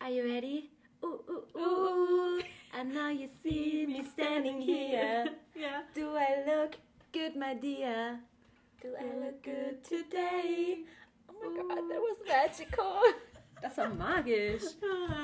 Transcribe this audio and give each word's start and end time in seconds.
Are 0.00 0.10
you 0.10 0.24
ready? 0.28 0.70
Ooh, 1.04 1.20
ooh, 1.30 1.58
ooh. 1.58 2.42
I 2.74 2.82
know 2.82 3.08
you 3.08 3.28
see 3.42 3.86
me 3.88 4.04
standing 4.04 4.60
here. 4.70 5.26
Ja. 5.54 5.82
Do 5.94 6.16
I 6.16 6.42
look 6.46 6.74
good, 7.12 7.36
my 7.36 7.54
dear? 7.54 8.18
Do 8.82 8.88
I 9.00 9.04
look 9.24 9.42
good 9.44 9.84
today? 9.84 10.78
Oh 11.30 11.34
my 11.50 11.56
god, 11.56 11.88
that 11.88 12.00
was 12.00 12.16
magical. 12.26 13.00
Das 13.62 13.76
war 13.76 13.90
magisch. 13.90 14.64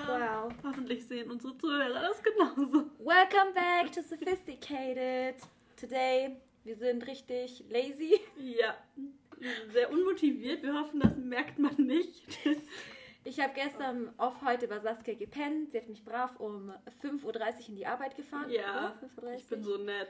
Wow. 0.07 0.53
Hoffentlich 0.63 1.05
sehen 1.09 1.29
unsere 1.29 1.59
Zuhörer 1.59 1.89
das 2.01 2.23
genauso. 2.23 2.87
Welcome 3.01 3.53
back 3.53 3.91
to 3.91 4.01
Sophisticated. 4.01 5.35
Today, 5.81 6.37
wir 6.65 6.77
sind 6.77 7.07
richtig 7.07 7.65
lazy. 7.69 8.21
Ja. 8.37 8.77
Sehr 9.73 9.91
unmotiviert. 9.93 10.65
Wir 10.65 10.75
hoffen, 10.75 10.99
das 10.99 11.17
merkt 11.17 11.59
man 11.61 11.77
nicht. 11.77 12.25
Ich 13.25 13.39
habe 13.39 13.53
gestern 13.55 14.13
auf 14.17 14.43
heute 14.43 14.67
bei 14.67 14.81
Saskia 14.81 15.15
gepennt. 15.15 15.71
Sie 15.71 15.79
hat 15.79 15.89
mich 15.89 16.05
brav 16.05 16.35
um 16.41 16.73
5.30 17.03 17.25
Uhr 17.25 17.69
in 17.69 17.77
die 17.77 17.87
Arbeit 17.87 18.17
gefahren. 18.17 18.51
Ja. 18.51 18.99
5.30 19.21 19.35
Ich 19.37 19.49
bin 19.49 19.63
so 19.63 19.77
nett. 19.77 20.09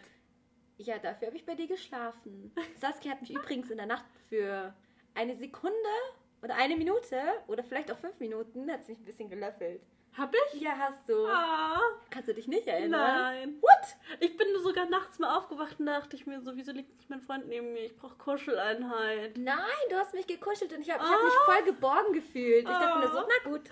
Ja, 0.79 0.99
dafür 0.99 1.27
habe 1.27 1.37
ich 1.37 1.45
bei 1.45 1.55
dir 1.55 1.67
geschlafen. 1.67 2.53
Saskia 2.81 3.13
hat 3.13 3.21
mich 3.21 3.35
übrigens 3.35 3.71
in 3.71 3.77
der 3.77 3.87
Nacht 3.87 4.07
für 4.29 4.75
eine 5.15 5.37
Sekunde 5.37 5.75
oder 6.43 6.55
eine 6.55 6.77
Minute 6.77 7.21
oder 7.49 7.63
vielleicht 7.63 7.91
auch 7.91 7.99
fünf 7.99 8.19
Minuten 8.21 8.71
hat 8.71 8.85
sie 8.85 8.93
mich 8.93 9.01
ein 9.01 9.05
bisschen 9.05 9.29
gelöffelt. 9.29 9.83
Hab 10.19 10.35
ich? 10.53 10.61
Ja, 10.61 10.73
hast 10.77 11.09
du. 11.09 11.27
Ah. 11.27 11.81
Kannst 12.11 12.29
du 12.29 12.35
dich 12.35 12.49
nicht 12.49 12.67
erinnern? 12.67 13.01
Nein. 13.01 13.57
What? 13.61 13.97
Ich 14.21 14.37
bin 14.37 14.49
sogar 14.63 14.87
nachts 14.87 15.19
mal 15.19 15.37
aufgewacht 15.37 15.79
und 15.79 15.87
dachte 15.87 16.17
ich 16.17 16.27
mir 16.27 16.41
so, 16.41 16.57
wieso 16.57 16.73
liegt 16.73 16.97
nicht 16.97 17.09
mein 17.09 17.21
Freund 17.21 17.47
neben 17.47 17.73
mir? 17.73 17.85
Ich 17.85 17.97
brauche 17.97 18.17
Kuscheleinheit. 18.17 19.39
Nein, 19.39 19.57
du 19.91 19.97
hast 19.97 20.15
mich 20.15 20.27
gekuschelt 20.27 20.73
und 20.73 20.81
ich 20.81 20.91
habe 20.91 21.03
Ah. 21.03 21.09
hab 21.11 21.25
mich 21.25 21.35
voll 21.47 21.65
geborgen 21.73 22.13
gefühlt. 22.15 22.65
Ich 22.69 22.77
dachte 22.77 22.99
mir 22.99 23.09
so, 23.13 23.19
Ah. 23.19 23.29
na 23.45 23.51
gut. 23.51 23.63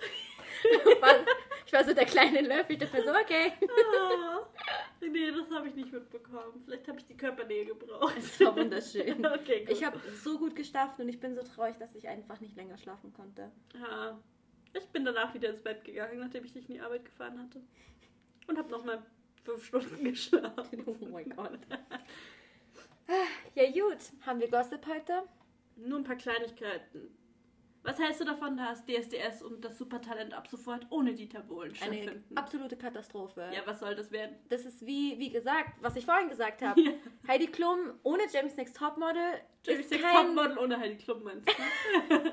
Ich 1.67 1.73
war 1.73 1.83
so 1.83 1.93
der 1.93 2.05
kleine 2.05 2.39
Löffel. 2.41 2.71
Ich 2.73 2.77
dachte 2.79 2.95
mir 2.97 3.03
so, 3.03 3.11
okay. 3.11 3.51
Ah. 3.99 4.39
Nee, 5.01 5.31
das 5.31 5.49
habe 5.55 5.67
ich 5.67 5.75
nicht 5.75 5.91
mitbekommen. 5.91 6.61
Vielleicht 6.65 6.87
habe 6.87 6.97
ich 6.99 7.05
die 7.05 7.15
Körpernähe 7.15 7.65
gebraucht. 7.65 8.15
Es 8.17 8.39
war 8.39 8.55
wunderschön. 8.55 9.23
Okay, 9.25 9.65
gut. 9.65 9.69
Ich 9.71 9.83
habe 9.83 9.99
so 10.23 10.37
gut 10.39 10.55
geschlafen 10.55 11.01
und 11.03 11.09
ich 11.09 11.19
bin 11.19 11.35
so 11.35 11.43
traurig, 11.43 11.77
dass 11.77 11.93
ich 11.95 12.07
einfach 12.07 12.39
nicht 12.39 12.55
länger 12.55 12.77
schlafen 12.77 13.13
konnte. 13.13 13.51
Ja. 13.75 14.17
Ich 14.77 14.85
bin 14.89 15.05
danach 15.05 15.33
wieder 15.33 15.49
ins 15.49 15.61
Bett 15.61 15.83
gegangen, 15.83 16.19
nachdem 16.19 16.43
ich 16.45 16.53
dich 16.53 16.67
in 16.69 16.75
die 16.75 16.81
Arbeit 16.81 17.05
gefahren 17.05 17.39
hatte. 17.39 17.61
Und 18.47 18.57
habe 18.57 18.69
nochmal 18.69 19.03
fünf 19.43 19.65
Stunden 19.65 20.03
geschlafen. 20.03 20.83
Oh 20.85 21.05
mein 21.07 21.29
Gott. 21.35 21.59
Ja 23.55 23.71
gut, 23.71 23.97
haben 24.25 24.39
wir 24.39 24.49
Gossip 24.49 24.85
heute? 24.87 25.23
Nur 25.77 25.99
ein 25.99 26.03
paar 26.03 26.15
Kleinigkeiten. 26.15 27.15
Was 27.83 27.99
hältst 27.99 28.19
du 28.19 28.25
davon, 28.25 28.57
dass 28.57 28.83
DSDS 28.85 29.41
und 29.43 29.63
das 29.63 29.77
Supertalent 29.77 30.33
ab 30.33 30.47
sofort 30.49 30.85
ohne 30.89 31.13
Dieter 31.13 31.39
Bohlen 31.39 31.71
Eine 31.81 32.03
stattfinden? 32.03 32.37
absolute 32.37 32.75
Katastrophe. 32.75 33.49
Ja, 33.53 33.61
was 33.65 33.79
soll 33.79 33.95
das 33.95 34.11
werden? 34.11 34.35
Das 34.49 34.65
ist 34.65 34.85
wie, 34.85 35.17
wie 35.19 35.29
gesagt, 35.29 35.69
was 35.79 35.95
ich 35.95 36.03
vorhin 36.05 36.27
gesagt 36.27 36.61
habe. 36.61 36.81
Ja. 36.81 36.91
Heidi 37.29 37.47
Klum 37.47 37.93
ohne 38.03 38.23
James 38.29 38.57
Next 38.57 38.75
Topmodel 38.75 39.39
Jerry 39.65 39.79
ist 39.79 39.89
Sex 39.89 40.01
kein... 40.01 40.35
Topmodel 40.35 40.57
ohne 40.57 40.77
Heidi 40.77 40.97
Klum 40.97 41.23
meinst 41.23 41.47
du? 41.47 41.53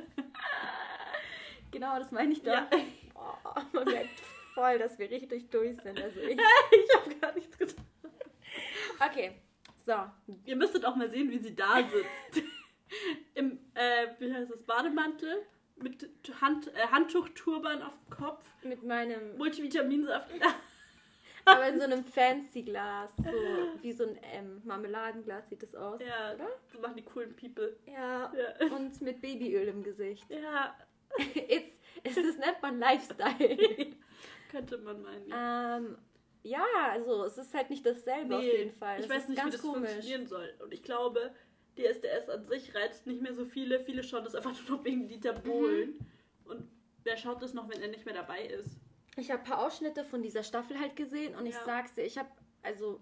Genau, 1.75 1.98
das 1.98 2.12
meine 2.12 2.33
ich 2.33 2.42
doch. 2.42 2.53
Ja. 2.53 2.70
Oh, 3.17 3.61
man 3.72 3.84
merkt 3.84 4.20
voll, 4.55 4.78
dass 4.78 4.98
wir 4.98 5.08
richtig 5.08 5.48
durch 5.48 5.78
sind. 5.78 5.98
Also 5.98 6.20
ich... 6.20 6.33
ich 6.70 6.94
habe 6.94 7.14
gar 7.14 7.33
nichts 7.33 7.56
getan. 7.56 7.84
Okay, 8.98 9.33
so. 9.86 9.94
Ihr 10.44 10.56
müsstet 10.56 10.84
auch 10.84 10.97
mal 10.97 11.08
sehen, 11.08 11.31
wie 11.31 11.39
sie 11.39 11.55
da 11.55 11.77
sitzt. 11.78 12.47
Im, 13.34 13.61
äh, 13.75 14.08
wie 14.19 14.34
heißt 14.34 14.50
das, 14.50 14.62
Bademantel 14.64 15.47
mit 15.77 16.10
Hand, 16.41 16.69
äh, 16.75 16.87
Handtuchturban 16.91 17.82
auf 17.82 17.94
dem 17.94 18.10
Kopf, 18.10 18.44
Mit 18.62 18.82
meinem... 18.82 19.38
Multivitaminsaft. 19.38 20.28
Aber 21.47 21.69
in 21.69 21.78
so 21.78 21.84
einem 21.84 22.04
fancy 22.04 22.62
Glas. 22.62 23.10
So 23.16 23.31
wie 23.81 23.93
so 23.93 24.04
ein 24.04 24.19
ähm, 24.32 24.62
Marmeladenglas 24.65 25.49
sieht 25.49 25.62
das 25.62 25.75
aus. 25.75 26.00
ja, 26.00 26.34
Oder? 26.34 26.49
so 26.72 26.81
machen 26.81 26.97
die 26.97 27.04
coolen 27.04 27.34
People. 27.37 27.76
Ja. 27.87 28.32
Ja. 28.34 28.66
Und 28.75 29.00
mit 29.00 29.20
Babyöl 29.20 29.69
im 29.69 29.82
Gesicht. 29.82 30.28
Ja, 30.31 30.75
It's, 31.34 31.78
ist 32.02 32.16
das 32.16 32.36
nennt 32.38 32.60
man 32.62 32.78
Lifestyle. 32.78 33.92
könnte 34.50 34.78
man 34.78 35.02
meinen. 35.02 35.28
Ja. 35.28 35.76
ähm, 35.78 35.98
ja, 36.42 36.64
also 36.91 37.25
es 37.25 37.38
ist 37.38 37.54
halt 37.54 37.70
nicht 37.70 37.84
dasselbe 37.86 38.36
auf 38.36 38.42
jeden 38.42 38.72
Fall. 38.72 39.00
Ich 39.00 39.06
Das 39.06 39.16
weiß 39.16 39.22
ist 39.22 39.28
nicht, 39.30 39.38
wie 39.38 39.42
ganz 39.42 39.52
das 39.54 39.62
komisch. 39.62 39.91
funktionieren 39.91 40.26
soll. 40.26 40.52
Und 40.62 40.72
ich 40.75 40.82
glaube, 40.82 41.34
DSDS 41.78 42.28
an 42.28 42.44
sich 42.44 42.75
reizt 42.75 43.06
nicht 43.06 43.22
mehr 43.22 43.34
so 43.34 43.44
viele. 43.44 43.80
Viele 43.80 44.02
schauen 44.04 44.25
das 44.25 44.34
einfach 44.34 44.52
nur 44.69 44.78
noch 44.78 44.84
wegen 44.84 45.08
Dieter 45.08 45.32
Mhm. 45.38 45.42
Bohlen. 45.42 45.98
Und 46.44 46.69
wer 47.02 47.16
schaut 47.16 47.42
das 47.42 47.54
noch, 47.54 47.69
wenn 47.69 47.81
er 47.81 47.88
nicht 47.88 48.04
mehr 48.04 48.14
dabei 48.14 48.44
ist? 48.46 48.76
Ich 49.16 49.31
habe 49.31 49.42
ein 49.42 49.46
paar 49.48 49.64
Ausschnitte 49.66 50.04
von 50.04 50.22
dieser 50.22 50.42
Staffel 50.42 50.78
halt 50.78 50.96
gesehen 50.96 51.34
und 51.34 51.46
ich 51.46 51.54
Ja. 51.54 51.62
sag's 51.64 51.94
dir, 51.94 52.02
ich 52.04 52.19
habe 52.19 52.28
also 52.62 53.00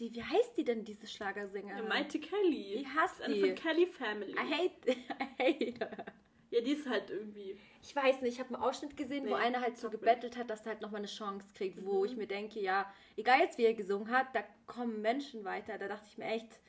die, 0.00 0.12
wie 0.12 0.22
heißt 0.24 0.56
die 0.56 0.64
denn 0.64 0.84
diese 0.84 1.06
Schlagersängerin? 1.06 1.84
Ja, 1.84 1.88
Maite 1.88 2.18
Kelly. 2.18 2.74
Ich 2.74 2.86
hasse 2.88 2.96
Das 2.96 3.12
ist 3.18 3.22
eine 3.26 3.34
die. 3.34 3.40
von 3.40 3.54
Kelly 3.54 3.86
Family. 3.86 4.32
I 4.32 4.36
hate, 4.38 4.90
I 4.90 5.24
hate 5.38 5.78
her. 5.78 6.04
Ja, 6.54 6.60
die 6.60 6.72
ist 6.72 6.88
halt 6.88 7.10
irgendwie. 7.10 7.58
Ich 7.82 7.94
weiß 7.96 8.22
nicht, 8.22 8.34
ich 8.34 8.40
habe 8.40 8.54
einen 8.54 8.62
Ausschnitt 8.62 8.96
gesehen, 8.96 9.24
wo 9.24 9.30
Nee, 9.36 9.42
einer 9.42 9.60
halt 9.60 9.76
so 9.76 9.90
gebettelt 9.90 10.36
hat, 10.36 10.48
dass 10.50 10.60
er 10.66 10.72
halt 10.72 10.80
nochmal 10.80 10.98
eine 11.00 11.08
Chance 11.08 11.46
kriegt, 11.54 11.84
wo 11.84 11.98
Mhm. 12.00 12.04
ich 12.04 12.16
mir 12.16 12.26
denke, 12.26 12.60
ja, 12.60 12.86
egal 13.16 13.40
jetzt 13.40 13.58
wie 13.58 13.64
er 13.64 13.74
gesungen 13.74 14.10
hat, 14.10 14.28
da 14.34 14.44
kommen 14.66 15.02
Menschen 15.02 15.44
weiter. 15.44 15.76
Da 15.78 15.88
dachte 15.88 16.06
ich 16.08 16.16
mir 16.16 16.26
echt, 16.26 16.60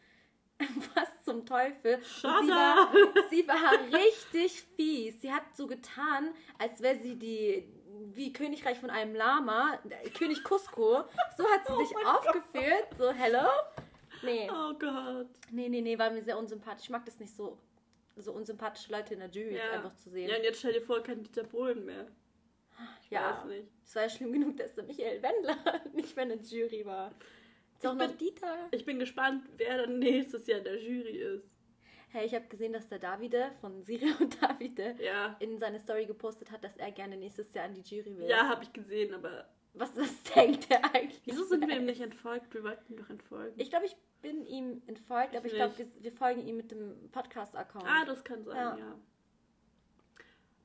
was 0.96 1.08
zum 1.24 1.46
Teufel. 1.46 2.02
Sie 2.04 2.24
war, 2.28 2.92
sie 3.30 3.48
war 3.48 3.72
richtig 4.00 4.64
fies. 4.76 5.22
Sie 5.22 5.32
hat 5.32 5.44
so 5.56 5.68
getan, 5.68 6.34
als 6.58 6.82
wäre 6.82 6.98
sie 7.00 7.16
die 7.16 7.68
wie 8.14 8.34
Königreich 8.34 8.78
von 8.80 8.90
einem 8.90 9.16
Lama, 9.16 9.80
der 9.86 10.02
König 10.12 10.44
Cusco. 10.44 11.04
So 11.38 11.46
hat 11.50 11.66
sie 11.68 11.74
Oh 11.74 11.84
sich 11.86 11.96
aufgeführt. 12.06 12.88
So, 12.98 13.12
hello? 13.12 13.48
Nee. 14.24 14.50
Oh 14.52 14.74
Gott. 14.74 15.28
Nee, 15.52 15.70
nee, 15.70 15.82
nee, 15.82 15.98
war 16.00 16.10
mir 16.10 16.22
sehr 16.22 16.38
unsympathisch. 16.38 16.86
Ich 16.86 16.90
mag 16.90 17.06
das 17.06 17.20
nicht 17.20 17.36
so, 17.36 17.58
so 18.18 18.32
unsympathische 18.34 18.92
Leute 18.92 19.14
in 19.14 19.20
der 19.20 19.30
Jury 19.30 19.56
Ja. 19.58 19.72
einfach 19.72 19.96
zu 19.96 20.10
sehen. 20.10 20.30
Ja, 20.30 20.38
und 20.38 20.44
jetzt 20.44 20.60
stell 20.60 20.74
dir 20.74 20.82
vor, 20.82 21.02
kein 21.04 21.24
Dieter 21.24 21.44
Bohlen 21.44 21.86
mehr. 21.86 22.08
Ich 23.04 23.10
Ja. 23.12 23.38
weiß 23.38 23.46
nicht. 23.46 23.68
Es 23.84 23.96
war 23.96 24.04
ja 24.04 24.10
schlimm 24.10 24.34
genug, 24.34 24.58
dass 24.58 24.74
der 24.74 24.84
Michael 24.84 25.22
Wendler 25.22 25.58
nicht 25.94 26.16
mehr 26.16 26.24
in 26.24 26.30
der 26.30 26.42
Jury 26.42 26.86
war. 26.86 27.08
Auch 27.10 27.14
Ich 27.78 27.84
noch 28.00 28.08
bin- 28.08 28.18
Dieter. 28.18 28.68
Ich 28.72 28.86
bin 28.86 29.00
gespannt, 29.00 29.46
wer 29.58 29.78
dann 29.78 30.00
nächstes 30.00 30.48
Jahr 30.48 30.60
in 30.60 30.64
der 30.66 30.82
Jury 30.82 31.18
ist. 31.36 31.54
Hey, 32.10 32.26
ich 32.26 32.34
habe 32.34 32.48
gesehen, 32.48 32.72
dass 32.72 32.88
der 32.88 33.00
Davide 33.00 33.52
von 33.60 33.84
Siri 33.84 34.10
und 34.20 34.42
Davide 34.42 34.96
Ja. 35.00 35.36
in 35.40 35.58
seine 35.60 35.80
Story 35.80 36.06
gepostet 36.06 36.50
hat, 36.52 36.64
dass 36.64 36.78
er 36.78 36.92
gerne 36.92 37.18
nächstes 37.18 37.54
Jahr 37.54 37.66
an 37.66 37.74
die 37.74 37.82
Jury 37.82 38.18
will. 38.18 38.28
Ja, 38.30 38.48
habe 38.48 38.64
ich 38.64 38.72
gesehen, 38.72 39.14
aber 39.14 39.50
Was, 39.76 39.96
was 39.98 40.24
denkt 40.24 40.68
er 40.72 40.84
eigentlich? 40.96 41.22
wieso 41.26 41.44
sind 41.46 41.68
wir 41.68 41.76
ihm 41.76 41.86
nicht 41.86 42.02
entfolgt? 42.02 42.54
Wir 42.54 42.64
wollten 42.64 42.94
ihm 42.94 42.98
doch 43.00 43.10
entfolgen. 43.10 43.54
Ich 43.60 43.70
glaube, 43.70 43.86
ich 43.86 43.96
bin 44.22 44.46
ihm 44.46 44.82
entfolgt, 44.88 45.36
aber 45.36 45.46
Ich 45.46 45.52
ich 45.54 45.58
glaube, 45.58 45.78
wir, 45.78 45.88
wir 46.00 46.12
folgen 46.12 46.48
ihm 46.48 46.58
mit 46.58 46.72
dem 46.72 47.10
Podcast-Account. 47.12 47.86
Ah, 47.88 48.06
das 48.06 48.24
kann 48.24 48.44
sein, 48.44 48.56
Ja. 48.56 48.78
ja. 48.78 48.96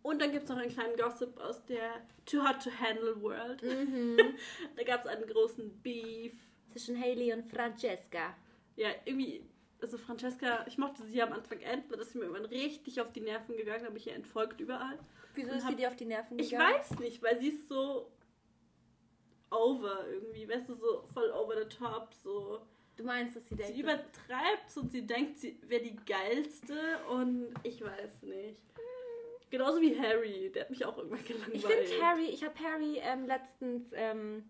Und 0.03 0.22
dann 0.22 0.32
gibt 0.32 0.44
es 0.44 0.48
noch 0.50 0.56
einen 0.56 0.71
kleinen 0.72 0.97
Gossip 0.97 1.38
aus 1.38 1.62
der 1.66 2.00
Too 2.25 2.43
Hot 2.43 2.62
to 2.65 2.71
Handle 2.71 3.21
World. 3.21 3.62
Mhm. 3.62 4.16
Da 4.76 4.82
gab 4.84 5.04
es 5.04 5.10
einen 5.10 5.27
großen 5.27 5.71
Beef. 5.82 6.34
Zwischen 6.72 6.98
Haley 6.98 7.32
und 7.34 7.44
Francesca. 7.50 8.34
Ja, 8.77 8.88
irgendwie, 9.04 9.44
also 9.82 9.98
Francesca, 9.98 10.65
ich 10.66 10.78
mochte 10.78 11.03
sie 11.03 11.21
am 11.21 11.32
Anfang 11.32 11.60
endlich, 11.60 11.98
das 11.98 12.09
ist 12.09 12.15
mir 12.15 12.22
irgendwann 12.22 12.47
richtig 12.47 13.00
auf 13.00 13.12
die 13.12 13.21
Nerven 13.21 13.56
gegangen, 13.56 13.84
habe 13.84 13.98
ich 13.98 14.06
ihr 14.06 14.15
entfolgt 14.15 14.60
überall. 14.60 14.98
Wieso 15.34 15.50
ist 15.50 15.62
sie 15.62 15.66
hab- 15.69 15.77
dir 15.77 15.88
auf 15.88 15.97
die 15.97 16.06
Nerven 16.06 16.38
Ich 16.38 16.50
gegangen? 16.50 16.75
weiß 16.77 16.98
nicht, 17.00 17.22
weil 17.22 17.38
sie 17.41 17.48
ist 17.48 17.69
so 17.69 18.10
over 19.50 20.06
irgendwie, 20.11 20.49
weißt 20.49 20.69
du, 20.69 20.75
so 20.75 21.05
voll 21.12 21.31
over 21.31 21.55
the 21.62 21.69
top, 21.69 22.12
so. 22.22 22.61
Du 22.97 23.04
meinst, 23.04 23.34
dass 23.36 23.48
sie 23.48 23.54
denkt, 23.57 23.75
Sie 23.75 23.80
übertreibt 23.80 24.77
und 24.77 24.92
sie 24.92 25.07
denkt, 25.07 25.39
sie 25.39 25.59
wäre 25.69 25.83
die 25.83 25.97
geilste 26.04 26.98
und 27.10 27.54
ich 27.63 27.83
weiß 27.83 28.22
nicht. 28.22 28.59
Genauso 29.48 29.80
wie 29.80 29.98
Harry, 29.98 30.51
der 30.54 30.63
hat 30.63 30.71
mich 30.71 30.84
auch 30.84 30.97
irgendwann 30.98 31.25
gelangweilt. 31.25 31.54
Ich 31.54 31.65
finde 31.66 32.04
Harry, 32.07 32.27
ich 32.27 32.45
habe 32.45 32.54
Harry 32.63 32.98
ähm, 32.98 33.27
letztens, 33.27 33.89
ähm, 33.95 34.45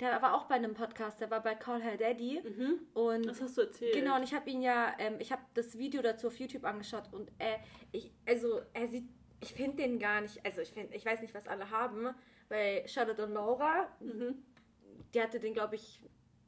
der 0.00 0.20
war 0.22 0.34
auch 0.34 0.44
bei 0.46 0.54
einem 0.54 0.74
Podcast, 0.74 1.20
der 1.20 1.30
war 1.30 1.42
bei 1.42 1.54
Call 1.54 1.82
Her 1.82 1.96
Daddy 1.96 2.40
Mhm. 2.42 2.80
und 2.94 3.26
Das 3.26 3.40
hast 3.42 3.56
du 3.58 3.62
erzählt. 3.62 3.92
genau, 3.94 4.16
und 4.16 4.22
ich 4.22 4.32
habe 4.34 4.48
ihn 4.48 4.62
ja, 4.62 4.94
ähm, 4.98 5.16
ich 5.20 5.30
habe 5.30 5.42
das 5.54 5.76
Video 5.78 6.00
dazu 6.02 6.28
auf 6.28 6.38
YouTube 6.40 6.64
angeschaut 6.64 7.04
und 7.12 7.28
äh, 7.38 7.58
ich, 7.92 8.10
also 8.26 8.60
er 8.72 8.88
sieht, 8.88 9.08
ich 9.40 9.52
finde 9.52 9.76
den 9.82 9.98
gar 9.98 10.20
nicht, 10.22 10.44
also 10.44 10.62
ich 10.62 10.70
finde, 10.72 10.96
ich 10.96 11.04
weiß 11.04 11.20
nicht, 11.20 11.34
was 11.34 11.46
alle 11.46 11.70
haben, 11.70 12.08
weil 12.48 12.86
Charlotte 12.88 13.24
und 13.24 13.32
Laura, 13.34 13.88
Mhm. 14.00 14.42
die 15.14 15.20
hatte 15.22 15.38
den, 15.40 15.54
glaube 15.54 15.76
ich, 15.76 16.00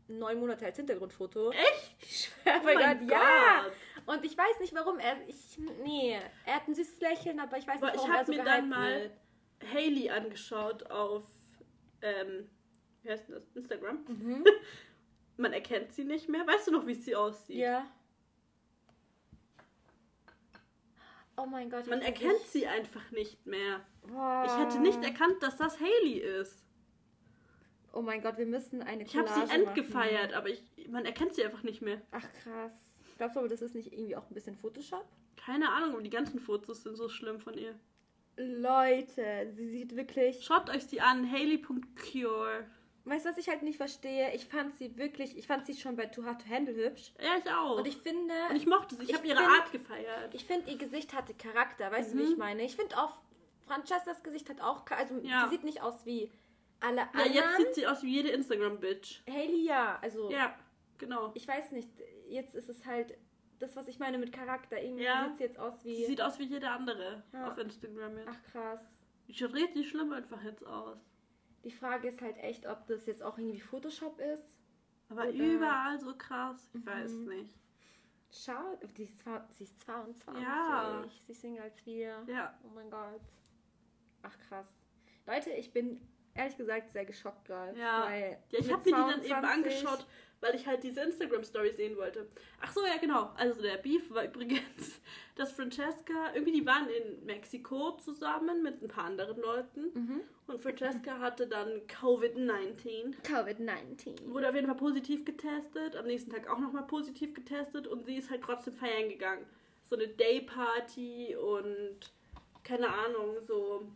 neun 0.09 0.39
Monate 0.41 0.67
als 0.67 0.77
Hintergrundfoto. 0.77 1.51
Echt? 1.53 1.97
Ich 2.03 2.25
schwöre 2.43 2.57
Oh 2.61 2.65
bei 2.65 2.75
mein 2.75 2.99
Gott, 2.99 3.11
ja! 3.11 3.63
Gott. 3.65 3.73
Und 4.17 4.25
ich 4.25 4.37
weiß 4.37 4.61
nicht, 4.61 4.75
warum 4.75 4.99
er, 4.99 5.17
ich, 5.29 5.59
nee, 5.85 6.19
er 6.47 6.55
hat 6.57 6.67
ein 6.69 6.75
süßes 6.75 7.01
Lächeln, 7.01 7.39
aber 7.39 7.59
ich 7.59 7.67
weiß 7.67 7.81
nicht, 7.81 7.95
ich 7.95 7.99
warum 7.99 8.11
er 8.11 8.17
habe 8.17 8.27
so 8.27 8.33
mir 8.33 8.39
gehypt 8.39 8.57
dann 8.59 8.69
mal 8.69 9.01
wird. 9.03 9.13
Haley 9.75 10.11
angeschaut 10.11 10.91
auf, 10.91 11.23
ähm, 12.03 12.49
wie 13.03 13.11
heißt 13.11 13.29
das? 13.31 13.43
Instagram. 13.55 14.05
Mhm. 14.09 14.45
Man 15.37 15.53
erkennt 15.53 15.93
sie 15.93 16.05
nicht 16.05 16.29
mehr. 16.29 16.47
Weißt 16.47 16.67
du 16.69 16.73
noch, 16.73 16.87
wie 16.87 16.95
sie 16.95 17.15
aussieht? 17.17 17.57
Ja. 17.57 17.87
Oh 21.41 21.47
mein 21.47 21.71
Gott. 21.71 21.87
Man 21.87 22.03
erkennt 22.03 22.41
ich- 22.45 22.51
sie 22.51 22.67
einfach 22.67 23.11
nicht 23.13 23.47
mehr. 23.47 23.81
Boah. 24.07 24.45
Ich 24.47 24.57
hätte 24.57 24.81
nicht 24.81 25.03
erkannt, 25.03 25.43
dass 25.43 25.57
das 25.57 25.79
Haley 25.81 26.19
ist. 26.19 26.65
Oh 27.93 28.03
mein 28.03 28.23
Gott, 28.23 28.39
wir 28.39 28.47
müssen 28.47 28.83
eine 28.83 29.03
Ich 29.05 29.17
habe 29.17 29.27
sie 29.29 29.35
Collage 29.41 29.83
machen. 29.83 30.35
aber 30.35 30.49
ich, 30.49 30.63
man 30.89 31.05
erkennt 31.05 31.35
sie 31.35 31.45
einfach 31.45 31.63
nicht 31.63 31.83
mehr. 31.83 32.01
Ach 32.13 32.27
krass. 32.45 32.73
Glaubst 33.17 33.37
du 33.37 33.41
aber, 33.41 33.49
das 33.49 33.63
ist 33.63 33.75
nicht 33.75 33.93
irgendwie 33.93 34.17
auch 34.17 34.29
ein 34.31 34.35
bisschen 34.35 34.55
Photoshop? 34.57 35.05
Keine 35.37 35.71
Ahnung, 35.71 35.93
aber 35.95 36.03
die 36.03 36.11
ganzen 36.11 36.39
Fotos 36.41 36.83
sind 36.83 36.97
so 36.97 37.09
schlimm 37.09 37.41
von 37.41 37.55
ihr. 37.55 37.75
Leute, 38.37 39.51
sie 39.53 39.69
sieht 39.69 39.97
wirklich. 39.97 40.45
Schaut 40.45 40.71
euch 40.71 40.87
die 40.87 41.01
an, 41.01 41.31
Haley.cure. 41.31 42.65
Weißt 43.05 43.25
du, 43.25 43.31
was 43.31 43.39
ich 43.39 43.49
halt 43.49 43.63
nicht 43.63 43.77
verstehe? 43.79 44.33
Ich 44.35 44.45
fand 44.47 44.75
sie 44.77 44.97
wirklich, 44.97 45.37
ich 45.37 45.47
fand 45.47 45.65
sie 45.67 45.75
schon 45.75 45.97
bei 45.97 46.07
Too 46.07 46.25
Hard 46.25 46.43
to 46.43 46.49
Handle 46.49 46.75
hübsch. 46.75 47.13
Ja, 47.21 47.37
ich 47.39 47.51
auch. 47.51 47.79
Und 47.79 47.87
ich 47.87 47.97
finde, 47.97 48.35
Und 48.51 48.57
ich 48.57 48.67
mochte 48.67 48.95
sie. 48.95 49.05
Ich, 49.05 49.09
Ich 49.11 49.15
habe 49.17 49.27
ihre 49.27 49.39
find- 49.39 49.51
Art 49.51 49.73
gefeiert. 49.73 50.35
ich 50.35 50.45
finde, 50.45 50.71
ihr 50.71 50.77
Gesicht 50.79 51.15
hatte 51.15 51.33
Charakter. 51.35 51.91
Weißt 51.91 52.13
du, 52.13 52.19
wie 52.19 52.23
Mhm. 52.25 52.33
ich 52.33 52.37
meine? 52.37 52.63
Ich 52.63 52.77
finde 52.77 52.97
auch, 52.99 53.19
Francescas 53.67 54.23
Gesicht 54.23 54.49
hat 54.51 54.61
auch, 54.61 54.85
also 54.91 55.19
Ja. 55.23 55.45
sie 55.45 55.51
sieht 55.57 55.65
nicht 55.65 55.81
aus 55.83 56.05
wie 56.05 56.31
alle 56.81 56.97
Ja, 56.97 57.03
anderen. 57.13 57.33
jetzt 57.33 57.57
sieht 57.57 57.75
sie 57.75 57.87
aus 57.87 58.03
wie 58.03 58.11
jede 58.15 58.29
Instagram-Bitch. 58.31 59.23
Haley 59.29 59.65
ja, 59.65 59.99
also 60.03 60.31
Ja, 60.31 60.55
genau. 60.99 61.31
ich 61.35 61.47
weiß 61.49 61.73
nicht, 61.73 61.89
jetzt 62.29 62.55
ist 62.55 62.69
es 62.69 62.85
halt 62.85 63.17
das, 63.61 63.77
was 63.77 63.89
ich 63.89 63.99
meine 63.99 64.19
mit 64.19 64.33
Charakter. 64.33 64.81
Irgendwie 64.81 65.05
Ja. 65.05 65.27
sieht 65.29 65.39
sie 65.39 65.45
jetzt 65.45 65.59
aus 65.59 65.85
wie. 65.85 65.97
Sie 65.97 66.05
sieht 66.07 66.21
aus 66.23 66.39
wie 66.39 66.45
jede 66.45 66.69
andere 66.71 67.23
Ja. 67.33 67.51
auf 67.51 67.59
Instagram 67.59 68.17
jetzt. 68.19 68.29
Ach 68.31 68.53
krass. 68.53 68.81
Schaut 69.33 69.55
richtig 69.55 69.89
schlimm 69.89 70.13
einfach 70.13 70.43
jetzt 70.43 70.67
aus. 70.67 70.99
Die 71.65 71.71
Frage 71.71 72.09
ist 72.09 72.21
halt 72.23 72.37
echt, 72.39 72.67
ob 72.67 72.87
das 72.87 73.07
jetzt 73.07 73.23
auch 73.23 73.37
irgendwie 73.39 73.61
Photoshop 73.61 74.19
ist. 74.21 74.57
Aber 75.09 75.23
Oder- 75.23 75.33
überall 75.33 75.99
so 76.01 76.15
krass. 76.17 76.71
Ich 76.73 76.87
weiß 76.87 77.13
Mhm. 77.13 77.29
nicht. 77.29 77.55
Schau, 78.33 78.77
die 78.97 79.03
ist, 79.05 79.25
sie 79.51 79.65
ist 79.65 79.81
22. 79.81 80.41
Ja. 80.43 81.05
Sie 81.27 81.33
ist 81.33 81.43
jünger 81.43 81.63
als 81.63 81.85
wir. 81.85 82.23
Ja. 82.29 82.57
Oh 82.65 82.69
mein 82.75 82.89
Gott. 82.91 83.21
Ach 84.23 84.39
krass. 84.49 84.67
Leute, 85.27 85.51
ich 85.51 85.73
bin 85.73 86.01
ehrlich 86.35 86.57
gesagt 86.57 86.93
sehr 86.93 87.05
geschockt 87.05 87.45
gerade. 87.47 87.77
Ja. 87.79 88.09
Ja, 88.15 88.37
ich 88.51 88.73
habe 88.73 88.83
mir 88.83 88.85
die 88.85 88.91
dann 88.93 89.11
eben 89.11 89.23
22 89.25 89.35
angeschaut, 89.51 90.07
weil 90.41 90.55
ich 90.55 90.67
halt 90.67 90.83
diese 90.83 91.03
Instagram-Story 91.03 91.73
sehen 91.73 91.97
wollte. 91.97 92.27
Ach 92.61 92.73
so, 92.73 92.85
ja, 92.87 92.97
genau. 92.99 93.31
Also 93.37 93.61
der 93.61 93.77
Beef 93.77 94.11
war 94.13 94.25
übrigens, 94.27 95.01
dass 95.37 95.53
Francesca, 95.53 96.33
irgendwie 96.35 96.53
die 96.53 96.67
waren 96.67 96.89
in 96.89 97.25
Mexiko 97.27 97.93
zusammen 97.99 98.63
mit 98.63 98.83
ein 98.83 98.89
paar 98.89 99.05
anderen 99.05 99.41
Leuten. 99.41 99.91
Mhm. 99.95 100.21
Und 100.47 100.63
Francesca 100.63 101.19
hatte 101.19 101.47
dann 101.47 101.83
Covid-19. 101.87 103.15
Covid-19. 103.23 104.31
Wurde 104.31 104.49
auf 104.49 104.55
jeden 104.55 104.67
Fall 104.67 104.77
positiv 104.77 105.25
getestet, 105.25 105.97
am 105.97 106.07
nächsten 106.07 106.31
Tag 106.31 106.49
auch 106.49 106.59
nochmal 106.59 106.87
positiv 106.87 107.35
getestet 107.35 107.87
und 107.87 108.05
sie 108.07 108.17
ist 108.17 108.31
halt 108.31 108.43
trotzdem 108.43 108.75
feiern 108.75 109.09
gegangen. 109.09 109.45
So 109.85 109.97
eine 109.97 110.09
Day-Party 110.09 111.37
und 111.37 112.13
keine 112.63 112.89
Ahnung, 112.89 113.37
so. 113.47 113.87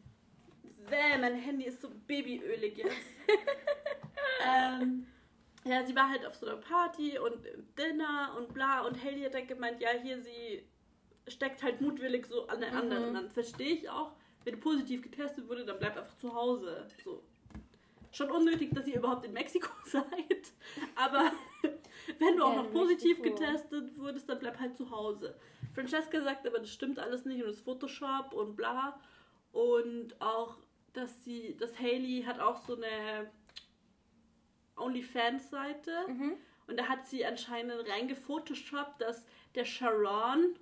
Bäh, 0.91 1.19
mein 1.19 1.37
Handy 1.37 1.65
ist 1.65 1.81
so 1.81 1.89
babyölig 2.07 2.77
jetzt. 2.77 2.91
ähm, 4.47 5.07
ja, 5.65 5.85
sie 5.85 5.97
war 5.97 6.11
halt 6.11 6.27
auf 6.27 6.35
so 6.35 6.47
einer 6.47 6.57
Party 6.57 7.19
und 7.19 7.37
Dinner 7.79 8.35
und 8.39 8.53
bla 8.55 8.83
und 8.87 9.03
Haley 9.03 9.23
hat 9.23 9.35
dann 9.35 9.47
gemeint, 9.47 9.81
ja, 9.81 9.91
hier, 10.03 10.21
sie 10.21 10.67
steckt 11.29 11.63
halt 11.63 11.81
mutwillig 11.81 12.27
so 12.27 12.47
an 12.49 12.61
der 12.61 12.71
Mhm. 12.73 12.77
anderen. 12.77 13.05
Und 13.09 13.15
dann 13.15 13.31
verstehe 13.31 13.75
ich 13.75 13.89
auch, 13.89 14.13
wenn 14.45 14.55
du 14.55 14.61
positiv 14.61 15.01
getestet 15.03 15.49
wurde, 15.49 15.65
dann 15.65 15.79
bleib 15.79 15.97
einfach 15.97 16.17
zu 16.19 16.35
Hause. 16.35 16.87
So. 17.03 17.23
Schon 18.13 18.31
unnötig, 18.31 18.73
dass 18.75 18.87
ihr 18.87 18.99
überhaupt 18.99 19.25
in 19.25 19.33
Mexiko 19.33 19.71
seid. 19.87 20.53
Aber 20.95 21.33
wenn 22.19 22.37
du 22.37 22.45
auch 22.45 22.51
Ja, 22.51 22.57
noch 22.63 22.67
in 22.67 22.73
positiv 22.73 23.19
Mexiko. 23.21 23.37
getestet 23.47 23.99
wurdest, 23.99 24.29
dann 24.29 24.39
bleib 24.39 24.61
halt 24.61 24.77
zu 24.77 24.91
Hause. 24.91 25.35
Francesca 25.75 26.21
sagt 26.21 26.47
aber, 26.47 26.59
das 26.61 26.71
stimmt 26.71 26.99
alles 26.99 27.25
nicht 27.25 27.41
und 27.43 27.49
das 27.49 27.61
Photoshop 27.61 28.33
und 28.35 28.55
bla. 28.55 29.01
Und 29.53 30.21
auch, 30.21 30.59
dass 30.93 31.25
sie, 31.25 31.57
dass 31.57 31.77
Haley 31.79 32.23
hat 32.27 32.39
auch 32.39 32.59
so 32.59 32.77
eine 32.77 33.31
OnlyFans-Seite. 34.77 35.93
Mhm. 36.09 36.33
Und 36.67 36.79
da 36.79 36.89
hat 36.89 37.07
sie 37.07 37.25
anscheinend 37.27 37.89
reingefotoshoppt, 37.89 39.01
dass 39.01 39.27
der 39.55 39.65
Sharon 39.65 40.57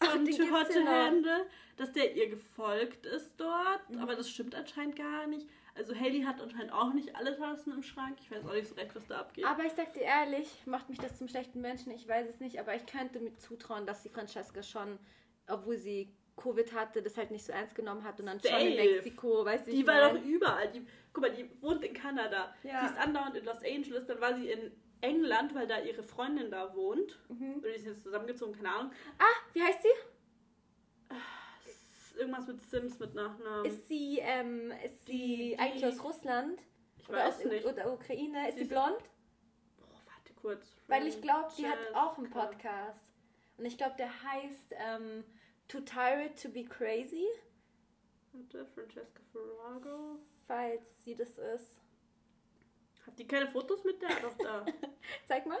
von 0.00 0.24
Too 0.24 0.50
Hot 0.50 0.72
to. 0.72 0.86
Handle, 0.86 1.46
dass 1.76 1.92
der 1.92 2.14
ihr 2.14 2.28
gefolgt 2.28 3.06
ist 3.06 3.32
dort. 3.36 3.90
Mhm. 3.90 3.98
Aber 3.98 4.14
das 4.14 4.30
stimmt 4.30 4.54
anscheinend 4.54 4.96
gar 4.96 5.26
nicht. 5.26 5.48
Also 5.76 5.94
Haley 5.94 6.22
hat 6.22 6.40
anscheinend 6.40 6.72
auch 6.72 6.92
nicht 6.92 7.16
alle 7.16 7.36
Tassen 7.36 7.72
im 7.72 7.82
Schrank. 7.82 8.16
Ich 8.20 8.30
weiß 8.30 8.46
auch 8.46 8.52
nicht 8.52 8.68
so 8.68 8.76
recht, 8.76 8.94
was 8.94 9.06
da 9.08 9.18
abgeht. 9.18 9.44
Aber 9.44 9.64
ich 9.64 9.72
sag 9.72 9.92
dir 9.92 10.02
ehrlich, 10.02 10.48
macht 10.66 10.88
mich 10.88 10.98
das 10.98 11.18
zum 11.18 11.26
schlechten 11.26 11.60
Menschen? 11.60 11.90
Ich 11.92 12.06
weiß 12.06 12.28
es 12.28 12.38
nicht, 12.38 12.60
aber 12.60 12.76
ich 12.76 12.86
könnte 12.86 13.18
mir 13.18 13.36
zutrauen, 13.38 13.84
dass 13.84 14.04
die 14.04 14.08
Francesca 14.08 14.62
schon, 14.62 15.00
obwohl 15.48 15.76
sie 15.76 16.08
Covid 16.36 16.72
hatte, 16.72 17.00
das 17.02 17.16
halt 17.16 17.30
nicht 17.30 17.44
so 17.44 17.52
ernst 17.52 17.74
genommen 17.74 18.02
hat 18.04 18.18
und 18.20 18.26
dann 18.26 18.40
schon 18.40 18.50
in 18.60 18.76
Safe. 18.76 18.90
Mexiko, 18.94 19.44
weißt 19.44 19.66
du, 19.66 19.70
die 19.70 19.86
war 19.86 20.12
mein? 20.12 20.16
doch 20.16 20.24
überall. 20.28 20.70
Die, 20.72 20.86
guck 21.12 21.22
mal, 21.22 21.30
die 21.30 21.48
wohnt 21.62 21.84
in 21.84 21.94
Kanada. 21.94 22.54
Ja. 22.62 22.80
Sie 22.80 22.86
ist 22.94 22.98
andauernd 23.00 23.36
in 23.36 23.44
Los 23.44 23.58
Angeles. 23.64 24.06
Dann 24.06 24.20
war 24.20 24.34
sie 24.34 24.50
in 24.50 24.72
England, 25.00 25.54
weil 25.54 25.66
da 25.66 25.78
ihre 25.80 26.02
Freundin 26.02 26.50
da 26.50 26.74
wohnt. 26.74 27.18
Mhm. 27.28 27.56
Oder 27.58 27.72
die 27.72 27.78
sind 27.78 27.92
jetzt 27.92 28.02
zusammengezogen, 28.02 28.54
keine 28.56 28.70
Ahnung. 28.74 28.92
Ah, 29.18 29.24
wie 29.52 29.62
heißt 29.62 29.82
sie? 29.82 29.88
Irgendwas 32.18 32.46
mit 32.46 32.62
Sims 32.70 32.98
mit 33.00 33.14
Nachnamen. 33.14 33.64
Ist 33.66 33.88
sie, 33.88 34.18
ähm, 34.22 34.72
ist 34.84 35.04
sie 35.06 35.12
Die- 35.12 35.36
die- 35.36 35.58
eigentlich 35.58 35.84
aus 35.84 36.02
Russland? 36.02 36.60
ich 36.98 37.08
Oder 37.08 37.18
weiß 37.18 37.38
aus 37.38 37.44
nicht. 37.44 37.64
oder 37.66 37.92
Ukraine? 37.92 38.48
Ist 38.48 38.54
Sie 38.58 38.64
sie 38.64 38.68
blond? 38.70 38.98
Oh, 39.80 39.96
warte 40.06 40.32
kurz. 40.40 40.76
Weil 40.86 41.06
ich 41.08 41.20
glaube, 41.20 41.48
die 41.58 41.66
hat 41.66 41.78
auch 41.94 42.16
einen. 42.18 42.30
Podcast. 42.30 43.10
Und 43.58 43.64
ich 43.66 43.76
glaube, 43.76 43.94
der 43.98 44.10
heißt 44.22 44.72
ähm, 44.72 45.24
Too 45.68 45.80
Tired 45.80 46.36
to 46.42 46.48
Be 46.48 46.64
Crazy, 46.64 47.26
Warte, 48.32 48.66
Francesca 48.66 49.22
Ferrago. 49.32 50.18
falls 50.46 51.04
sie 51.04 51.14
das 51.14 51.38
ist. 51.38 51.80
Hat 53.06 53.18
die 53.18 53.26
keine 53.26 53.48
Fotos 53.50 53.84
mit 53.84 54.00
der? 54.00 54.20
Doch 54.20 54.36
da. 54.38 54.64
Zeig 55.26 55.46
mal. 55.46 55.60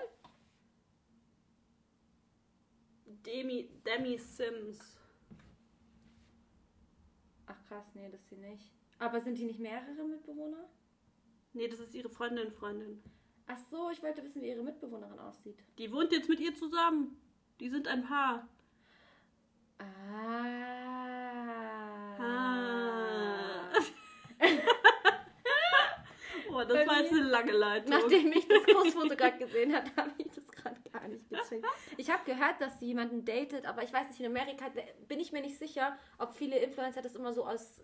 Demi, 3.06 3.70
Demi 3.86 4.18
Sims. 4.18 4.98
Ach 7.46 7.62
krass, 7.68 7.84
nee, 7.94 8.08
das 8.10 8.20
ist 8.20 8.28
sie 8.30 8.36
nicht. 8.36 8.70
Aber 8.98 9.20
sind 9.20 9.38
die 9.38 9.44
nicht 9.44 9.60
mehrere 9.60 10.04
Mitbewohner? 10.04 10.68
Nee, 11.52 11.68
das 11.68 11.80
ist 11.80 11.94
ihre 11.94 12.08
Freundin, 12.10 12.52
Freundin. 12.52 13.02
Ach 13.46 13.58
so, 13.70 13.90
ich 13.90 14.02
wollte 14.02 14.22
wissen, 14.24 14.42
wie 14.42 14.48
ihre 14.48 14.62
Mitbewohnerin 14.62 15.18
aussieht. 15.18 15.62
Die 15.78 15.92
wohnt 15.92 16.12
jetzt 16.12 16.28
mit 16.28 16.40
ihr 16.40 16.54
zusammen. 16.54 17.20
Die 17.60 17.68
sind 17.68 17.86
ein 17.88 18.04
Paar. 18.04 18.48
Ah. 20.12 22.16
Ah. 22.20 23.72
oh, 26.50 26.58
das 26.64 26.68
Bei 26.68 26.86
war 26.86 27.00
jetzt 27.00 27.12
eine 27.12 27.22
lange 27.22 27.52
Leitung. 27.52 27.90
Nachdem 27.90 28.32
ich 28.32 28.46
das 28.48 28.64
Kursfoto 28.64 29.16
gerade 29.16 29.38
gesehen 29.38 29.74
habe, 29.74 29.86
habe 29.96 30.10
ich 30.18 30.28
das 30.34 30.46
gerade 30.48 30.80
gar 30.92 31.06
nicht 31.08 31.28
gecheckt. 31.28 31.66
Ich 31.96 32.10
habe 32.10 32.24
gehört, 32.24 32.60
dass 32.60 32.78
sie 32.80 32.86
jemanden 32.86 33.24
datet, 33.24 33.66
aber 33.66 33.82
ich 33.82 33.92
weiß 33.92 34.08
nicht, 34.08 34.20
in 34.20 34.26
Amerika 34.26 34.66
bin 35.08 35.20
ich 35.20 35.32
mir 35.32 35.40
nicht 35.42 35.58
sicher, 35.58 35.96
ob 36.18 36.34
viele 36.34 36.58
Influencer 36.58 37.02
das 37.02 37.14
immer 37.14 37.32
so 37.32 37.46
aus 37.46 37.80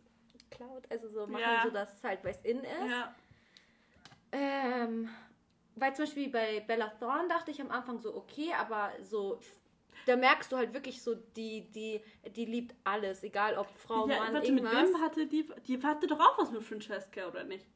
Cloud, 0.51 0.85
also 0.91 1.09
so 1.09 1.27
machen, 1.27 1.43
Ja. 1.43 1.63
so 1.65 1.71
dass 1.71 1.97
es 1.97 2.05
halt 2.05 2.23
bei 2.23 2.35
in 2.45 2.61
ist. 2.61 2.91
ja. 2.91 3.15
Ähm, 4.33 5.09
weil 5.75 5.95
zum 5.97 6.05
Beispiel 6.05 6.29
bei 6.29 6.61
Bella 6.61 6.89
Thorne 7.01 7.27
dachte 7.29 7.51
ich 7.51 7.61
am 7.61 7.71
Anfang 7.71 7.99
so, 7.99 8.15
okay, 8.15 8.53
aber 8.57 8.93
so, 9.03 9.41
da 10.07 10.17
merkst 10.17 10.51
du 10.53 10.57
halt 10.57 10.75
wirklich 10.75 11.03
so, 11.03 11.15
die, 11.15 11.71
die, 11.71 12.01
die 12.35 12.45
liebt 12.45 12.75
alles, 12.85 13.23
egal 13.23 13.57
ob 13.57 13.69
Frau, 13.79 14.09
ja 14.09 14.19
Mann, 14.19 14.35
warte, 14.35 14.53
mit 14.53 14.63
irgendwas. 14.63 14.89
wem 14.89 15.01
hatte 15.01 15.27
die? 15.27 15.49
Die 15.67 15.83
hatte 15.83 16.07
doch 16.07 16.21
auch 16.21 16.39
was 16.39 16.51
mit 16.51 16.63
Francesca, 16.63 17.29
oder 17.29 17.45
nicht? 17.45 17.67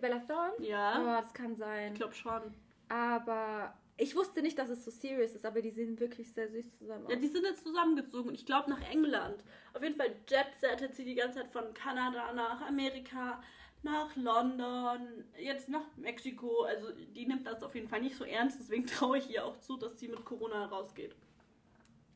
Bella 0.00 0.20
Thorne? 0.20 0.54
Ja. 0.60 0.92
Aber 0.92 1.20
das 1.22 1.34
kann 1.34 1.54
sein. 1.56 1.92
Ich 1.92 1.98
glaube 1.98 2.14
schon. 2.14 2.54
Aber 2.88 3.74
ich 3.96 4.16
wusste 4.16 4.42
nicht, 4.42 4.58
dass 4.58 4.70
es 4.70 4.84
so 4.84 4.90
serious 4.90 5.34
ist, 5.34 5.44
aber 5.44 5.60
die 5.60 5.70
sehen 5.70 5.98
wirklich 6.00 6.32
sehr 6.32 6.48
süß 6.48 6.78
zusammen 6.78 7.06
aus. 7.06 7.12
Ja, 7.12 7.18
die 7.18 7.28
sind 7.28 7.44
jetzt 7.44 7.62
zusammengezogen 7.62 8.28
und 8.28 8.34
ich 8.34 8.46
glaube 8.46 8.70
nach 8.70 8.82
England. 8.90 9.44
Auf 9.74 9.82
jeden 9.82 9.96
Fall 9.96 10.14
jetsettet 10.28 10.94
sie 10.94 11.04
die 11.04 11.14
ganze 11.14 11.40
Zeit 11.40 11.52
von 11.52 11.74
Kanada 11.74 12.32
nach 12.32 12.62
Amerika, 12.62 13.42
nach 13.82 14.14
London, 14.16 15.24
jetzt 15.38 15.68
nach 15.68 15.84
Mexiko. 15.96 16.62
Also 16.62 16.88
die 16.92 17.26
nimmt 17.26 17.46
das 17.46 17.62
auf 17.62 17.74
jeden 17.74 17.88
Fall 17.88 18.00
nicht 18.00 18.16
so 18.16 18.24
ernst, 18.24 18.58
deswegen 18.60 18.86
traue 18.88 19.18
ich 19.18 19.30
ihr 19.30 19.44
auch 19.44 19.58
zu, 19.58 19.76
dass 19.76 19.98
sie 20.00 20.08
mit 20.08 20.24
Corona 20.24 20.66
rausgeht. 20.66 21.14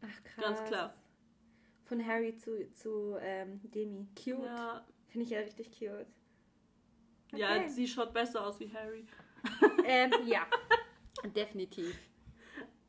Ach 0.02 0.24
krass. 0.24 0.44
Ganz 0.44 0.64
klar. 0.64 0.94
Von 1.84 2.04
Harry 2.04 2.36
zu, 2.36 2.70
zu 2.72 3.16
ähm, 3.20 3.60
Demi. 3.62 4.06
Cute. 4.14 4.44
Ja, 4.44 4.84
Finde 5.08 5.24
ich 5.24 5.30
ja 5.30 5.40
richtig 5.40 5.70
cute. 5.70 6.06
ja, 7.32 7.54
Okay. 7.56 7.68
sie 7.68 7.86
schaut 7.88 8.12
besser 8.12 8.44
aus 8.46 8.58
wie 8.60 8.72
Harry. 8.72 9.06
ähm, 9.84 10.10
ja. 10.26 10.46
Definitiv. 11.34 11.96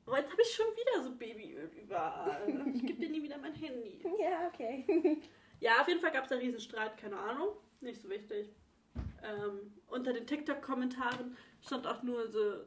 Aber 0.06 0.20
jetzt 0.20 0.32
habe 0.32 0.42
ich 0.42 0.56
schon 0.56 0.66
wieder 0.68 1.04
so 1.04 1.16
Babyöl 1.16 1.70
überall. 1.84 2.66
Ich 2.74 2.82
gebe 2.86 3.00
dir 3.00 3.10
nie 3.10 3.22
wieder 3.24 3.38
mein 3.38 3.54
Handy. 3.54 4.00
Ja, 4.20 4.48
okay. 4.48 5.22
Ja, 5.60 5.82
auf 5.82 5.88
jeden 5.88 6.00
Fall 6.00 6.12
gab 6.12 6.26
es 6.26 6.32
einen 6.32 6.42
Riesenstreit, 6.42 6.98
keine 6.98 7.18
Ahnung. 7.18 7.50
Nicht 7.82 8.02
so 8.02 8.10
wichtig. 8.10 8.50
Ähm, 9.24 9.74
unter 9.88 10.14
den 10.14 10.26
TikTok-Kommentaren 10.26 11.36
stand 11.62 11.86
auch 11.88 12.04
nur 12.04 12.28
so 12.30 12.64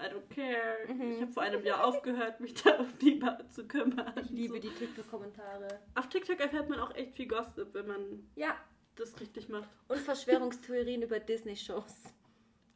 I 0.00 0.04
don't 0.08 0.28
care. 0.34 0.86
Mhm. 0.92 1.12
Ich 1.12 1.20
habe 1.20 1.32
vor 1.32 1.42
einem 1.42 1.64
Jahr 1.64 1.84
aufgehört, 1.84 2.40
mich 2.40 2.54
da 2.54 2.78
um 2.78 2.98
die 2.98 3.16
Bar 3.16 3.46
zu 3.50 3.66
kümmern. 3.68 4.12
Ich 4.22 4.30
liebe 4.30 4.54
so. 4.54 4.60
die 4.60 4.70
TikTok-Kommentare. 4.70 5.68
Auf 5.94 6.08
TikTok 6.08 6.40
erfährt 6.40 6.68
man 6.70 6.80
auch 6.80 6.94
echt 6.94 7.14
viel 7.14 7.28
Gossip, 7.28 7.74
wenn 7.74 7.86
man 7.86 8.30
Ja, 8.34 8.56
das 8.96 9.18
richtig 9.20 9.48
macht. 9.48 9.68
und 9.88 9.98
Verschwörungstheorien 9.98 11.02
über 11.02 11.20
Disney-Shows. 11.20 12.04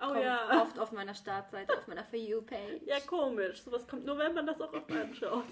Oh 0.00 0.14
ja. 0.16 0.62
Oft 0.62 0.78
auf 0.78 0.92
meiner 0.92 1.14
Startseite, 1.14 1.78
auf 1.78 1.86
meiner 1.86 2.04
For 2.04 2.18
You-Page. 2.18 2.82
Ja, 2.84 3.00
komisch. 3.00 3.62
Sowas 3.62 3.86
kommt 3.88 4.04
nur, 4.04 4.18
wenn 4.18 4.34
man 4.34 4.46
das 4.46 4.60
auch 4.60 4.72
oft 4.72 4.90
anschaut. 4.92 5.44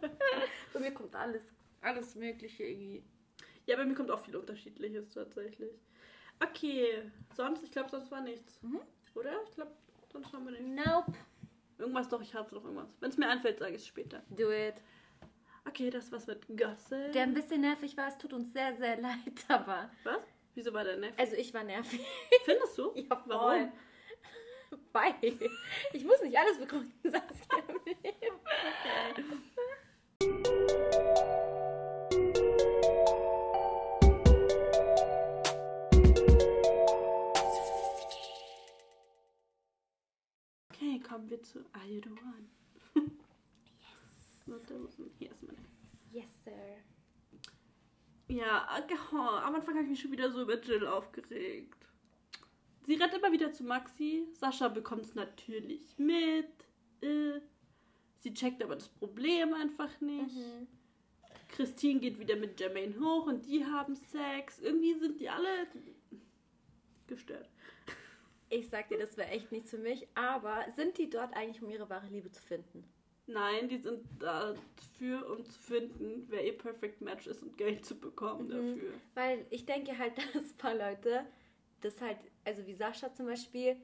Bei 0.72 0.80
mir 0.80 0.92
kommt 0.92 1.14
alles, 1.14 1.42
alles 1.82 2.14
Mögliche 2.14 2.64
irgendwie. 2.64 3.04
Ja, 3.66 3.76
bei 3.76 3.84
mir 3.84 3.94
kommt 3.94 4.10
auch 4.10 4.18
viel 4.20 4.34
Unterschiedliches 4.36 5.10
tatsächlich. 5.10 5.70
Okay, 6.42 7.10
sonst, 7.34 7.62
ich 7.62 7.70
glaube, 7.70 7.90
sonst 7.90 8.10
war 8.10 8.20
nichts. 8.22 8.60
Mhm. 8.62 8.80
Oder? 9.14 9.32
Ich 9.44 9.54
glaube, 9.54 9.70
sonst 10.12 10.32
haben 10.32 10.44
wir 10.44 10.52
nichts. 10.60 10.86
Nope. 10.86 11.12
Irgendwas 11.78 12.08
doch, 12.08 12.20
ich 12.20 12.34
habe 12.34 12.54
noch 12.54 12.64
irgendwas. 12.64 12.88
Wenn 13.00 13.10
es 13.10 13.16
mir 13.16 13.28
einfällt, 13.28 13.58
sage 13.58 13.74
ich 13.74 13.82
es 13.82 13.86
später. 13.86 14.22
Do 14.30 14.50
it. 14.50 14.74
Okay, 15.66 15.90
das 15.90 16.10
war's 16.12 16.26
mit 16.26 16.46
Gossip. 16.48 17.12
Der 17.12 17.22
ein 17.22 17.34
bisschen 17.34 17.60
nervig 17.62 17.96
war, 17.96 18.08
es 18.08 18.18
tut 18.18 18.32
uns 18.32 18.52
sehr, 18.52 18.76
sehr 18.76 18.96
leid, 19.00 19.44
aber. 19.48 19.90
Was? 20.04 20.22
Wieso 20.54 20.72
war 20.72 20.84
der 20.84 20.96
nervig? 20.96 21.18
Also 21.18 21.36
ich 21.36 21.54
war 21.54 21.64
nervig. 21.64 22.00
Findest 22.44 22.76
du? 22.78 22.92
Ja, 22.96 23.16
voll. 23.16 23.24
Warum? 23.26 23.72
Weil. 24.92 25.14
Ich 25.92 26.04
muss 26.04 26.20
nicht 26.22 26.36
alles 26.36 26.58
begründen, 26.58 26.92
Saskia. 27.02 27.58
Okay, 27.68 28.14
kommen 41.40 41.40
wir 41.40 41.42
zu 41.42 41.58
Are 41.72 41.86
You 41.86 42.00
The 42.02 42.10
One? 42.10 43.10
yes. 43.78 44.60
Hier 45.18 45.30
ist 45.30 45.42
meine. 45.42 45.58
Yes, 46.12 46.28
sir. 46.44 46.52
Ja, 48.28 48.68
oh, 49.12 49.16
am 49.16 49.54
Anfang 49.54 49.74
habe 49.74 49.84
ich 49.84 49.90
mich 49.90 50.00
schon 50.00 50.12
wieder 50.12 50.30
so 50.30 50.42
über 50.42 50.60
Jill 50.60 50.86
aufgeregt. 50.86 51.86
Sie 52.86 52.94
rennt 52.94 53.14
immer 53.14 53.32
wieder 53.32 53.52
zu 53.52 53.64
Maxi. 53.64 54.26
Sascha 54.32 54.68
bekommt 54.68 55.02
es 55.02 55.14
natürlich 55.14 55.98
mit. 55.98 56.48
Äh, 57.00 57.40
sie 58.20 58.34
checkt 58.34 58.62
aber 58.62 58.76
das 58.76 58.88
Problem 58.88 59.52
einfach 59.54 60.00
nicht. 60.00 60.36
Mhm. 60.36 60.68
Christine 61.48 62.00
geht 62.00 62.18
wieder 62.18 62.36
mit 62.36 62.60
Jermaine 62.60 62.98
hoch 63.00 63.26
und 63.26 63.46
die 63.46 63.64
haben 63.64 63.96
Sex. 63.96 64.60
Irgendwie 64.60 64.94
sind 64.94 65.20
die 65.20 65.28
alle 65.28 65.66
gestört. 67.08 67.48
Ich 68.50 68.68
sag 68.68 68.88
dir, 68.88 68.98
das 68.98 69.16
wäre 69.16 69.28
echt 69.30 69.50
nichts 69.52 69.70
für 69.70 69.78
mich, 69.78 70.06
aber 70.14 70.64
sind 70.76 70.98
die 70.98 71.08
dort 71.08 71.34
eigentlich, 71.34 71.62
um 71.62 71.70
ihre 71.70 71.88
wahre 71.88 72.06
Liebe 72.08 72.30
zu 72.30 72.42
finden? 72.42 72.84
Nein, 73.26 73.68
die 73.68 73.78
sind 73.78 74.02
dafür, 74.20 75.30
um 75.30 75.44
zu 75.44 75.56
finden, 75.58 76.26
wer 76.28 76.44
ihr 76.44 76.58
Perfect 76.58 77.00
Match 77.00 77.28
ist 77.28 77.42
und 77.44 77.56
Geld 77.56 77.86
zu 77.86 77.94
bekommen 77.98 78.48
Mhm. 78.48 78.50
dafür. 78.74 78.92
Weil 79.14 79.46
ich 79.50 79.64
denke 79.66 79.96
halt, 79.96 80.14
dass 80.34 80.50
ein 80.50 80.56
paar 80.58 80.74
Leute 80.74 81.24
das 81.80 82.00
halt, 82.00 82.18
also 82.44 82.66
wie 82.66 82.74
Sascha 82.74 83.14
zum 83.14 83.26
Beispiel, 83.26 83.76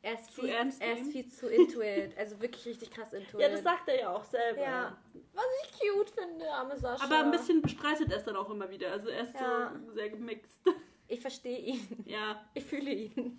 er 0.00 0.14
ist 0.14 0.26
Zu 0.32 0.42
viel, 0.42 0.50
er 0.50 0.66
ist 0.68 1.10
viel 1.10 1.28
zu 1.28 1.48
into 1.48 1.80
it. 1.80 2.14
Also 2.18 2.40
wirklich 2.40 2.66
richtig 2.66 2.90
krass 2.90 3.12
into 3.14 3.40
Ja, 3.40 3.48
das 3.48 3.62
sagt 3.64 3.88
er 3.88 3.98
ja 4.00 4.14
auch 4.14 4.24
selber. 4.24 4.60
Ja. 4.60 4.96
Was 5.32 5.44
ich 5.64 5.78
cute 5.80 6.10
finde, 6.10 6.48
arme 6.52 6.76
Sascha. 6.76 7.04
Aber 7.04 7.18
ein 7.24 7.30
bisschen 7.32 7.62
bestreitet 7.62 8.12
er 8.12 8.18
es 8.18 8.24
dann 8.24 8.36
auch 8.36 8.48
immer 8.50 8.70
wieder. 8.70 8.92
Also 8.92 9.08
er 9.08 9.22
ist 9.24 9.34
Ja. 9.34 9.72
so 9.86 9.92
sehr 9.92 10.10
gemixt. 10.10 10.60
Ich 11.08 11.20
verstehe 11.20 11.58
ihn. 11.58 12.04
ja. 12.06 12.48
Ich 12.54 12.64
fühle 12.64 12.90
ihn. 12.92 13.38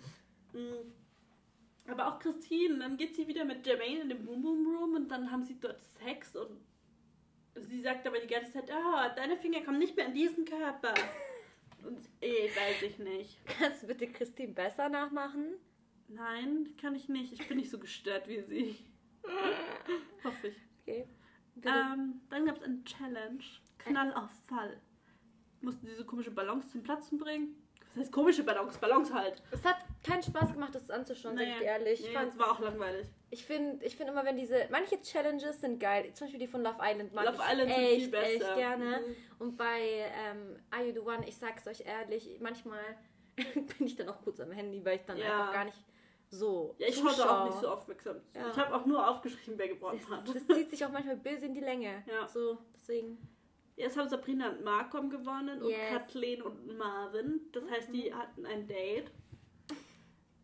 Mhm. 0.56 0.92
Aber 1.88 2.08
auch 2.08 2.18
Christine, 2.18 2.78
dann 2.78 2.96
geht 2.96 3.14
sie 3.14 3.28
wieder 3.28 3.44
mit 3.44 3.64
Jermaine 3.64 4.00
in 4.02 4.08
den 4.08 4.24
Boom 4.24 4.42
Boom 4.42 4.66
Room 4.66 4.94
und 4.94 5.08
dann 5.08 5.30
haben 5.30 5.44
sie 5.44 5.58
dort 5.60 5.80
Sex 5.80 6.34
und 6.34 6.60
sie 7.54 7.80
sagt 7.80 8.06
aber 8.06 8.18
die 8.18 8.26
ganze 8.26 8.52
Zeit, 8.52 8.70
ah, 8.70 9.10
deine 9.10 9.36
Finger 9.36 9.60
kommen 9.62 9.78
nicht 9.78 9.96
mehr 9.96 10.06
in 10.06 10.14
diesen 10.14 10.44
Körper. 10.44 10.94
Und 11.84 12.00
eh, 12.20 12.48
weiß 12.48 12.82
ich 12.82 12.98
nicht. 12.98 13.38
Kannst 13.46 13.84
du 13.84 13.86
bitte 13.86 14.08
Christine 14.08 14.52
besser 14.52 14.88
nachmachen? 14.88 15.54
Nein, 16.08 16.74
kann 16.80 16.96
ich 16.96 17.08
nicht. 17.08 17.32
Ich 17.32 17.46
bin 17.46 17.58
nicht 17.58 17.70
so 17.70 17.78
gestört 17.78 18.26
wie 18.26 18.40
sie. 18.40 18.76
Hoffe 20.24 20.48
ich. 20.48 20.56
Okay. 20.82 21.06
Ähm, 21.64 22.20
dann 22.28 22.46
gab 22.46 22.56
es 22.56 22.62
eine 22.62 22.82
Challenge. 22.82 23.44
Knall 23.78 24.12
auf 24.14 24.30
Fall. 24.48 24.80
Mussten 25.60 25.86
diese 25.86 26.04
komische 26.04 26.32
Ballons 26.32 26.70
zum 26.72 26.82
Platzen 26.82 27.18
bringen. 27.18 27.54
Was 27.96 28.02
heißt 28.04 28.12
komische 28.12 28.44
Ballons? 28.44 28.76
Ballons 28.76 29.10
halt. 29.12 29.42
es 29.50 29.64
hat 29.64 29.76
keinen 30.04 30.22
Spaß 30.22 30.52
gemacht, 30.52 30.74
das 30.74 30.90
anzuschauen, 30.90 31.36
sag 31.36 31.46
ich 31.46 31.60
ehrlich. 31.62 32.00
Ich 32.00 32.06
Nee, 32.08 32.12
fand's- 32.12 32.34
es 32.34 32.38
war 32.40 32.50
auch 32.52 32.60
langweilig. 32.60 33.06
Ich 33.30 33.44
finde 33.46 33.84
ich 33.84 33.96
find 33.96 34.10
immer, 34.10 34.22
wenn 34.24 34.36
diese. 34.36 34.66
Manche 34.70 35.00
Challenges 35.00 35.60
sind 35.62 35.80
geil. 35.80 36.10
Zum 36.12 36.26
Beispiel 36.26 36.40
die 36.40 36.46
von 36.46 36.62
Love 36.62 36.76
Island 36.82 37.14
mag 37.14 37.24
Love 37.24 37.38
ich 37.42 37.52
Island 37.52 37.70
sind 37.74 37.82
echt, 37.84 37.96
viel 38.02 38.08
besser. 38.10 38.28
echt 38.48 38.54
gerne. 38.56 38.84
Mhm. 39.00 39.16
Und 39.38 39.56
bei 39.56 39.80
ähm, 40.28 40.58
Are 40.70 40.84
You 40.84 40.92
the 40.92 41.00
One, 41.00 41.26
ich 41.26 41.36
sag's 41.38 41.66
euch 41.66 41.80
ehrlich, 41.86 42.36
manchmal 42.40 42.80
bin 43.36 43.86
ich 43.86 43.96
dann 43.96 44.10
auch 44.10 44.20
kurz 44.22 44.40
am 44.40 44.52
Handy, 44.52 44.84
weil 44.84 44.96
ich 44.96 45.04
dann 45.06 45.16
Ja. 45.16 45.24
einfach 45.40 45.52
gar 45.54 45.64
nicht 45.64 45.78
so. 46.28 46.74
Ja, 46.78 46.88
ich 46.88 46.96
schaue 46.96 47.14
da 47.16 47.40
auch 47.42 47.46
nicht 47.46 47.60
so 47.60 47.68
aufmerksam. 47.68 48.16
Ja. 48.34 48.50
Ich 48.50 48.56
habe 48.58 48.74
auch 48.74 48.84
nur 48.84 49.08
aufgeschrieben, 49.08 49.58
wer 49.58 49.68
gewonnen 49.68 50.00
hat. 50.10 50.28
Das, 50.28 50.34
das 50.46 50.56
zieht 50.56 50.68
sich 50.70 50.84
auch 50.84 50.90
manchmal 50.90 51.16
böse 51.16 51.46
in 51.46 51.54
die 51.54 51.60
Länge. 51.60 52.02
Ja. 52.06 52.28
So, 52.28 52.58
deswegen. 52.74 53.16
Jetzt 53.76 53.96
haben 53.96 54.08
Sabrina 54.08 54.48
und 54.50 54.64
Markom 54.64 55.10
gewonnen 55.10 55.62
und 55.62 55.68
Yes. 55.70 55.90
Kathleen 55.90 56.42
und 56.42 56.76
Marvin. 56.78 57.40
Das 57.52 57.70
heißt, 57.70 57.92
die 57.92 58.12
hatten 58.12 58.46
ein 58.46 58.66
Date. 58.66 59.10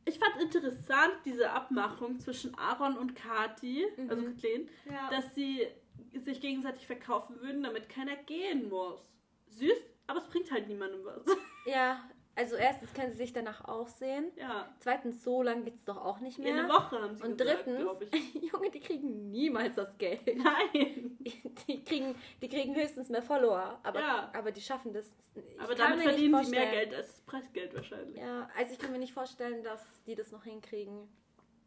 Ich 0.04 0.18
fand 0.18 0.36
interessant 0.42 1.14
diese 1.24 1.50
Abmachung 1.50 2.18
zwischen 2.20 2.54
Aaron 2.58 2.98
und 2.98 3.14
Kati, 3.14 3.86
also 4.08 4.22
Mhm. 4.22 4.34
Kathleen, 4.34 4.68
Ja. 4.90 5.08
dass 5.10 5.34
sie 5.34 5.66
sich 6.14 6.40
gegenseitig 6.40 6.86
verkaufen 6.86 7.40
würden, 7.40 7.62
damit 7.62 7.88
keiner 7.88 8.16
gehen 8.16 8.68
muss. 8.68 9.14
Süß, 9.48 9.78
aber 10.08 10.18
es 10.18 10.28
bringt 10.28 10.50
halt 10.50 10.68
niemandem 10.68 11.04
was. 11.04 11.24
ja, 11.66 12.02
also 12.34 12.56
erstens 12.56 12.92
können 12.94 13.10
sie 13.12 13.18
sich 13.18 13.32
danach 13.32 13.64
auch 13.66 13.88
sehen. 13.88 14.30
ja. 14.36 14.68
Zweitens, 14.78 15.22
so 15.22 15.42
lange 15.42 15.62
geht's 15.64 15.84
doch 15.84 15.96
auch 16.02 16.20
nicht 16.20 16.38
In 16.38 16.44
mehr. 16.44 16.54
einer 16.54 16.68
Woche 16.68 17.00
haben 17.00 17.14
sie 17.16 17.22
Und 17.24 17.38
gesagt, 17.38 17.66
drittens. 17.66 17.82
Junge, 18.52 18.70
die 18.70 18.80
kriegen 18.80 19.30
niemals 19.30 19.74
das 19.76 19.96
Geld. 19.98 20.20
Nein. 20.36 21.18
Die 21.68 21.84
kriegen, 21.84 22.14
die 22.40 22.48
kriegen 22.48 22.74
höchstens 22.74 23.08
mehr 23.08 23.22
Follower, 23.22 23.78
aber, 23.84 24.00
Ja. 24.00 24.30
aber 24.34 24.50
die 24.50 24.60
schaffen 24.60 24.92
das. 24.92 25.06
Ich 25.34 25.42
Aber 25.60 25.74
damit 25.74 26.02
verdienen 26.02 26.42
sie 26.44 26.50
mehr 26.50 26.70
Geld 26.70 26.92
als 26.94 27.08
das 27.12 27.20
Preisgeld 27.20 27.74
wahrscheinlich. 27.74 28.18
Ja, 28.20 28.48
also 28.56 28.72
ich 28.72 28.78
kann 28.78 28.90
mir 28.90 28.98
nicht 28.98 29.12
vorstellen, 29.12 29.62
dass 29.62 29.80
die 30.06 30.14
das 30.16 30.32
noch 30.32 30.42
hinkriegen. 30.44 31.08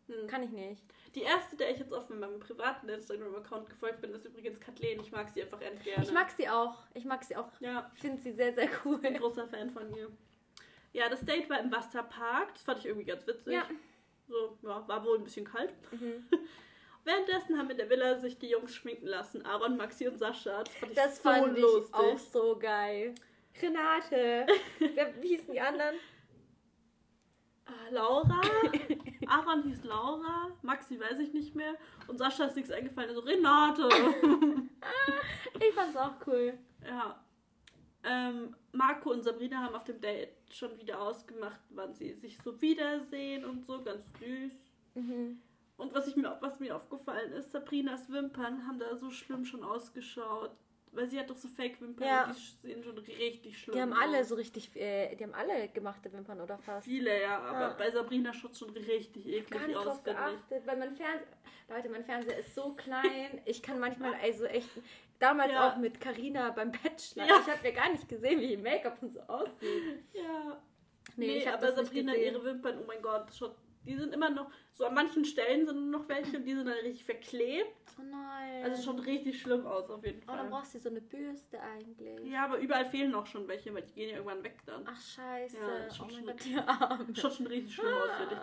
Hm. 0.08 0.28
Kann 0.28 0.44
ich 0.44 0.52
nicht. 0.52 0.84
Die 1.16 1.22
erste, 1.22 1.56
der 1.56 1.72
ich 1.72 1.80
jetzt 1.80 1.94
auf 1.94 2.10
meinem 2.10 2.40
privaten 2.40 2.90
Instagram-Account 2.90 3.70
gefolgt 3.70 4.02
bin, 4.02 4.14
ist 4.14 4.26
übrigens 4.26 4.60
Kathleen. 4.60 5.00
Ich 5.00 5.12
mag 5.12 5.30
sie 5.30 5.42
einfach 5.44 5.62
endgern. 5.62 6.04
Ich 6.04 6.12
mag 6.12 6.30
sie 6.32 6.50
auch. 6.50 6.76
Ich 6.94 7.06
mag 7.06 7.24
sie 7.24 7.36
auch. 7.38 7.48
Ja, 7.62 7.90
Ich 7.96 8.02
finde 8.02 8.22
sie 8.22 8.32
sehr, 8.34 8.54
sehr 8.54 8.68
cool. 8.84 8.96
ich 8.96 9.02
bin 9.02 9.14
ein 9.16 9.22
großer 9.22 9.48
Fan 9.48 9.70
von 9.72 9.90
ihr. 9.96 10.10
Ja, 10.96 11.10
das 11.10 11.26
Date 11.26 11.50
war 11.50 11.60
im 11.60 11.72
Wasserpark. 11.72 12.54
Das 12.54 12.64
fand 12.64 12.80
ich 12.80 12.86
irgendwie 12.86 13.06
ganz 13.06 13.28
witzig. 13.28 13.54
Ja. 13.54 13.68
So, 14.30 14.58
ja, 14.64 14.88
war 14.88 15.04
wohl 15.04 15.18
ein 15.18 15.24
bisschen 15.26 15.46
kalt. 15.46 15.74
Mhm. 15.92 16.26
Währenddessen 17.04 17.58
haben 17.58 17.70
in 17.70 17.78
der 17.78 17.90
Villa 17.90 18.18
sich 18.18 18.40
die 18.40 18.48
Jungs 18.50 18.74
schminken 18.74 19.06
lassen. 19.06 19.46
Aaron, 19.46 19.76
Maxi 19.76 20.08
und 20.08 20.18
Sascha. 20.18 20.64
Das 20.64 20.74
fand 20.80 20.92
ich 20.92 20.96
Das 20.96 21.18
so 21.18 21.22
fand 21.30 21.58
lustig. 21.60 21.90
ich 21.90 21.94
auch 21.96 22.18
so 22.18 22.58
geil. 22.58 23.14
Renate. 23.62 24.48
Wer, 24.80 25.22
wie 25.22 25.28
hießen 25.28 25.54
die 25.54 25.60
anderen? 25.60 25.96
Ah, 27.66 27.90
Laura. 27.92 28.42
Aaron 29.28 29.64
hieß 29.64 29.84
Laura. 29.84 30.50
Maxi 30.62 30.98
weiß 30.98 31.20
ich 31.20 31.34
nicht 31.34 31.56
mehr. 31.56 31.76
Und 32.08 32.18
Sascha 32.18 32.46
ist 32.46 32.56
nichts 32.56 32.72
eingefallen. 32.72 33.10
Also 33.10 33.22
Renate. 33.22 33.90
Ich 35.60 35.74
fand's 35.74 35.98
auch 35.98 36.14
cool. 36.26 36.58
Ja. 36.88 37.22
Ähm, 38.08 38.56
Marco 38.72 39.12
und 39.12 39.24
Sabrina 39.24 39.58
haben 39.64 39.76
auf 39.76 39.84
dem 39.84 40.00
Date 40.00 40.30
schon 40.52 40.78
wieder 40.80 41.02
ausgemacht, 41.02 41.60
wann 41.70 41.94
sie 41.94 42.14
sich 42.14 42.38
so 42.44 42.62
wiedersehen 42.62 43.46
und 43.46 43.66
so, 43.66 43.82
ganz 43.82 44.12
süß. 44.20 44.54
Mhm. 44.96 45.42
Und 45.78 45.94
was, 45.94 46.08
ich 46.08 46.16
mir, 46.16 46.38
was 46.40 46.60
mir 46.60 46.76
aufgefallen 46.76 47.32
ist, 47.34 47.52
Sabrinas 47.52 48.10
Wimpern 48.10 48.66
haben 48.68 48.80
da 48.80 48.96
so 48.96 49.10
schlimm 49.12 49.44
schon 49.46 49.64
ausgeschaut. 49.64 50.52
Weil 50.92 51.10
sie 51.10 51.20
hat 51.20 51.30
doch 51.30 51.36
so 51.36 51.50
Fake-Wimpern 51.50 52.08
Ja. 52.08 52.24
und 52.28 52.36
die 52.38 52.68
sehen 52.68 52.82
schon 52.82 52.98
richtig 52.98 53.58
schlimm 53.60 53.76
Die 53.76 53.82
haben 53.82 53.92
aus. 53.92 54.00
alle 54.02 54.24
so 54.24 54.36
richtig, 54.36 54.74
äh, 54.78 55.14
die 55.18 55.26
haben 55.26 55.34
alle 55.34 55.68
gemachte 55.68 56.10
Wimpern 56.14 56.40
oder 56.40 56.58
fast. 56.58 56.86
Viele, 56.86 57.22
ja, 57.22 57.38
aber 57.40 57.60
Ja. 57.60 57.74
bei 57.74 57.92
Sabrina 57.92 58.32
schaut 58.32 58.54
es 58.54 58.60
schon 58.60 58.70
richtig 58.70 59.28
eklig 59.28 59.50
Gar 59.50 59.68
nicht 59.68 59.76
aus, 59.76 59.84
drauf 59.84 60.04
geachtet, 60.04 60.66
weil 60.66 60.78
mein 60.78 60.96
Fernseher, 60.96 61.28
Leute, 61.68 61.90
mein 61.90 62.06
Fernseher 62.06 62.38
ist 62.38 62.56
so 62.56 62.72
klein. 62.76 63.42
Ich 63.44 63.62
kann 63.62 63.78
manchmal 63.78 64.14
also 64.24 64.46
echt, 64.46 64.70
damals 65.20 65.52
Ja. 65.54 65.70
auch 65.70 65.78
mit 65.78 66.00
Carina 66.02 66.50
beim 66.52 66.72
Bachelor, 66.72 67.26
Ja. 67.28 67.40
ich 67.42 67.52
habe 67.52 67.68
ja 67.68 67.72
gar 67.72 67.90
nicht 67.92 68.08
gesehen, 68.08 68.40
wie 68.40 68.54
ihr 68.54 68.60
Make-up 68.60 68.98
und 69.02 69.14
so 69.14 69.22
aussieht. 69.22 70.04
Ja. 70.14 70.62
Nee, 71.18 71.28
Nee, 71.28 71.38
ich 71.38 71.48
aber 71.50 71.68
das 71.68 71.76
nicht 71.78 71.86
Sabrina, 71.88 72.14
gesehen. 72.14 72.34
ihre 72.34 72.44
Wimpern, 72.44 72.80
oh 72.82 72.86
mein 72.88 73.02
Gott, 73.02 73.34
schaut, 73.34 73.56
die 73.86 73.96
sind 73.96 74.14
immer 74.14 74.30
noch, 74.32 74.50
so 74.72 74.86
an 74.86 74.96
manchen 74.96 75.24
Stellen 75.24 75.66
sind 75.68 75.92
noch 75.92 76.10
welche 76.10 76.38
und 76.38 76.44
die 76.46 76.56
sind 76.56 76.66
dann 76.66 76.74
richtig 76.80 77.06
verklebt. 77.06 77.70
Oh 78.00 78.02
nein. 78.04 78.64
Also 78.64 78.82
schaut 78.82 79.06
richtig 79.06 79.40
schlimm 79.40 79.66
aus 79.68 79.90
auf 79.92 80.04
jeden 80.04 80.24
Oh, 80.24 80.28
dann 80.28 80.38
Fall. 80.40 80.50
brauchst 80.50 80.74
du 80.74 80.80
so 80.80 80.90
eine 80.90 81.00
Bürste 81.02 81.62
eigentlich. 81.62 82.20
Ja, 82.30 82.46
aber 82.46 82.58
überall 82.58 82.86
fehlen 82.86 83.14
auch 83.14 83.28
schon 83.28 83.48
welche, 83.48 83.74
weil 83.74 83.84
die 83.84 83.94
gehen 83.94 84.10
ja 84.10 84.16
irgendwann 84.16 84.44
weg 84.44 84.58
dann. 84.66 84.84
Ach 84.88 85.00
scheiße. 85.00 85.58
Ja, 85.58 85.86
das 85.86 85.94
oh 85.94 85.96
schon 86.10 86.26
mein 86.26 86.40
schlimm. 86.40 86.58
Gott, 86.58 87.10
die. 87.14 87.22
Schaut 87.22 87.34
schon 87.34 87.48
richtig 87.48 87.76
schlimm 87.76 87.94
aus 87.94 88.10
für 88.20 88.28
dich. 88.28 88.40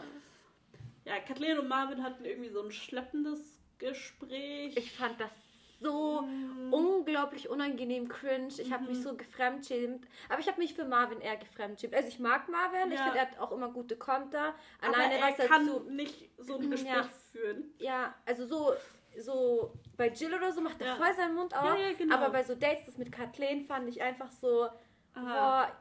Ja, 1.04 1.18
Kathleen 1.18 1.58
und 1.58 1.68
Marvin 1.68 2.02
hatten 2.04 2.24
irgendwie 2.24 2.50
so 2.50 2.62
ein 2.62 2.70
schleppendes 2.70 3.60
Gespräch. 3.78 4.76
Ich 4.76 4.92
fand 4.92 5.20
das 5.20 5.41
so 5.82 6.22
Mm. 6.22 6.72
unglaublich 6.72 7.48
unangenehm 7.50 8.08
cringe. 8.08 8.48
Ich 8.58 8.72
habe 8.72 8.84
mich 8.84 8.98
Mhm. 8.98 9.02
so 9.02 9.16
gefremdschämt. 9.16 10.06
Aber 10.28 10.40
ich 10.40 10.46
habe 10.48 10.58
mich 10.60 10.74
für 10.74 10.84
Marvin 10.84 11.20
eher 11.20 11.36
gefremdschämt. 11.36 11.94
Also 11.94 12.08
ich 12.08 12.18
mag 12.18 12.48
Marvin. 12.48 12.90
Ich 12.92 12.98
Ja. 12.98 13.04
finde, 13.04 13.18
er 13.18 13.30
hat 13.30 13.38
auch 13.38 13.52
immer 13.52 13.68
gute 13.68 13.96
Konter. 13.96 14.54
Aber 14.80 14.94
Alleine 14.96 15.18
er 15.18 15.28
was 15.38 15.46
kann 15.46 15.66
zu... 15.66 15.80
nicht 15.90 16.30
so 16.38 16.56
ein 16.58 16.62
Ja. 16.70 16.70
Gespräch 16.70 17.06
führen. 17.32 17.64
Ja, 17.78 18.14
also 18.26 18.46
so... 18.46 18.72
So 19.18 19.74
bei 19.98 20.08
Jill 20.08 20.32
oder 20.32 20.50
so 20.52 20.62
macht 20.62 20.80
er 20.80 20.86
Ja. 20.86 20.96
voll 20.96 21.12
seinen 21.14 21.34
Mund 21.34 21.54
auf. 21.54 21.64
Ja, 21.78 21.88
ja, 21.88 21.92
genau. 21.92 22.16
Aber 22.16 22.30
bei 22.30 22.42
so 22.42 22.54
Dates, 22.54 22.86
das 22.86 22.96
mit 22.96 23.12
Kathleen, 23.12 23.66
fand 23.66 23.86
ich 23.88 24.00
einfach 24.00 24.30
so... 24.30 24.68
Aha. 25.14 25.66
Boah, 25.66 25.72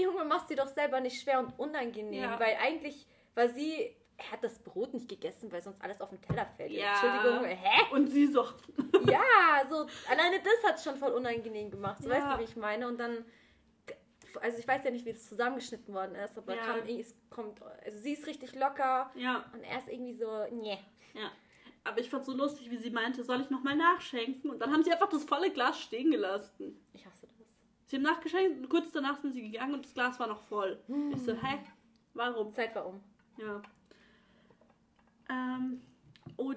Junge, 0.00 0.24
machst 0.24 0.48
dir 0.50 0.54
doch 0.56 0.68
selber 0.68 1.00
nicht 1.00 1.20
schwer 1.20 1.40
und 1.40 1.58
unangenehm. 1.58 2.22
Ja. 2.22 2.38
Weil 2.38 2.56
eigentlich 2.62 3.06
war 3.34 3.48
sie... 3.48 3.96
Er 4.18 4.30
hat 4.32 4.42
das 4.42 4.58
Brot 4.58 4.94
nicht 4.94 5.08
gegessen, 5.08 5.52
weil 5.52 5.62
sonst 5.62 5.82
alles 5.82 6.00
auf 6.00 6.08
den 6.08 6.20
Teller 6.22 6.46
fällt. 6.56 6.72
Ja. 6.72 6.92
Entschuldigung, 6.92 7.44
hä? 7.44 7.94
Und 7.94 8.06
sie 8.08 8.26
so. 8.26 8.44
Ja, 9.10 9.62
so 9.68 9.86
alleine 10.10 10.40
das 10.42 10.70
hat 10.70 10.80
schon 10.82 10.96
voll 10.96 11.12
unangenehm 11.12 11.70
gemacht. 11.70 12.02
So 12.02 12.08
Ja. 12.08 12.14
weißt 12.16 12.26
du, 12.32 12.38
wie 12.40 12.44
ich 12.44 12.56
meine? 12.56 12.88
Und 12.88 12.98
dann, 12.98 13.24
also 14.40 14.58
ich 14.58 14.66
weiß 14.66 14.84
ja 14.84 14.90
nicht, 14.90 15.04
wie 15.04 15.12
das 15.12 15.26
zusammengeschnitten 15.28 15.92
worden 15.94 16.14
ist, 16.14 16.36
aber 16.38 16.54
Ja. 16.56 16.62
kam, 16.64 16.86
es 16.88 17.14
kommt, 17.30 17.60
also 17.84 17.98
sie 17.98 18.12
ist 18.14 18.26
richtig 18.26 18.54
locker 18.54 19.10
Ja, 19.14 19.44
und 19.52 19.62
er 19.62 19.78
ist 19.78 19.88
irgendwie 19.88 20.14
so, 20.14 20.46
nee. 20.50 20.78
ja. 21.14 21.30
Aber 21.84 22.00
ich 22.00 22.10
fand 22.10 22.24
so 22.24 22.32
lustig, 22.32 22.68
wie 22.70 22.78
sie 22.78 22.90
meinte, 22.90 23.22
soll 23.22 23.40
ich 23.42 23.50
nochmal 23.50 23.76
nachschenken? 23.76 24.50
Und 24.50 24.58
dann 24.58 24.72
haben 24.72 24.82
sie 24.82 24.90
einfach 24.92 25.08
das 25.08 25.22
volle 25.24 25.50
Glas 25.52 25.78
stehen 25.80 26.10
gelassen. 26.10 26.84
Ich 26.94 27.06
hasse 27.06 27.28
das. 27.28 27.46
Sie 27.84 27.96
haben 27.96 28.02
nachgeschenkt 28.02 28.58
und 28.58 28.68
kurz 28.68 28.90
danach 28.90 29.20
sind 29.20 29.34
sie 29.34 29.42
gegangen 29.42 29.74
und 29.74 29.84
das 29.84 29.94
Glas 29.94 30.18
war 30.18 30.26
noch 30.26 30.40
voll. 30.40 30.82
Ich 31.12 31.22
so, 31.22 31.32
hä? 31.34 31.58
Warum? 32.14 32.52
Zeit 32.54 32.74
war 32.74 32.86
um. 32.86 33.00
Ja. 33.38 33.62
Ähm, 35.30 35.82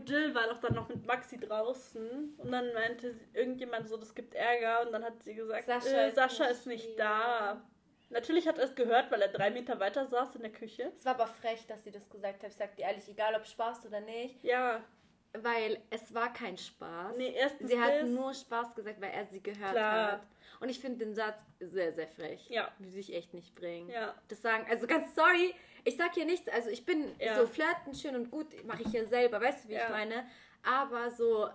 Jill 0.09 0.33
war 0.33 0.47
doch 0.47 0.59
dann 0.59 0.73
noch 0.73 0.89
mit 0.89 1.05
Maxi 1.05 1.39
draußen 1.39 2.33
und 2.38 2.51
dann 2.51 2.73
meinte 2.73 3.15
irgendjemand 3.33 3.88
so, 3.88 3.95
das 3.97 4.13
gibt 4.15 4.33
Ärger 4.33 4.85
und 4.85 4.91
dann 4.91 5.03
hat 5.03 5.21
sie 5.23 5.35
gesagt, 5.35 5.67
Sascha 5.67 5.89
äh, 5.89 6.09
ist 6.09 6.15
Sascha 6.15 6.43
nicht 6.45 6.51
ist 6.51 6.65
nicht 6.65 6.99
da. 6.99 7.61
Natürlich 8.09 8.47
hat 8.47 8.57
er 8.57 8.63
es 8.65 8.73
gehört, 8.73 9.11
weil 9.11 9.21
er 9.21 9.27
drei 9.27 9.51
Meter 9.51 9.79
weiter 9.79 10.07
saß 10.07 10.35
in 10.35 10.41
der 10.41 10.51
Küche. 10.51 10.91
Es 10.97 11.05
war 11.05 11.13
aber 11.13 11.27
frech, 11.27 11.67
dass 11.67 11.83
sie 11.83 11.91
das 11.91 12.09
gesagt 12.09 12.41
hat. 12.41 12.49
Ich 12.49 12.55
sag 12.55 12.75
dir 12.75 12.83
ehrlich, 12.85 13.07
egal 13.07 13.35
ob 13.35 13.45
Spaß 13.45 13.85
oder 13.85 14.01
nicht, 14.01 14.43
Ja, 14.43 14.83
weil 15.33 15.79
es 15.91 16.11
war 16.13 16.33
kein 16.33 16.57
Spaß. 16.57 17.15
nee, 17.17 17.33
erstens 17.35 17.69
Sie 17.69 17.79
hat 17.79 18.03
nur 18.07 18.33
Spaß 18.33 18.73
gesagt, 18.73 18.99
weil 18.99 19.11
er 19.11 19.27
sie 19.27 19.43
gehört 19.43 19.73
Klar. 19.73 20.11
hat. 20.13 20.21
Und 20.59 20.69
ich 20.69 20.79
finde 20.79 21.05
den 21.05 21.13
Satz 21.13 21.39
sehr, 21.59 21.93
sehr 21.93 22.07
frech. 22.07 22.49
Ja. 22.49 22.71
Will 22.79 22.89
sich 22.89 23.13
echt 23.13 23.33
nicht 23.35 23.53
bringen. 23.53 23.89
Ja, 23.89 24.15
das 24.27 24.41
sagen, 24.41 24.65
also 24.69 24.88
ganz 24.88 25.13
sorry, 25.13 25.53
ich 25.83 25.98
sag 25.98 26.13
hier 26.13 26.25
nichts, 26.25 26.48
also 26.50 26.69
ich 26.69 26.86
bin 26.86 27.12
Ja. 27.19 27.36
so 27.36 27.48
flirten 27.48 27.93
schön 27.93 28.15
und 28.15 28.29
gut, 28.31 28.48
mache 28.65 28.81
ich 28.83 28.89
hier 28.89 29.05
selber, 29.07 29.39
weißt 29.41 29.65
du, 29.65 29.69
wie 29.69 29.74
Ja. 29.74 29.83
ich 29.86 29.89
meine? 29.89 30.27
Aber 30.63 31.09
so, 31.12 31.50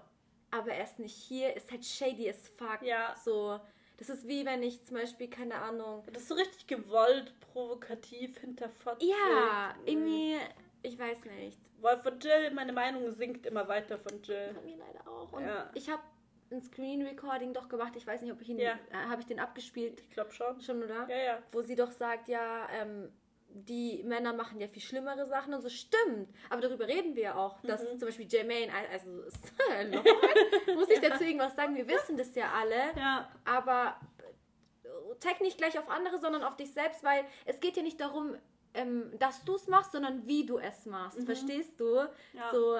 aber 0.50 0.72
er 0.72 0.84
ist 0.84 0.98
nicht 0.98 1.14
hier, 1.16 1.54
ist 1.56 1.70
halt 1.70 1.84
shady 1.84 2.28
as 2.30 2.48
fuck. 2.56 2.80
Ja. 2.82 3.14
So, 3.22 3.60
das 3.98 4.08
ist 4.08 4.26
wie 4.26 4.44
wenn 4.46 4.62
ich 4.62 4.84
zum 4.84 4.96
Beispiel, 4.96 5.28
keine 5.28 5.56
Ahnung, 5.56 6.02
das 6.12 6.22
ist 6.22 6.28
so 6.28 6.34
richtig 6.34 6.66
gewollt, 6.66 7.32
provokativ, 7.40 8.38
hinterfotzig. 8.38 9.08
ja, 9.10 9.74
irgendwie, 9.86 10.36
ich 10.82 10.98
weiß 10.98 11.24
nicht. 11.26 11.58
Weil 11.80 11.98
von 11.98 12.18
Jill, 12.18 12.50
meine 12.52 12.72
Meinung 12.72 13.10
sinkt 13.12 13.46
immer 13.46 13.68
weiter 13.68 13.98
von 13.98 14.22
Jill. 14.22 14.52
Bei 14.54 14.60
mir 14.62 14.76
leider 14.76 15.06
auch. 15.06 15.32
Und 15.32 15.44
Ja. 15.46 15.70
ich 15.74 15.88
habe 15.90 16.02
ein 16.50 16.62
Screen 16.62 17.02
Recording 17.02 17.52
doch 17.52 17.68
gemacht, 17.68 17.92
ich 17.96 18.06
weiß 18.06 18.22
nicht, 18.22 18.32
ob 18.32 18.40
ich 18.40 18.48
ihn, 18.48 18.58
Ja. 18.58 18.78
äh, 18.90 18.94
habe 19.08 19.20
ich 19.20 19.26
den 19.26 19.38
abgespielt 19.40 20.00
Ich 20.00 20.10
glaube 20.10 20.30
schon. 20.32 20.60
schon, 20.60 20.82
oder? 20.82 21.06
Ja, 21.08 21.16
ja. 21.16 21.42
wo 21.52 21.62
sie 21.62 21.74
doch 21.74 21.90
sagt, 21.90 22.28
ja, 22.28 22.68
ähm, 22.72 23.12
die 23.56 24.02
Männer 24.02 24.32
machen 24.32 24.60
ja 24.60 24.66
viel 24.68 24.82
schlimmere 24.82 25.26
Sachen 25.26 25.54
und 25.54 25.62
so 25.62 25.68
stimmt. 25.68 26.28
Aber 26.50 26.60
darüber 26.60 26.86
reden 26.88 27.14
wir 27.14 27.22
ja 27.22 27.34
auch, 27.36 27.60
dass 27.62 27.82
Mhm. 27.84 27.98
zum 27.98 28.08
Beispiel 28.08 28.26
Jermaine, 28.26 28.72
also 28.90 29.08
muss 30.74 30.90
ich 30.90 31.00
dazu 31.00 31.24
irgendwas 31.24 31.54
sagen, 31.54 31.76
wir 31.76 31.86
wissen 31.88 32.16
das 32.16 32.34
ja 32.34 32.50
alle, 32.52 32.96
Ja, 32.98 33.30
aber 33.44 33.96
äh, 34.18 35.14
tag 35.20 35.40
nicht 35.40 35.56
gleich 35.58 35.78
auf 35.78 35.88
andere, 35.88 36.18
sondern 36.18 36.42
auf 36.42 36.56
dich 36.56 36.72
selbst, 36.72 37.04
weil 37.04 37.24
es 37.44 37.60
geht 37.60 37.76
ja 37.76 37.82
nicht 37.82 38.00
darum, 38.00 38.34
ähm, 38.74 39.12
dass 39.20 39.44
du 39.44 39.54
es 39.54 39.68
machst, 39.68 39.92
sondern 39.92 40.26
wie 40.26 40.44
du 40.44 40.58
es 40.58 40.84
machst. 40.86 41.20
Mhm. 41.20 41.26
Verstehst 41.26 41.78
du? 41.78 41.94
ja. 42.32 42.50
So, 42.50 42.76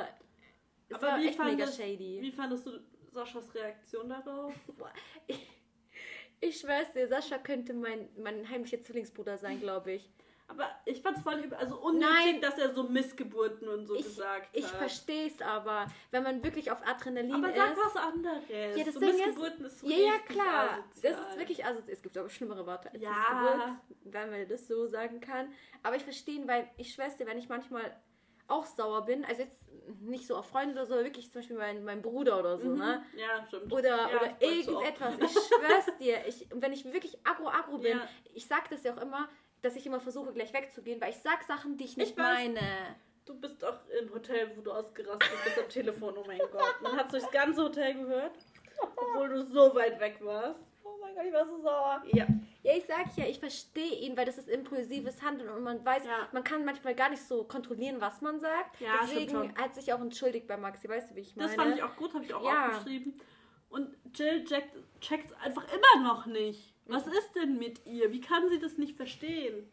Aber 0.92 1.18
wie 1.18 1.32
fandest-. 1.32 1.78
Wie 1.78 2.32
fandest 2.32 2.66
du 2.66 2.72
Saschas 3.12 3.54
Reaktion 3.54 4.08
darauf? 4.08 4.52
Ich 6.40 6.60
schwör's 6.60 6.92
dir, 6.92 7.08
Sascha 7.08 7.38
könnte 7.38 7.72
mein, 7.72 8.06
mein 8.18 8.46
heimlicher 8.50 8.78
Zwillingsbruder 8.78 9.38
sein, 9.38 9.60
glaube 9.60 9.92
ich. 9.92 10.10
Aber 10.46 10.68
ich 10.84 11.00
fand's 11.00 11.22
voll 11.22 11.36
übel, 11.36 11.54
also 11.54 11.78
unnötig, 11.80 12.08
Nein. 12.08 12.40
dass 12.42 12.58
er 12.58 12.74
so 12.74 12.82
Missgeburten 12.84 13.66
und 13.66 13.86
so 13.86 13.94
Ich, 13.94 14.04
gesagt 14.04 14.48
ich 14.52 14.64
hat. 14.64 14.72
verstehe 14.76 15.26
es 15.28 15.40
aber, 15.40 15.86
wenn 16.10 16.22
man 16.22 16.44
wirklich 16.44 16.70
auf 16.70 16.86
Adrenalin 16.86 17.32
Aber 17.34 17.48
ist. 17.50 17.56
sag 17.56 17.76
was 17.78 17.96
anderes. 17.96 18.42
Ja, 18.48 18.84
das 18.84 18.94
so 18.94 19.00
Ding 19.00 19.08
ist- 19.10 19.16
Missgeburten 19.26 19.64
ist 19.64 19.78
so 19.80 19.86
ja, 19.88 19.96
ja, 19.96 20.12
richtig 20.12 20.28
klar. 20.36 20.70
asozial. 20.84 21.12
Das 21.14 21.28
ist 21.30 21.38
wirklich 21.38 21.64
also 21.64 21.82
Es 21.86 22.02
gibt 22.02 22.18
aber 22.18 22.28
schlimmere 22.28 22.66
Worte 22.66 22.90
als 22.92 23.00
Ja. 23.00 23.10
Missgeburt, 23.10 23.78
wenn 24.04 24.30
man 24.30 24.48
das 24.48 24.68
so 24.68 24.86
sagen 24.86 25.20
kann. 25.20 25.50
Aber 25.82 25.96
ich 25.96 26.02
verstehe 26.04 26.34
ihn, 26.36 26.46
weil 26.46 26.70
ich 26.76 26.92
schwör's 26.92 27.16
dir, 27.16 27.26
wenn 27.26 27.38
ich 27.38 27.48
manchmal 27.48 27.96
auch 28.46 28.66
sauer 28.66 29.06
bin, 29.06 29.24
also 29.24 29.40
jetzt 29.40 29.64
nicht 30.02 30.26
so 30.26 30.36
auf 30.36 30.46
Freunde 30.46 30.74
oder 30.74 30.84
so, 30.84 30.94
wirklich 30.96 31.32
zum 31.32 31.40
Beispiel 31.40 31.56
mein, 31.56 31.82
mein 31.82 32.02
Bruder 32.02 32.38
oder 32.38 32.58
so, 32.58 32.68
Mhm. 32.68 32.76
ne? 32.78 33.02
Ja, 33.16 33.46
stimmt. 33.48 33.72
Oder, 33.72 33.96
ja, 33.96 34.06
oder 34.08 34.36
irgendetwas. 34.40 35.14
Ich 35.18 35.32
schwör's 35.48 35.86
dir. 35.98 36.26
Ich, 36.26 36.52
und 36.52 36.60
wenn 36.60 36.74
ich 36.74 36.84
wirklich 36.84 37.18
aggro 37.26 37.48
aggro 37.48 37.78
bin, 37.78 37.96
Ja. 37.96 38.06
ich 38.34 38.46
sag 38.46 38.68
das 38.68 38.82
ja 38.82 38.92
auch 38.94 39.00
immer, 39.00 39.30
dass 39.64 39.76
ich 39.76 39.86
immer 39.86 40.00
versuche, 40.00 40.32
gleich 40.32 40.52
wegzugehen, 40.52 41.00
weil 41.00 41.10
ich 41.10 41.18
sag 41.18 41.42
Sachen, 41.42 41.76
die 41.76 41.84
ich 41.84 41.96
nicht 41.96 42.10
Ich 42.10 42.16
meine. 42.16 42.60
Du 43.24 43.34
bist 43.40 43.64
auch 43.64 43.78
im 44.00 44.12
Hotel, 44.12 44.52
wo 44.54 44.60
du 44.60 44.70
ausgerastet 44.70 45.30
bist 45.44 45.58
am 45.58 45.68
Telefon. 45.68 46.14
Oh 46.18 46.24
mein 46.26 46.38
Gott. 46.38 46.74
Man 46.82 46.94
hat 46.96 47.10
durchs 47.10 47.30
ganze 47.30 47.62
Hotel 47.62 47.94
gehört, 47.94 48.32
obwohl 48.96 49.28
du 49.30 49.42
so 49.42 49.74
weit 49.74 49.98
weg 49.98 50.18
warst. 50.20 50.60
Oh 50.84 50.96
mein 51.00 51.14
Gott, 51.14 51.24
ich 51.26 51.32
war 51.32 51.46
so 51.46 51.58
sauer. 51.62 52.02
Ja. 52.12 52.26
Ja, 52.62 52.72
ich 52.76 52.84
sag 52.84 53.16
ja, 53.16 53.26
ich 53.26 53.38
verstehe 53.38 53.94
ihn, 54.00 54.16
weil 54.16 54.24
das 54.26 54.36
ist 54.38 54.48
impulsives 54.48 55.22
Handeln 55.22 55.50
und 55.50 55.62
man 55.62 55.84
weiß, 55.84 56.04
Ja. 56.04 56.28
man 56.32 56.44
kann 56.44 56.64
manchmal 56.64 56.94
gar 56.94 57.08
nicht 57.10 57.22
so 57.22 57.44
kontrollieren, 57.44 58.00
was 58.00 58.20
man 58.20 58.40
sagt. 58.40 58.78
Ja, 58.80 58.92
Deswegen 59.02 59.54
hat 59.56 59.74
sich 59.74 59.92
auch 59.92 60.00
entschuldigt 60.00 60.46
bei 60.46 60.56
Maxi, 60.56 60.88
weißt 60.88 61.10
du, 61.10 61.16
wie 61.16 61.20
ich 61.20 61.34
meine? 61.36 61.48
Das 61.48 61.56
fand 61.56 61.76
ich 61.76 61.82
auch 61.82 61.96
gut, 61.96 62.12
habe 62.14 62.24
ich 62.24 62.32
auch 62.34 62.44
Ja. 62.44 62.68
aufgeschrieben. 62.68 63.20
Und 63.70 63.96
Jill 64.14 64.44
checkt, 64.44 64.76
checkt's 65.00 65.32
einfach 65.42 65.64
immer 65.72 66.04
noch 66.04 66.26
nicht. 66.26 66.73
Was 66.86 67.06
ist 67.06 67.32
denn 67.34 67.58
mit 67.58 67.86
ihr? 67.86 68.12
Wie 68.12 68.20
kann 68.20 68.48
sie 68.48 68.58
das 68.58 68.76
nicht 68.78 68.96
verstehen? 68.96 69.70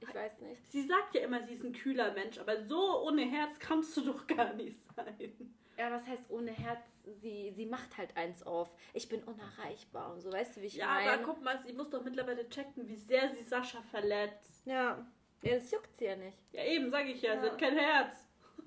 Ich 0.00 0.14
weiß 0.14 0.40
nicht. 0.40 0.70
Sie 0.70 0.82
sagt 0.86 1.14
ja 1.14 1.22
immer, 1.22 1.42
sie 1.44 1.54
ist 1.54 1.64
ein 1.64 1.72
kühler 1.72 2.12
Mensch, 2.12 2.38
aber 2.38 2.62
so 2.64 3.02
ohne 3.06 3.22
Herz 3.22 3.58
kannst 3.58 3.96
du 3.96 4.02
doch 4.02 4.26
gar 4.26 4.52
nicht 4.54 4.78
sein. 4.94 5.54
Ja, 5.78 5.90
was 5.90 6.06
heißt 6.06 6.30
ohne 6.30 6.52
Herz? 6.52 6.84
Sie, 7.20 7.50
sie 7.54 7.66
macht 7.66 7.96
halt 7.98 8.16
eins 8.16 8.42
auf. 8.44 8.70
Ich 8.92 9.08
bin 9.08 9.22
unerreichbar 9.24 10.12
und 10.12 10.20
so, 10.20 10.32
weißt 10.32 10.56
du, 10.56 10.60
wie 10.62 10.66
ich 10.66 10.74
Ja, 10.76 10.86
meine? 10.86 11.12
aber 11.12 11.22
guck 11.22 11.42
mal, 11.42 11.60
sie 11.66 11.72
muss 11.72 11.90
doch 11.90 12.04
mittlerweile 12.04 12.48
checken, 12.48 12.86
wie 12.88 12.96
sehr 12.96 13.30
sie 13.34 13.42
Sascha 13.42 13.82
verletzt. 13.90 14.62
Ja. 14.66 15.06
ja, 15.42 15.54
das 15.54 15.70
juckt 15.70 15.94
sie 15.96 16.04
ja 16.04 16.16
nicht. 16.16 16.38
Ja, 16.52 16.64
eben, 16.64 16.90
sage 16.90 17.10
ich 17.10 17.22
ja, 17.22 17.38
sie 17.40 17.46
Ja. 17.46 17.52
hat 17.52 17.58
kein 17.58 17.76
Herz. 17.76 18.16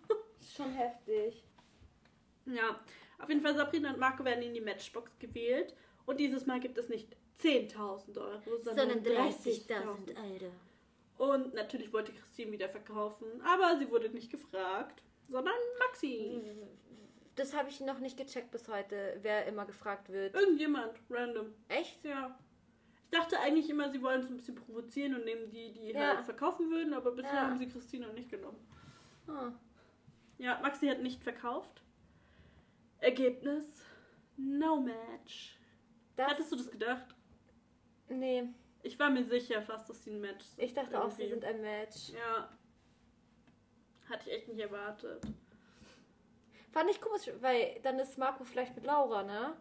Schon 0.56 0.71
heftig. 0.73 1.43
Ja, 2.45 2.80
auf 3.19 3.30
jeden 3.30 3.41
Fall 3.41 3.56
Sabrina 3.56 3.91
und 3.91 3.99
Marco 3.99 4.23
werden 4.25 4.43
in 4.43 4.53
die 4.53 4.62
Matchbox 4.62 5.17
gewählt. 5.19 5.75
Und 6.08 6.20
dieses 6.20 6.46
Mal 6.46 6.60
gibt 6.60 6.78
es 6.78 6.89
nicht 6.89 7.15
10.000 7.41 8.17
Euro, 8.17 8.58
sondern, 8.62 9.04
Sondern 9.04 9.04
30.000 9.04 10.15
Euro. 10.15 10.52
Und 11.34 11.54
natürlich 11.54 11.91
wollte 11.91 12.13
Christine 12.13 12.52
wieder 12.52 12.70
verkaufen, 12.70 13.28
aber 13.43 13.78
sie 13.78 13.89
wurde 13.91 14.10
nicht 14.10 14.32
gefragt, 14.32 15.04
sondern 15.28 15.54
Maxi. 15.80 16.41
Das 17.36 17.54
habe 17.56 17.70
ich 17.70 17.82
noch 17.82 18.00
nicht 18.00 18.17
gecheckt 18.17 18.52
bis 18.52 18.67
heute, 18.67 19.20
wer 19.22 19.46
immer 19.46 19.65
gefragt 19.65 20.10
wird. 20.10 20.34
Irgendjemand, 20.34 20.93
random. 21.10 21.54
Echt? 21.67 22.04
Ja. 22.04 22.39
Ich 23.12 23.17
dachte 23.17 23.39
eigentlich 23.39 23.70
immer, 23.70 23.89
sie 23.91 24.02
wollen 24.02 24.22
es 24.22 24.30
ein 24.30 24.38
bisschen 24.38 24.56
provozieren 24.56 25.15
und 25.15 25.26
nehmen 25.26 25.50
die, 25.50 25.72
die 25.74 25.91
Ja. 25.91 26.15
halt 26.15 26.26
verkaufen 26.26 26.70
würden, 26.72 26.93
aber 26.93 27.12
bisher 27.12 27.34
Ja. 27.34 27.41
haben 27.48 27.60
sie 27.60 27.67
Christina 27.67 28.12
nicht 28.13 28.30
genommen. 28.30 28.65
Ah. 29.28 29.52
Ja, 30.38 30.60
Maxi 30.62 30.88
hat 30.88 31.02
nicht 31.02 31.22
verkauft. 31.24 31.82
Ergebnis: 33.00 33.84
No 34.38 34.80
Match. 34.80 35.57
Das, 36.17 36.27
Hattest 36.32 36.51
du 36.51 36.56
das 36.58 36.69
gedacht? 36.69 37.15
Nee, 38.10 38.49
Ich 38.84 38.97
war 38.99 39.10
mir 39.10 39.23
sicher 39.23 39.62
fast, 39.62 39.89
dass 39.89 40.03
sie 40.03 40.12
ein 40.12 40.19
Match 40.21 40.43
sind. 40.43 40.63
ich 40.63 40.73
dachte 40.73 41.01
auch, 41.01 41.10
sie 41.12 41.23
Irgendwie. 41.23 41.41
sind 41.41 41.56
ein 41.56 41.62
Match. 41.62 42.10
Ja. 42.10 42.49
Hatte 44.10 44.30
ich 44.30 44.36
echt 44.36 44.47
nicht 44.49 44.60
erwartet. 44.60 45.25
Fand 46.71 46.89
ich 46.89 46.99
komisch, 47.01 47.30
weil 47.41 47.80
dann 47.84 47.97
ist 47.99 48.17
Marco 48.17 48.43
vielleicht 48.43 48.75
mit 48.75 48.86
Laura, 48.86 49.23
ne? 49.23 49.56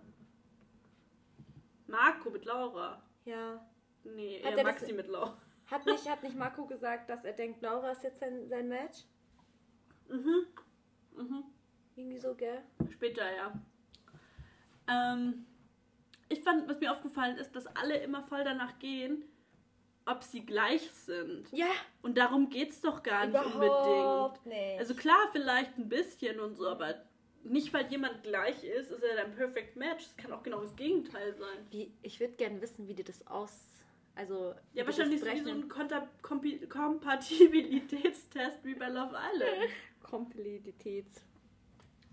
Marco 1.87 2.31
mit 2.31 2.45
Laura. 2.45 3.03
Ja. 3.25 3.64
Nee, 4.05 4.42
Hat 4.45 4.57
er 4.57 4.64
Maxi 4.64 4.92
mit 4.92 5.09
Laura. 5.09 5.37
Hat 5.71 5.85
nicht, 5.87 6.09
hat 6.09 6.23
nicht 6.23 6.37
Marco 6.37 6.64
gesagt, 6.66 7.11
dass 7.11 7.25
er 7.25 7.33
denkt, 7.33 7.61
Laura 7.62 7.90
ist 7.90 8.05
jetzt 8.05 8.21
sein, 8.21 8.49
sein 8.49 8.69
Match? 8.69 9.05
Mhm. 10.09 10.47
Mhm. 11.16 11.45
Irgendwie 11.97 12.19
so, 12.19 12.35
gell? 12.35 12.62
Später, 12.90 13.35
ja. 13.35 13.53
Ähm, 14.88 15.45
ich 16.29 16.43
fand, 16.43 16.69
was 16.69 16.81
mir 16.81 16.93
aufgefallen 16.93 17.37
ist, 17.39 17.55
dass 17.55 17.67
alle 17.69 17.97
immer 17.99 18.23
voll 18.23 18.45
danach 18.45 18.79
gehen, 18.79 19.25
ob 20.07 20.23
sie 20.23 20.45
gleich 20.45 20.91
sind. 20.93 21.49
Ja, 21.53 21.67
Und 22.03 22.17
darum 22.17 22.49
geht's 22.49 22.81
doch 22.81 23.03
gar 23.03 23.27
nicht 23.27 23.35
überhaupt 23.35 24.45
unbedingt. 24.45 24.47
nicht. 24.47 24.79
Also 24.79 24.95
klar, 24.95 25.29
vielleicht 25.33 25.77
ein 25.79 25.89
bisschen 25.89 26.39
und 26.41 26.55
so, 26.55 26.69
aber 26.69 26.95
nicht 27.43 27.73
weil 27.73 27.87
jemand 27.91 28.23
gleich 28.23 28.65
ist, 28.65 28.91
ist 28.91 29.03
er 29.03 29.17
dann 29.17 29.35
Perfect 29.35 29.77
Match. 29.77 30.05
Es 30.05 30.17
kann 30.17 30.33
auch 30.33 30.43
genau 30.43 30.61
das 30.62 30.75
Gegenteil 30.77 31.35
sein. 31.35 31.67
wie, 31.71 31.93
ich 32.03 32.19
würde 32.21 32.35
gerne 32.35 32.61
wissen, 32.61 32.87
wie 32.89 32.95
die 32.95 33.05
das 33.05 33.27
aus... 33.27 33.65
Also, 34.15 34.55
Ja, 34.73 34.87
wahrscheinlich 34.87 35.21
so 35.21 35.27
wie 35.27 35.41
so 35.41 35.51
ein 35.51 35.69
Konta 35.69 36.09
Kompi 36.23 36.67
Kompatibilitätstest 36.67 38.65
wie 38.65 38.75
bei 38.75 38.89
Love 38.89 39.15
Island. 39.33 39.71
Kompatibilitäts... 40.03 41.23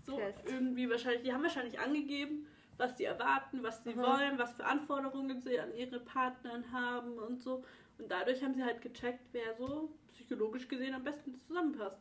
So 0.06 0.20
irgendwie 0.44 0.90
wahrscheinlich, 0.90 1.22
die 1.22 1.32
haben 1.32 1.42
wahrscheinlich 1.42 1.78
angegeben, 1.78 2.46
was 2.76 2.96
sie 2.96 3.04
erwarten, 3.04 3.62
was 3.62 3.84
sie 3.84 3.90
Aha. 3.90 4.02
wollen, 4.02 4.38
was 4.38 4.52
für 4.52 4.64
Anforderungen 4.64 5.40
sie 5.40 5.58
an 5.58 5.74
ihre 5.74 6.00
Partnern 6.00 6.70
haben 6.72 7.18
und 7.18 7.40
so. 7.40 7.64
Und 7.98 8.10
dadurch 8.10 8.42
haben 8.42 8.54
sie 8.54 8.64
halt 8.64 8.82
gecheckt, 8.82 9.28
wer 9.32 9.54
so 9.56 9.90
psychologisch 10.12 10.68
gesehen 10.68 10.94
am 10.94 11.04
besten 11.04 11.38
zusammenpasst. 11.40 12.00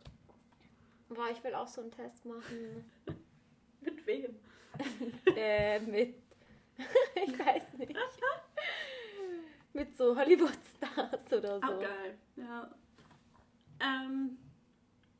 Boah, 1.09 1.29
ich 1.31 1.43
will 1.43 1.53
auch 1.53 1.67
so 1.67 1.81
einen 1.81 1.91
Test 1.91 2.25
machen. 2.25 2.91
Mit 3.81 4.07
wem? 4.07 4.35
äh, 5.35 5.79
mit... 5.79 6.15
ich 7.27 7.37
weiß 7.37 7.73
nicht. 7.77 7.95
mit 9.73 9.95
so 9.95 10.15
Hollywood-Stars 10.15 11.33
oder 11.33 11.59
so. 11.59 11.67
Auch 11.67 11.79
geil, 11.79 12.17
ja. 12.37 12.71
Ähm, 13.79 14.37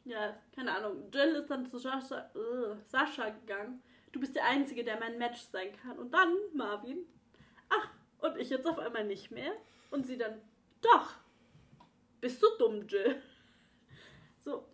ja, 0.05 0.35
keine 0.55 0.75
Ahnung. 0.75 1.11
Jill 1.11 1.35
ist 1.35 1.49
dann 1.49 1.65
zu 1.67 1.77
Sascha, 1.77 2.31
äh, 2.33 2.75
Sascha 2.87 3.29
gegangen. 3.29 3.83
Du 4.13 4.19
bist 4.21 4.35
der 4.35 4.45
Einzige, 4.45 4.83
der 4.85 4.97
mein 4.99 5.17
Match 5.17 5.41
sein 5.51 5.75
kann. 5.75 5.97
Und 5.99 6.13
dann 6.13 6.33
Marvin. 6.53 7.05
Ach, 7.69 7.89
und 8.19 8.37
ich 8.37 8.49
jetzt 8.49 8.65
auf 8.65 8.79
einmal 8.79 9.03
nicht 9.03 9.31
mehr. 9.31 9.51
Und 9.91 10.07
sie 10.07 10.17
dann, 10.17 10.39
doch. 10.81 11.11
Bist 12.21 12.41
du 12.41 12.47
dumm, 12.57 12.87
Jill? 12.87 13.21
So, 14.39 14.65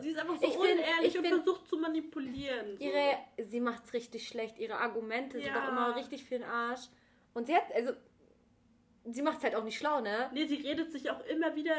sie 0.00 0.10
ist 0.10 0.18
einfach 0.18 0.36
so 0.36 0.46
Ich 0.46 0.52
find- 0.52 0.62
unehrlich 0.80 1.08
ich 1.08 1.18
und 1.18 1.26
find- 1.26 1.42
versucht 1.42 1.68
zu 1.68 1.78
manipulieren. 1.78 2.76
So. 2.76 2.84
Ihre, 2.84 3.18
sie 3.48 3.60
macht's 3.60 3.92
richtig 3.92 4.28
schlecht. 4.28 4.58
Ihre 4.58 4.76
Argumente 4.76 5.38
sind 5.38 5.46
Ja. 5.48 5.60
doch 5.60 5.68
immer 5.72 5.96
richtig 5.96 6.24
für 6.24 6.38
den 6.38 6.44
Arsch. 6.44 6.82
Und 7.34 7.46
sie 7.46 7.56
hat, 7.56 7.72
also, 7.74 7.92
sie 9.04 9.22
macht's 9.22 9.42
halt 9.42 9.54
auch 9.54 9.64
nicht 9.64 9.78
schlau, 9.78 10.00
ne? 10.00 10.30
Nee, 10.32 10.46
sie 10.46 10.56
redet 10.56 10.92
sich 10.92 11.10
auch 11.10 11.24
immer 11.26 11.54
wieder 11.56 11.74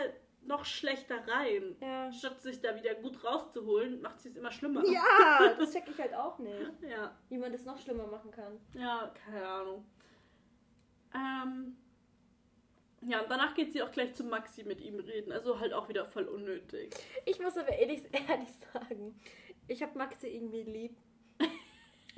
noch 0.47 0.65
schlechter 0.65 1.27
rein. 1.27 1.75
Ja. 1.81 2.11
Statt 2.11 2.41
sich 2.41 2.61
da 2.61 2.75
wieder 2.75 2.95
gut 2.95 3.23
rauszuholen, 3.23 4.01
macht 4.01 4.21
sie 4.21 4.29
es 4.29 4.35
immer 4.35 4.51
schlimmer. 4.51 4.83
Ja, 4.85 5.53
das 5.59 5.71
check 5.73 5.85
ich 5.89 5.99
halt 5.99 6.13
auch 6.13 6.39
nicht. 6.39 6.81
Ja. 6.81 7.15
Wie 7.29 7.37
man 7.37 7.51
das 7.51 7.65
noch 7.65 7.77
schlimmer 7.77 8.07
machen 8.07 8.31
kann. 8.31 8.59
Ja, 8.73 9.13
keine 9.25 9.47
Ahnung. 9.47 9.85
Ähm, 11.13 11.77
ja, 13.01 13.21
und 13.21 13.29
danach 13.29 13.53
geht 13.53 13.73
sie 13.73 13.81
auch 13.81 13.91
gleich 13.91 14.13
zu 14.15 14.23
Maxi 14.23 14.63
mit 14.63 14.81
ihm 14.81 14.99
reden. 14.99 15.31
Also 15.31 15.59
halt 15.59 15.73
auch 15.73 15.87
wieder 15.89 16.05
voll 16.05 16.25
unnötig. 16.25 16.95
Ich 17.25 17.39
muss 17.39 17.57
aber 17.57 17.69
ehrlich, 17.69 18.03
ehrlich 18.11 18.49
sagen, 18.73 19.19
ich 19.67 19.81
habe 19.83 19.97
Maxi 19.97 20.27
irgendwie 20.27 20.63
lieb. 20.63 20.97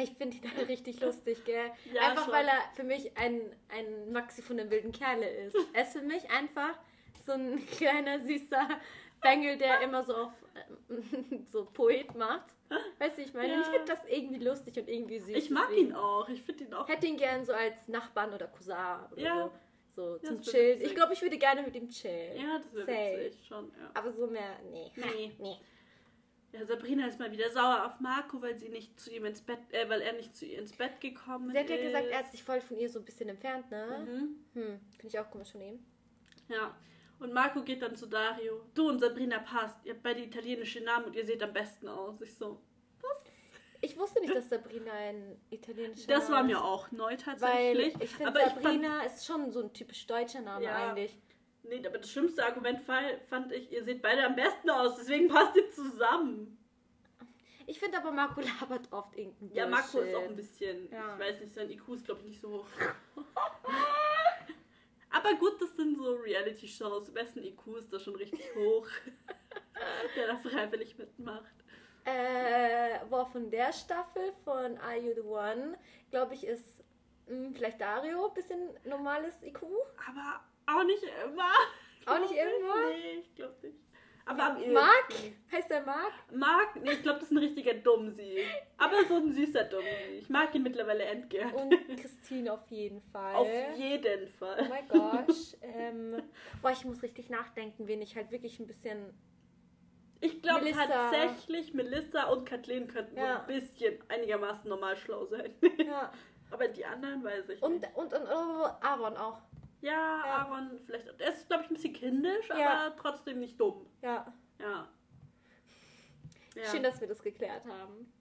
Ich 0.01 0.11
finde 0.11 0.37
ihn 0.37 0.55
halt 0.55 0.69
richtig 0.69 1.01
lustig, 1.01 1.43
gell? 1.43 1.71
Ja, 1.93 2.09
einfach 2.09 2.23
schon. 2.23 2.33
weil 2.33 2.47
er 2.47 2.61
für 2.73 2.83
mich 2.83 3.17
ein, 3.17 3.41
ein 3.67 4.13
Maxi 4.13 4.41
von 4.41 4.55
den 4.55 4.71
wilden 4.71 4.93
Kerle 4.93 5.29
ist. 5.29 5.57
Er 5.73 5.83
ist 5.83 5.91
für 5.91 6.01
mich 6.01 6.29
einfach 6.31 6.79
so 7.25 7.33
ein 7.33 7.65
kleiner, 7.71 8.19
süßer 8.19 8.67
Bengel, 9.21 9.57
der 9.57 9.81
immer 9.81 10.03
so 10.03 10.15
auf 10.15 10.31
ähm, 10.89 11.45
so 11.51 11.65
Poet 11.65 12.13
macht. 12.15 12.53
Weißt 12.99 13.17
du, 13.17 13.21
ich 13.23 13.33
meine, 13.33 13.53
Ja. 13.53 13.61
ich 13.61 13.67
finde 13.67 13.85
das 13.85 13.99
irgendwie 14.07 14.43
lustig 14.43 14.77
und 14.77 14.87
irgendwie 14.87 15.19
süß. 15.19 15.35
Ich 15.35 15.49
mag 15.49 15.67
deswegen 15.69 15.87
ihn 15.89 15.95
auch. 15.95 16.29
Ich 16.29 16.41
finde 16.43 16.65
ihn 16.65 16.73
auch. 16.73 16.87
Hätte 16.87 17.07
ihn 17.07 17.17
gern 17.17 17.43
so 17.43 17.51
als 17.53 17.87
Nachbarn 17.87 18.31
oder 18.33 18.47
Cousin 18.47 18.75
oder 19.11 19.21
Ja. 19.21 19.43
so. 19.45 19.51
So 19.95 20.17
Ja, 20.17 20.23
zum 20.23 20.41
Chillen. 20.41 20.75
witzig. 20.75 20.87
Ich 20.87 20.95
glaube, 20.95 21.13
ich 21.13 21.21
würde 21.23 21.37
gerne 21.39 21.63
mit 21.63 21.75
ihm 21.75 21.89
chillen. 21.89 22.37
Ja, 22.37 22.59
das 22.59 22.85
wäre 22.87 23.25
witzig 23.25 23.47
schon. 23.47 23.71
Ja. 23.77 23.89
Aber 23.95 24.11
so 24.11 24.27
mehr, 24.27 24.59
nee. 24.71 24.91
Nee. 24.95 25.31
nee. 25.39 25.57
ja, 26.53 26.63
Sabrina 26.63 27.07
ist 27.07 27.19
mal 27.19 27.31
wieder 27.31 27.49
sauer 27.49 27.85
auf 27.87 27.99
Marco, 27.99 28.39
weil 28.39 28.55
sie 28.55 28.69
nicht 28.69 28.99
zu 28.99 29.11
ihm 29.11 29.25
ins 29.25 29.41
Bett, 29.41 29.57
äh, 29.71 29.89
weil 29.89 30.01
er 30.01 30.13
nicht 30.13 30.35
zu 30.37 30.45
ihr 30.45 30.59
ins 30.59 30.73
Bett 30.77 31.01
gekommen 31.01 31.49
Sie 31.49 31.57
hat 31.57 31.69
ja 31.71 31.75
ist. 31.75 31.81
gesagt, 31.87 32.05
er 32.07 32.19
hat 32.19 32.31
sich 32.31 32.43
voll 32.43 32.61
von 32.61 32.77
ihr 32.77 32.87
so 32.87 32.99
ein 32.99 33.05
bisschen 33.05 33.29
entfernt, 33.29 33.69
ne? 33.71 34.05
Mhm. 34.07 34.61
Hm, 34.61 34.79
finde 34.91 35.07
ich 35.07 35.19
auch 35.19 35.29
komisch 35.31 35.51
von 35.51 35.61
ihm. 35.61 35.83
Ja. 36.49 36.77
Und 37.19 37.33
Marco 37.33 37.61
geht 37.63 37.81
dann 37.81 37.95
zu 37.95 38.05
Dario. 38.07 38.61
Du 38.73 38.87
und 38.89 38.99
Sabrina 38.99 39.39
passt. 39.39 39.77
Ihr 39.85 39.93
habt 39.93 40.03
beide 40.03 40.21
italienische 40.21 40.81
Namen 40.81 41.05
und 41.07 41.15
ihr 41.15 41.25
seht 41.25 41.43
am 41.43 41.51
besten 41.53 41.87
aus. 41.87 42.21
Ich 42.21 42.33
so. 42.35 42.61
Ich 43.81 43.97
wusste 43.97 44.19
nicht, 44.19 44.35
dass 44.35 44.49
Sabrina 44.49 44.91
ein 44.91 45.39
italienischer 45.49 46.07
Das 46.07 46.23
Name 46.25 46.35
war 46.35 46.43
mir 46.43 46.55
ist. 46.57 46.61
auch 46.63 46.91
neu 46.91 47.11
Weil 47.11 47.17
tatsächlich. 47.17 47.95
ich 48.01 48.09
finde, 48.09 48.27
aber 48.31 48.47
ich 48.47 48.53
Sabrina 48.53 49.03
ist 49.03 49.25
schon 49.25 49.51
so 49.51 49.61
ein 49.61 49.71
typisch 49.73 50.05
deutscher 50.05 50.41
Name 50.41 50.65
Ja. 50.65 50.89
eigentlich. 50.89 51.17
nee, 51.63 51.81
aber 51.87 51.97
das 51.97 52.09
schlimmste 52.11 52.45
Argument 52.45 52.81
fand 52.81 53.51
ich, 53.53 53.71
ihr 53.71 53.83
seht 53.85 54.01
beide 54.01 54.25
am 54.25 54.35
besten 54.35 54.69
aus, 54.69 54.97
deswegen 54.97 55.29
passt 55.29 55.55
ihr 55.55 55.69
zusammen. 55.71 56.57
Ich 57.67 57.79
finde 57.79 57.99
aber, 57.99 58.11
Marco 58.11 58.41
labert 58.41 58.91
oft 58.91 59.15
irgendein 59.15 59.53
Ja, 59.53 59.65
Marco 59.67 59.99
ist 59.99 60.13
auch 60.13 60.23
ein 60.27 60.35
bisschen, 60.35 60.91
Ja. 60.91 61.13
ich 61.13 61.19
weiß 61.19 61.39
nicht, 61.39 61.53
sein 61.53 61.69
IQ 61.69 61.87
ist 61.93 62.03
glaube 62.05 62.19
ich 62.21 62.27
nicht 62.27 62.41
so 62.41 62.51
hoch. 62.51 62.67
aber 65.11 65.33
gut, 65.35 65.61
das 65.61 65.75
sind 65.75 65.97
so 65.97 66.15
Reality-Shows. 66.15 67.13
Wessen 67.13 67.43
IQ 67.43 67.77
ist 67.77 67.91
da 67.91 67.99
schon 67.99 68.15
richtig 68.15 68.53
hoch, 68.55 68.87
der 70.15 70.27
da 70.27 70.37
freiwillig 70.37 70.97
mitmacht. 70.97 71.53
Äh, 72.05 73.05
boah, 73.09 73.25
von 73.25 73.49
der 73.51 73.71
Staffel 73.73 74.33
von 74.43 74.77
Are 74.77 74.97
You 74.97 75.13
the 75.13 75.21
One, 75.21 75.77
glaube 76.11 76.33
ich, 76.33 76.45
ist 76.45 76.83
mh, 77.27 77.51
vielleicht 77.53 77.81
Dario 77.81 78.29
bisschen 78.29 78.69
normales 78.85 79.41
IQ. 79.43 79.63
Aber 80.07 80.41
auch 80.65 80.83
nicht 80.83 81.03
immer. 81.03 81.51
Auch 82.05 82.19
nicht 82.19 82.31
immer? 82.31 82.89
Nee, 82.89 83.19
ich 83.19 83.35
glaube 83.35 83.55
nicht. 83.61 83.77
Aber 84.29 84.43
am 84.43 84.73
Marc? 84.73 85.09
ehesten. 85.09 85.35
Heißt 85.51 85.69
der 85.71 85.81
Marc? 85.85 86.13
Marc, 86.31 86.75
nee, 86.83 86.91
ich 86.91 87.01
glaube, 87.01 87.19
das 87.19 87.29
ist 87.29 87.31
ein 87.31 87.39
richtiger 87.39 87.73
Dummsi. 87.73 88.43
Aber 88.77 89.03
so 89.07 89.15
ein 89.15 89.31
süßer 89.31 89.63
Dummsi. 89.63 90.19
Ich 90.19 90.29
mag 90.29 90.53
ihn 90.53 90.61
mittlerweile 90.63 91.03
endgern. 91.03 91.51
Und 91.53 91.71
Christine 91.99 92.53
auf 92.53 92.67
jeden 92.69 93.01
Fall. 93.11 93.35
Auf 93.35 93.47
jeden 93.75 94.27
Oh 94.27 94.37
Fall. 94.37 94.69
mein 94.69 94.87
Gosh. 94.87 95.55
ähm, 95.61 96.21
boah, 96.61 96.71
ich 96.71 96.85
muss 96.85 97.01
richtig 97.01 97.29
nachdenken, 97.29 97.87
wen 97.87 98.01
ich 98.01 98.15
halt 98.15 98.29
wirklich 98.31 98.59
ein 98.59 98.67
bisschen. 98.67 99.13
Ich 100.21 100.41
glaube 100.41 100.69
tatsächlich, 100.71 101.73
Melissa 101.73 102.25
und 102.25 102.45
Kathleen 102.47 102.87
könnten 102.87 103.15
so 103.15 103.21
Ja. 103.21 103.39
ein 103.39 103.47
bisschen 103.47 103.97
einigermaßen 104.09 104.69
normal 104.69 104.95
schlau 104.97 105.25
sein. 105.25 105.53
Ja. 105.85 106.11
Aber 106.51 106.67
die 106.67 106.83
anderen 106.85 107.23
weiß 107.23 107.49
ich 107.49 107.61
Und, 107.61 107.81
nicht. 107.81 107.95
und, 107.95 108.11
und, 108.13 108.23
oh, 108.27 108.65
Aaron 108.81 109.15
auch. 109.17 109.39
Ja, 109.81 109.91
Ja. 109.91 110.23
Aaron 110.45 110.79
vielleicht. 110.85 111.07
Er 111.19 111.29
ist, 111.29 111.47
glaube 111.47 111.63
ich, 111.63 111.69
ein 111.71 111.73
bisschen 111.75 111.93
kindisch, 111.93 112.49
Ja. 112.49 112.87
aber 112.87 112.95
trotzdem 112.97 113.39
nicht 113.39 113.59
dumm. 113.59 113.85
Ja. 114.01 114.33
Ja. 114.59 114.87
Schön, 116.71 116.83
dass 116.83 116.99
wir 116.99 117.07
das 117.07 117.21
geklärt 117.21 117.63
haben. 117.65 118.11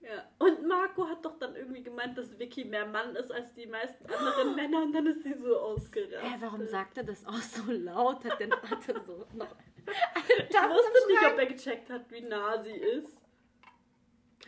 Ja. 0.00 0.24
Und 0.38 0.66
Marco 0.66 1.06
hat 1.08 1.24
doch 1.24 1.38
dann 1.38 1.54
irgendwie 1.56 1.82
gemeint, 1.82 2.16
dass 2.16 2.38
Vicky 2.38 2.64
mehr 2.64 2.86
Mann 2.86 3.14
ist 3.16 3.30
als 3.32 3.52
die 3.54 3.66
meisten 3.66 4.06
anderen 4.06 4.54
Männer 4.56 4.82
und 4.82 4.92
dann 4.92 5.06
ist 5.06 5.22
sie 5.22 5.34
so 5.34 5.56
ausgerastet. 5.58 6.22
Hä, 6.22 6.36
warum 6.40 6.64
sagt 6.66 6.96
er 6.98 7.04
das 7.04 7.24
auch 7.26 7.32
so 7.34 7.70
laut? 7.70 8.24
Hat 8.24 8.38
denn 8.40 8.52
hat 8.52 8.88
er 8.88 9.00
so 9.04 9.26
noch. 9.34 9.54
Ich 9.88 10.54
wusste 10.54 11.08
nicht, 11.08 11.32
ob 11.32 11.38
er 11.38 11.46
gecheckt 11.46 11.88
hat, 11.90 12.10
wie 12.10 12.20
nah 12.20 12.62
sie 12.62 12.72
ist. 12.72 13.17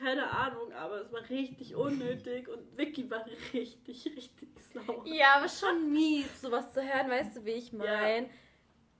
Keine 0.01 0.31
Ahnung, 0.31 0.73
aber 0.73 1.03
es 1.03 1.13
war 1.13 1.29
richtig 1.29 1.77
unnötig 1.77 2.49
und 2.49 2.77
Vicky 2.79 3.11
war 3.11 3.25
richtig, 3.53 4.07
richtig 4.17 4.49
sauer. 4.73 5.07
Ja, 5.07 5.35
aber 5.37 5.49
schon 5.49 5.93
mies, 5.93 6.41
sowas 6.41 6.73
zu 6.73 6.83
hören, 6.83 7.11
weißt 7.11 7.37
du, 7.37 7.45
wie 7.45 7.51
ich 7.51 7.73
meine. 7.73 8.31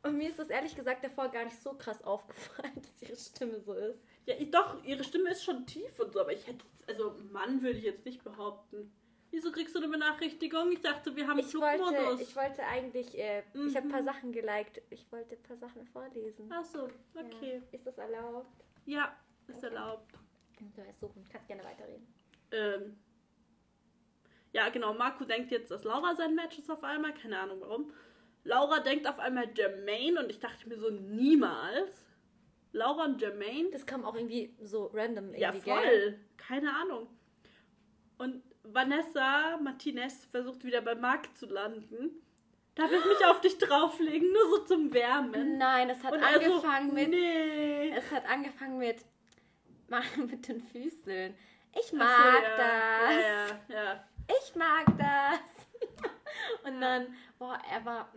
Und 0.03 0.17
mir 0.19 0.29
ist 0.29 0.39
das 0.39 0.49
ehrlich 0.51 0.75
gesagt 0.77 1.03
davor 1.05 1.29
gar 1.29 1.45
nicht 1.45 1.61
so 1.63 1.73
krass 1.75 2.03
aufgefallen, 2.05 2.73
dass 2.83 3.03
ihre 3.09 3.17
Stimme 3.17 3.61
so 3.61 3.73
ist. 3.75 3.99
Ja, 4.27 4.35
ich, 4.39 4.51
doch, 4.51 4.83
ihre 4.85 5.03
Stimme 5.05 5.31
ist 5.31 5.43
schon 5.45 5.67
tief 5.67 5.99
und 6.01 6.13
so, 6.13 6.21
aber 6.21 6.33
ich 6.33 6.47
hätte, 6.47 6.65
also 6.87 7.15
Mann 7.33 7.63
würde 7.63 7.79
ich 7.79 7.85
jetzt 7.85 8.05
nicht 8.05 8.23
behaupten. 8.23 8.93
Wieso 9.31 9.53
kriegst 9.53 9.75
du 9.75 9.79
eine 9.79 9.89
Benachrichtigung? 9.89 10.73
Ich 10.73 10.81
dachte, 10.81 11.15
wir 11.17 11.27
haben 11.29 11.39
Ich 11.39 11.55
wollte, 11.55 11.85
Flugmodus. 11.85 12.21
ich 12.21 12.35
wollte 12.37 12.63
eigentlich, 12.65 13.17
äh, 13.19 13.43
ich 13.55 13.77
habe 13.77 13.87
ein 13.87 13.89
paar 13.91 14.01
Mhm. 14.03 14.07
Sachen 14.07 14.33
geliked. 14.33 14.83
Ich 14.91 15.11
wollte 15.13 15.37
ein 15.37 15.43
paar 15.45 15.57
Sachen 15.57 15.87
vorlesen. 15.87 16.51
Ach 16.53 16.65
so, 16.65 16.89
okay. 17.15 17.57
Ja. 17.63 17.63
Ist 17.79 17.87
das 17.87 17.97
erlaubt? 17.99 18.65
Ja, 18.87 19.17
ist 19.47 19.59
Okay. 19.59 19.67
erlaubt. 19.67 20.15
Du 20.61 20.83
weißt 20.83 21.01
suchen, 21.01 21.25
kannst 21.31 21.49
gerne 21.49 21.65
weiterreden. 21.65 22.07
Ähm, 22.53 22.97
ja, 24.53 24.69
genau. 24.69 24.95
Marco 24.95 25.25
denkt 25.25 25.51
jetzt, 25.51 25.71
dass 25.71 25.85
Laura 25.85 26.15
sein 26.15 26.35
Match 26.35 26.59
ist 26.59 26.71
auf 26.71 26.83
einmal. 26.85 27.15
Keine 27.15 27.39
Ahnung 27.39 27.61
warum. 27.61 27.93
Laura 28.45 28.81
denkt 28.81 29.07
auf 29.07 29.19
einmal 29.19 29.49
Jermaine 29.57 30.21
und 30.23 30.31
ich 30.31 30.39
dachte 30.41 30.69
mir 30.69 30.79
so, 30.79 30.91
niemals. 30.91 32.05
Laura 32.73 33.05
und 33.05 33.21
Jermaine? 33.21 33.71
Das 33.71 33.85
kam 33.87 34.05
auch 34.05 34.15
irgendwie 34.15 34.55
so 34.61 34.87
random 34.87 35.35
irgendwie, 35.35 35.41
Ja, 35.41 35.51
gell? 35.51 35.61
voll. 35.63 36.21
Keine 36.37 36.75
Ahnung. 36.75 37.09
Und 38.19 38.43
Vanessa 38.63 39.57
Martinez 39.63 40.27
versucht 40.27 40.65
wieder 40.65 40.81
bei 40.83 40.95
Marc 40.95 41.37
zu 41.37 41.47
landen. 41.47 42.11
Darf 42.75 42.91
ich 42.93 43.05
mich 43.05 43.25
auf 43.27 43.41
dich 43.41 43.59
drauflegen? 43.59 44.33
Nur 44.33 44.49
so 44.51 44.65
zum 44.65 44.93
Wärmen. 44.93 45.59
Nein, 45.59 45.91
es 45.91 46.03
hat 46.05 46.13
Und 46.13 46.23
angefangen 46.23 46.95
mit, 46.95 47.11
Nee. 47.11 47.91
es 47.91 48.11
hat 48.13 48.25
angefangen 48.29 48.79
mit, 48.79 49.05
mit 50.17 50.49
den 50.49 50.61
Füßen. 50.61 51.35
Ich 51.73 51.87
Ach 51.87 51.91
so, 51.91 51.97
mag 51.97 52.43
ja. 52.43 52.57
das. 52.57 53.55
Ja, 53.69 53.75
ja, 53.75 54.05
ich 54.29 54.55
mag 54.57 54.87
das. 54.99 55.41
Und 56.65 56.81
dann, 56.81 57.15
boah, 57.39 57.59
er 57.71 57.85
war, 57.85 58.13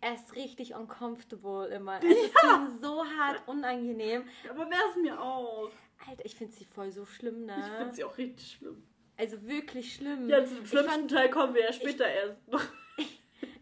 er 0.00 0.14
ist 0.14 0.34
richtig 0.36 0.74
uncomfortable 0.74 1.68
immer. 1.68 1.98
Es 2.02 2.04
ist 2.16 2.34
ihm 2.44 2.78
so 2.80 3.04
hart 3.04 3.46
unangenehm. 3.46 4.24
Aber 4.50 4.68
wäre 4.70 4.82
es 4.90 4.96
mir 5.02 5.20
auch. 5.20 5.70
Alter, 6.08 6.24
ich 6.24 6.36
finde 6.36 6.52
sie 6.54 6.64
voll 6.64 6.92
so 6.92 7.04
schlimm, 7.06 7.46
ne? 7.46 7.56
Ich 7.58 7.76
finde 7.78 7.94
sie 7.94 8.04
auch 8.04 8.16
richtig 8.18 8.52
schlimm. 8.52 8.82
Also 9.16 9.42
wirklich 9.46 9.94
schlimm. 9.94 10.28
Ja, 10.28 10.44
zu 10.44 10.54
dem 10.54 10.64
Ich 10.64 10.70
schlimmsten 10.70 10.90
fand- 10.92 11.10
Teil 11.10 11.30
kommen 11.30 11.54
wir 11.54 11.62
ja 11.64 11.72
später 11.72 12.06
erst 12.06 12.46
noch. 12.48 12.62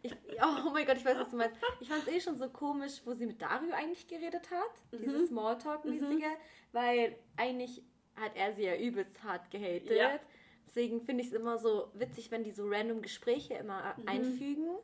Ich, 0.03 0.13
oh 0.43 0.71
mein 0.71 0.87
Gott, 0.87 0.97
ich 0.97 1.05
weiß, 1.05 1.19
was 1.19 1.31
du 1.31 1.37
meinst. 1.37 1.57
Ich 1.81 1.89
fand 1.89 2.03
es 2.07 2.09
eh 2.13 2.21
schon 2.21 2.37
so 2.37 2.49
komisch, 2.49 3.01
wo 3.05 3.13
sie 3.13 3.27
mit 3.27 3.41
Dario 3.41 3.73
eigentlich 3.75 4.07
geredet 4.07 4.51
hat. 4.51 5.01
Dieses 5.01 5.29
Smalltalk-mäßige. 5.31 6.25
Weil 6.73 7.17
eigentlich 7.37 7.83
hat 8.17 8.33
er 8.37 8.53
sie 8.55 8.65
ja 8.65 8.77
übelst 8.77 9.23
hart 9.23 9.51
gehatet. 9.51 9.91
Ja. 9.91 10.19
Deswegen 10.67 11.01
finde 11.03 11.23
ich 11.23 11.29
es 11.29 11.35
immer 11.35 11.59
so 11.59 11.91
witzig, 11.95 12.31
wenn 12.31 12.43
die 12.45 12.51
so 12.51 12.65
random 12.67 13.03
Gespräche 13.03 13.55
immer 13.55 13.95
einfügen. 14.07 14.77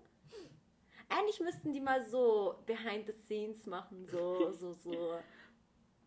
Eigentlich 1.09 1.41
müssten 1.41 1.73
die 1.73 1.81
mal 1.81 2.03
so 2.05 2.57
behind 2.67 3.07
the 3.07 3.13
scenes 3.13 3.67
machen, 3.67 4.07
so, 4.07 4.53
so, 4.53 4.73
so 4.73 5.19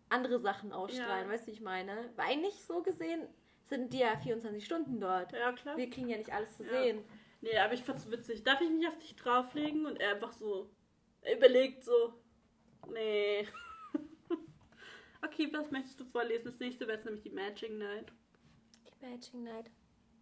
andere 0.08 0.40
Sachen 0.40 0.72
ausstrahlen, 0.72 1.28
Ja. 1.28 1.34
weißt 1.34 1.44
du, 1.44 1.48
wie 1.48 1.56
ich 1.56 1.62
meine? 1.62 2.10
Weil 2.16 2.28
eigentlich 2.28 2.64
so 2.64 2.82
gesehen 2.82 3.28
sind 3.66 3.92
die 3.92 4.00
ja 4.00 4.16
24 4.18 4.64
Stunden 4.64 5.02
dort. 5.02 5.34
Ja, 5.34 5.52
klar. 5.52 5.76
Wir 5.76 5.90
kriegen 5.90 6.08
ja 6.08 6.18
nicht 6.18 6.32
alles 6.32 6.56
zu 6.56 6.64
Ja. 6.64 6.70
sehen. 6.84 7.04
Nee, 7.44 7.58
aber 7.58 7.74
ich 7.74 7.84
fand's 7.84 8.10
witzig. 8.10 8.42
Darf 8.44 8.62
ich 8.62 8.70
mich 8.70 8.88
auf 8.88 8.98
dich 9.00 9.18
drauflegen? 9.18 9.86
Und 9.86 9.98
er 9.98 10.12
einfach 10.12 10.32
so 10.32 10.70
überlegt 11.30 11.84
so, 11.84 12.14
nee. 12.90 13.46
okay, 15.26 15.50
was 15.52 15.70
möchtest 15.70 16.00
du 16.00 16.06
vorlesen? 16.06 16.46
Das 16.46 16.60
nächste 16.60 16.88
wäre 16.88 16.98
jetzt 16.98 17.06
nämlich 17.06 17.22
die 17.22 17.32
Matching 17.32 17.78
Night. 17.78 18.14
Die 18.88 19.06
Matching 19.06 19.44
Night. 19.44 19.70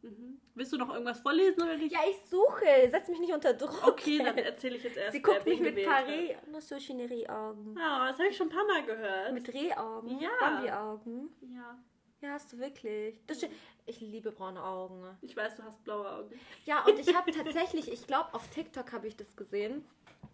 Mhm. 0.01 0.41
Willst 0.55 0.73
du 0.73 0.77
noch 0.77 0.91
irgendwas 0.91 1.19
vorlesen 1.19 1.61
oder 1.61 1.77
nicht? 1.77 1.93
Ja, 1.93 1.99
ich 2.09 2.27
suche. 2.27 2.89
Setz 2.89 3.07
mich 3.07 3.19
nicht 3.19 3.33
unter 3.33 3.53
Druck. 3.53 3.87
Okay, 3.87 4.17
dann 4.17 4.37
erzähle 4.39 4.77
ich 4.77 4.83
jetzt 4.83 4.97
erst. 4.97 5.11
Sie 5.11 5.21
guckt 5.21 5.45
mich 5.45 5.59
mit 5.59 5.77
Paré 5.77 6.35
und 6.47 6.59
so 6.59 6.79
schöne 6.79 7.07
Rehaugen. 7.07 7.77
Ja, 7.77 8.07
das 8.07 8.17
habe 8.17 8.29
ich 8.29 8.35
schon 8.35 8.47
ein 8.47 8.55
paar 8.55 8.65
Mal 8.65 8.83
gehört. 8.83 9.31
Mit 9.31 9.47
Rehaugen? 9.53 10.19
Ja. 10.19 10.31
Bambi-Augen? 10.39 11.29
ja, 11.53 11.79
Ja, 12.21 12.29
hast 12.33 12.53
du 12.53 12.59
wirklich. 12.59 13.19
Das. 13.27 13.45
Ich 13.87 13.99
liebe 13.99 14.31
braune 14.31 14.63
Augen. 14.63 15.03
ich 15.21 15.35
weiß, 15.35 15.55
du 15.55 15.63
hast 15.63 15.83
blaue 15.83 16.09
Augen. 16.09 16.39
Ja, 16.65 16.85
und 16.85 16.99
ich 16.99 17.15
habe 17.15 17.31
tatsächlich, 17.31 17.91
ich 17.91 18.05
glaube, 18.05 18.33
auf 18.33 18.47
TikTok 18.49 18.91
habe 18.93 19.07
ich 19.07 19.17
das 19.17 19.35
gesehen. 19.35 19.83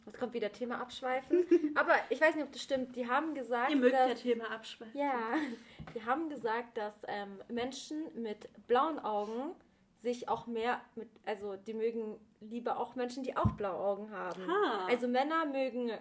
Jetzt 0.06 0.20
kommt 0.20 0.34
wieder 0.34 0.52
Thema 0.52 0.80
abschweifen. 0.82 1.46
Aber 1.76 1.94
ich 2.10 2.20
weiß 2.20 2.36
nicht, 2.36 2.44
ob 2.44 2.52
das 2.52 2.62
stimmt. 2.62 2.96
Die 2.96 3.08
haben 3.08 3.34
gesagt, 3.36 3.70
Ihr 3.72 3.78
mögt 3.78 3.94
ja 3.94 4.08
dass, 4.10 4.22
Thema 4.22 4.52
abschweifen. 4.52 4.98
ja, 4.98 5.34
die 5.96 6.04
haben 6.06 6.30
gesagt, 6.30 6.78
dass 6.78 6.94
ähm, 7.08 7.42
Menschen 7.50 8.04
mit 8.22 8.50
blauen 8.68 9.00
Augen 9.00 9.56
sich 9.98 10.30
auch 10.30 10.46
mehr 10.48 10.82
mit, 10.96 11.10
also 11.26 11.56
die 11.56 11.74
mögen 11.74 12.20
lieber 12.40 12.78
auch 12.80 12.96
Menschen, 12.96 13.24
die 13.24 13.36
auch 13.36 13.52
blaue 13.54 13.80
Augen 13.80 14.12
haben. 14.12 14.50
Ah. 14.50 14.86
Also 14.88 15.08
Männer 15.08 15.46
mögen 15.46 15.92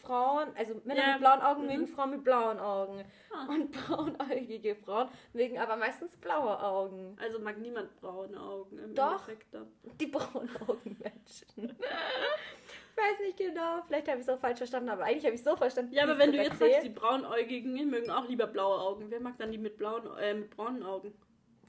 Frauen, 0.00 0.48
also 0.56 0.80
Männer 0.84 1.00
Ja, 1.00 1.12
mit 1.12 1.20
blauen 1.20 1.40
Augen 1.40 1.62
mhm. 1.62 1.68
mögen 1.68 1.86
Frauen 1.86 2.10
mit 2.10 2.24
blauen 2.24 2.58
Augen. 2.58 3.04
Ah. 3.32 3.46
Und 3.48 3.70
braunäugige 3.70 4.74
Frauen 4.74 5.08
mögen 5.32 5.58
aber 5.58 5.76
meistens 5.76 6.16
blaue 6.16 6.60
Augen. 6.62 7.16
Also 7.20 7.38
mag 7.38 7.58
niemand 7.58 7.94
braune 8.00 8.40
Augen 8.40 8.78
im 8.78 8.94
Doch. 8.94 9.28
Endeffekt. 9.28 9.56
Die 10.00 10.06
Braunaugenmenschen. 10.06 11.56
ich 11.56 12.96
weiß 12.96 13.20
nicht 13.20 13.36
genau, 13.38 13.82
vielleicht 13.86 14.08
habe 14.08 14.18
ich 14.18 14.26
es 14.26 14.28
auch 14.28 14.38
falsch 14.40 14.58
verstanden, 14.58 14.88
aber 14.88 15.04
eigentlich 15.04 15.24
habe 15.24 15.34
ich 15.34 15.40
es 15.40 15.44
so 15.46 15.56
verstanden. 15.56 15.92
Ja, 15.92 16.02
aber 16.04 16.12
es 16.12 16.18
wenn 16.18 16.32
du 16.32 16.38
jetzt 16.38 16.58
sagst, 16.58 16.62
erzählt. 16.62 16.84
die 16.84 16.90
braunäugigen 16.90 17.90
mögen 17.90 18.10
auch 18.10 18.28
lieber 18.28 18.46
blaue 18.46 18.78
Augen. 18.80 19.06
Wer 19.10 19.20
mag 19.20 19.38
dann 19.38 19.52
die 19.52 19.58
mit 19.58 19.76
blauen, 19.76 20.06
äh, 20.18 20.34
mit 20.34 20.50
braunen 20.50 20.82
Augen? 20.82 21.12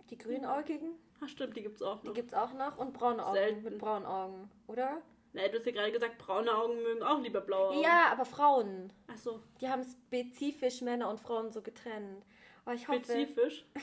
Die 0.10 0.18
grünäugigen, 0.18 0.96
Ach 1.24 1.30
stimmt, 1.30 1.56
die 1.56 1.62
gibt's 1.62 1.82
auch 1.82 2.02
die 2.02 2.08
noch. 2.08 2.14
gibt 2.16 2.30
es 2.30 2.34
auch 2.34 2.52
noch 2.54 2.78
und 2.78 2.94
braune 2.94 3.26
Augen 3.26 3.36
Selten. 3.36 3.64
mit 3.64 3.78
braunen 3.78 4.06
Augen, 4.06 4.50
oder? 4.68 5.02
Nee, 5.34 5.48
du 5.50 5.58
hast 5.58 5.66
ja 5.66 5.72
gerade 5.72 5.92
gesagt, 5.92 6.18
braune 6.18 6.54
Augen 6.56 6.82
mögen 6.84 7.04
auch 7.04 7.22
lieber 7.22 7.40
blaue 7.42 7.70
Augen. 7.70 7.82
Ja, 7.82 8.12
aber 8.12 8.26
Frauen, 8.26 8.92
Ach 9.08 9.18
so, 9.18 9.42
die 9.62 9.70
haben 9.70 9.84
spezifisch 9.84 10.82
Männer 10.82 11.10
und 11.10 11.20
Frauen 11.22 11.52
so 11.52 11.62
getrennt. 11.62 12.26
Oh, 12.66 12.72
ich 12.72 12.88
hoffe. 12.88 13.00
spezifisch. 13.00 13.66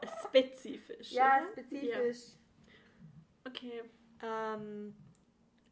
äh, 0.00 0.06
spezifisch. 0.28 1.12
Ja, 1.12 1.38
oder? 1.38 1.52
spezifisch. 1.52 2.18
Ja. 2.18 3.48
Okay, 3.48 3.82
Ähm, 4.22 4.96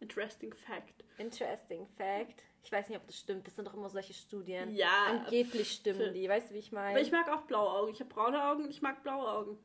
interesting 0.00 0.52
fact. 0.54 1.04
interesting 1.18 1.86
fact. 1.96 2.42
Ich 2.64 2.72
weiß 2.72 2.88
nicht, 2.88 2.98
ob 2.98 3.06
das 3.06 3.18
stimmt. 3.18 3.46
Das 3.46 3.56
sind 3.56 3.66
doch 3.66 3.74
immer 3.74 3.90
solche 3.90 4.14
Studien. 4.14 4.70
Ja. 4.74 5.06
Angeblich 5.24 5.70
stimmen 5.70 6.14
die. 6.14 6.28
Weißt 6.28 6.50
du, 6.50 6.54
wie 6.54 6.58
ich 6.58 6.72
meine? 6.72 6.90
Aber 6.90 7.00
ich 7.00 7.12
mag 7.12 7.28
auch 7.28 7.42
blaue 7.42 7.70
Augen. 7.70 7.92
Ich 7.92 8.00
habe 8.00 8.10
braune 8.10 8.42
Augen, 8.42 8.68
ich 8.70 8.80
mag 8.82 9.02
blaue 9.02 9.28
Augen. 9.28 9.58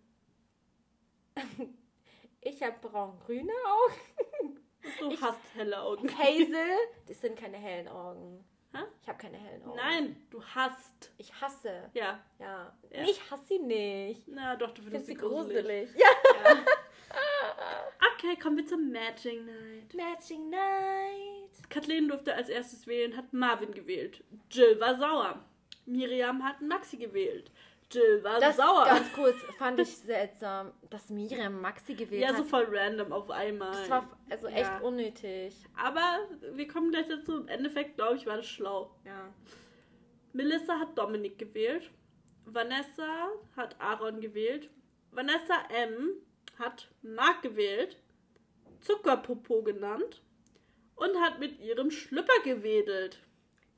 Ich 2.41 2.62
habe 2.63 2.75
braun-grüne 2.82 3.52
Augen. 3.65 4.60
Du 4.99 5.12
hast 5.21 5.39
helle 5.56 5.80
Augen. 5.82 6.10
Hazel, 6.17 6.78
das 7.08 7.19
sind 7.21 7.38
keine 7.38 7.58
hellen 7.58 7.88
Augen. 7.89 8.43
Hä? 8.73 8.80
Ich 9.02 9.08
habe 9.10 9.17
keine 9.17 9.38
hellen 9.38 9.63
Augen. 9.63 9.75
Nein, 9.75 10.28
du 10.30 10.41
hast. 10.43 11.12
Ich 11.17 11.34
hasse. 11.41 11.89
Ja. 11.93 12.23
Ja. 12.39 12.73
Ja. 12.91 13.02
Ich 13.04 13.19
hasse 13.30 13.43
sie 13.45 13.60
nicht. 13.60 14.28
Na 14.28 14.56
doch, 14.56 14.71
du 14.71 14.82
Ich 14.82 14.88
findest 14.88 15.06
finde 15.08 15.21
sie 15.21 15.28
gruselig. 15.28 15.89
gruselig. 15.91 15.95
Ja. 15.99 16.63
Okay, 18.13 18.38
kommen 18.38 18.58
wir 18.58 18.65
zur 18.67 18.78
Matching 18.78 19.45
Night. 19.45 19.93
Matching 19.93 20.49
Night. 20.49 21.69
Kathleen 21.69 22.08
durfte 22.08 22.34
als 22.36 22.49
erstes 22.49 22.86
wählen, 22.88 23.15
hat 23.17 23.32
Marvin 23.34 23.71
gewählt. 23.73 24.23
Jill 24.52 24.80
war 24.80 24.97
sauer. 24.97 25.43
Miriam 25.86 26.43
hat 26.43 26.62
Maxi 26.62 26.97
gewählt. 26.97 27.49
Jill 27.91 28.23
war 28.23 28.39
Das 28.39 28.58
sauer. 28.58 28.86
ganz 28.86 29.12
kurz 29.13 29.36
fand 29.58 29.80
ich 29.80 29.97
seltsam, 29.97 30.71
dass 30.89 31.10
Miriam 31.10 31.60
Maxi 31.60 31.95
gewählt 31.95 32.21
ja, 32.21 32.30
hat. 32.30 32.38
so 32.38 32.43
voll 32.43 32.67
random 32.69 33.12
auf 33.12 33.30
einmal. 33.32 33.71
das 33.71 33.89
war 33.89 34.17
also 34.30 34.47
echt 34.47 34.60
Ja. 34.69 34.80
unnötig. 34.80 35.56
Aber 35.75 36.19
wir 36.54 36.67
kommen 36.67 36.91
gleich 36.91 37.08
dazu. 37.08 37.38
Im 37.41 37.47
Endeffekt, 37.47 37.95
glaube 37.97 38.15
ich, 38.17 38.25
war 38.28 38.38
das 38.38 38.45
schlau. 38.47 38.95
Ja. 39.06 39.34
Melissa 40.34 40.78
hat 40.80 40.97
Dominik 40.97 41.39
gewählt. 41.39 41.89
Vanessa 42.45 43.30
hat 43.56 43.75
Aaron 43.82 44.21
gewählt. 44.21 44.69
Vanessa 45.12 45.56
M. 45.69 46.12
hat 46.60 46.89
Mark 47.02 47.41
gewählt. 47.41 47.97
Zuckerpopo 48.82 49.63
genannt. 49.63 50.21
Und 50.95 51.15
hat 51.21 51.39
mit 51.39 51.60
ihrem 51.60 51.89
Schlüpper 51.91 52.39
gewedelt. 52.43 53.19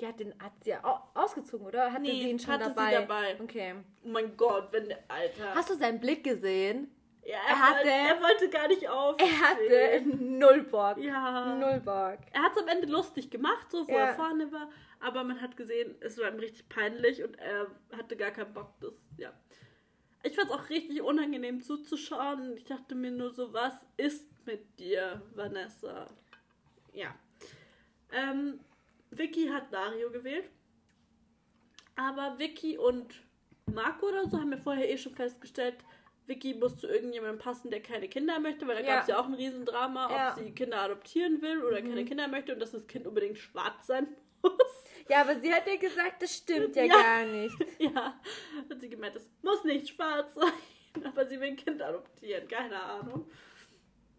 Die 0.02 0.08
hat 0.08 0.20
den 0.20 0.34
hat 0.42 0.52
sie 0.64 0.76
au- 0.76 1.00
ausgezogen, 1.14 1.68
oder? 1.68 1.92
Hatte 1.92 2.02
Nee, 2.02 2.24
sie 2.24 2.30
ihn 2.32 2.40
schon 2.40 2.54
hatte 2.54 2.66
sie 2.70 2.76
dabei? 2.76 2.92
dabei. 2.94 3.40
Okay. 3.42 3.76
Oh 4.04 4.08
mein 4.10 4.36
Gott, 4.36 4.70
wenn 4.72 4.88
der 4.90 5.00
Alter. 5.08 5.54
Hast 5.56 5.70
du 5.70 5.76
seinen 5.76 6.00
Blick 6.00 6.24
gesehen? 6.24 6.90
ja, 7.24 7.38
er 7.38 7.50
er, 7.50 7.60
hatte- 7.60 7.76
wollte, 7.78 7.90
er 7.92 8.22
wollte 8.22 8.50
gar 8.50 8.68
nicht 8.68 8.90
auf. 8.90 9.16
Er 9.20 9.40
hatte 9.42 10.02
null 10.18 10.64
Bock. 10.64 10.98
Ja. 10.98 11.56
Null 11.56 11.80
Bock. 11.82 12.18
Er 12.34 12.42
hat 12.42 12.54
es 12.56 12.62
am 12.64 12.68
Ende 12.68 12.88
lustig 12.88 13.30
gemacht, 13.30 13.70
so 13.70 13.88
wo 13.88 13.92
Ja. 13.92 14.08
er 14.08 14.14
vorne 14.16 14.52
war. 14.52 14.70
Aber 15.00 15.24
man 15.24 15.40
hat 15.40 15.56
gesehen, 15.56 15.96
es 16.00 16.18
war 16.18 16.30
ihm 16.30 16.40
richtig 16.40 16.68
peinlich 16.68 17.24
und 17.24 17.38
er 17.38 17.68
hatte 17.96 18.18
gar 18.18 18.32
keinen 18.32 18.54
Bock. 18.54 18.74
Das, 18.82 18.94
ja. 19.18 19.32
Ich 20.24 20.36
fand 20.36 20.50
es 20.50 20.56
auch 20.56 20.70
richtig 20.70 21.02
unangenehm 21.04 21.62
zuzuschauen. 21.62 22.58
Ich 22.58 22.66
dachte 22.66 22.96
mir 22.96 23.12
nur 23.12 23.32
so, 23.32 23.54
was 23.54 23.74
ist 23.98 24.28
mit 24.48 24.80
dir, 24.80 25.22
Vanessa? 25.36 26.08
Ja. 26.94 27.16
Ähm, 28.12 28.60
Vicky 29.12 29.48
hat 29.48 29.72
Dario 29.74 30.10
gewählt. 30.12 30.50
Aber 31.96 32.40
Vicky 32.40 32.78
und 32.78 33.14
Marco 33.72 34.08
oder 34.08 34.28
so 34.28 34.40
haben 34.40 34.50
wir 34.52 34.58
vorher 34.58 34.90
eh 34.90 34.98
schon 34.98 35.14
festgestellt, 35.14 35.76
Vicky 36.28 36.54
muss 36.54 36.78
zu 36.78 36.88
irgendjemandem 36.88 37.40
passen, 37.40 37.70
der 37.70 37.82
keine 37.82 38.08
Kinder 38.08 38.40
möchte, 38.40 38.66
weil 38.68 38.76
da 38.76 38.82
Ja. 38.82 38.88
gab 38.96 39.02
es 39.04 39.08
ja 39.10 39.20
auch 39.20 39.26
ein 39.26 39.34
Riesendrama, 39.34 40.10
Ja. 40.10 40.30
ob 40.32 40.40
sie 40.40 40.52
Kinder 40.52 40.82
adoptieren 40.82 41.42
will 41.42 41.64
oder 41.64 41.82
Mhm. 41.82 41.90
keine 41.90 42.06
Kinder 42.06 42.28
möchte 42.28 42.54
und 42.54 42.60
dass 42.60 42.72
das 42.72 42.88
Kind 42.88 43.06
unbedingt 43.08 43.38
schwarz 43.38 43.88
sein 43.88 44.08
muss. 44.42 44.54
Ja, 45.10 45.22
aber 45.22 45.40
sie 45.40 45.54
hat 45.54 45.68
ja 45.68 45.76
gesagt, 45.76 46.22
das 46.22 46.38
stimmt 46.38 46.76
ja, 46.76 46.86
Ja. 46.86 46.94
gar 47.02 47.26
nicht. 47.26 47.56
ja, 47.80 48.20
hat 48.70 48.80
sie 48.80 48.90
gemeint, 48.90 49.16
es 49.16 49.30
muss 49.42 49.64
nicht 49.66 49.90
schwarz 49.90 50.34
sein, 50.94 51.06
aber 51.06 51.26
sie 51.28 51.40
will 51.40 51.50
ein 51.50 51.56
Kind 51.58 51.82
adoptieren, 51.82 52.48
keine 52.48 52.82
Ahnung. 52.82 53.30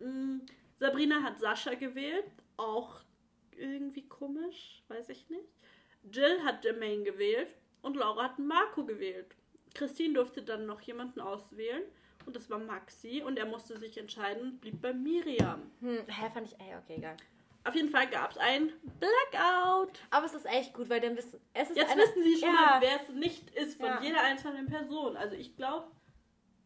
Mm, 0.00 0.38
Sabrina 0.78 1.22
hat 1.22 1.40
Sascha 1.40 1.74
gewählt, 1.74 2.26
auch 2.56 3.00
irgendwie 3.62 4.06
komisch, 4.08 4.82
weiß 4.88 5.08
ich 5.08 5.28
nicht. 5.30 5.48
Jill 6.10 6.42
hat 6.44 6.64
Jermaine 6.64 7.04
gewählt 7.04 7.48
und 7.82 7.96
Laura 7.96 8.24
hat 8.24 8.38
Marco 8.38 8.84
gewählt. 8.84 9.36
Christine 9.74 10.14
durfte 10.14 10.42
dann 10.42 10.66
noch 10.66 10.80
jemanden 10.80 11.20
auswählen 11.20 11.82
und 12.26 12.36
das 12.36 12.50
war 12.50 12.58
Maxi 12.58 13.22
und 13.24 13.38
er 13.38 13.46
musste 13.46 13.78
sich 13.78 13.96
entscheiden 13.98 14.42
und 14.42 14.60
blieb 14.60 14.82
bei 14.82 14.92
Miriam. 14.92 15.70
Hm, 15.80 16.04
hä, 16.06 16.30
fand 16.32 16.48
ich, 16.48 16.60
ey, 16.60 16.76
okay, 16.76 16.96
egal. 16.98 17.16
Auf 17.64 17.76
jeden 17.76 17.90
Fall 17.90 18.08
gab 18.08 18.32
es 18.32 18.38
ein 18.38 18.72
Blackout. 18.98 20.00
Aber 20.10 20.26
es 20.26 20.34
ist 20.34 20.46
echt 20.46 20.74
gut, 20.74 20.88
weil 20.88 21.00
dann 21.00 21.16
wissen, 21.16 21.40
es 21.54 21.70
ist 21.70 21.76
Jetzt 21.76 21.92
eine, 21.92 22.02
wissen 22.02 22.22
Sie 22.24 22.36
schon 22.36 22.48
ja, 22.48 22.54
mal, 22.54 22.80
wer 22.80 23.00
es 23.00 23.08
nicht 23.10 23.50
ist 23.50 23.76
von 23.76 23.86
Ja. 23.86 24.00
jeder 24.02 24.20
einzelnen 24.20 24.66
Person. 24.66 25.16
Also 25.16 25.36
ich 25.36 25.56
glaube, 25.56 25.86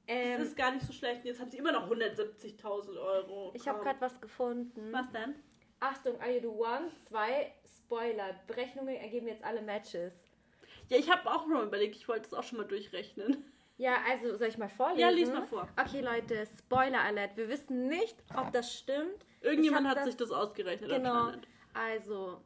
ähm, 0.09 0.41
es 0.41 0.49
ist 0.49 0.57
gar 0.57 0.71
nicht 0.73 0.87
so 0.87 0.93
schlecht. 0.95 1.25
Jetzt 1.25 1.39
haben 1.41 1.51
sie 1.51 1.59
immer 1.59 1.73
noch 1.73 1.91
170.000 1.91 2.99
Euro. 2.99 3.53
ich 3.55 3.69
habe 3.69 3.83
gerade 3.83 4.01
was 4.01 4.21
gefunden. 4.21 4.91
Was 4.93 5.11
denn? 5.11 5.35
Achtung, 5.81 6.19
are 6.21 6.31
you 6.33 6.41
the 6.41 6.47
one? 6.49 6.91
Zwei, 7.09 7.53
Spoiler. 7.67 8.35
Berechnungen 8.47 8.97
ergeben 8.97 9.29
jetzt 9.29 9.45
alle 9.45 9.63
Matches. 9.63 10.15
Ja, 10.89 10.97
ich 10.99 11.11
habe 11.11 11.29
auch 11.31 11.47
noch 11.47 11.63
überlegt, 11.63 11.97
ich 11.97 12.09
wollte 12.09 12.27
es 12.27 12.35
auch 12.35 12.43
schon 12.43 12.59
mal 12.59 12.65
durchrechnen. 12.67 13.45
Ja, 13.79 13.97
also 14.09 14.37
soll 14.37 14.49
ich 14.49 14.57
mal 14.57 14.69
vorlesen? 14.71 15.01
Ja, 15.01 15.09
lies 15.11 15.29
mal 15.29 15.45
vor. 15.47 15.69
Okay, 15.79 16.01
Leute, 16.01 16.47
Spoiler 16.59 17.01
Alert. 17.01 17.37
Wir 17.37 17.49
wissen 17.49 17.89
nicht, 17.89 18.17
ob 18.35 18.51
das 18.53 18.73
stimmt. 18.75 19.27
Irgendjemand 19.43 19.87
hat 19.87 19.99
das- 19.99 20.05
sich 20.07 20.17
das 20.17 20.31
ausgerechnet 20.31 20.89
Genau. 20.91 21.33
Also, 21.75 22.41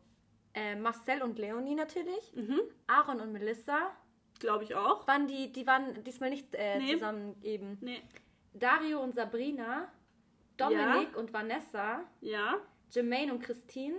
äh, 0.55 0.75
Marcel 0.75 1.23
und 1.23 1.39
Leonie 1.39 1.77
natürlich. 1.77 2.33
Mhm. 2.35 2.61
Aaron 2.89 3.21
und 3.21 3.31
Melissa. 3.33 3.93
Glaube 4.41 4.65
ich 4.65 4.75
auch. 4.75 5.07
Waren 5.07 5.29
die, 5.29 5.53
die 5.53 5.67
waren 5.69 6.03
diesmal 6.03 6.31
nicht 6.31 6.53
äh, 6.55 6.79
Nee. 6.79 6.95
zusammen 6.95 7.37
eben. 7.43 7.79
Nee. 7.81 8.03
Dario 8.55 9.01
und 9.01 9.15
Sabrina. 9.15 9.89
Dominik 10.57 11.17
und 11.17 11.33
Vanessa. 11.33 12.03
Ja. 12.21 12.57
Jermaine 12.91 13.33
und 13.33 13.41
Christine. 13.43 13.97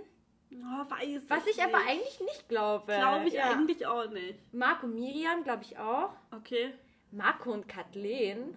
Oh, 0.52 0.90
weiß 0.90 1.22
Was 1.28 1.46
ich 1.46 1.62
aber 1.62 1.78
eigentlich 1.78 2.20
nicht 2.20 2.48
glaube. 2.48 2.92
Glaube 2.92 3.26
ich 3.28 3.34
Ja. 3.34 3.50
eigentlich 3.50 3.86
auch 3.86 4.08
nicht. 4.10 4.38
Marco 4.52 4.86
und 4.86 4.94
Miriam, 4.94 5.42
glaube 5.44 5.62
ich 5.62 5.78
auch. 5.78 6.10
Okay. 6.30 6.74
Marco 7.10 7.52
und 7.52 7.68
Kathleen. 7.68 8.54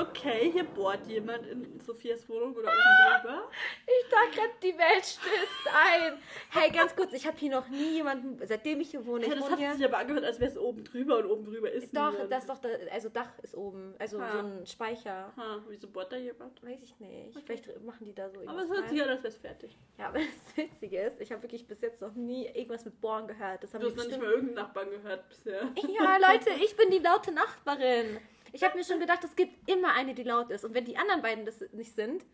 Okay, 0.00 0.50
hier 0.52 0.64
bohrt 0.64 1.06
jemand 1.06 1.46
in 1.46 1.78
Sophias 1.80 2.26
Wohnung 2.28 2.54
oder 2.54 2.68
oben 2.68 3.22
drüber. 3.22 3.50
Ich 3.86 4.10
dachte 4.10 4.36
gerade, 4.36 4.52
die 4.62 4.78
Welt 4.78 5.04
stürzt 5.04 5.66
ein. 5.74 6.14
Hey, 6.50 6.70
ganz 6.70 6.96
kurz, 6.96 7.12
ich 7.12 7.26
habe 7.26 7.36
hier 7.36 7.50
noch 7.50 7.68
nie 7.68 7.96
jemanden, 7.96 8.38
seitdem 8.46 8.80
ich 8.80 8.90
hier 8.90 9.04
wohne, 9.04 9.24
ich 9.24 9.28
Ja, 9.28 9.34
das 9.34 9.42
wohne 9.44 9.52
hat 9.52 9.58
hier. 9.58 9.74
sich 9.74 9.84
aber 9.84 9.98
angehört, 9.98 10.24
als 10.24 10.40
wäre 10.40 10.50
es 10.50 10.56
oben 10.56 10.84
drüber 10.84 11.18
und 11.18 11.26
oben 11.26 11.44
drüber 11.44 11.70
ist 11.70 11.94
Doch, 11.94 12.10
niemand. 12.12 12.32
das 12.32 12.44
ist 12.44 12.48
doch, 12.50 12.60
also 12.90 13.08
Dach 13.10 13.30
ist 13.42 13.54
oben, 13.54 13.94
also 13.98 14.18
Ah. 14.18 14.30
so 14.32 14.38
ein 14.38 14.66
Speicher. 14.66 15.32
Ha, 15.36 15.62
wieso 15.68 15.88
bohrt 15.88 16.12
da 16.12 16.16
jemand? 16.16 16.62
Weiß 16.64 16.82
ich 16.82 16.98
nicht. 16.98 17.36
Okay. 17.36 17.42
Vielleicht 17.44 17.84
machen 17.84 18.06
die 18.06 18.14
da 18.14 18.30
so 18.30 18.36
Aber 18.36 18.44
irgendwas 18.44 18.64
es 18.64 18.70
hört 18.76 18.88
sich 18.88 19.02
an, 19.02 19.08
als 19.10 19.22
wäre 19.22 19.28
es 19.34 19.38
fertig. 19.38 19.76
Ja, 19.98 20.06
aber 20.08 20.18
das 20.46 20.56
Witzige 20.56 21.00
ist, 21.02 21.20
ich 21.20 21.30
habe 21.32 21.42
wirklich 21.42 21.66
bis 21.66 21.80
jetzt 21.82 22.00
noch 22.00 22.14
nie 22.14 22.46
irgendwas 22.46 22.84
mit 22.84 23.00
Bohren 23.00 23.26
gehört. 23.28 23.62
Das 23.62 23.74
haben 23.74 23.80
Du 23.82 23.88
hast 23.88 23.96
noch 23.96 24.06
nicht 24.06 24.18
mal 24.18 24.30
irgendeinen 24.30 24.54
Nachbarn 24.54 24.90
gehört 24.90 25.28
bisher. 25.28 25.62
Ja, 25.76 26.16
Leute, 26.16 26.50
ich 26.64 26.74
bin 26.76 26.90
die 26.90 26.98
laute 26.98 27.32
Nachbarin. 27.32 28.18
Ich 28.52 28.62
habe 28.62 28.76
mir 28.76 28.84
schon 28.84 29.00
gedacht, 29.00 29.24
es 29.24 29.34
gibt 29.34 29.68
immer 29.68 29.92
eine, 29.94 30.14
die 30.14 30.22
laut 30.24 30.50
ist. 30.50 30.64
Und 30.64 30.74
wenn 30.74 30.84
die 30.84 30.96
anderen 30.96 31.22
beiden 31.22 31.44
das 31.46 31.60
nicht 31.72 31.94
sind, 31.94 32.24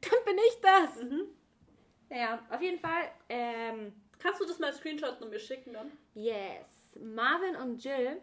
dann 0.00 0.24
bin 0.24 0.36
ich 0.36 0.60
das. 0.60 1.02
Mhm. 1.02 1.22
Naja, 2.10 2.42
auf 2.50 2.60
jeden 2.60 2.78
Fall, 2.80 3.10
ähm, 3.28 3.92
Kannst 4.20 4.40
du 4.40 4.46
das 4.46 4.58
mal 4.58 4.72
Screenshot 4.72 5.20
und 5.22 5.30
mir 5.30 5.38
schicken 5.38 5.72
dann? 5.74 5.92
yes. 6.14 6.98
Marvin 7.00 7.54
und 7.56 7.82
Jill, 7.84 8.20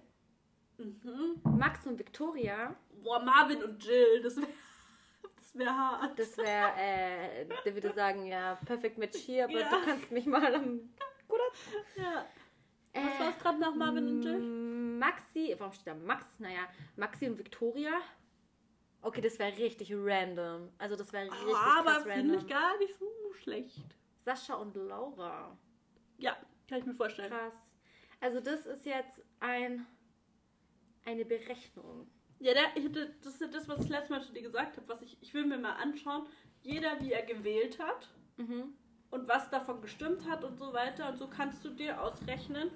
Mhm. 0.77 1.39
Max 1.57 1.85
und 1.87 1.97
Victoria, 1.97 2.75
Boah, 3.01 3.19
Marvin 3.23 3.63
und 3.63 3.81
Jill, 3.81 4.21
das 4.21 4.35
wäre 4.35 4.47
das 5.37 5.55
wär 5.57 5.73
hart. 5.77 6.19
das 6.19 6.37
wäre, 6.37 6.71
äh, 6.77 7.45
der 7.63 7.73
würde 7.73 7.93
sagen, 7.93 8.25
ja, 8.25 8.55
perfect 8.65 8.97
match 8.97 9.17
hier, 9.19 9.45
aber 9.45 9.57
Ja. 9.57 9.69
du 9.69 9.85
kannst 9.85 10.11
mich 10.11 10.25
mal 10.25 10.53
am... 10.53 10.89
Ja. 11.95 12.25
Äh, 12.95 13.05
Was 13.05 13.19
war 13.19 13.29
es 13.29 13.39
gerade 13.39 13.59
nach 13.59 13.75
Marvin 13.75 14.07
und 14.07 14.21
Jill? 14.23 14.39
Mm, 14.39 14.99
Maxi, 14.99 15.55
warum 15.57 15.73
steht 15.73 15.87
da 15.87 15.93
Max? 15.95 16.25
Naja, 16.39 16.61
Maxi 16.95 17.27
und 17.27 17.37
Victoria. 17.37 17.91
Okay, 19.01 19.21
das 19.21 19.37
wäre 19.37 19.55
richtig 19.57 19.91
random. 19.93 20.69
Also 20.77 20.95
das 20.95 21.13
wäre 21.13 21.25
richtig 21.31 21.53
Ah, 21.55 21.79
aber 21.81 21.91
krass 21.91 22.03
finde 22.03 22.15
random. 22.33 22.37
ich 22.39 22.47
gar 22.47 22.77
nicht 22.79 22.95
so 22.97 23.05
schlecht. 23.41 23.85
Sascha 24.23 24.55
und 24.55 24.75
Laura. 24.75 25.55
Ja, 26.17 26.35
kann 26.67 26.79
ich 26.79 26.85
mir 26.85 26.95
vorstellen. 26.95 27.29
Krass. 27.31 27.53
Also 28.19 28.39
das 28.39 28.65
ist 28.65 28.85
jetzt 28.85 29.21
ein 29.39 29.85
eine 31.05 31.23
Berechnung. 31.23 32.07
Ja, 32.39 32.53
der, 32.53 32.73
hatte, 32.73 33.13
das 33.21 33.33
ist 33.33 33.41
ja 33.41 33.47
das, 33.47 33.67
was 33.67 33.81
ich 33.81 33.89
letztes 33.89 34.09
Mal 34.09 34.21
zu 34.23 34.33
dir 34.33 34.41
gesagt 34.41 34.75
habe. 34.75 34.87
Was 34.87 35.01
ich, 35.03 35.17
ich 35.21 35.33
will 35.35 35.45
mir 35.45 35.59
mal 35.59 35.73
anschauen, 35.73 36.25
jeder 36.63 36.99
wie 37.01 37.11
er 37.11 37.21
gewählt 37.23 37.77
hat 37.79 38.09
Mhm. 38.37 38.73
und 39.11 39.27
was 39.27 39.49
davon 39.51 39.81
gestimmt 39.81 40.27
hat 40.27 40.43
und 40.43 40.57
so 40.57 40.73
weiter. 40.73 41.07
Und 41.09 41.17
so 41.17 41.27
kannst 41.27 41.63
du 41.63 41.69
dir 41.69 42.01
ausrechnen. 42.01 42.71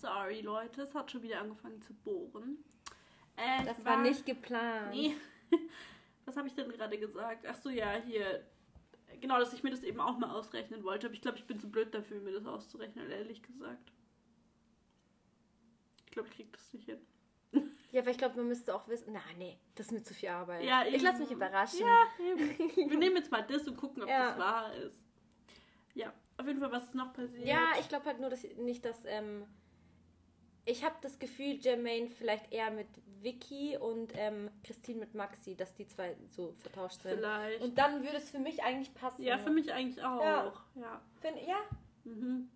Sorry, 0.00 0.40
Leute, 0.40 0.82
es 0.82 0.94
hat 0.94 1.10
schon 1.10 1.22
wieder 1.22 1.40
angefangen 1.40 1.80
zu 1.82 1.92
bohren. 1.94 2.58
Äh, 3.36 3.64
Das 3.64 3.78
ich 3.78 3.84
war 3.84 4.00
nicht 4.02 4.24
geplant. 4.26 4.90
Nee. 4.94 5.14
Was 6.24 6.36
habe 6.36 6.48
ich 6.48 6.54
denn 6.54 6.68
gerade 6.70 6.98
gesagt? 6.98 7.46
Ach 7.46 7.56
so, 7.56 7.70
ja, 7.70 7.92
hier. 8.06 8.46
Genau, 9.20 9.38
dass 9.38 9.52
ich 9.52 9.62
mir 9.62 9.70
das 9.70 9.82
eben 9.82 10.00
auch 10.00 10.16
mal 10.18 10.30
ausrechnen 10.30 10.84
wollte. 10.84 11.06
Aber 11.06 11.14
ich 11.14 11.20
glaube, 11.20 11.38
ich 11.38 11.46
bin 11.46 11.58
zu 11.58 11.70
blöd 11.70 11.92
dafür, 11.94 12.20
mir 12.20 12.32
das 12.32 12.46
auszurechnen, 12.46 13.10
ehrlich 13.10 13.42
gesagt. 13.42 13.92
Ich 16.06 16.12
glaube, 16.12 16.28
ich 16.28 16.34
krieg 16.36 16.52
das 16.52 16.72
nicht 16.72 16.86
hin. 16.86 17.00
Ja, 17.92 18.02
aber 18.02 18.10
ich 18.12 18.18
glaube, 18.18 18.36
man 18.36 18.46
müsste 18.46 18.74
auch 18.74 18.86
wissen. 18.86 19.12
Na, 19.12 19.20
nee, 19.36 19.58
das 19.74 19.86
ist 19.86 19.92
mir 19.92 20.02
zu 20.04 20.14
viel 20.14 20.28
Arbeit. 20.28 20.62
Ja, 20.64 20.84
ich 20.86 21.02
lasse 21.02 21.18
mich 21.20 21.30
überraschen. 21.32 21.80
Ja, 21.80 22.24
eben. 22.24 22.58
Wir 22.90 22.98
nehmen 22.98 23.16
jetzt 23.16 23.32
mal 23.32 23.42
das 23.42 23.66
und 23.66 23.76
gucken, 23.76 24.04
ob 24.04 24.08
Ja. 24.08 24.28
das 24.28 24.38
wahr 24.38 24.74
ist. 24.76 25.00
Ja, 25.94 26.12
auf 26.36 26.46
jeden 26.46 26.60
Fall, 26.60 26.70
was 26.70 26.84
ist 26.84 26.94
noch 26.94 27.12
passiert? 27.12 27.44
Ja, 27.44 27.70
ich 27.80 27.88
glaube 27.88 28.06
halt 28.06 28.20
nur, 28.20 28.30
dass 28.30 28.44
nicht, 28.58 28.84
dass 28.84 29.04
ähm, 29.06 29.44
ich 30.70 30.84
habe 30.84 30.94
das 31.02 31.18
Gefühl, 31.18 31.54
Jermaine 31.56 32.08
vielleicht 32.08 32.52
eher 32.52 32.70
mit 32.70 32.88
Vicky 33.22 33.76
und 33.76 34.12
ähm, 34.16 34.50
Christine 34.64 35.00
mit 35.00 35.14
Maxi, 35.14 35.54
dass 35.54 35.74
die 35.74 35.86
zwei 35.86 36.16
so 36.28 36.54
vertauscht 36.58 37.02
sind. 37.02 37.18
Vielleicht. 37.18 37.60
Und 37.62 37.76
dann 37.76 38.02
würde 38.02 38.16
es 38.16 38.30
für 38.30 38.38
mich 38.38 38.62
eigentlich 38.62 38.94
passen. 38.94 39.22
ja, 39.22 39.36
für 39.38 39.50
mich 39.50 39.72
eigentlich 39.72 40.02
auch. 40.04 40.22
Ja. 40.22 40.52
Ja. 40.76 41.02
Find, 41.20 41.36
ja, 41.46 41.58
Mhm. 42.04 42.48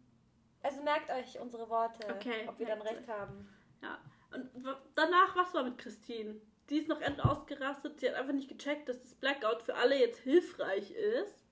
also 0.62 0.83
merkt 0.83 1.11
euch 1.11 1.38
unsere 1.38 1.68
Worte, 1.68 2.07
Okay, 2.14 2.46
ob 2.48 2.59
wir 2.59 2.66
dann 2.66 2.81
recht 2.81 3.07
haben. 3.09 3.46
ja. 3.83 3.98
Und 4.33 4.50
danach, 4.96 5.37
was 5.37 5.53
war 5.55 5.62
mit 5.62 5.77
Christine? 5.79 6.40
Die 6.70 6.79
ist 6.79 6.88
noch 6.88 7.00
end 7.03 7.22
ausgerastet. 7.22 8.00
Sie 8.00 8.09
hat 8.09 8.16
einfach 8.16 8.33
nicht 8.33 8.48
gecheckt, 8.48 8.88
dass 8.88 9.00
das 9.03 9.14
Blackout 9.14 9.62
für 9.62 9.74
alle 9.74 9.96
jetzt 10.00 10.18
hilfreich 10.20 10.90
ist. 10.92 11.44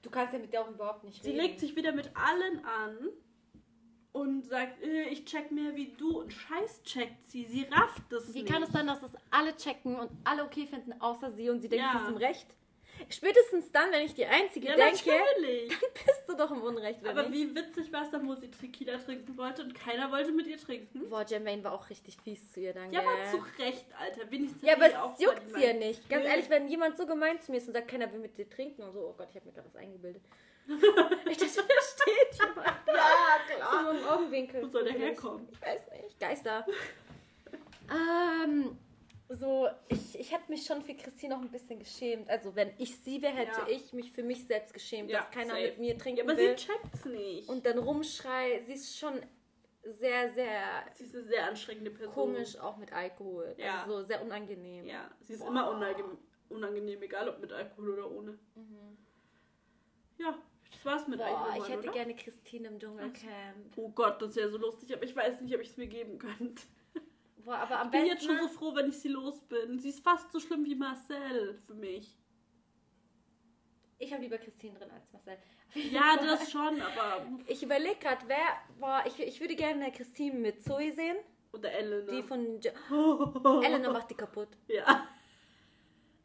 Du 0.00 0.08
kannst 0.10 0.32
ja 0.32 0.38
mit 0.38 0.52
der 0.52 0.62
auch 0.62 0.70
überhaupt 0.70 1.02
nicht 1.04 1.22
Sie 1.22 1.30
reden. 1.32 1.42
legt 1.42 1.60
sich 1.60 1.74
wieder 1.76 1.92
mit 1.92 2.10
allen 2.16 2.64
an 2.64 3.08
und 4.12 4.44
sagt, 4.46 4.82
äh, 4.82 5.02
ich 5.10 5.24
check 5.24 5.50
mehr 5.52 5.74
wie 5.76 5.92
du. 5.96 6.20
Und 6.20 6.32
scheiß 6.32 6.82
checkt 6.82 7.22
sie. 7.30 7.44
Sie 7.44 7.62
rafft 7.70 8.12
es 8.12 8.34
Wie 8.34 8.42
nicht. 8.42 8.52
kann 8.52 8.62
es 8.62 8.70
sein, 8.70 8.86
dass 8.86 9.00
das 9.00 9.12
alle 9.30 9.56
checken 9.56 9.96
und 9.96 10.10
alle 10.24 10.44
okay 10.44 10.66
finden, 10.66 10.92
außer 11.00 11.30
sie 11.32 11.48
und 11.50 11.60
sie 11.60 11.68
denkt, 11.68 11.84
Ja. 11.84 11.98
sie 11.98 12.04
ist 12.04 12.10
im 12.10 12.16
Recht? 12.16 12.46
Spätestens 13.08 13.70
dann, 13.72 13.90
wenn 13.92 14.04
ich 14.04 14.12
die 14.14 14.26
Einzige 14.26 14.68
Ja, 14.68 14.76
denke, 14.76 15.08
natürlich. 15.08 15.68
bist 15.94 16.22
du 16.28 16.34
doch 16.36 16.50
im 16.50 16.60
Unrecht, 16.62 17.00
oder 17.00 17.10
Aber 17.12 17.28
nicht? 17.30 17.32
wie 17.50 17.54
witzig 17.54 17.90
war 17.92 18.02
es 18.04 18.10
dann, 18.10 18.26
wo 18.28 18.34
sie 18.34 18.50
Tequila 18.50 18.98
trinken 18.98 19.38
wollte 19.38 19.62
und 19.62 19.74
keiner 19.74 20.10
wollte 20.12 20.32
mit 20.32 20.46
ihr 20.46 20.58
trinken? 20.58 21.08
Boah, 21.08 21.24
Jermaine 21.26 21.64
war 21.64 21.72
auch 21.72 21.88
richtig 21.88 22.18
fies 22.22 22.52
zu 22.52 22.60
ihr 22.60 22.74
dann, 22.74 22.92
Ja, 22.92 23.00
aber 23.00 23.30
zu 23.30 23.38
Recht, 23.62 23.86
Alter. 23.98 24.30
Wenigstens 24.30 24.60
Ja, 24.62 24.74
aber 24.74 24.86
es 24.88 25.20
juckt 25.22 25.42
sie 25.54 25.64
ja 25.64 25.72
nicht. 25.72 26.06
Ganz 26.10 26.26
ehrlich, 26.26 26.50
wenn 26.50 26.68
jemand 26.68 26.98
so 26.98 27.06
gemein 27.06 27.40
zu 27.40 27.52
mir 27.52 27.58
ist 27.58 27.68
und 27.68 27.72
sagt, 27.74 27.88
keiner 27.88 28.12
will 28.12 28.20
mit 28.20 28.36
dir 28.36 28.50
trinken 28.50 28.82
und 28.82 28.92
so, 28.92 29.00
oh 29.00 29.14
Gott, 29.16 29.28
ich 29.30 29.36
habe 29.36 29.46
mir 29.46 29.52
gerade 29.52 29.68
was 29.68 29.76
eingebildet. 29.76 30.22
Ich 30.66 31.36
dachte, 31.38 31.62
da 31.68 31.74
steht 31.82 32.38
jemand. 32.38 32.66
Ja, 32.86 33.82
So 33.84 33.90
im 33.90 34.04
Augenwinkel. 34.06 34.62
Wo 34.62 34.68
soll 34.68 34.84
der 34.84 34.92
herkommen? 34.94 35.48
Ich 35.50 35.60
weiß 35.62 35.80
nicht. 35.92 36.20
Geister. 36.20 36.66
ähm, 37.90 38.76
so, 39.28 39.68
ich, 39.88 40.18
ich 40.18 40.32
hätte 40.32 40.50
mich 40.50 40.64
schon 40.66 40.82
für 40.82 40.94
Christine 40.94 41.34
noch 41.36 41.42
ein 41.42 41.50
bisschen 41.50 41.78
geschämt. 41.78 42.28
Also, 42.28 42.54
wenn 42.56 42.72
ich 42.78 42.96
sie 43.00 43.22
wäre, 43.22 43.32
hätte 43.34 43.60
Ja. 43.60 43.68
ich 43.68 43.92
mich 43.92 44.12
für 44.12 44.22
mich 44.22 44.46
selbst 44.46 44.74
geschämt, 44.74 45.10
Ja, 45.10 45.20
dass 45.20 45.30
keiner 45.30 45.50
safe. 45.54 45.62
mit 45.68 45.78
mir 45.78 45.98
trinken 45.98 46.18
Ja, 46.18 46.24
aber 46.24 46.36
will. 46.36 46.56
sie 46.58 46.66
checkt's 46.66 47.04
nicht. 47.04 47.48
Und 47.48 47.64
dann 47.66 47.78
rumschrei. 47.78 48.60
Sie 48.66 48.72
ist 48.74 48.98
schon 48.98 49.20
sehr, 49.82 50.30
sehr 50.34 50.84
sie 50.94 51.04
ist 51.04 51.14
eine 51.14 51.24
sehr 51.24 51.46
anstrengende 51.46 51.90
Person. 51.90 52.12
komisch, 52.14 52.58
auch 52.58 52.76
mit 52.76 52.92
Alkohol. 52.92 53.54
Ja. 53.56 53.82
Also 53.82 54.00
so 54.00 54.04
sehr 54.04 54.22
unangenehm. 54.22 54.86
Ja, 54.86 55.10
sie 55.22 55.34
ist 55.34 55.40
Boah. 55.40 55.48
immer 55.48 55.70
unangenehm, 55.70 56.18
unangenehm, 56.50 57.02
egal 57.02 57.28
ob 57.28 57.38
mit 57.40 57.50
Alkohol 57.52 57.90
oder 57.94 58.10
ohne. 58.10 58.38
Ja, 60.18 60.36
das 60.70 60.84
war's 60.84 61.08
mit 61.08 61.18
Boah, 61.18 61.54
ich 61.58 61.68
hätte 61.68 61.78
oder? 61.80 61.92
gerne 61.92 62.14
Christine 62.16 62.68
im 62.68 62.78
Dschungelcamp. 62.78 63.76
Oh 63.76 63.88
Gott, 63.90 64.20
das 64.22 64.36
wäre 64.36 64.48
so 64.50 64.58
lustig, 64.58 64.92
aber 64.94 65.04
ich 65.04 65.14
weiß 65.14 65.40
nicht, 65.40 65.54
ob 65.54 65.60
ich 65.60 65.70
es 65.70 65.76
mir 65.76 65.86
geben 65.88 66.18
könnte. 66.18 66.62
Boah, 67.44 67.56
aber 67.56 67.80
am 67.80 67.86
Ich 67.86 67.90
bin 67.92 68.02
besten. 68.02 68.14
jetzt 68.14 68.24
schon 68.26 68.38
so 68.38 68.48
froh, 68.48 68.74
wenn 68.74 68.88
ich 68.88 68.98
sie 68.98 69.08
los 69.08 69.40
bin. 69.48 69.78
Sie 69.78 69.88
ist 69.88 70.04
fast 70.04 70.30
so 70.30 70.38
schlimm 70.40 70.64
wie 70.64 70.74
Marcel 70.74 71.58
für 71.66 71.74
mich. 71.74 72.16
ich 73.98 74.12
habe 74.12 74.22
lieber 74.22 74.38
Christine 74.38 74.78
drin 74.78 74.90
als 74.90 75.10
Marcel. 75.12 75.38
Ja, 75.74 76.16
das 76.16 76.50
schon, 76.50 76.80
aber. 76.80 77.26
Ich 77.46 77.62
überlege 77.62 77.96
gerade, 78.00 78.26
wer. 78.26 78.36
Boah, 78.78 79.02
ich, 79.06 79.18
ich 79.20 79.40
würde 79.40 79.54
gerne 79.56 79.90
Christine 79.92 80.38
mit 80.38 80.62
Zoe 80.64 80.92
sehen. 80.92 81.16
Oder 81.52 81.72
Elena. 81.72 82.10
Die 82.12 82.22
von. 82.22 82.60
Jo 82.60 83.60
Elena 83.62 83.90
macht 83.92 84.10
die 84.10 84.14
kaputt. 84.16 84.48
Ja. 84.68 85.06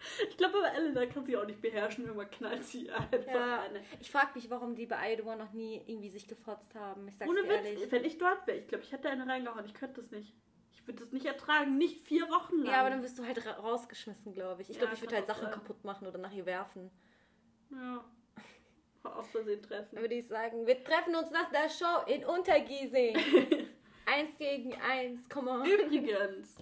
Ich 0.30 0.38
glaube 0.38 0.58
aber, 0.58 0.74
Elena 0.74 1.06
kann 1.08 1.26
sie 1.26 1.36
auch 1.38 1.46
nicht 1.46 1.62
beherrschen. 1.62 2.06
Irgendwann 2.06 2.30
knallt 2.32 2.64
sie 2.64 2.90
einfach 2.92 3.26
Ja. 3.28 3.62
eine. 3.64 3.82
Ich 4.00 4.12
frage 4.12 4.32
mich, 4.36 4.50
warum 4.50 4.76
die 4.76 4.86
bei 4.86 5.14
Idol 5.14 5.36
noch 5.36 5.52
nie 5.54 5.82
irgendwie 5.88 6.10
sich 6.10 6.28
gefotzt 6.28 6.74
haben. 6.76 7.08
Ich 7.08 7.18
sag's 7.18 7.30
Ohne 7.30 7.44
dir 7.44 7.50
Witz, 7.50 7.66
ehrlich. 7.66 7.92
wenn 7.92 8.06
ich 8.06 8.18
dort 8.18 8.46
wäre, 8.48 8.58
ich 8.60 8.68
glaube, 8.68 8.84
ich 8.84 8.92
hätte 8.92 9.10
eine 9.10 9.28
reingehauen. 9.28 9.66
Ich 9.66 9.74
könnte 9.74 10.02
das 10.02 10.12
nicht. 10.12 10.34
Ich 10.74 10.88
würde 10.88 11.00
das 11.00 11.12
nicht 11.12 11.26
ertragen. 11.26 11.78
Nicht 11.78 12.06
vier 12.08 12.30
Wochen 12.30 12.58
lang. 12.60 12.72
Ja, 12.74 12.80
aber 12.82 12.90
dann 12.92 13.02
wirst 13.04 13.18
du 13.18 13.26
halt 13.26 13.46
ra 13.46 13.52
rausgeschmissen, 13.54 14.34
glaube 14.34 14.62
ich. 14.62 14.70
Ich 14.70 14.76
Ja, 14.76 14.82
glaube, 14.82 14.96
ich 14.96 15.02
würde 15.02 15.16
halt 15.16 15.26
Sachen 15.28 15.44
sein. 15.46 15.52
kaputt 15.54 15.84
machen 15.84 16.08
oder 16.08 16.18
nach 16.20 16.32
ihr 16.34 16.46
werfen. 16.46 16.92
Ja. 17.72 18.04
Aus 19.04 19.28
Versehen 19.30 19.62
treffen. 19.62 19.90
Dann 19.96 20.04
würde 20.04 20.16
ich 20.16 20.28
sagen, 20.28 20.66
wir 20.66 20.84
treffen 20.84 21.16
uns 21.16 21.30
nach 21.32 21.50
der 21.52 21.70
Show 21.70 22.06
in 22.12 22.26
Untergiesing. 22.26 23.16
eins 24.06 24.38
gegen 24.38 24.74
eins, 24.82 25.28
komm 25.30 25.48
on. 25.48 25.66
Übrigens, 25.66 26.56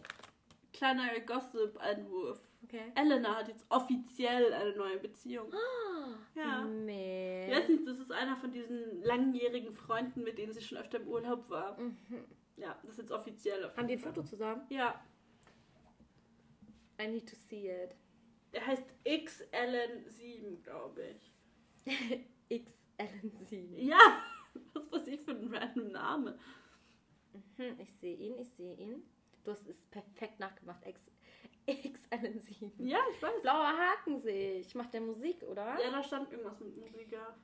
kleiner 0.74 1.20
Gossip-Einwurf. 1.22 2.40
Okay. 2.74 2.92
Elena 2.96 3.36
hat 3.36 3.48
jetzt 3.50 3.66
offiziell 3.70 4.52
eine 4.52 4.76
neue 4.76 4.98
Beziehung. 4.98 5.54
Ah, 5.54 6.18
Ja. 6.34 6.66
Nee. 6.66 7.46
Ich 7.48 7.56
weiß 7.56 7.70
nicht, 7.70 7.88
das 7.88 8.00
ist 8.00 8.12
einer 8.12 8.36
von 8.38 8.52
diesen 8.52 9.04
langjährigen 9.04 9.74
Freunden, 9.74 10.24
mit 10.24 10.40
denen 10.40 10.54
sie 10.54 10.62
schon 10.62 10.80
öfter 10.80 11.00
im 11.00 11.08
Urlaub 11.08 11.48
war. 11.50 11.80
Mhm. 11.80 11.98
Ja, 12.58 12.76
das 12.82 12.92
ist 12.94 12.98
jetzt 13.00 13.12
offiziell. 13.12 13.64
auf 13.66 13.78
Haben 13.78 13.88
die 13.88 13.94
ein 13.94 14.00
Foto 14.00 14.24
zusammen? 14.24 14.64
Ja, 14.70 15.04
I 17.00 17.08
need 17.08 17.28
to 17.30 17.36
see 17.36 17.70
it. 17.70 17.96
der 18.54 18.66
heißt 18.66 18.84
XLN7, 19.06 20.62
glaube 20.64 21.04
ich. 21.10 21.32
XLN7. 22.50 23.76
Ja, 23.78 24.22
was 24.74 24.92
weiß 24.92 25.08
ich 25.08 25.22
für 25.22 25.32
ein 25.32 25.54
random 25.54 25.92
Name. 25.92 26.40
Hm, 27.58 27.80
ich 27.80 27.92
sehe 27.94 28.16
ihn, 28.16 28.38
ich 28.40 28.50
sehe 28.52 28.76
ihn. 28.76 29.04
Du 29.44 29.52
hast 29.52 29.68
es 29.68 29.82
perfekt 29.92 30.40
nachgemacht. 30.40 30.86
X 30.88 31.12
XLN7. 31.68 32.72
Ja, 32.80 33.00
ich 33.14 33.22
weiß. 33.22 33.42
Blauer 33.42 33.74
Haken 33.78 34.20
sehe 34.20 34.60
ich. 34.60 34.76
Macht 34.76 34.94
der 34.94 35.02
Musik, 35.02 35.44
oder? 35.44 35.78
Ja, 35.82 35.92
da 35.92 36.04
stand 36.04 36.32
irgendwas 36.32 36.60
mit 36.60 36.76
Musik, 36.78 37.12
ja. 37.12 37.36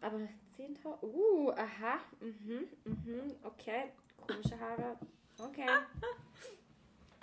Aber 0.00 0.18
10.000. 0.56 1.02
Uh, 1.02 1.50
aha. 1.52 1.98
Mhm, 2.20 2.68
mhm. 2.84 3.36
Okay. 3.42 3.92
Komische 4.26 4.58
Haare. 4.58 4.98
Okay. 5.38 5.66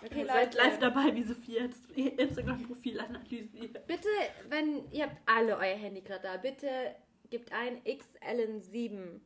Okay, 0.01 0.19
Ihr 0.21 0.27
seid 0.27 0.53
Leute. 0.55 0.65
live 0.65 0.79
dabei, 0.79 1.13
wie 1.13 1.23
Sophia 1.23 1.67
das 1.67 1.77
Instagram-Profil 1.93 3.01
analysiert. 3.01 3.85
Bitte, 3.85 4.07
wenn 4.47 4.89
ihr 4.91 5.03
habt 5.07 5.17
alle 5.25 5.57
euer 5.57 5.75
Handy 5.75 5.99
gerade 5.99 6.21
da, 6.23 6.37
bitte 6.37 6.95
gebt 7.29 7.51
ein 7.51 7.83
XLN7. 7.83 9.19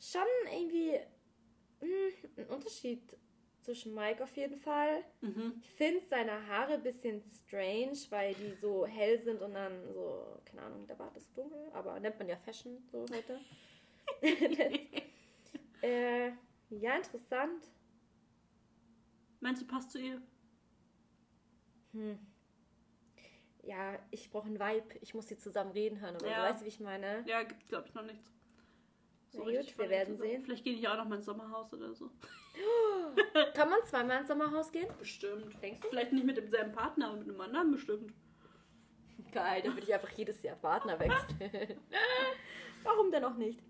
Schon 0.00 0.22
irgendwie 0.50 0.98
mh, 1.82 2.38
ein 2.38 2.46
Unterschied 2.48 3.02
zwischen 3.62 3.94
Mike 3.94 4.22
auf 4.22 4.36
jeden 4.36 4.58
Fall. 4.58 5.04
Mhm. 5.20 5.54
Ich 5.62 5.70
finde 5.70 6.00
seine 6.06 6.46
Haare 6.46 6.74
ein 6.74 6.82
bisschen 6.82 7.22
strange, 7.22 7.96
weil 8.10 8.34
die 8.34 8.54
so 8.60 8.86
hell 8.86 9.20
sind 9.22 9.40
und 9.40 9.54
dann 9.54 9.72
so, 9.92 10.38
keine 10.44 10.62
Ahnung, 10.62 10.86
der 10.86 10.94
Bart 10.96 11.16
ist 11.16 11.36
dunkel, 11.36 11.70
aber 11.72 11.98
nennt 12.00 12.18
man 12.18 12.28
ja 12.28 12.36
Fashion 12.36 12.78
so 12.90 13.06
heute. 13.12 13.40
äh, 15.82 16.30
ja, 16.70 16.96
interessant. 16.96 17.64
Meinst 19.40 19.62
du, 19.62 19.66
passt 19.66 19.90
zu 19.90 19.98
ihr? 20.00 20.20
Hm. 21.92 22.18
Ja, 23.64 23.98
ich 24.10 24.30
brauche 24.30 24.46
einen 24.46 24.58
Vibe. 24.58 24.98
Ich 25.00 25.14
muss 25.14 25.28
sie 25.28 25.38
zusammen 25.38 25.70
reden 25.72 26.00
hören. 26.00 26.16
Aber 26.16 26.28
Ja. 26.28 26.46
du 26.48 26.52
weißt, 26.54 26.64
wie 26.64 26.68
ich 26.68 26.80
meine? 26.80 27.24
Ja, 27.26 27.42
gibt 27.42 27.68
glaube 27.68 27.86
ich 27.88 27.94
noch 27.94 28.04
nichts. 28.04 28.30
Na 29.34 29.40
gut, 29.44 29.78
wir 29.78 29.88
werden 29.88 30.16
zusammen. 30.16 30.30
sehen. 30.30 30.42
Vielleicht 30.44 30.64
gehe 30.64 30.74
ich 30.74 30.86
auch 30.88 30.96
noch 30.96 31.06
mal 31.08 31.16
ins 31.16 31.26
Sommerhaus 31.26 31.72
oder 31.72 31.94
so. 31.94 32.10
Kann 33.54 33.70
man 33.70 33.80
zweimal 33.84 34.18
ins 34.20 34.28
Sommerhaus 34.28 34.70
gehen? 34.72 34.88
Bestimmt. 34.98 35.60
Denkst 35.62 35.80
du? 35.82 35.88
Vielleicht 35.88 36.12
nicht 36.12 36.24
mit 36.26 36.36
demselben 36.36 36.72
Partner, 36.72 37.08
aber 37.08 37.16
mit 37.18 37.28
einem 37.28 37.40
anderen 37.40 37.70
bestimmt. 37.72 38.12
Geil, 39.32 39.62
dann 39.62 39.72
würde 39.74 39.86
ich 39.86 39.94
einfach 39.94 40.10
jedes 40.10 40.42
Jahr 40.42 40.56
Partner 40.56 40.98
wechseln. 40.98 41.78
Warum 42.82 43.10
denn 43.10 43.24
auch 43.24 43.36
nicht? 43.36 43.60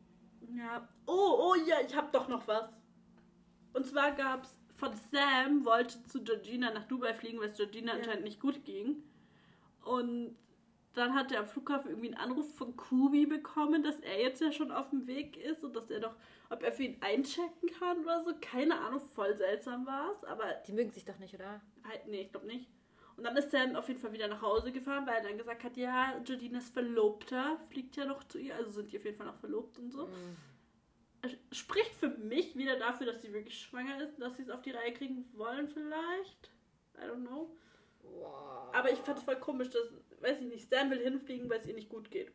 Ja. 0.56 0.88
Oh, 1.06 1.36
oh 1.38 1.54
ja, 1.66 1.76
ich 1.86 1.94
habe 1.94 2.08
doch 2.12 2.28
noch 2.28 2.46
was. 2.48 2.68
Und 3.72 3.86
zwar 3.86 4.12
gab 4.12 4.44
es 4.44 4.56
von 4.74 4.92
Sam, 5.12 5.64
wollte 5.64 6.02
zu 6.04 6.22
Georgina 6.24 6.72
nach 6.72 6.84
Dubai 6.84 7.14
fliegen, 7.14 7.38
weil 7.38 7.48
es 7.48 7.56
Georgina 7.56 7.92
Ja. 7.92 7.98
anscheinend 7.98 8.24
nicht 8.24 8.40
gut 8.40 8.64
ging. 8.64 9.02
Und 9.84 10.36
dann 10.94 11.14
hat 11.14 11.32
er 11.32 11.40
am 11.40 11.46
Flughafen 11.46 11.90
irgendwie 11.90 12.08
einen 12.14 12.30
Anruf 12.30 12.54
von 12.54 12.76
Kubi 12.76 13.26
bekommen, 13.26 13.82
dass 13.82 13.98
er 14.00 14.20
jetzt 14.20 14.40
ja 14.40 14.52
schon 14.52 14.70
auf 14.70 14.90
dem 14.90 15.06
Weg 15.06 15.36
ist 15.36 15.64
und 15.64 15.74
dass 15.74 15.90
er 15.90 16.00
doch, 16.00 16.14
ob 16.50 16.62
er 16.62 16.72
für 16.72 16.84
ihn 16.84 16.96
einchecken 17.00 17.70
kann 17.78 17.98
oder 18.00 18.22
so. 18.24 18.32
Keine 18.40 18.78
Ahnung, 18.80 19.00
voll 19.00 19.34
seltsam 19.36 19.86
war 19.86 20.12
es, 20.12 20.24
aber 20.24 20.44
Die 20.66 20.72
mögen 20.72 20.90
sich 20.90 21.04
doch 21.04 21.18
nicht, 21.18 21.34
oder? 21.34 21.60
halt, 21.88 22.06
nee, 22.06 22.22
ich 22.22 22.30
glaube 22.30 22.46
nicht. 22.46 22.68
Und 23.16 23.24
dann 23.24 23.36
ist 23.36 23.50
Sam 23.50 23.76
auf 23.76 23.88
jeden 23.88 24.00
Fall 24.00 24.12
wieder 24.12 24.28
nach 24.28 24.42
Hause 24.42 24.72
gefahren, 24.72 25.06
weil 25.06 25.16
er 25.16 25.22
dann 25.22 25.38
gesagt 25.38 25.64
hat, 25.64 25.76
ja, 25.76 26.18
Georginas 26.24 26.70
Verlobter 26.70 27.58
fliegt 27.68 27.96
ja 27.96 28.04
noch 28.04 28.24
zu 28.24 28.38
ihr, 28.38 28.54
also 28.56 28.70
sind 28.70 28.90
die 28.90 28.98
auf 28.98 29.04
jeden 29.04 29.16
Fall 29.16 29.26
noch 29.26 29.36
verlobt 29.36 29.78
und 29.78 29.90
so. 29.90 30.06
Mhm. 30.06 30.36
Spricht 31.52 31.94
für 31.94 32.08
mich 32.08 32.56
wieder 32.56 32.76
dafür, 32.78 33.06
dass 33.06 33.22
sie 33.22 33.32
wirklich 33.32 33.58
schwanger 33.60 34.00
ist, 34.02 34.18
dass 34.18 34.36
sie 34.36 34.42
es 34.42 34.50
auf 34.50 34.62
die 34.62 34.72
Reihe 34.72 34.92
kriegen 34.92 35.24
wollen 35.34 35.68
vielleicht. 35.68 36.50
I 36.96 37.02
don't 37.02 37.24
know. 37.26 37.54
Wow. 38.02 38.74
Aber 38.74 38.90
ich 38.90 38.98
fand 38.98 39.18
es 39.18 39.24
voll 39.24 39.36
komisch, 39.36 39.70
dass, 39.70 39.92
weiß 40.22 40.40
ich 40.40 40.46
nicht, 40.46 40.68
Sam 40.68 40.90
will 40.90 41.00
hinfliegen, 41.00 41.48
weil 41.50 41.60
es 41.60 41.66
ihr 41.66 41.74
nicht 41.74 41.88
gut 41.88 42.10
geht. 42.10 42.32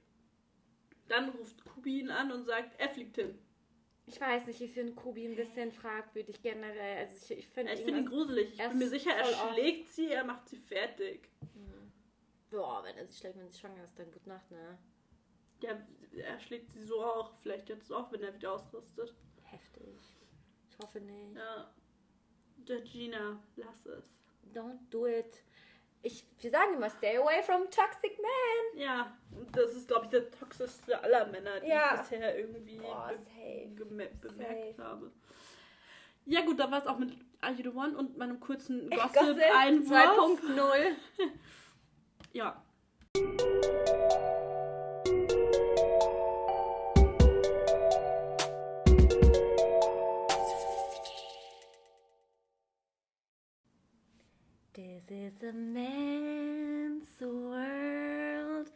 Dann 1.07 1.29
ruft 1.29 1.63
Kubi 1.65 1.99
ihn 1.99 2.09
an 2.09 2.31
und 2.31 2.45
sagt, 2.45 2.79
er 2.79 2.89
fliegt 2.89 3.15
hin. 3.15 3.37
Ich 4.05 4.19
weiß 4.19 4.47
nicht, 4.47 4.61
ich 4.61 4.71
finde 4.71 4.93
Kubi 4.93 5.25
ein 5.25 5.35
bisschen 5.35 5.71
fragwürdig 5.71 6.41
generell. 6.41 6.97
Also 6.97 7.33
ich, 7.33 7.39
ich 7.39 7.47
finde 7.47 7.73
Ja, 7.73 7.77
ich 7.77 7.83
finde 7.83 8.01
ihn 8.01 8.05
gruselig. 8.05 8.51
Ich 8.51 8.69
bin 8.69 8.77
mir 8.77 8.89
sicher, 8.89 9.11
er 9.11 9.25
schlägt 9.25 9.89
sie, 9.89 10.09
er 10.09 10.23
macht 10.23 10.47
sie 10.47 10.57
fertig. 10.57 11.29
Boah, 12.49 12.83
wenn 12.83 12.95
er 12.95 13.05
sich 13.05 13.17
schlägt, 13.17 13.37
wenn 13.37 13.49
sie 13.49 13.59
schwanger 13.59 13.83
ist, 13.83 13.99
dann 13.99 14.11
gute 14.11 14.29
Nacht, 14.29 14.49
ne? 14.51 14.77
Ja, 15.61 15.85
er 16.13 16.39
schlägt 16.39 16.71
sie 16.71 16.83
so 16.83 17.03
auch. 17.03 17.37
Vielleicht 17.41 17.67
jetzt 17.67 17.91
auch, 17.91 18.11
wenn 18.11 18.21
er 18.21 18.33
wieder 18.33 18.53
ausrüstet. 18.53 19.13
Heftig. 19.43 19.97
Ich 20.69 20.77
hoffe 20.79 21.01
nicht. 21.01 21.35
Ja. 21.35 21.73
Georgina, 22.65 23.43
lass 23.57 23.85
es. 23.85 24.05
Don't 24.53 24.79
do 24.89 25.05
it. 25.07 25.43
Ich, 26.03 26.25
wir 26.39 26.51
sagen 26.51 26.75
immer, 26.75 26.89
stay 26.89 27.17
away 27.17 27.41
from 27.43 27.63
toxic 27.69 28.17
men. 28.19 28.81
Ja, 28.81 29.17
das 29.51 29.71
ist, 29.73 29.87
glaube 29.87 30.05
ich, 30.05 30.11
der 30.11 30.29
toxischste 30.31 31.01
aller 31.01 31.25
Männer, 31.27 31.59
die 31.59 31.67
Ja. 31.69 31.95
ich 31.95 32.01
bisher 32.01 32.37
irgendwie 32.37 32.77
Boah, 32.77 33.11
be 33.75 33.75
bemerkt 33.85 34.21
Safe. 34.21 34.75
habe. 34.77 35.11
Ja 36.25 36.41
gut, 36.41 36.59
da 36.59 36.69
war 36.69 36.79
es 36.79 36.87
auch 36.87 36.97
mit 36.97 37.13
Are 37.41 37.53
You 37.53 37.63
The 37.71 37.77
One 37.77 37.97
und 37.97 38.17
meinem 38.17 38.39
kurzen 38.39 38.89
Gossip 38.89 39.13
Gossip-Einwurf. 39.13 40.41
2.0. 40.41 40.91
ja. 42.33 42.61
This 55.07 55.31
is 55.41 55.43
a 55.49 55.53
man's 55.53 57.07
world, 57.21 58.67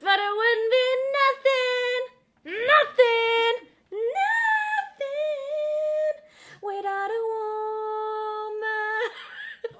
but 0.00 0.18
it 0.26 0.32
wouldn't 0.38 0.70
be 0.76 0.86
nothing, 1.18 2.02
nothing, 2.68 3.54
nothing 5.00 6.14
without 6.62 7.10
a 7.10 7.20
woman. 7.32 8.60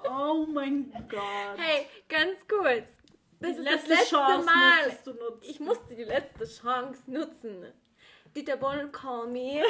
Oh 0.15 0.45
mein 0.47 0.91
Gott. 1.09 1.57
Hey, 1.57 1.87
ganz 2.09 2.45
kurz. 2.47 2.87
Das 3.39 3.51
Die 3.55 3.57
ist 3.59 3.65
das 3.65 3.65
letzte 3.65 3.89
letzte 3.93 4.15
Chance 4.15 4.45
Mal. 4.45 4.97
du 5.05 5.11
nutzen. 5.13 5.39
Ich 5.49 5.59
musste 5.59 5.95
die 5.95 6.03
letzte 6.03 6.45
Chance 6.45 7.01
nutzen. 7.07 7.73
Dieter 8.35 8.57
Bohlen, 8.57 8.91
call 8.91 9.27
me. 9.27 9.63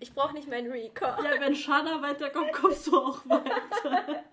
Ich 0.00 0.12
brauche 0.14 0.32
nicht 0.34 0.48
meinen 0.48 0.70
Recall. 0.72 1.22
Ja, 1.24 1.40
wenn 1.40 1.54
Shana 1.54 2.00
weiterkommt, 2.02 2.52
kommst 2.52 2.86
du 2.86 2.96
auch 2.96 3.20
weiter. 3.26 4.24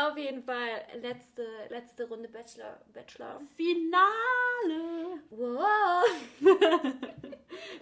Auf 0.00 0.16
jeden 0.16 0.44
Fall, 0.44 0.86
letzte, 1.00 1.44
letzte 1.70 2.06
Runde 2.08 2.28
Bachelor. 2.28 2.80
Bachelor. 2.92 3.40
Finale. 3.56 5.22
Wow. 5.30 6.04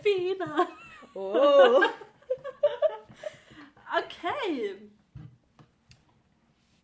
Finale. 0.02 0.68
Oh. 1.14 1.82
Okay. 3.98 4.90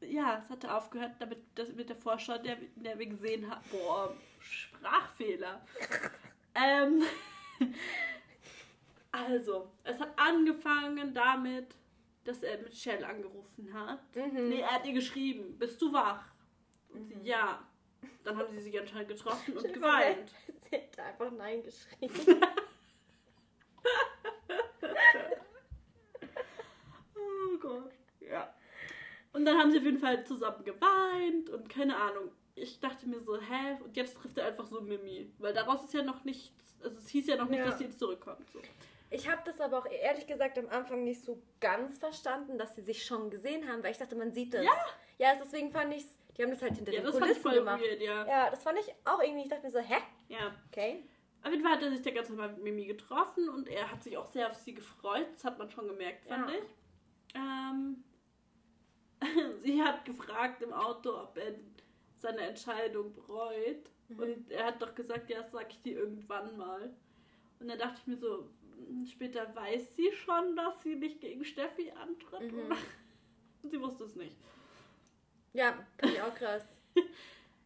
Ja, 0.03 0.39
es 0.43 0.51
hatte 0.51 0.74
aufgehört, 0.74 1.12
damit 1.18 1.39
das 1.55 1.72
mit 1.72 1.89
der 1.89 1.97
Vorschau, 1.97 2.37
der, 2.37 2.57
der 2.76 2.99
wir 2.99 3.07
gesehen 3.07 3.51
haben. 3.51 3.62
Boah, 3.70 4.14
Sprachfehler. 4.41 5.64
ähm, 6.55 7.03
also, 9.12 9.70
es 9.85 9.99
hat 9.99 10.11
angefangen 10.18 11.14
damit, 11.14 11.74
dass 12.25 12.43
er 12.43 12.59
Michelle 12.62 13.07
angerufen 13.07 13.73
hat. 13.73 14.01
Mhm. 14.16 14.49
Nee, 14.49 14.61
er 14.61 14.70
hat 14.73 14.87
ihr 14.87 14.93
geschrieben, 14.95 15.59
bist 15.59 15.81
du 15.83 15.93
wach? 15.93 16.25
Und 16.91 17.05
sie, 17.07 17.16
ja. 17.23 17.66
Dann 18.25 18.37
haben 18.37 18.53
sie 18.53 18.61
sich 18.61 18.79
anscheinend 18.79 19.09
getroffen 19.09 19.57
und 19.57 19.73
geweint. 19.73 20.33
Sie 20.70 20.77
hat 20.77 20.99
einfach 20.99 21.31
Nein 21.33 21.62
geschrieben. 21.62 22.14
Oh 27.16 27.59
Gott. 27.59 27.93
Ja. 28.20 28.53
Und 29.33 29.45
dann 29.45 29.59
haben 29.59 29.70
sie 29.70 29.79
auf 29.79 29.85
jeden 29.85 29.99
Fall 29.99 30.25
zusammen 30.27 30.64
geweint 30.64 31.51
und 31.51 31.68
keine 31.68 31.97
Ahnung. 31.97 32.31
Ich 32.55 32.81
dachte 32.81 33.09
mir 33.09 33.20
so, 33.20 33.41
hä? 33.41 33.79
Und 33.83 33.97
jetzt 33.97 34.16
trifft 34.16 34.37
er 34.39 34.47
einfach 34.47 34.66
so 34.66 34.81
Mimi. 34.83 35.33
Weil 35.39 35.55
daraus 35.55 35.83
ist 35.85 35.95
ja 35.95 36.03
noch 36.03 36.23
nichts, 36.25 36.77
also 36.83 36.97
es 36.99 37.09
hieß 37.09 37.27
ja 37.29 37.37
noch 37.37 37.49
nicht, 37.49 37.61
Ja. 37.61 37.66
dass 37.66 37.79
sie 37.79 37.85
jetzt 37.85 37.99
zurückkommt. 37.99 38.49
So. 38.51 38.61
Ich 39.12 39.28
habe 39.30 39.42
das 39.44 39.60
aber 39.60 39.78
auch 39.78 39.86
ehrlich 39.86 40.26
gesagt 40.26 40.58
am 40.58 40.68
Anfang 40.68 41.04
nicht 41.04 41.22
so 41.24 41.40
ganz 41.60 41.98
verstanden, 41.98 42.58
dass 42.58 42.74
sie 42.74 42.82
sich 42.82 43.04
schon 43.04 43.30
gesehen 43.30 43.68
haben, 43.68 43.82
weil 43.82 43.92
ich 43.92 43.98
dachte, 43.98 44.16
man 44.16 44.32
sieht 44.32 44.54
das. 44.54 44.64
Ja. 44.64 44.72
Ja, 45.18 45.34
deswegen 45.40 45.70
fand 45.70 45.94
ich 45.94 46.04
die 46.36 46.42
haben 46.42 46.50
das 46.50 46.62
halt 46.62 46.74
hinter 46.74 46.92
Ja, 46.92 47.00
den 47.00 47.04
das 47.06 47.18
fand 47.18 47.30
ich 47.30 47.42
Kulissen 47.42 47.42
voll 47.42 47.54
gemacht. 47.58 47.82
weird, 47.82 48.00
ja. 48.00 48.26
Ja, 48.26 48.50
das 48.50 48.62
fand 48.62 48.78
ich 48.78 48.92
auch 49.04 49.20
irgendwie, 49.22 49.42
ich 49.42 49.48
dachte 49.50 49.66
mir 49.66 49.70
so, 49.72 49.78
hä? 49.80 49.96
ja. 50.28 50.54
Okay. 50.70 51.04
Auf 51.44 51.50
jeden 51.50 51.62
Fall 51.62 51.72
hat 51.72 51.82
er 51.82 51.90
sich 51.90 52.00
der 52.02 52.12
ganz 52.12 52.28
normal 52.28 52.50
mit 52.52 52.62
Mimi 52.62 52.86
getroffen 52.86 53.48
und 53.48 53.68
er 53.68 53.90
hat 53.90 54.02
sich 54.02 54.16
auch 54.16 54.26
sehr 54.26 54.48
auf 54.48 54.54
sie 54.54 54.74
gefreut. 54.74 55.26
Das 55.34 55.44
hat 55.44 55.58
man 55.58 55.68
schon 55.70 55.88
gemerkt, 55.88 56.24
fand 56.26 56.48
Ja. 56.48 56.54
ich. 56.56 56.64
Ähm, 57.34 58.04
sie 59.62 59.82
hat 59.82 60.04
gefragt 60.04 60.62
im 60.62 60.72
Auto, 60.72 61.10
ob 61.20 61.36
er 61.36 61.54
seine 62.18 62.40
Entscheidung 62.42 63.12
bereut. 63.12 63.90
Mhm. 64.08 64.18
Und 64.20 64.50
er 64.50 64.66
hat 64.66 64.80
doch 64.80 64.94
gesagt, 64.94 65.28
ja, 65.30 65.42
das 65.42 65.50
sag 65.52 65.68
ich 65.70 65.82
dir 65.82 65.98
irgendwann 65.98 66.56
mal. 66.56 66.94
Und 67.60 67.68
dann 67.68 67.78
dachte 67.78 67.98
ich 68.00 68.06
mir 68.06 68.16
so, 68.16 68.48
später 69.11 69.55
weiß 69.55 69.97
sie 69.97 70.11
schon, 70.12 70.57
dass 70.57 70.83
sie 70.83 70.95
nicht 70.97 71.20
gegen 71.20 71.45
Steffi 71.45 71.91
antritt. 71.93 72.53
Mhm. 72.53 72.70
Und 73.62 73.70
sie 73.70 73.80
wusste 73.80 74.05
es 74.05 74.16
nicht. 74.16 74.37
Ja, 75.53 75.74
finde 75.99 76.14
ich 76.16 76.22
auch 76.22 76.35
krass. 76.35 76.64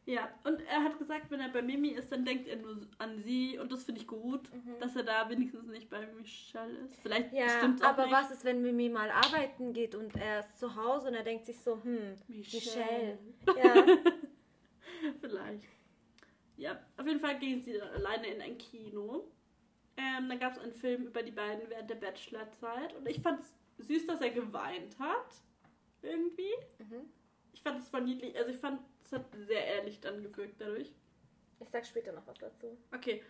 Ja, 0.08 0.28
und 0.44 0.60
er 0.68 0.84
hat 0.84 1.00
gesagt, 1.00 1.32
wenn 1.32 1.40
er 1.40 1.48
bei 1.48 1.62
Mimi 1.62 1.88
ist, 1.88 2.12
dann 2.12 2.24
denkt 2.24 2.46
er 2.46 2.54
nur 2.58 2.78
an 2.98 3.18
sie. 3.24 3.58
Und 3.58 3.72
das 3.72 3.82
finde 3.82 4.00
ich 4.02 4.06
gut, 4.06 4.48
Mhm. 4.54 4.78
dass 4.78 4.94
er 4.94 5.02
da 5.02 5.28
wenigstens 5.28 5.66
nicht 5.66 5.90
bei 5.90 6.06
Michelle 6.06 6.78
ist. 6.78 6.94
Vielleicht 7.02 7.32
Ja, 7.32 7.48
stimmt's 7.48 7.82
auch 7.82 7.88
aber 7.88 8.04
nicht. 8.04 8.14
was 8.14 8.30
ist, 8.30 8.44
wenn 8.44 8.62
Mimi 8.62 8.88
mal 8.88 9.10
arbeiten 9.10 9.72
geht 9.72 9.96
und 9.96 10.14
er 10.14 10.38
ist 10.38 10.60
zu 10.60 10.76
Hause 10.76 11.08
und 11.08 11.14
er 11.14 11.24
denkt 11.24 11.44
sich 11.44 11.58
so, 11.58 11.82
hm, 11.82 12.14
Michelle. 12.28 13.18
Michelle. 13.46 13.64
Ja. 13.64 13.84
Vielleicht. 15.20 15.64
Ja, 16.56 16.78
auf 16.96 17.06
jeden 17.08 17.18
Fall 17.18 17.40
gehen 17.40 17.60
sie 17.60 17.72
dann 17.72 17.88
alleine 17.90 18.28
in 18.28 18.40
ein 18.40 18.56
Kino. 18.58 19.24
Ähm, 19.96 20.28
dann 20.28 20.38
gab 20.38 20.52
es 20.52 20.58
einen 20.58 20.72
Film 20.72 21.06
über 21.06 21.22
die 21.22 21.32
beiden 21.32 21.68
während 21.70 21.88
der 21.88 21.96
Bachelorzeit. 21.96 22.94
Und 22.94 23.08
ich 23.08 23.20
fand 23.20 23.40
es 23.40 23.86
süß, 23.86 24.06
dass 24.06 24.20
er 24.20 24.30
geweint 24.30 24.98
hat. 24.98 25.34
Irgendwie. 26.02 26.52
Mhm. 26.78 27.10
Ich 27.52 27.62
fand 27.62 27.80
es 27.80 27.88
voll 27.88 28.02
niedlich. 28.02 28.36
Also 28.36 28.50
ich 28.50 28.58
fand, 28.58 28.80
es 29.02 29.12
hat 29.12 29.24
sehr 29.46 29.64
ehrlich 29.64 30.00
dann 30.00 30.22
gewirkt 30.22 30.60
dadurch. 30.60 30.92
Ich 31.60 31.68
sag 31.70 31.86
später 31.86 32.12
noch 32.12 32.26
was 32.26 32.38
dazu. 32.38 32.76
Okay. 32.94 33.22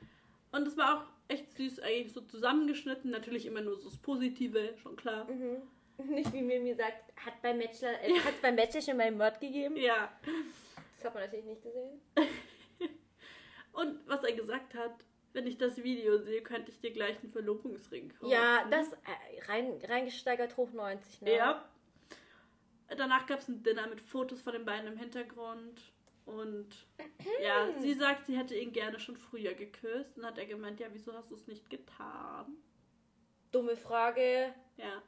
Und 0.52 0.66
es 0.66 0.76
war 0.76 0.98
auch 0.98 1.06
echt 1.28 1.52
süß, 1.52 1.80
eigentlich 1.80 2.12
so 2.12 2.20
zusammengeschnitten. 2.22 3.10
Natürlich 3.10 3.46
immer 3.46 3.60
nur 3.60 3.76
so 3.76 3.88
das 3.88 3.98
Positive, 3.98 4.74
schon 4.78 4.96
klar. 4.96 5.30
Mhm. 5.30 5.62
Nicht 6.14 6.32
wie 6.32 6.42
Mimi 6.42 6.74
sagt, 6.74 7.12
hat 7.24 7.40
beim 7.42 7.58
Bachelor, 7.58 8.02
äh, 8.02 8.18
hat 8.20 8.34
es 8.34 8.40
beim 8.42 8.56
Bachelor 8.56 8.82
schon 8.82 8.96
meinen 8.96 9.16
Mord 9.16 9.40
gegeben? 9.40 9.76
Ja. 9.76 10.12
Das 10.96 11.04
hat 11.04 11.14
man 11.14 11.22
natürlich 11.22 11.46
nicht 11.46 11.62
gesehen. 11.62 12.00
Und 13.72 14.06
was 14.06 14.24
er 14.24 14.32
gesagt 14.32 14.74
hat, 14.74 15.04
wenn 15.37 15.47
ich 15.47 15.59
das 15.59 15.76
Video 15.82 16.16
sehe, 16.18 16.43
könnte 16.43 16.72
ich 16.72 16.80
dir 16.80 16.91
gleich 16.91 17.18
einen 17.20 17.30
Verlobungsring 17.30 18.09
kaufen. 18.09 18.30
Ja, 18.30 18.64
das 18.70 18.93
äh, 18.93 19.43
rein, 19.47 19.78
reingesteigert 19.87 20.57
hoch 20.57 20.72
90, 20.72 21.20
ne? 21.22 21.37
Ja. 21.37 21.68
Danach 22.89 23.26
gab 23.26 23.41
es 23.41 23.49
ein 23.49 23.62
Dinner 23.62 23.87
mit 23.87 24.01
Fotos 24.01 24.41
von 24.41 24.55
den 24.55 24.64
beiden 24.64 24.91
im 24.91 24.99
Hintergrund. 24.99 25.93
Und 26.24 26.68
ja, 27.43 27.68
sie 27.78 27.95
sagt, 27.95 28.26
sie 28.26 28.37
hätte 28.37 28.57
ihn 28.57 28.72
gerne 28.72 28.99
schon 28.99 29.16
früher 29.16 29.53
geküsst. 29.53 30.16
Und 30.16 30.24
hat 30.24 30.39
er 30.39 30.47
gemeint, 30.47 30.80
ja, 30.80 30.87
wieso 30.93 31.12
hast 31.12 31.30
du 31.30 31.34
es 31.34 31.47
nicht 31.47 31.68
getan? 31.68 32.57
Dumme 33.53 33.76
Frage. 33.76 34.55
Ja. 34.78 35.03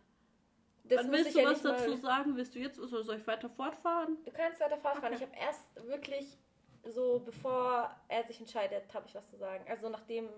Das 0.84 1.04
Wann 1.04 1.12
willst 1.12 1.34
du 1.34 1.40
ja 1.40 1.50
was 1.50 1.62
dazu 1.62 1.96
sagen? 1.96 2.36
Willst 2.36 2.54
du 2.54 2.58
jetzt 2.58 2.78
oder 2.78 3.02
soll 3.02 3.16
ich 3.16 3.26
weiter 3.26 3.48
fortfahren? 3.48 4.18
Du 4.24 4.30
kannst 4.30 4.60
weiter 4.60 4.76
fortfahren. 4.76 5.14
Okay. 5.14 5.24
Ich 5.24 5.28
habe 5.28 5.46
erst 5.46 5.86
wirklich 5.86 6.38
so, 6.84 7.20
bevor 7.24 7.90
er 8.08 8.24
sich 8.24 8.40
entscheidet, 8.40 8.92
habe 8.94 9.06
ich 9.08 9.14
was 9.14 9.26
zu 9.28 9.36
sagen. 9.36 9.64
Also 9.68 9.88
nachdem, 9.88 10.28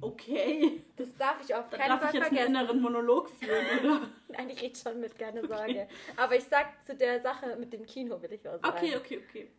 Okay. 0.00 0.84
das 0.96 1.08
darf 1.16 1.36
ich 1.44 1.52
auf 1.54 1.68
Dann 1.70 1.80
keinen 1.80 1.88
darf 1.90 2.00
Fall 2.00 2.08
ich 2.10 2.14
jetzt 2.14 2.26
einen 2.28 2.36
vergessen. 2.36 2.54
inneren 2.54 2.80
Monolog 2.80 3.30
führen, 3.30 3.66
oder? 3.84 4.08
Nein, 4.28 4.50
ich 4.50 4.62
rede 4.62 4.76
schon 4.78 5.00
mit, 5.00 5.18
keine 5.18 5.44
Sorge. 5.46 5.88
Aber 6.16 6.36
ich 6.36 6.44
sag 6.44 6.66
zu 6.86 6.94
der 6.94 7.20
Sache 7.20 7.56
mit 7.56 7.72
dem 7.72 7.84
Kino 7.84 8.20
will 8.22 8.32
ich 8.32 8.44
was 8.44 8.60
sagen. 8.60 8.76
Okay, 8.76 8.96
okay, 8.96 9.22
okay. 9.28 9.50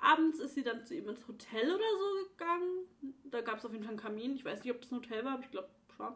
Abends 0.00 0.38
ist 0.38 0.54
sie 0.54 0.62
dann 0.62 0.86
zu 0.86 0.94
ihm 0.94 1.08
ins 1.08 1.26
Hotel 1.28 1.70
oder 1.74 1.84
so 1.84 2.28
gegangen. 2.30 2.86
Da 3.24 3.40
gab 3.42 3.58
es 3.58 3.64
auf 3.66 3.72
jeden 3.72 3.82
Fall 3.84 3.92
einen 3.92 4.00
Kamin. 4.00 4.36
Ich 4.36 4.44
weiß 4.44 4.62
nicht, 4.62 4.72
ob 4.72 4.80
das 4.80 4.90
ein 4.92 4.98
Hotel 4.98 5.24
war, 5.24 5.32
aber 5.34 5.42
ich 5.42 5.50
glaube 5.50 5.68
schon. 5.96 6.14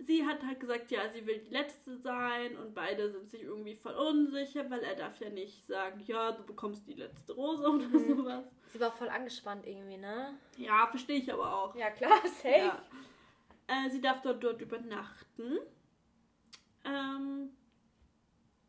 Sie 0.00 0.24
hat 0.24 0.44
halt 0.46 0.60
gesagt, 0.60 0.90
ja, 0.92 1.08
sie 1.10 1.26
will 1.26 1.38
die 1.40 1.50
Letzte 1.50 1.96
sein 1.96 2.56
und 2.56 2.72
beide 2.74 3.10
sind 3.10 3.28
sich 3.28 3.42
irgendwie 3.42 3.74
voll 3.74 3.94
unsicher, 3.94 4.70
weil 4.70 4.80
er 4.84 4.94
darf 4.94 5.18
ja 5.20 5.28
nicht 5.28 5.66
sagen, 5.66 6.00
ja, 6.06 6.30
du 6.32 6.44
bekommst 6.44 6.86
die 6.86 6.94
letzte 6.94 7.32
Rose 7.32 7.68
oder 7.68 7.88
Mhm. 7.88 8.16
sowas. 8.16 8.44
Sie 8.72 8.78
war 8.80 8.92
voll 8.92 9.08
angespannt 9.08 9.66
irgendwie, 9.66 9.96
ne? 9.96 10.38
Ja, 10.56 10.86
verstehe 10.86 11.18
ich 11.18 11.32
aber 11.32 11.52
auch. 11.52 11.74
Ja, 11.74 11.90
klar, 11.90 12.20
safe. 12.42 12.48
Ja. 12.48 12.82
Äh, 13.66 13.90
sie 13.90 14.00
darf 14.00 14.22
dort, 14.22 14.42
dort 14.44 14.62
übernachten. 14.62 15.58
Ähm, 16.84 17.50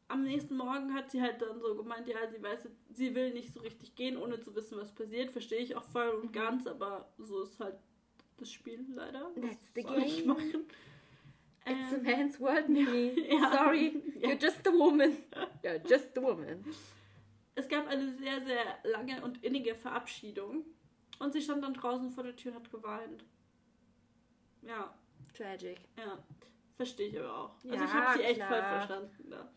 am 0.08 0.24
nächsten 0.24 0.58
Morgen 0.58 0.94
hat 0.96 1.12
sie 1.12 1.22
halt 1.22 1.42
dann 1.42 1.60
so 1.62 1.76
gemeint, 1.76 2.08
ja, 2.08 2.18
sie 2.28 2.42
weiß, 2.42 2.68
sie 2.94 3.14
will 3.14 3.34
nicht 3.34 3.54
so 3.54 3.60
richtig 3.62 3.96
gehen, 3.96 4.18
ohne 4.18 4.40
zu 4.42 4.56
wissen, 4.56 4.78
was 4.80 4.94
passiert. 4.96 5.32
Verstehe 5.32 5.60
ich 5.60 5.76
auch 5.76 5.84
voll 5.84 6.10
und 6.10 6.26
Mhm. 6.26 6.32
ganz, 6.32 6.66
aber 6.68 7.14
so 7.20 7.44
ist 7.44 7.60
halt 7.60 7.76
das 8.38 8.52
Spiel 8.52 8.84
leider. 8.90 9.30
Was 9.36 9.52
That's 9.52 9.72
the 9.76 9.82
soll 9.84 10.00
ich 10.00 10.26
machen? 10.26 10.68
It's 11.66 11.94
a 11.94 11.98
Ähm, 11.98 12.04
man's 12.04 12.40
world, 12.40 12.70
Mimi. 12.70 13.14
Ja. 13.30 13.52
Sorry, 13.52 14.02
Ja. 14.20 14.30
you're 14.30 14.40
just 14.40 14.66
a 14.68 14.72
woman. 14.72 15.18
You're 15.64 15.80
just 15.88 16.18
a 16.18 16.22
woman. 16.22 16.64
es 17.56 17.68
gab 17.68 17.88
eine 17.88 18.10
sehr, 18.18 18.42
sehr 18.46 18.64
lange 18.84 19.22
und 19.24 19.44
innige 19.44 19.76
Verabschiedung. 19.76 20.64
Und 21.20 21.34
sie 21.34 21.42
stand 21.42 21.64
dann 21.64 21.74
draußen 21.74 22.10
vor 22.12 22.24
der 22.24 22.36
Tür 22.36 22.54
und 22.54 22.60
hat 22.64 22.72
geweint. 22.72 23.26
Ja, 24.62 24.94
Tragic. 25.36 25.78
ja. 25.98 26.18
Verstehe 26.78 27.10
ich 27.10 27.20
aber 27.20 27.38
auch. 27.38 27.52
Also 27.64 27.76
Ja, 27.76 27.84
ich 27.86 27.94
habe 27.94 28.18
sie 28.18 28.24
echt 28.24 28.40
voll 28.42 28.58
klar. 28.58 28.78
verstanden. 28.88 29.32
Ja. 29.32 29.50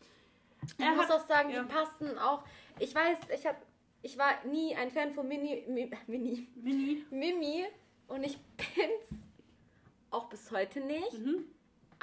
Ich 0.67 0.85
Er 0.85 0.95
muss 0.97 1.09
hat- 1.09 1.13
auch 1.13 1.27
sagen, 1.27 1.51
ja. 1.51 1.63
die 1.63 1.69
passen 1.73 2.19
auch. 2.19 2.45
Ich 2.81 2.93
weiß, 2.95 3.19
ich 3.33 3.47
habe, 3.47 3.59
ich 4.03 4.19
war 4.19 4.45
nie 4.45 4.75
ein 4.75 4.91
Fan 4.91 5.13
von 5.13 5.29
Mini, 5.29 5.65
Mi, 5.69 5.89
Mini, 6.09 6.49
Mini. 6.57 7.05
Mimi 7.11 7.65
und 8.09 8.25
ich 8.25 8.37
bin's 8.57 9.23
auch 10.11 10.29
bis 10.29 10.51
heute 10.51 10.81
nicht. 10.81 11.13
Mhm. 11.19 11.45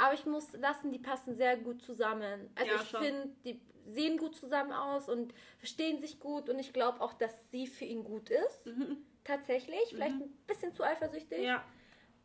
Aber 0.02 0.14
ich 0.14 0.26
muss 0.26 0.54
lassen, 0.54 0.92
die 0.92 1.00
passen 1.00 1.36
sehr 1.36 1.58
gut 1.58 1.82
zusammen. 1.82 2.50
Also 2.56 2.72
Ja, 2.74 2.82
ich 2.82 2.90
finde, 2.90 3.30
die 3.44 3.62
sehen 3.88 4.18
gut 4.18 4.36
zusammen 4.36 4.72
aus 4.72 5.10
und 5.10 5.34
verstehen 5.58 6.00
sich 6.00 6.20
gut 6.20 6.50
und 6.50 6.60
ich 6.60 6.74
glaube 6.74 7.02
auch, 7.02 7.14
dass 7.14 7.34
sie 7.52 7.66
für 7.68 7.86
ihn 7.86 8.04
gut 8.04 8.30
ist. 8.30 8.66
Mhm. 8.68 8.98
Tatsächlich. 9.24 9.80
Vielleicht 9.90 10.16
Mhm. 10.16 10.22
ein 10.24 10.34
bisschen 10.48 10.74
zu 10.74 10.84
eifersüchtig. 10.84 11.40
Ja, 11.42 11.64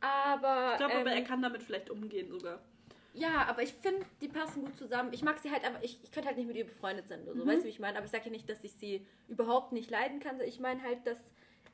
Aber. 0.00 0.72
ich 0.72 0.78
glaube 0.78 0.94
aber, 0.94 1.10
ähm, 1.10 1.16
er 1.18 1.22
kann 1.24 1.42
damit 1.42 1.62
vielleicht 1.62 1.90
umgehen 1.90 2.30
sogar. 2.30 2.60
Ja, 3.14 3.46
aber 3.46 3.62
ich 3.62 3.72
finde, 3.72 4.04
die 4.20 4.28
passen 4.28 4.64
gut 4.64 4.76
zusammen. 4.76 5.12
Ich 5.12 5.22
mag 5.22 5.38
sie 5.38 5.50
halt, 5.50 5.64
aber 5.64 5.82
ich, 5.84 6.02
ich 6.02 6.10
könnte 6.10 6.26
halt 6.28 6.36
nicht 6.36 6.46
mit 6.48 6.56
ihr 6.56 6.64
befreundet 6.66 7.06
sein 7.08 7.22
oder 7.22 7.34
so. 7.34 7.44
Mhm. 7.44 7.48
Weißt 7.48 7.60
du, 7.60 7.64
wie 7.66 7.68
ich 7.70 7.78
meine? 7.78 7.96
Aber 7.96 8.04
ich 8.06 8.10
sage 8.12 8.24
ja 8.26 8.30
nicht, 8.30 8.48
dass 8.48 8.64
ich 8.64 8.72
sie 8.72 9.06
überhaupt 9.28 9.72
nicht 9.72 9.90
leiden 9.90 10.18
kann. 10.20 10.40
Ich 10.40 10.58
meine 10.58 10.82
halt, 10.82 11.06
dass 11.06 11.18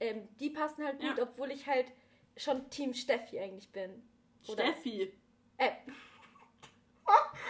ähm, 0.01 0.29
die 0.39 0.51
passen 0.51 0.85
halt 0.85 0.99
gut, 1.01 1.17
Ja. 1.17 1.23
obwohl 1.25 1.51
ich 1.51 1.67
halt 1.67 1.87
schon 2.37 2.69
Team 2.71 2.95
Steffi 2.95 3.39
eigentlich 3.41 3.71
bin. 3.71 4.03
Oder- 4.49 4.65
Steffi. 4.67 5.13
Äh, 5.61 5.71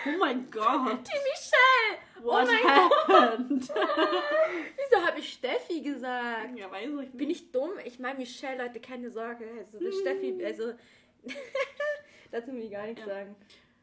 Oh 0.06 0.18
mein 0.18 0.50
Gott. 0.50 1.04
Team 1.04 1.20
Michelle! 1.30 2.24
What 2.26 2.46
mein 2.46 2.64
happened? 2.64 3.68
Wieso 3.68 5.06
habe 5.06 5.18
ich 5.18 5.32
Steffi 5.34 5.82
gesagt? 5.82 6.56
ja, 6.58 6.70
weiß 6.70 6.88
ich 6.88 6.94
nicht. 6.96 7.16
Bin 7.18 7.28
ich 7.30 7.52
dumm? 7.52 7.72
Ich 7.84 7.98
meine 7.98 8.18
Michelle, 8.18 8.62
Leute, 8.62 8.80
keine 8.80 9.10
Sorge. 9.10 9.46
Also 9.58 9.78
das 9.78 9.98
Steffi, 9.98 10.42
also 10.44 10.72
dazu 12.30 12.52
will 12.52 12.64
ich 12.64 12.70
gar 12.70 12.86
nichts 12.86 13.02
Ja. 13.02 13.06
sagen. 13.08 13.36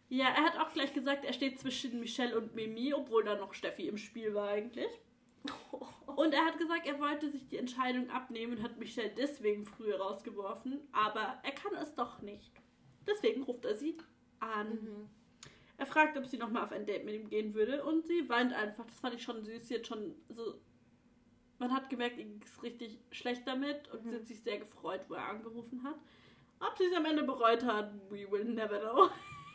Ja, 0.09 0.25
er 0.29 0.43
hat 0.45 0.57
auch 0.59 0.71
gleich 0.73 0.93
gesagt, 0.93 1.23
er 1.25 1.33
steht 1.33 1.59
zwischen 1.59 1.99
Michelle 1.99 2.35
und 2.35 2.55
Mimi, 2.55 2.93
obwohl 2.95 3.23
da 3.23 3.35
noch 3.35 3.53
Steffi 3.53 3.87
im 3.87 3.97
Spiel 3.97 4.33
war 4.33 4.49
eigentlich. 4.49 4.89
Und 6.15 6.33
er 6.33 6.45
hat 6.45 6.57
gesagt, 6.57 6.87
er 6.87 6.99
wollte 6.99 7.29
sich 7.29 7.47
die 7.47 7.57
Entscheidung 7.57 8.09
abnehmen 8.09 8.57
und 8.57 8.63
hat 8.63 8.77
Michelle 8.79 9.11
deswegen 9.15 9.65
früher 9.67 9.99
rausgeworfen, 10.01 10.81
aber 10.91 11.37
er 11.43 11.51
kann 11.51 11.75
es 11.75 11.93
doch 11.93 12.21
nicht. 12.23 12.51
Deswegen 13.05 13.43
ruft 13.43 13.63
er 13.65 13.75
sie 13.75 13.97
an. 14.39 14.69
Mhm. 14.69 15.09
Er 15.77 15.85
fragt, 15.85 16.17
ob 16.17 16.25
sie 16.25 16.37
nochmal 16.37 16.63
auf 16.63 16.71
ein 16.71 16.85
Date 16.85 17.05
mit 17.05 17.13
ihm 17.15 17.29
gehen 17.29 17.53
würde 17.53 17.83
und 17.83 18.05
sie 18.07 18.27
weint 18.29 18.51
einfach. 18.53 18.85
Das 18.85 18.99
fand 18.99 19.13
ich 19.15 19.21
schon 19.23 19.43
süß. 19.43 19.67
Sie 19.67 19.75
hat 19.75 19.85
schon 19.87 20.15
so. 20.29 20.55
Man 21.59 21.73
hat 21.73 21.89
gemerkt, 21.89 22.17
ihr 22.17 22.25
ging 22.25 22.41
es 22.43 22.61
richtig 22.63 22.99
schlecht 23.11 23.47
damit 23.47 23.87
und 23.89 24.03
Mhm. 24.05 24.09
sie 24.09 24.15
hat 24.15 24.27
sich 24.27 24.41
sehr 24.41 24.59
gefreut, 24.59 25.01
wo 25.07 25.15
er 25.15 25.27
angerufen 25.29 25.83
hat. 25.83 25.95
Ob 26.59 26.77
sie 26.77 26.85
es 26.85 26.95
am 26.95 27.05
Ende 27.05 27.23
bereut 27.23 27.63
hat, 27.63 27.91
we 28.09 28.29
will 28.31 28.45
never 28.45 28.79
know. 28.79 29.09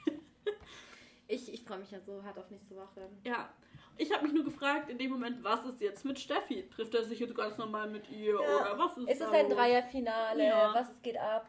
Ich, 1.28 1.51
ich 1.51 1.62
freue 1.64 1.78
mich 1.78 1.91
ja 1.91 1.99
so 2.01 2.22
hart 2.22 2.39
auf 2.39 2.51
nächste 2.51 2.76
Woche. 2.76 3.09
Ja. 3.24 3.49
Ich 3.97 4.12
habe 4.12 4.24
mich 4.24 4.35
nur 4.35 4.45
gefragt, 4.45 4.91
in 4.91 4.99
dem 4.99 5.11
Moment, 5.11 5.43
was 5.43 5.64
ist 5.64 5.80
jetzt 5.80 6.05
mit 6.05 6.18
Steffi? 6.18 6.68
Trifft 6.68 6.95
er 6.95 7.05
sich 7.05 7.20
jetzt 7.20 7.35
ganz 7.35 7.57
normal 7.57 7.89
mit 7.89 8.11
ihr 8.11 8.35
Ja. 8.35 8.39
oder 8.41 8.78
was 8.78 8.99
ist 8.99 9.09
Es 9.09 9.20
ist 9.20 9.28
ein? 9.33 9.49
Dreierfinale. 9.49 10.45
Ja. 10.47 10.74
Was 10.74 11.01
geht 11.01 11.16
ab? 11.16 11.49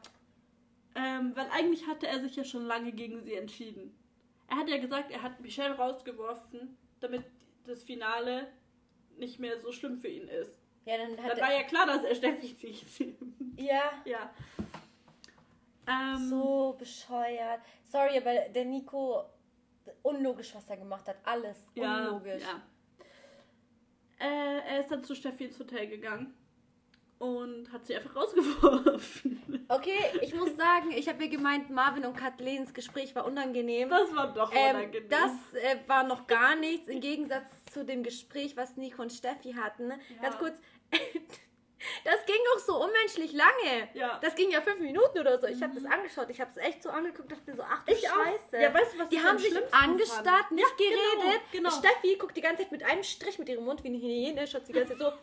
Ähm, 0.95 1.31
weil 1.35 1.47
eigentlich 1.51 1.87
hatte 1.87 2.07
er 2.07 2.19
sich 2.19 2.35
ja 2.35 2.43
schon 2.43 2.65
lange 2.65 2.91
gegen 2.91 3.23
sie 3.23 3.35
entschieden. 3.35 3.97
Er 4.47 4.57
hat 4.57 4.69
ja 4.69 4.77
gesagt, 4.77 5.11
er 5.11 5.23
hat 5.23 5.39
Michelle 5.41 5.75
rausgeworfen, 5.75 6.77
damit 6.99 7.23
das 7.65 7.83
Finale 7.83 8.47
nicht 9.17 9.39
mehr 9.39 9.59
so 9.59 9.71
schlimm 9.71 9.97
für 9.97 10.07
ihn 10.07 10.27
ist. 10.27 10.59
Ja, 10.85 10.97
dann 10.97 11.15
Dann 11.15 11.39
war 11.39 11.53
ja 11.53 11.63
klar, 11.63 11.87
dass 11.87 12.03
er 12.03 12.15
Steffi 12.15 12.55
er, 13.55 13.63
ja 13.65 13.91
ja. 14.05 14.33
Ähm, 15.87 16.29
so 16.29 16.75
bescheuert. 16.77 17.61
Sorry, 17.83 18.17
aber 18.17 18.49
der 18.49 18.65
Nico 18.65 19.23
unlogisch, 20.01 20.53
was 20.55 20.69
er 20.69 20.77
gemacht 20.77 21.07
hat. 21.07 21.17
Alles 21.23 21.57
ja, 21.75 22.07
unlogisch. 22.07 22.43
Ja. 22.43 22.61
Äh, 24.19 24.59
er 24.59 24.79
ist 24.79 24.91
dann 24.91 25.03
zu 25.03 25.15
Steffi 25.15 25.45
ins 25.45 25.59
Hotel 25.59 25.87
gegangen. 25.87 26.33
Und 27.23 27.71
hat 27.71 27.85
sie 27.85 27.95
einfach 27.95 28.15
rausgeworfen. 28.15 29.65
Okay, 29.69 29.97
ich 30.21 30.35
muss 30.35 30.55
sagen, 30.57 30.91
ich 30.93 31.07
habe 31.07 31.23
ja 31.23 31.29
gemeint, 31.31 31.69
Marvin 31.69 32.05
und 32.05 32.17
Kathleen's 32.17 32.73
Gespräch 32.73 33.15
war 33.15 33.25
unangenehm. 33.25 33.89
Das 33.89 34.13
war 34.13 34.33
doch 34.33 34.51
Ähm, 34.53 34.75
unangenehm. 34.75 35.09
das 35.09 35.31
äh, 35.61 35.77
war 35.87 36.03
noch 36.03 36.27
gar 36.27 36.55
nichts 36.55 36.87
im 36.89 36.99
Gegensatz 36.99 37.49
zu 37.71 37.85
dem 37.85 38.03
Gespräch, 38.03 38.57
was 38.57 38.75
Nico 38.75 39.01
und 39.01 39.11
Steffi 39.13 39.53
hatten. 39.53 39.93
Ganz 40.21 40.37
kurz, 40.37 40.57
das 42.03 42.25
ging 42.25 42.35
doch 42.53 42.59
so 42.59 42.83
unmenschlich 42.83 43.31
lange. 43.33 43.89
Ja. 43.93 44.19
Das 44.21 44.35
ging 44.35 44.51
ja 44.51 44.61
fünf 44.61 44.79
Minuten 44.79 45.17
oder 45.19 45.39
so. 45.39 45.47
Ich 45.47 45.61
habe 45.63 45.73
das 45.73 45.85
angeschaut. 45.85 46.29
Ich 46.29 46.41
habe 46.41 46.51
es 46.51 46.57
echt 46.57 46.83
so 46.83 46.89
angeguckt. 46.89 47.31
dachte 47.31 47.49
mir 47.49 47.55
so, 47.55 47.63
ach 47.63 47.83
Ich 47.87 48.09
auch. 48.09 48.15
Scheiße. 48.15 48.61
Ja, 48.61 48.73
weißt 48.73 48.93
du, 48.95 48.99
was 48.99 49.09
Die 49.09 49.21
haben 49.21 49.37
sich 49.37 49.53
angestarrt, 49.73 50.51
nicht 50.51 50.67
Ja, 50.67 50.75
genau, 50.89 51.21
geredet. 51.23 51.41
genau. 51.51 51.69
Steffi 51.71 52.15
guckt 52.17 52.35
die 52.35 52.41
ganze 52.41 52.63
Zeit 52.63 52.71
mit 52.71 52.83
einem 52.83 53.03
Strich 53.03 53.39
mit 53.39 53.47
ihrem 53.49 53.63
Mund 53.65 53.83
wie 53.83 53.87
eine 53.87 53.97
Hyäne. 53.97 54.45
Schaut 54.45 54.67
die 54.67 54.73
ganze 54.73 54.97
Zeit 54.97 54.99
so. 54.99 55.13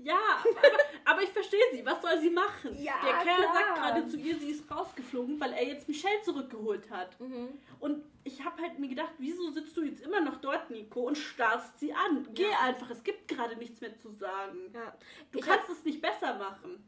Ja, 0.00 0.18
aber, 0.38 0.78
aber 1.12 1.22
ich 1.22 1.30
verstehe 1.30 1.60
sie. 1.72 1.84
Was 1.84 2.00
soll 2.00 2.18
sie 2.20 2.30
machen? 2.30 2.80
Ja, 2.80 2.94
Der 3.04 3.14
Kerl 3.24 3.42
klar. 3.42 3.54
sagt 3.54 3.74
gerade 3.76 4.06
zu 4.08 4.16
ihr, 4.16 4.38
sie 4.38 4.50
ist 4.50 4.70
rausgeflogen, 4.70 5.40
weil 5.40 5.52
er 5.54 5.64
jetzt 5.66 5.88
Michelle 5.88 6.22
zurückgeholt 6.22 6.88
hat. 6.90 7.18
Mhm. 7.20 7.58
Und 7.80 8.04
ich 8.22 8.44
habe 8.44 8.62
halt 8.62 8.78
mir 8.78 8.88
gedacht, 8.88 9.12
wieso 9.18 9.50
sitzt 9.50 9.76
du 9.76 9.82
jetzt 9.82 10.00
immer 10.02 10.20
noch 10.20 10.36
dort, 10.36 10.70
Nico, 10.70 11.00
und 11.00 11.16
starrst 11.18 11.78
sie 11.80 11.92
an? 11.92 12.28
Geh 12.32 12.48
Ja. 12.48 12.60
einfach, 12.60 12.88
es 12.90 13.02
gibt 13.02 13.26
gerade 13.28 13.56
nichts 13.56 13.80
mehr 13.80 13.96
zu 13.98 14.10
sagen. 14.12 14.70
Ja. 14.72 14.94
Du 15.32 15.40
Ich 15.40 15.44
kannst 15.44 15.68
es 15.68 15.84
nicht 15.84 16.00
besser 16.00 16.34
machen. 16.36 16.84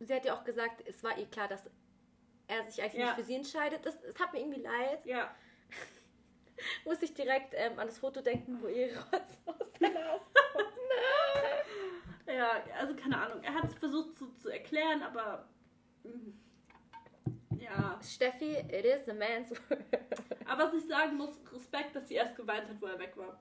Sie 0.00 0.12
hat 0.14 0.24
ja 0.24 0.34
auch 0.34 0.44
gesagt, 0.44 0.82
es 0.86 1.02
war 1.04 1.16
ihr 1.18 1.26
klar, 1.26 1.48
dass 1.48 1.68
er 2.46 2.62
sich 2.64 2.82
eigentlich 2.82 3.02
nicht 3.04 3.14
für 3.14 3.22
sie 3.24 3.34
entscheidet. 3.34 3.84
Das, 3.84 4.00
das 4.00 4.18
hat 4.18 4.32
mir 4.32 4.40
irgendwie 4.40 4.60
leid. 4.62 5.04
Ja. 5.04 5.34
Muss 6.84 7.02
ich 7.02 7.12
direkt 7.12 7.52
ähm, 7.56 7.78
an 7.78 7.88
das 7.88 7.98
Foto 7.98 8.20
denken, 8.22 8.58
wo 8.62 8.68
ihr 8.68 8.86
Rotz 9.12 9.38
aus 9.46 9.70
der 9.80 9.90
Nase 9.90 10.20
Ja, 12.26 12.62
also 12.78 12.94
keine 12.94 13.20
Ahnung. 13.20 13.42
Er 13.42 13.54
hat 13.54 13.64
es 13.64 13.74
versucht 13.74 14.16
zu, 14.16 14.28
zu 14.38 14.48
erklären, 14.48 15.02
aber. 15.02 15.46
mm, 16.04 17.58
Ja. 17.60 17.98
Steffi, 18.02 18.56
it 18.56 18.84
is 18.84 19.08
a 19.08 19.14
man's 19.14 19.50
world. 19.50 19.84
Aber 20.46 20.66
was 20.66 20.74
ich 20.74 20.86
sagen 20.88 21.16
muss, 21.16 21.38
Respekt, 21.52 21.94
dass 21.96 22.08
sie 22.08 22.14
erst 22.14 22.36
geweint 22.36 22.68
hat, 22.68 22.80
wo 22.80 22.86
er 22.86 22.98
weg 22.98 23.16
war. 23.16 23.40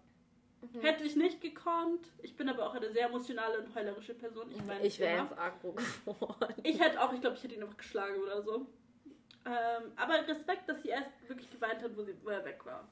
Mhm. 0.62 0.82
Hätte 0.82 1.04
ich 1.04 1.16
nicht 1.16 1.42
gekonnt. 1.42 2.08
Ich 2.22 2.36
bin 2.38 2.48
aber 2.48 2.68
auch 2.70 2.74
eine 2.76 2.90
sehr 2.92 3.08
emotionale 3.08 3.60
und 3.60 3.76
heulerische 3.76 4.14
Person. 4.14 4.50
Ich, 4.52 4.66
weine 4.68 4.86
Ich 4.86 5.00
wäre 5.00 5.20
ins 5.22 5.38
Agro 5.38 5.74
geworden. 5.74 6.54
Ich 6.64 6.80
hätte 6.80 7.02
auch, 7.02 7.12
ich 7.12 7.20
glaube, 7.22 7.36
ich 7.36 7.44
hätte 7.44 7.56
ihn 7.56 7.64
einfach 7.64 7.78
geschlagen 7.78 8.22
oder 8.22 8.42
so. 8.44 8.68
Ähm, 9.46 9.92
aber 9.98 10.26
Respekt, 10.26 10.70
dass 10.70 10.82
sie 10.82 10.90
erst 10.90 11.10
wirklich 11.28 11.50
geweint 11.52 11.82
hat, 11.84 11.98
wo, 11.98 12.04
sie, 12.04 12.16
wo 12.24 12.30
er 12.30 12.46
weg 12.46 12.66
war. 12.66 12.88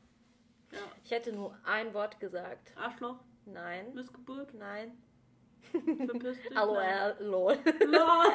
Ja. 0.73 0.79
Ich 1.05 1.11
hätte 1.11 1.31
nur 1.31 1.57
ein 1.63 1.93
Wort 1.93 2.19
gesagt. 2.19 2.73
Arschloch, 2.77 3.19
Nein. 3.45 3.93
Missgeburt, 3.93 4.53
Nein. 4.53 5.01
Verpiss 5.71 6.37
dich. 6.41 6.51
Äh, 6.51 7.23
lol. 7.23 7.57
Lol. 7.79 8.25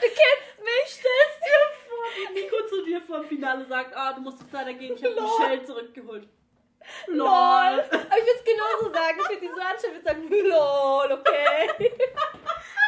Du 0.00 0.06
kennst 0.06 0.58
mich, 0.64 0.86
stellst 0.86 1.40
dir 1.42 1.60
vor. 1.86 2.06
Wie 2.16 2.40
Nico 2.40 2.66
zu 2.66 2.84
dir 2.86 3.02
vor 3.02 3.18
dem 3.18 3.28
Finale 3.28 3.66
sagt, 3.66 3.94
ah, 3.94 4.14
du 4.14 4.22
musst 4.22 4.40
jetzt 4.40 4.52
leider 4.52 4.72
gehen, 4.72 4.94
ich 4.96 5.04
habe 5.04 5.14
Lol. 5.14 5.24
Michelle 5.24 5.62
zurückgeholt. 5.62 6.26
LOL. 7.08 7.28
Aber 7.28 7.82
ich 7.82 7.90
würde 7.90 8.38
es 8.38 8.44
genauso 8.44 8.94
sagen. 8.94 9.18
Ich 9.20 9.28
würde 9.28 9.40
die 9.40 9.48
so 9.48 9.60
anschauen 9.60 9.96
und 9.96 10.04
sagen, 10.04 10.28
LOL, 10.30 11.12
okay. 11.12 11.92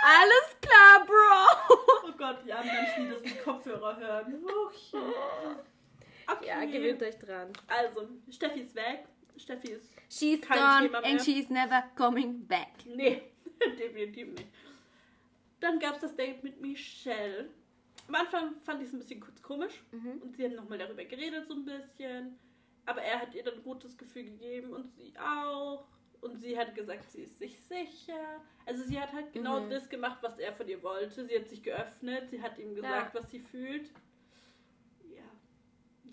Alles 0.04 0.56
klar, 0.60 1.06
Bro. 1.06 1.76
Oh 2.08 2.12
Gott, 2.16 2.38
die 2.44 2.52
armen 2.52 2.70
Menschen, 2.72 3.04
die 3.04 3.10
das 3.10 3.22
mit 3.22 3.44
Kopfhörer 3.44 3.96
hören. 3.96 4.44
Okay. 4.44 4.98
okay. 6.32 6.46
Ja, 6.46 6.64
gewöhnt 6.64 7.02
euch 7.02 7.18
dran. 7.18 7.52
Also, 7.68 8.08
Steffi 8.30 8.60
ist 8.60 8.74
weg. 8.74 9.04
Steffi 9.42 9.72
ist. 9.72 9.86
She's 10.08 10.40
Kein 10.40 10.58
gone 10.58 10.86
Thema 10.88 11.00
mehr. 11.00 11.10
and 11.10 11.20
she's 11.22 11.48
never 11.50 11.82
coming 11.96 12.46
back. 12.46 12.72
Nee, 12.86 13.22
definitiv 13.78 14.28
nicht. 14.28 14.46
Dann 15.60 15.78
gab 15.78 15.94
es 15.96 16.00
das 16.02 16.16
Date 16.16 16.42
mit 16.42 16.60
Michelle. 16.60 17.48
Am 18.08 18.14
Anfang 18.16 18.54
fand 18.64 18.80
ich 18.82 18.88
es 18.88 18.94
ein 18.94 18.98
bisschen 18.98 19.20
kurz 19.20 19.40
komisch. 19.42 19.82
Mhm. 19.92 20.20
Und 20.22 20.36
sie 20.36 20.44
haben 20.44 20.54
nochmal 20.54 20.78
darüber 20.78 21.04
geredet, 21.04 21.46
so 21.46 21.54
ein 21.54 21.64
bisschen. 21.64 22.38
Aber 22.84 23.00
er 23.02 23.20
hat 23.20 23.32
ihr 23.34 23.44
dann 23.44 23.54
ein 23.54 23.62
gutes 23.62 23.96
Gefühl 23.96 24.24
gegeben 24.24 24.72
und 24.72 24.90
sie 24.96 25.12
auch. 25.18 25.86
Und 26.20 26.40
sie 26.40 26.58
hat 26.58 26.74
gesagt, 26.74 27.10
sie 27.12 27.22
ist 27.22 27.38
sich 27.38 27.60
sicher. 27.62 28.40
Also 28.66 28.82
sie 28.84 28.98
hat 29.00 29.12
halt 29.12 29.32
genau 29.32 29.60
Mhm. 29.60 29.70
das 29.70 29.88
gemacht, 29.88 30.18
was 30.22 30.38
er 30.38 30.52
von 30.52 30.66
ihr 30.68 30.82
wollte. 30.82 31.24
Sie 31.26 31.36
hat 31.36 31.48
sich 31.48 31.62
geöffnet, 31.62 32.28
sie 32.30 32.40
hat 32.42 32.58
ihm 32.58 32.74
gesagt, 32.74 33.14
was 33.14 33.30
sie 33.30 33.40
fühlt. 33.40 33.88
Ja, 35.08 35.22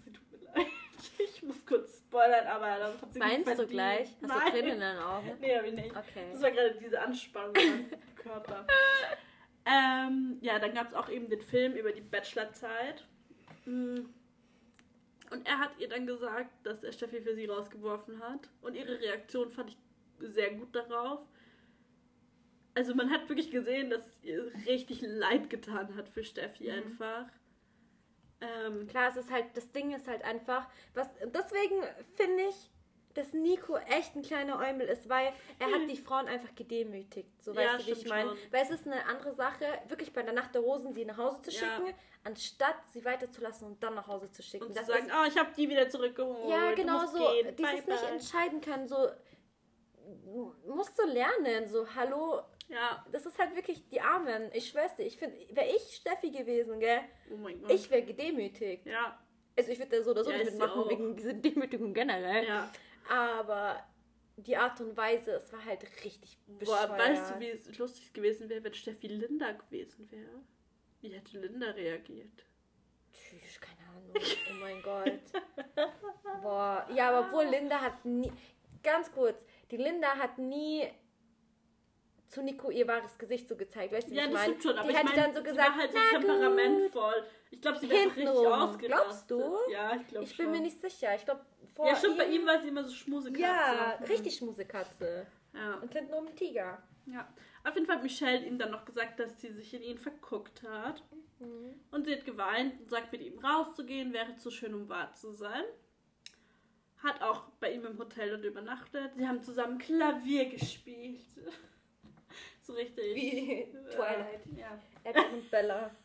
sie 0.04 0.12
tut 0.12 0.32
mir 0.32 0.40
leid. 0.54 0.68
Ich 1.20 1.44
muss 1.44 1.66
kurz 1.66 2.00
spoilern, 2.00 2.48
aber 2.48 2.78
das 2.80 3.02
hat 3.02 3.14
sie 3.14 3.20
Meinst 3.20 3.60
du 3.60 3.68
gleich? 3.68 4.10
Hast 4.10 4.22
Nein. 4.22 4.40
du 4.46 4.52
Tränen 4.52 4.72
in 4.74 4.80
den 4.80 4.98
Augen? 4.98 5.32
Nee, 5.42 5.56
hab 5.58 5.66
ich 5.66 5.74
nicht. 5.74 5.92
Okay. 5.92 6.28
Das 6.32 6.42
war 6.42 6.52
gerade 6.52 6.76
diese 6.76 7.00
Anspannung 7.00 7.56
im 7.56 7.90
Körper. 8.16 8.66
Ähm, 9.66 10.38
ja, 10.42 10.58
dann 10.60 10.74
gab 10.74 10.88
es 10.88 10.94
auch 10.94 11.10
eben 11.10 11.30
den 11.30 11.42
Film 11.42 11.74
über 11.76 11.92
die 11.92 12.02
Bachelorzeit. 12.02 13.06
Mm. 13.66 14.00
Und 15.32 15.46
er 15.48 15.60
hat 15.60 15.72
ihr 15.78 15.88
dann 15.88 16.08
gesagt, 16.08 16.50
dass 16.66 16.84
er 16.84 16.92
Steffi 16.92 17.22
für 17.22 17.36
sie 17.36 17.46
rausgeworfen 17.46 18.20
hat. 18.20 18.50
Und 18.62 18.76
ihre 18.76 19.00
Reaktion 19.00 19.52
fand 19.52 19.70
ich 19.70 19.78
sehr 20.28 20.52
gut 20.56 20.76
darauf. 20.76 21.20
Also 22.74 22.96
man 22.96 23.12
hat 23.12 23.28
wirklich 23.30 23.52
gesehen, 23.52 23.90
dass 23.90 24.08
es 24.08 24.24
ihr 24.24 24.52
richtig 24.66 25.02
leid 25.02 25.50
getan 25.50 25.96
hat 25.96 26.10
für 26.10 26.24
Steffi 26.24 26.66
Mhm. 26.66 26.72
einfach. 26.72 27.26
Ähm, 28.42 28.88
Klar, 28.88 29.10
es 29.10 29.18
ist 29.18 29.32
halt, 29.32 29.46
das 29.56 29.72
Ding 29.72 29.94
ist 29.94 30.08
halt 30.08 30.24
einfach, 30.24 30.68
was, 30.94 31.08
deswegen 31.26 31.84
finde 32.16 32.44
ich, 32.44 32.72
dass 33.16 33.34
Nico 33.34 33.76
echt 33.76 34.16
ein 34.16 34.22
kleiner 34.22 34.60
Eumel 34.60 34.88
ist, 34.88 35.10
weil 35.10 35.34
er 35.58 35.72
hat 35.72 35.90
die 35.90 35.98
Frauen 35.98 36.28
einfach 36.28 36.54
gedemütigt. 36.56 37.30
So 37.44 37.54
Ja, 37.54 37.74
weißt 37.74 37.82
du, 37.82 37.88
wie 37.88 37.92
ich 38.00 38.08
meine? 38.08 38.38
Weil 38.52 38.64
es 38.64 38.70
ist 38.70 38.86
eine 38.86 39.04
andere 39.08 39.34
Sache, 39.34 39.66
wirklich 39.88 40.14
bei 40.14 40.22
der 40.22 40.32
Nacht 40.34 40.54
der 40.54 40.62
Rosen 40.62 40.94
sie 40.94 41.06
nach 41.06 41.18
Hause 41.18 41.42
zu 41.42 41.52
Ja. 41.52 41.58
schicken, 41.60 41.94
anstatt 42.24 42.76
sie 42.94 43.04
weiterzulassen 43.04 43.68
und 43.68 43.84
dann 43.84 43.96
nach 43.96 44.08
Hause 44.08 44.32
zu 44.32 44.42
schicken. 44.44 44.66
und 44.68 44.74
zu 44.74 44.80
Das 44.80 44.88
sagen, 44.88 45.08
ist, 45.08 45.14
oh, 45.14 45.26
ich 45.28 45.38
habe 45.38 45.50
die 45.58 45.68
wieder 45.68 45.90
zurückgeholt. 45.90 46.50
ja, 46.50 46.72
genau 46.74 47.06
so. 47.08 47.18
Gehen. 47.18 47.56
Dieses 47.58 47.72
Bye, 47.86 47.94
nicht 47.94 48.04
bye. 48.04 48.12
entscheiden 48.12 48.62
können, 48.62 48.88
so 48.88 49.10
musst 50.68 50.98
du 50.98 51.06
lernen, 51.06 51.68
so 51.68 51.86
hallo, 51.96 52.42
Ja, 52.70 53.04
das 53.12 53.26
ist 53.26 53.38
halt 53.40 53.56
wirklich 53.56 53.88
die 53.90 54.00
Armen. 54.00 54.50
Ich 54.54 54.70
schwör's 54.70 54.96
dir, 54.96 55.04
ich 55.04 55.18
finde, 55.18 55.38
wäre 55.56 55.68
ich 55.76 55.96
Steffi 55.96 56.30
gewesen, 56.32 56.80
gell? 56.80 57.02
oh 57.34 57.38
mein 57.38 57.62
Gott. 57.62 57.72
Ich 57.72 57.90
wäre 57.90 58.04
gedemütigt. 58.04 58.86
ja, 58.86 59.20
Also 59.58 59.72
ich 59.72 59.80
würde 59.80 59.98
da 59.98 60.04
so 60.04 60.12
oder 60.12 60.24
so 60.24 60.32
Ja, 60.32 60.38
nicht 60.38 60.52
mitmachen 60.52 60.82
auch. 60.84 60.90
wegen 60.90 61.16
dieser 61.16 61.34
Demütigung 61.34 61.94
generell. 61.94 62.46
ja. 62.48 62.72
Aber 63.10 63.84
die 64.38 64.56
Art 64.56 64.80
und 64.82 64.96
Weise, 64.96 65.32
es 65.32 65.52
war 65.52 65.66
halt 65.66 65.84
richtig 66.06 66.38
Boah, 66.46 66.58
bescheuert. 66.60 67.00
weißt 67.00 67.32
du, 67.36 67.40
wie 67.40 67.50
es 67.50 67.78
lustig 67.80 68.14
gewesen 68.14 68.48
wäre, 68.50 68.64
wenn 68.64 68.74
Steffi 68.74 69.08
Linda 69.08 69.52
gewesen 69.54 70.10
wäre? 70.12 70.44
Wie 71.02 71.10
hätte 71.10 71.40
Linda 71.40 71.72
reagiert? 71.72 72.46
Tschüss, 73.12 73.60
keine 73.60 73.90
Ahnung. 73.90 74.14
Oh 74.16 74.54
mein 74.60 74.82
Gott. 74.84 75.20
Boah. 76.44 76.88
Ja, 76.94 77.10
aber 77.10 77.28
obwohl 77.28 77.46
Linda 77.46 77.82
hat 77.82 78.06
nie... 78.06 78.32
Ganz 78.84 79.12
kurz. 79.12 79.44
Die 79.72 79.78
Linda 79.78 80.16
hat 80.16 80.38
nie 80.38 80.88
zu 82.30 82.42
Nico 82.44 82.70
ihr 82.70 82.88
wahres 82.88 83.18
Gesicht 83.18 83.48
so 83.48 83.56
gezeigt. 83.56 83.92
Weißt 83.94 84.10
du, 84.10 84.14
Ja, 84.14 84.26
ich 84.26 84.32
das 84.32 84.44
stimmt 84.44 84.64
schon, 84.64 84.78
aber 84.78 84.84
die 84.88 84.90
ich 84.94 84.98
hätte 84.98 85.10
meine, 85.10 85.22
dann 85.24 85.34
so 85.34 85.40
sie 85.40 85.46
gesagt, 85.46 85.70
war 85.70 85.76
halt 85.78 85.92
so 85.92 85.98
temperamentvoll. 86.12 87.24
Ich 87.52 87.62
glaube, 87.62 87.80
sie 87.80 87.90
wäre 87.90 88.06
richtig 88.06 88.24
Hintenrum. 88.24 88.46
ausgerastet. 88.54 88.88
Glaubst 88.88 89.32
du? 89.32 89.72
Ja, 89.72 89.96
ich 89.96 90.08
glaube 90.08 90.24
Ich 90.26 90.36
schon. 90.36 90.46
bin 90.46 90.52
mir 90.52 90.62
nicht 90.62 90.80
sicher. 90.82 91.16
Ich 91.16 91.26
glaube, 91.26 91.42
vor 91.76 91.88
ja, 91.88 91.96
stimmt, 91.96 92.18
bei 92.18 92.26
ihm 92.28 92.46
war 92.46 92.62
sie 92.62 92.68
immer 92.68 92.84
so 92.84 92.94
Schmusekatze. 92.94 93.42
Ja, 93.42 93.98
Mhm. 94.00 94.06
richtig 94.06 94.36
Schmusekatze. 94.38 95.26
Ja. 95.54 95.76
Und 95.82 95.92
hinten 95.94 96.14
um 96.14 96.28
ein 96.28 96.36
Tiger. 96.36 96.82
ja. 97.08 97.28
Auf 97.66 97.74
jeden 97.76 97.88
Fall 97.88 97.98
hat 97.98 98.04
Michelle 98.04 98.46
ihm 98.46 98.58
dann 98.58 98.72
noch 98.72 98.86
gesagt, 98.86 99.20
dass 99.20 99.42
sie 99.42 99.52
sich 99.52 99.74
in 99.74 99.82
ihn 99.82 99.98
verguckt 99.98 100.64
hat. 100.64 101.04
Mhm. 101.40 101.74
Und 101.92 102.06
sie 102.06 102.14
hat 102.16 102.24
geweint 102.26 102.80
und 102.80 102.90
sagt, 102.90 103.12
mit 103.12 103.22
ihm 103.22 103.38
rauszugehen 103.40 104.14
wäre 104.14 104.38
zu 104.38 104.50
schön, 104.50 104.74
um 104.74 104.88
wahr 104.88 105.14
zu 105.14 105.34
sein. 105.34 105.64
Hat 107.04 107.22
auch 107.22 107.44
bei 107.60 107.72
ihm 107.74 107.86
im 107.86 107.98
Hotel 107.98 108.30
dort 108.30 108.44
übernachtet. 108.46 109.12
Sie 109.16 109.28
haben 109.28 109.42
zusammen 109.42 109.78
Klavier 109.78 110.46
gespielt. 110.50 111.20
So 112.70 112.74
richtig. 112.76 113.16
Wie 113.16 113.68
Twilight. 113.90 114.42
Ja. 114.56 114.80
Edward 115.04 115.34
und 115.34 115.50
Bella. 115.52 115.92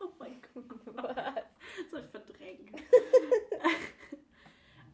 Oh 0.00 0.08
mein 0.18 0.40
Gott. 0.54 1.44
So 1.90 1.98
verdrängt. 2.10 2.70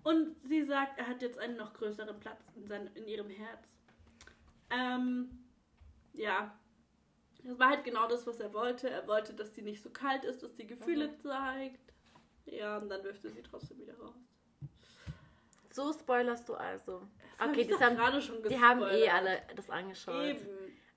Und 0.03 0.37
sie 0.47 0.62
sagt, 0.62 0.99
er 0.99 1.07
hat 1.07 1.22
jetzt 1.22 1.39
einen 1.39 1.57
noch 1.57 1.72
größeren 1.74 2.18
Platz 2.20 2.43
in, 2.57 2.66
sein, 2.66 2.91
in 2.95 3.07
ihrem 3.09 3.30
Herz. 3.30 3.66
Ähm, 4.70 5.30
ja. 6.12 6.55
Das 7.43 7.59
war 7.59 7.68
halt 7.70 7.85
genau 7.85 8.07
das, 8.09 8.26
was 8.26 8.41
er 8.41 8.53
wollte. 8.53 8.89
Er 8.91 9.07
wollte, 9.07 9.35
dass 9.35 9.55
sie 9.55 9.62
nicht 9.62 9.82
so 9.82 9.91
kalt 9.91 10.24
ist, 10.24 10.43
dass 10.43 10.57
sie 10.57 10.66
Gefühle 10.66 11.09
Mhm. 11.09 11.18
zeigt. 11.18 11.93
Ja, 12.47 12.78
und 12.78 12.89
dann 12.91 13.03
wirft 13.05 13.24
er 13.24 13.30
sie 13.30 13.43
trotzdem 13.43 13.78
wieder 13.78 13.99
raus. 13.99 14.14
So 15.70 15.93
spoilerst 15.93 16.49
du 16.49 16.55
also. 16.55 17.03
hab 17.39 17.51
Okay, 17.51 17.62
ich 17.62 17.68
das 17.68 17.78
doch 17.78 17.87
haben, 17.87 17.97
gerade 17.97 18.20
schon 18.22 18.43
die 18.43 18.59
haben 18.61 18.80
eh 18.82 18.85
gespoilert. 18.85 19.12
alle 19.14 19.43
das 19.57 19.70
angeschaut. 19.70 20.24
Eben. 20.24 20.49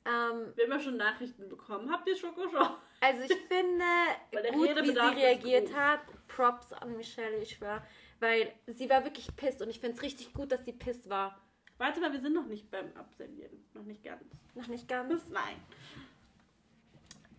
Ähm, 0.07 0.53
Wir 0.55 0.63
haben 0.63 0.71
ja 0.71 0.79
schon 0.79 0.97
Nachrichten 0.97 1.49
bekommen. 1.49 1.91
Habt 1.91 2.07
ihr 2.07 2.15
schon 2.15 2.33
geschaut? 2.33 2.77
also 3.01 3.21
ich 3.23 3.35
finde 3.47 3.83
gut, 4.53 4.83
wie 4.83 4.91
sie 4.91 4.99
reagiert 4.99 5.75
hat. 5.75 6.01
Props 6.27 6.71
an 6.73 6.95
Michelle, 6.95 7.37
ich 7.37 7.55
schwör. 7.55 7.85
Weil 8.19 8.53
sie 8.67 8.89
war 8.89 9.03
wirklich 9.03 9.35
pisst 9.35 9.61
und 9.61 9.69
ich 9.69 9.79
finde 9.79 9.97
es 9.97 10.01
richtig 10.01 10.33
gut, 10.33 10.51
dass 10.51 10.65
sie 10.65 10.73
pisst 10.73 11.09
war. 11.09 11.39
Warte 11.77 11.99
mal, 11.99 12.11
wir 12.11 12.21
sind 12.21 12.33
noch 12.33 12.47
nicht 12.47 12.71
beim 12.71 12.95
Abservieren. 12.95 13.63
Noch 13.73 13.83
nicht 13.83 14.03
ganz. 14.03 14.23
Noch 14.55 14.67
nicht 14.67 14.87
ganz. 14.87 15.29
Nein. 15.29 15.61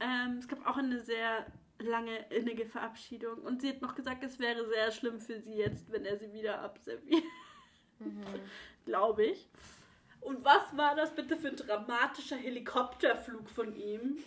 Ähm, 0.00 0.38
es 0.38 0.46
gab 0.46 0.64
auch 0.64 0.76
eine 0.76 1.00
sehr 1.00 1.46
lange 1.80 2.18
innige 2.30 2.66
Verabschiedung 2.66 3.38
und 3.42 3.62
sie 3.62 3.70
hat 3.70 3.82
noch 3.82 3.94
gesagt, 3.94 4.22
es 4.24 4.38
wäre 4.38 4.68
sehr 4.68 4.92
schlimm 4.92 5.20
für 5.20 5.40
sie 5.40 5.54
jetzt, 5.54 5.90
wenn 5.90 6.04
er 6.04 6.18
sie 6.18 6.32
wieder 6.32 6.60
abserviert. 6.60 7.24
Glaube 8.84 9.24
ich. 9.24 9.48
Und 10.20 10.44
was 10.44 10.76
war 10.76 10.94
das 10.94 11.14
bitte 11.14 11.36
für 11.36 11.48
ein 11.48 11.56
dramatischer 11.56 12.36
Helikopterflug 12.36 13.48
von 13.48 13.74
ihm? 13.76 14.18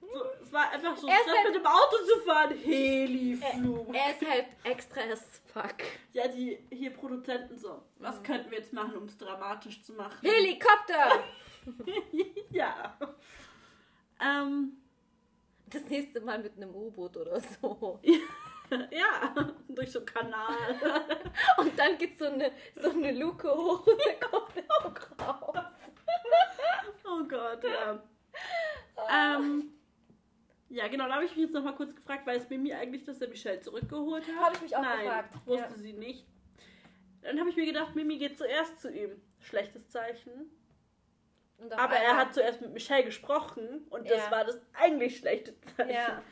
So, 0.00 0.24
es 0.42 0.52
war 0.52 0.70
einfach 0.70 0.96
so, 0.96 1.06
Er 1.06 1.14
statt 1.22 1.36
halt- 1.36 1.46
mit 1.52 1.56
dem 1.56 1.66
Auto 1.66 1.96
zu 2.04 2.20
fahren, 2.26 2.50
Heliflug. 2.56 3.94
Er 3.94 4.10
ist 4.10 4.28
halt 4.28 4.46
extra 4.64 5.02
as 5.02 5.40
fuck. 5.52 5.76
Ja, 6.12 6.26
die 6.26 6.58
hier 6.70 6.90
Produzenten 6.90 7.56
so. 7.56 7.82
Was 7.98 8.20
könnten 8.22 8.50
wir 8.50 8.58
jetzt 8.58 8.72
machen, 8.72 8.96
um 8.96 9.04
es 9.04 9.16
dramatisch 9.16 9.82
zu 9.82 9.92
machen? 9.92 10.18
Helikopter! 10.22 11.22
ja. 12.50 12.96
Ähm, 14.20 14.72
Das 15.66 15.84
nächste 15.84 16.20
Mal 16.20 16.40
mit 16.40 16.56
einem 16.56 16.74
U-Boot 16.74 17.16
oder 17.16 17.40
so. 17.40 18.00
ja, 18.90 19.34
durch 19.68 19.92
so 19.92 19.98
einen 20.00 20.06
Kanal. 20.06 20.54
Und 21.58 21.78
dann 21.78 21.98
geht 21.98 22.18
so 22.18 22.26
eine, 22.26 22.52
so 22.74 22.90
eine 22.90 23.12
Luke 23.12 23.48
hoch 23.48 23.86
und 23.86 24.00
dann 24.06 24.30
kommt 24.30 24.56
er 24.56 24.86
auch 24.86 25.52
raus. 25.52 25.64
oh 27.04 27.24
Gott, 27.28 27.64
ja. 27.64 28.02
Ähm, 29.10 29.72
ja, 30.68 30.86
genau, 30.88 31.08
da 31.08 31.14
habe 31.14 31.24
ich 31.24 31.32
mich 31.32 31.46
jetzt 31.46 31.54
nochmal 31.54 31.74
kurz 31.74 31.94
gefragt, 31.94 32.26
weiß 32.26 32.48
Mimi 32.50 32.72
eigentlich, 32.72 33.04
dass 33.04 33.20
er 33.20 33.28
Michelle 33.28 33.60
zurückgeholt 33.60 34.24
hat? 34.28 34.44
Habe 34.44 34.56
ich 34.56 34.62
mich 34.62 34.76
auch 34.76 34.82
Nein, 34.82 35.00
gefragt, 35.00 35.34
wusste 35.46 35.72
ja. 35.72 35.76
sie 35.78 35.92
nicht. 35.92 36.26
Dann 37.22 37.38
habe 37.38 37.50
ich 37.50 37.56
mir 37.56 37.66
gedacht, 37.66 37.94
Mimi 37.96 38.18
geht 38.18 38.38
zuerst 38.38 38.80
zu 38.80 38.90
ihm. 38.90 39.20
Schlechtes 39.40 39.88
Zeichen. 39.88 40.50
Aber 41.70 41.96
er 41.96 42.16
hat 42.16 42.32
zuerst 42.34 42.60
mit 42.60 42.72
Michelle 42.72 43.04
gesprochen 43.04 43.86
und 43.90 44.08
das 44.08 44.24
Ja. 44.24 44.30
war 44.30 44.44
das 44.44 44.60
eigentlich 44.72 45.18
schlechte 45.18 45.58
Zeichen. 45.60 45.90
Ja. 45.90 46.22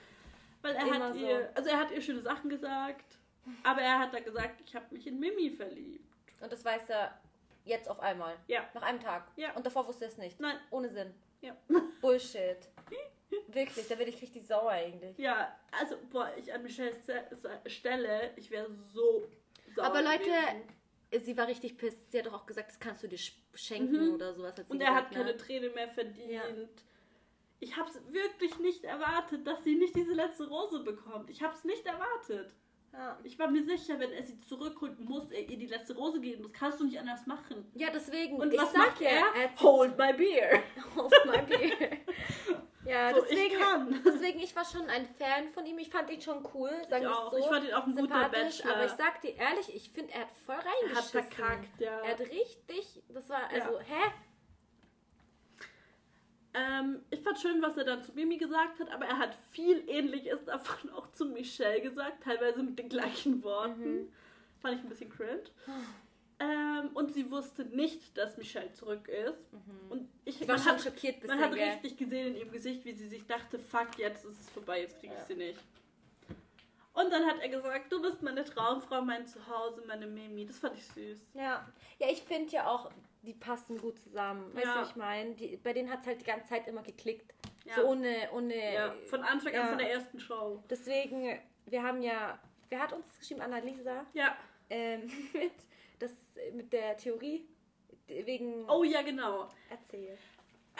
Weil 0.63 0.75
er 0.75 0.83
Immer 0.87 1.05
hat 1.09 1.15
so. 1.15 1.21
ihr, 1.21 1.51
also 1.55 1.71
er 1.71 1.79
hat 1.79 1.91
ihr 1.91 2.01
schöne 2.01 2.21
Sachen 2.21 2.51
gesagt, 2.51 3.19
aber 3.63 3.81
er 3.81 3.99
hat 4.01 4.13
dann 4.15 4.25
gesagt, 4.25 4.61
ich 4.65 4.75
habe 4.75 4.87
mich 4.91 5.07
in 5.07 5.19
Mimi 5.19 5.51
verliebt. 5.51 6.05
Und 6.41 6.53
das 6.53 6.65
weiß 6.65 6.89
er 6.91 7.19
jetzt 7.65 7.89
auf 7.89 8.01
einmal. 8.01 8.37
Ja. 8.47 8.69
Nach 8.75 8.83
einem 8.83 9.01
Tag. 9.01 9.27
Ja. 9.37 9.53
Und 9.55 9.65
davor 9.67 9.87
wusste 9.87 10.05
er 10.07 10.11
es 10.11 10.19
nicht. 10.19 10.39
Nein. 10.41 10.57
Ohne 10.71 10.89
Sinn. 10.91 11.15
Ja. 11.41 11.57
Bullshit. 12.01 12.59
Wirklich, 13.49 13.87
da 13.89 13.99
werde 13.99 14.11
ich 14.11 14.21
richtig 14.23 14.47
sauer 14.47 14.71
eigentlich. 14.71 15.17
Ja, 15.19 15.55
also, 15.79 15.97
boah, 16.11 16.31
ich 16.37 16.53
an 16.53 16.63
Michelles 16.63 16.97
Stelle, 17.67 18.31
ich 18.37 18.51
wäre 18.51 18.71
so 18.81 19.29
sauer 19.75 19.85
Aber 19.87 20.03
Leute, 20.03 20.25
gewesen. 20.25 21.25
Sie 21.25 21.37
war 21.37 21.47
richtig 21.47 21.77
pisst. 21.77 22.11
Sie 22.11 22.19
hat 22.19 22.27
doch 22.27 22.33
auch 22.35 22.47
gesagt, 22.47 22.71
das 22.71 22.79
kannst 22.79 23.03
du 23.03 23.07
dir 23.09 23.19
sch- 23.19 23.33
schenken 23.55 24.09
Mhm. 24.09 24.15
oder 24.15 24.35
sowas. 24.35 24.57
Hat 24.59 24.67
sie 24.67 24.73
Und 24.73 24.81
er 24.81 24.95
hat 24.95 25.11
gesagt, 25.11 25.15
keine 25.15 25.33
ne? 25.33 25.37
Träne 25.37 25.69
mehr 25.71 25.89
verdient. 25.89 26.31
Ja. 26.31 26.43
Ich 27.61 27.77
habe 27.77 27.89
es 27.91 28.01
wirklich 28.13 28.59
nicht 28.61 28.85
erwartet, 28.85 29.47
dass 29.47 29.65
sie 29.65 29.75
nicht 29.75 29.95
diese 29.97 30.13
letzte 30.15 30.49
Rose 30.49 30.81
bekommt. 30.81 31.29
Ich 31.31 31.43
habe 31.43 31.55
es 31.55 31.65
nicht 31.65 31.85
erwartet. 31.87 32.55
Ja. 32.93 33.19
Ich 33.23 33.39
war 33.39 33.49
mir 33.51 33.63
sicher, 33.63 33.99
wenn 34.01 34.13
er 34.13 34.23
sie 34.23 34.39
zurückholt, 34.41 34.99
muss 35.01 35.31
er 35.31 35.41
ihr 35.49 35.59
die 35.59 35.67
letzte 35.67 35.95
Rose 35.95 36.21
geben. 36.21 36.43
Das 36.45 36.53
kannst 36.53 36.81
du 36.81 36.85
nicht 36.85 36.99
anders 36.99 37.27
machen. 37.27 37.71
ja, 37.75 37.89
deswegen. 37.93 38.37
Und 38.37 38.53
ich 38.53 38.61
was 38.61 38.73
sag 38.73 38.79
macht 38.79 39.01
ja, 39.01 39.11
er? 39.11 39.35
er 39.43 39.57
Hold 39.61 39.99
my 39.99 40.13
beer. 40.15 40.63
auf 40.97 41.13
mein 41.27 41.47
Bier. 41.47 41.99
Ja, 42.87 43.13
So, 43.13 43.21
deswegen, 43.21 43.55
ich 43.55 43.61
kann. 43.61 44.03
deswegen, 44.07 44.39
ich 44.41 44.57
war 44.57 44.65
schon 44.65 44.87
ein 44.89 45.07
Fan 45.19 45.49
von 45.53 45.67
ihm. 45.67 45.79
Ich 45.79 45.91
fand 45.91 46.09
ihn 46.11 46.23
schon 46.23 46.47
cool, 46.55 46.71
sagen 46.89 47.03
wir 47.05 47.19
auch. 47.19 47.31
so. 47.31 47.37
Ich 47.37 47.45
fand 47.47 47.65
ihn 47.69 47.75
auch 47.75 47.87
ein 47.87 47.95
guter 47.95 48.29
Bachelor. 48.31 48.75
Aber 48.75 48.85
ich 48.87 48.93
sag 48.93 49.21
dir 49.21 49.35
ehrlich, 49.37 49.75
ich 49.75 49.91
finde, 49.91 50.15
er 50.15 50.21
hat 50.23 50.31
voll 50.47 50.55
Er 50.55 50.61
hat 50.65 50.67
reingeschissen. 50.67 51.23
verkackt, 51.23 51.81
ja. 51.81 52.01
Er 52.01 52.11
hat 52.13 52.21
richtig, 52.21 53.03
das 53.09 53.29
war, 53.29 53.53
Ja. 53.55 53.65
also, 53.65 53.81
hä? 53.81 54.11
Ähm, 56.59 57.03
ich 57.11 57.21
fand 57.21 57.39
schön, 57.39 57.63
was 57.63 57.77
er 57.77 57.85
dann 57.85 58.03
zu 58.03 58.13
Mimi 58.13 58.37
gesagt 58.37 58.81
hat, 58.81 58.91
aber 58.91 59.07
er 59.07 59.19
hat 59.19 59.35
viel 59.53 59.89
Ähnliches 59.89 60.45
davon 60.45 60.91
auch 60.95 61.11
zu 61.13 61.27
Michelle 61.27 61.81
gesagt, 61.81 62.25
teilweise 62.25 62.63
mit 62.63 62.79
den 62.79 62.89
gleichen 62.89 63.43
Worten. 63.45 64.03
Mhm. 64.03 64.13
Fand 64.61 64.75
ich 64.79 64.83
ein 64.83 64.89
bisschen 64.89 65.11
cringe. 65.11 65.45
Ähm, 66.41 66.91
und 66.95 67.13
sie 67.15 67.31
wusste 67.31 67.65
nicht, 67.65 68.17
dass 68.17 68.37
Michelle 68.39 68.73
zurück 68.73 69.09
ist. 69.09 69.39
Und 69.89 70.09
ich 70.25 70.41
Ich 70.41 70.49
war 70.49 70.57
man 70.57 70.65
schon 70.65 70.73
hat, 70.75 70.83
schockiert 70.83 71.19
man 71.27 71.37
bisschen, 71.39 71.45
hat 71.45 71.55
gell? 71.55 71.69
richtig 71.71 71.97
gesehen 71.97 72.27
in 72.29 72.37
ihrem 72.37 72.51
Gesicht, 72.53 72.85
wie 72.85 72.93
sie 72.93 73.09
sich 73.09 73.27
dachte, 73.27 73.59
fuck, 73.59 73.99
jetzt 73.99 74.25
ist 74.25 74.41
es 74.41 74.51
vorbei, 74.51 74.81
jetzt 74.83 74.99
kriege 75.01 75.13
ich 75.13 75.19
Ja. 75.21 75.27
sie 75.27 75.35
nicht. 75.35 75.59
Und 76.95 77.13
dann 77.13 77.27
hat 77.27 77.39
er 77.41 77.49
gesagt, 77.49 77.93
du 77.93 78.03
bist 78.03 78.23
meine 78.23 78.45
Traumfrau, 78.45 79.01
mein 79.03 79.25
Zuhause, 79.27 79.83
meine 79.87 80.07
Mimi. 80.09 80.45
Das 80.47 80.59
fand 80.59 80.77
ich 80.77 80.85
süß. 80.87 81.19
Ja, 81.35 81.69
ja 82.01 82.09
ich 82.11 82.23
finde 82.23 82.51
ja 82.53 82.67
auch, 82.69 82.91
die 83.29 83.35
passen 83.35 83.79
gut 83.79 83.99
zusammen. 84.01 84.53
Weißt 84.55 84.64
Ja. 84.66 84.74
du, 84.74 84.81
was 84.81 84.91
ich 84.91 84.97
meine? 84.97 85.35
Bei 85.62 85.72
denen 85.74 85.91
hat 85.91 86.01
es 86.01 86.07
halt 86.07 86.20
die 86.20 86.24
ganze 86.24 86.47
Zeit 86.49 86.66
immer 86.66 86.83
geklickt. 86.83 87.33
Ja. 87.64 87.74
So 87.76 87.87
ohne, 87.89 88.29
ohne. 88.33 88.74
Ja, 88.74 88.95
von 89.11 89.22
Anfang 89.22 89.55
an 89.55 89.68
von 89.68 89.79
der 89.79 89.91
ersten 89.93 90.18
Show. 90.18 90.62
Deswegen, 90.70 91.39
wir 91.66 91.83
haben 91.83 92.01
ja, 92.03 92.39
wer 92.70 92.81
hat 92.81 92.93
uns 92.95 93.07
das 93.09 93.18
geschrieben? 93.18 93.43
Annalisa, 93.43 94.07
Ja. 94.14 94.37
ähm, 94.70 95.03
mit, 95.35 95.53
das, 95.99 96.12
mit 96.55 96.72
der 96.72 96.97
Theorie, 96.97 97.47
wegen, 98.07 98.64
Oh 98.70 98.83
ja, 98.85 99.03
genau. 99.03 99.49
erzähl. 99.68 100.16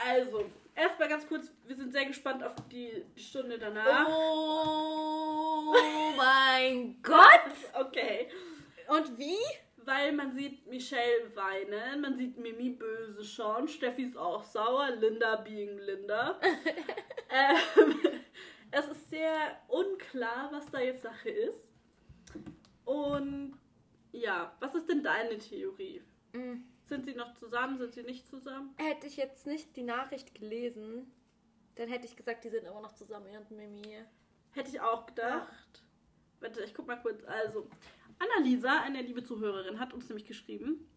Also, 0.09 0.45
erstmal 0.75 1.09
ganz 1.09 1.27
kurz, 1.27 1.53
wir 1.67 1.77
sind 1.77 1.93
sehr 1.93 2.07
gespannt 2.07 2.43
auf 2.43 2.55
die 2.71 3.05
Stunde 3.17 3.59
danach. 3.59 4.09
Oh 4.09 5.75
mein 6.17 7.03
Gott! 7.03 7.53
Okay. 7.75 8.29
Und 8.89 9.19
wie? 9.19 9.37
Weil 9.89 10.13
man 10.13 10.35
sieht 10.35 10.67
Michelle 10.67 11.35
weinen, 11.35 12.03
man 12.03 12.15
sieht 12.15 12.37
Mimi 12.37 12.69
böse 12.69 13.25
schon, 13.25 13.67
Steffi 13.67 14.03
ist 14.03 14.19
auch 14.19 14.45
sauer, 14.45 14.91
Linda 14.91 15.37
being 15.37 15.79
Linda. 15.79 16.39
ähm, 17.31 17.95
es 18.71 18.87
ist 18.87 19.09
sehr 19.09 19.59
unklar, 19.67 20.51
was 20.53 20.71
da 20.71 20.81
jetzt 20.81 21.05
Sache 21.05 21.31
ist. 21.31 21.71
Und 22.85 23.59
ja, 24.13 24.55
was 24.61 24.75
ist 24.75 24.91
denn 24.91 25.03
deine 25.03 25.39
Theorie? 25.39 26.03
Mm. 26.35 26.57
Sind 26.85 27.07
sie 27.07 27.15
noch 27.15 27.33
zusammen, 27.37 27.79
sind 27.79 27.95
sie 27.95 28.03
nicht 28.03 28.29
zusammen? 28.29 28.75
Hätte 28.77 29.07
ich 29.07 29.17
jetzt 29.17 29.47
nicht 29.47 29.75
die 29.75 29.85
Nachricht 29.85 30.35
gelesen, 30.35 31.11
dann 31.77 31.89
hätte 31.89 32.05
ich 32.05 32.15
gesagt, 32.15 32.45
die 32.45 32.51
sind 32.51 32.67
immer 32.67 32.83
noch 32.83 32.93
zusammen, 32.93 33.29
er 33.29 33.41
und 33.41 33.53
Mimi. 33.53 34.05
Hätte 34.53 34.69
ich 34.69 34.83
auch 34.83 35.07
gedacht. 35.07 35.83
Warte, 36.41 36.63
ich 36.63 36.75
guck 36.75 36.87
mal 36.87 37.01
kurz. 37.01 37.25
Also, 37.25 37.71
Annalisa, 38.19 38.81
eine 38.83 39.03
liebe 39.03 39.23
Zuhörerin, 39.23 39.79
hat 39.79 39.93
uns 39.93 40.09
nämlich 40.09 40.27
geschrieben: 40.27 40.89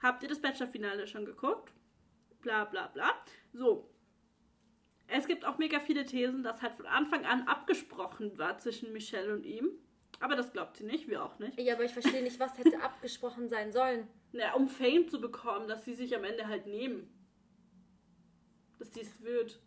Habt 0.00 0.22
ihr 0.22 0.28
das 0.28 0.40
Bachelor-Finale 0.40 1.06
schon 1.06 1.24
geguckt? 1.24 1.72
Bla 2.40 2.64
bla 2.64 2.88
bla. 2.88 3.12
So. 3.52 3.88
Es 5.06 5.26
gibt 5.26 5.44
auch 5.44 5.58
mega 5.58 5.78
viele 5.78 6.06
Thesen, 6.06 6.42
dass 6.42 6.62
halt 6.62 6.74
von 6.74 6.86
Anfang 6.86 7.26
an 7.26 7.46
abgesprochen 7.46 8.38
war 8.38 8.58
zwischen 8.58 8.92
Michelle 8.92 9.34
und 9.34 9.44
ihm. 9.44 9.70
Aber 10.20 10.36
das 10.36 10.52
glaubt 10.52 10.76
sie 10.76 10.84
nicht, 10.84 11.08
wir 11.08 11.22
auch 11.22 11.38
nicht. 11.38 11.60
Ja, 11.60 11.74
aber 11.74 11.84
ich 11.84 11.92
verstehe 11.92 12.22
nicht, 12.22 12.40
was 12.40 12.56
hätte 12.56 12.80
abgesprochen 12.82 13.48
sein 13.48 13.72
sollen. 13.72 14.08
Naja, 14.32 14.54
um 14.54 14.68
Fame 14.68 15.08
zu 15.08 15.20
bekommen, 15.20 15.68
dass 15.68 15.84
sie 15.84 15.94
sich 15.94 16.16
am 16.16 16.24
Ende 16.24 16.46
halt 16.46 16.66
nehmen. 16.66 17.12
Dass 18.78 18.94
sie 18.94 19.00
es 19.00 19.20
wird. 19.22 19.60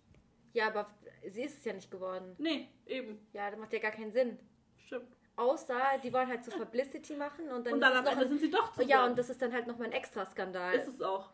Ja, 0.53 0.67
aber 0.67 0.89
sie 1.27 1.43
ist 1.43 1.59
es 1.59 1.65
ja 1.65 1.73
nicht 1.73 1.91
geworden. 1.91 2.35
Nee, 2.37 2.69
eben. 2.85 3.19
Ja, 3.33 3.51
das 3.51 3.59
macht 3.59 3.73
ja 3.73 3.79
gar 3.79 3.91
keinen 3.91 4.11
Sinn. 4.11 4.39
Stimmt. 4.77 5.15
Außer, 5.37 5.75
die 6.03 6.13
wollen 6.13 6.27
halt 6.29 6.43
so 6.45 6.51
Publicity 6.51 7.15
machen 7.15 7.49
und 7.49 7.65
dann, 7.65 7.73
Und 7.73 7.81
dann 7.81 7.93
am 7.93 8.05
Ende 8.05 8.21
noch 8.21 8.27
sind 8.29 8.39
sie 8.39 8.49
doch 8.49 8.67
ein, 8.69 8.73
zusammen. 8.73 8.89
Ja, 8.89 9.05
und 9.05 9.17
das 9.17 9.29
ist 9.29 9.41
dann 9.41 9.51
halt 9.51 9.67
nochmal 9.67 9.87
ein 9.87 9.93
Extra-Skandal. 9.93 10.75
ist 10.75 10.87
es 10.87 11.01
auch. 11.01 11.29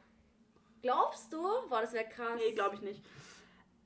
Glaubst 0.81 1.31
du? 1.31 1.41
Boah, 1.69 1.81
das 1.81 1.93
wäre 1.93 2.05
krass. 2.09 2.39
Nee, 2.43 2.53
glaube 2.53 2.75
ich 2.75 2.81
nicht. 2.81 3.03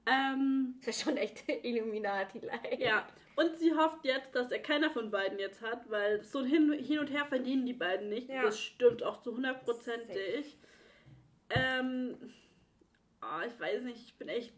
Ähm, 0.06 0.76
Das 0.86 0.88
wäre 1.06 1.10
schon 1.10 1.18
echt 1.18 1.44
Illuminati-like. 1.66 2.80
Ja, 2.80 3.06
und 3.36 3.58
sie 3.58 3.74
hofft 3.76 4.06
jetzt, 4.06 4.34
dass 4.34 4.52
er 4.52 4.60
keiner 4.60 4.90
von 4.92 5.12
beiden 5.12 5.38
jetzt 5.40 5.62
hat, 5.62 5.90
weil 5.90 6.24
so 6.24 6.40
ein 6.40 6.46
hin, 6.46 6.72
hin 6.72 7.00
und 7.00 7.08
her 7.12 7.26
verdienen 7.26 7.66
die 7.66 7.74
beiden 7.74 8.08
nicht. 8.08 8.30
Ja. 8.30 8.44
Das 8.44 8.60
stimmt 8.60 9.04
auch 9.04 9.22
zu 9.22 9.34
hundertprozentig. 9.36 10.58
Ähm, 11.50 12.18
ah, 13.20 13.44
ich 13.46 13.60
weiß 13.60 13.82
nicht, 13.84 14.00
ich 14.06 14.18
bin 14.18 14.30
echt 14.30 14.54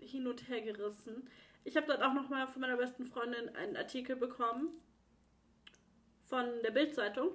hin 0.00 0.26
und 0.26 0.48
her 0.48 0.60
gerissen. 0.60 1.30
Ich 1.64 1.76
habe 1.76 1.86
dann 1.86 2.02
auch 2.02 2.14
noch 2.14 2.28
mal 2.28 2.46
von 2.46 2.60
meiner 2.60 2.76
besten 2.76 3.06
Freundin 3.06 3.54
einen 3.54 3.76
Artikel 3.76 4.16
bekommen 4.16 4.68
von 6.26 6.46
der 6.62 6.70
Bildzeitung. 6.70 7.30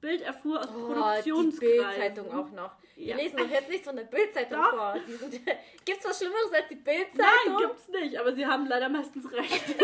Bild 0.00 0.22
erfuhr 0.22 0.60
aus 0.60 0.68
Oh, 0.68 0.88
die 0.88 0.92
Produktionskreisen. 0.94 2.14
Bildzeitung 2.14 2.32
auch 2.32 2.50
noch. 2.50 2.72
Ja. 2.96 3.16
Wir 3.16 3.24
lesen 3.24 3.36
doch 3.36 3.50
jetzt 3.50 3.68
nicht 3.68 3.84
so 3.84 3.90
eine 3.90 4.04
Bildzeitung 4.04 4.62
vor. 4.64 4.94
Die 5.06 5.40
gibt's 5.84 6.04
was 6.04 6.18
Schlimmeres 6.18 6.52
als 6.52 6.68
die 6.68 6.76
Bildzeitung? 6.76 7.18
Nein, 7.18 7.56
gibt's 7.58 7.88
nicht, 7.88 8.16
aber 8.18 8.34
sie 8.34 8.46
haben 8.46 8.66
leider 8.66 8.88
meistens 8.88 9.30
recht. 9.32 9.74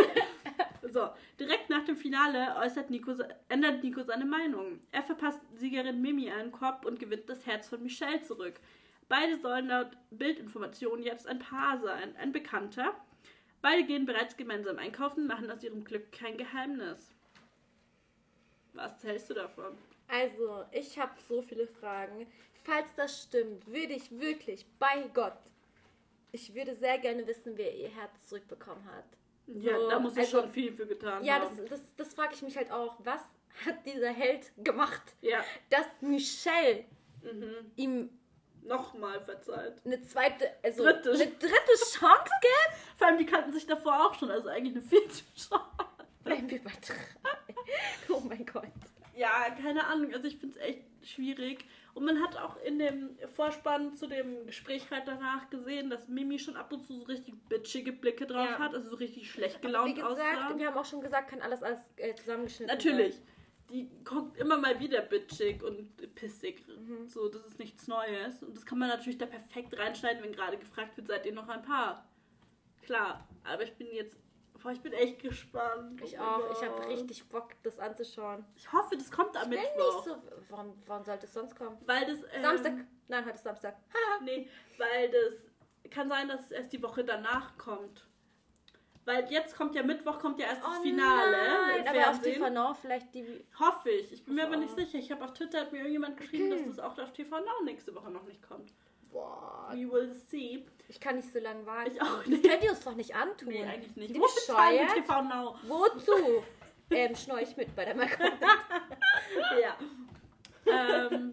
so, 0.90 1.10
direkt 1.38 1.68
nach 1.70 1.84
dem 1.84 1.96
Finale 1.96 2.56
äußert 2.56 2.90
Nico, 2.90 3.12
ändert 3.48 3.82
Nico 3.82 4.02
seine 4.02 4.24
Meinung. 4.24 4.80
Er 4.90 5.02
verpasst 5.02 5.40
Siegerin 5.54 6.00
Mimi 6.00 6.30
einen 6.30 6.52
Korb 6.52 6.84
und 6.86 6.98
gewinnt 6.98 7.28
das 7.28 7.46
Herz 7.46 7.68
von 7.68 7.82
Michelle 7.82 8.22
zurück. 8.22 8.54
Beide 9.08 9.38
sollen 9.40 9.68
laut 9.68 9.90
Bildinformationen 10.10 11.04
jetzt 11.04 11.26
ein 11.26 11.38
Paar 11.38 11.78
sein, 11.80 12.16
ein 12.16 12.32
Bekannter. 12.32 12.94
Beide 13.62 13.84
gehen 13.84 14.06
bereits 14.06 14.36
gemeinsam 14.36 14.78
einkaufen, 14.78 15.26
machen 15.26 15.50
aus 15.50 15.62
ihrem 15.62 15.84
Glück 15.84 16.10
kein 16.12 16.36
Geheimnis. 16.36 17.10
Was 18.72 19.02
hältst 19.04 19.30
du 19.30 19.34
davon? 19.34 19.76
Also, 20.08 20.64
ich 20.72 20.98
habe 20.98 21.12
so 21.28 21.42
viele 21.42 21.66
Fragen. 21.66 22.26
Falls 22.64 22.94
das 22.96 23.22
stimmt, 23.22 23.66
würde 23.66 23.94
ich 23.94 24.10
wirklich, 24.10 24.66
bei 24.78 25.08
Gott, 25.14 25.38
ich 26.32 26.54
würde 26.54 26.74
sehr 26.74 26.98
gerne 26.98 27.26
wissen, 27.26 27.56
wer 27.56 27.74
ihr 27.74 27.88
Herz 27.88 28.26
zurückbekommen 28.28 28.84
hat. 28.92 29.04
Ja, 29.46 29.78
So, 29.78 29.88
da 29.90 29.98
muss 30.00 30.12
ich 30.14 30.18
also- 30.20 30.40
schon 30.42 30.50
viel 30.50 30.72
für 30.72 30.86
getan 30.86 31.24
Ja, 31.24 31.38
das, 31.38 31.50
haben. 31.50 31.66
das, 31.68 31.80
das 31.96 32.14
frage 32.14 32.34
ich 32.34 32.42
mich 32.42 32.56
halt 32.56 32.70
auch. 32.72 32.96
Was 33.04 33.20
hat 33.64 33.86
dieser 33.86 34.10
Held 34.10 34.50
gemacht, 34.62 35.14
Ja. 35.22 35.44
dass 35.70 35.86
Michelle 36.02 36.84
Mhm. 37.22 37.54
ihm 37.76 38.10
Nochmal 38.66 39.20
verzeiht. 39.20 39.74
eine 39.84 40.02
zweite, 40.02 40.50
also 40.62 40.84
Dritte. 40.84 41.10
eine 41.12 41.26
dritte 41.26 41.74
Chance 41.98 42.30
gibt? 42.40 42.78
Vor 42.98 43.06
allem, 43.06 43.18
die 43.18 43.26
kannten 43.26 43.52
sich 43.52 43.66
davor 43.66 44.06
auch 44.06 44.14
schon, 44.14 44.30
also 44.30 44.48
eigentlich 44.48 44.74
eine 44.76 44.82
vierte 44.82 45.08
Chance. 45.36 45.60
Bleiben 46.24 46.50
wir 46.50 46.62
bei 46.64 46.72
drei. 46.84 47.54
Oh 48.08 48.20
mein 48.20 48.44
Gott. 48.46 48.64
Ja, 49.14 49.48
keine 49.62 49.86
Ahnung. 49.86 50.12
Also 50.12 50.26
ich 50.28 50.36
finde 50.38 50.58
es 50.58 50.64
echt 50.64 50.82
schwierig. 51.02 51.64
Und 51.94 52.04
man 52.04 52.22
hat 52.22 52.36
auch 52.36 52.56
in 52.62 52.78
dem 52.78 53.16
Vorspann 53.34 53.94
zu 53.96 54.06
dem 54.06 54.46
Gespräch 54.46 54.90
halt 54.90 55.04
danach 55.06 55.48
gesehen, 55.48 55.88
dass 55.88 56.08
Mimi 56.08 56.38
schon 56.38 56.56
ab 56.56 56.70
und 56.72 56.84
zu 56.84 56.98
so 56.98 57.04
richtig 57.06 57.34
bitchige 57.48 57.92
Blicke 57.92 58.26
drauf 58.26 58.48
Ja. 58.50 58.58
hat, 58.58 58.74
also 58.74 58.90
so 58.90 58.96
richtig 58.96 59.30
schlecht 59.30 59.56
Wie 59.62 59.66
gelaunt 59.68 59.94
gesagt, 59.94 60.12
aussah. 60.12 60.58
wir 60.58 60.66
haben 60.66 60.76
auch 60.76 60.84
schon 60.84 61.00
gesagt, 61.00 61.30
kann 61.30 61.40
alles 61.40 61.62
alles 61.62 61.78
äh, 61.96 62.14
zusammengeschnitten 62.14 62.74
Natürlich. 62.76 63.16
Die 63.70 63.90
guckt 64.04 64.36
immer 64.38 64.56
mal 64.56 64.78
wieder 64.78 65.00
bitchig 65.02 65.62
und 65.62 66.14
pissig. 66.14 66.64
Mhm. 66.68 67.08
So, 67.08 67.28
das 67.28 67.44
ist 67.46 67.58
nichts 67.58 67.88
Neues. 67.88 68.42
Und 68.42 68.56
das 68.56 68.64
kann 68.64 68.78
man 68.78 68.88
natürlich 68.88 69.18
da 69.18 69.26
perfekt 69.26 69.76
reinschneiden, 69.78 70.22
wenn 70.22 70.32
gerade 70.32 70.56
gefragt 70.56 70.96
wird, 70.96 71.08
seid 71.08 71.26
ihr 71.26 71.32
noch 71.32 71.48
ein 71.48 71.62
Paar? 71.62 72.06
Klar, 72.82 73.26
aber 73.44 73.64
ich 73.64 73.74
bin 73.74 73.88
jetzt. 73.92 74.16
Boah, 74.62 74.72
ich 74.72 74.80
bin 74.80 74.92
echt 74.92 75.20
gespannt. 75.20 76.00
Ich 76.02 76.18
Oh 76.18 76.22
auch. 76.22 76.52
Ich 76.52 76.66
habe 76.68 76.88
richtig 76.88 77.28
Bock, 77.28 77.50
das 77.62 77.78
anzuschauen. 77.78 78.44
Ich 78.56 78.72
hoffe, 78.72 78.96
das 78.96 79.10
kommt 79.10 79.36
am 79.36 79.52
Ich 79.52 79.60
Mittwoch. 79.60 80.06
nicht 80.06 80.16
so. 80.16 80.22
Warum, 80.48 80.82
warum 80.86 81.04
sollte 81.04 81.26
es 81.26 81.32
sonst 81.34 81.54
kommen? 81.56 81.76
Weil 81.86 82.06
das. 82.06 82.18
Ähm, 82.32 82.42
Samstag. 82.42 82.72
Nein, 83.08 83.24
heute 83.24 83.34
ist 83.34 83.44
Samstag. 83.44 83.76
Nee, 84.22 84.48
weil 84.78 85.10
das 85.10 85.90
kann 85.90 86.08
sein, 86.08 86.28
dass 86.28 86.46
es 86.46 86.50
erst 86.52 86.72
die 86.72 86.82
Woche 86.82 87.04
danach 87.04 87.56
kommt. 87.58 88.06
Weil 89.06 89.30
jetzt 89.30 89.56
kommt 89.56 89.74
ja 89.76 89.82
Mittwoch, 89.84 90.18
kommt 90.18 90.38
ja 90.40 90.46
erst 90.46 90.62
das 90.62 90.78
Finale 90.82 91.30
Nein, 91.32 91.80
im 91.82 91.86
aber 91.88 92.10
auf. 92.10 92.20
TV 92.20 92.50
Now 92.50 92.74
vielleicht 92.74 93.14
die. 93.14 93.24
Hoffe 93.58 93.88
ich. 93.90 94.12
Ich 94.12 94.24
bin 94.24 94.34
mir 94.34 94.44
aber 94.46 94.56
nicht 94.56 94.74
sicher. 94.74 94.98
Ich 94.98 95.10
habe 95.12 95.24
auf 95.24 95.32
Twitter 95.32 95.60
hat 95.60 95.70
mir 95.72 95.78
irgendjemand 95.78 96.16
geschrieben, 96.16 96.50
dass 96.50 96.64
das 96.66 96.78
auch 96.80 96.98
auf 96.98 97.12
TV 97.12 97.38
Now 97.38 97.62
nächste 97.64 97.94
Woche 97.94 98.10
noch 98.10 98.24
nicht 98.24 98.42
kommt. 98.42 98.72
Boah. 99.12 99.70
We 99.72 99.90
will 99.90 100.12
see. 100.28 100.66
Ich 100.88 101.00
kann 101.00 101.16
nicht 101.16 101.32
so 101.32 101.38
lange 101.38 101.64
warten. 101.64 101.92
Ich 101.92 102.02
auch 102.02 102.18
Das 102.18 102.26
nicht. 102.26 102.48
könnt 102.48 102.62
ihr 102.64 102.70
uns 102.70 102.80
doch 102.84 102.94
nicht 102.96 103.14
antun. 103.14 103.48
Nee, 103.48 103.64
eigentlich 103.64 103.94
nicht. 103.96 104.12
Sind 104.12 104.20
Wo 104.20 104.26
die 104.26 104.34
bezahlen? 104.34 104.88
TV 104.88 105.22
Now? 105.22 105.56
Wozu? 105.68 106.42
ähm, 106.90 107.14
schnor 107.14 107.40
ich 107.40 107.56
mit 107.56 107.74
bei 107.76 107.84
der 107.84 107.94
Macron. 107.94 108.26
Ja. 109.60 109.76
ähm, 110.66 111.32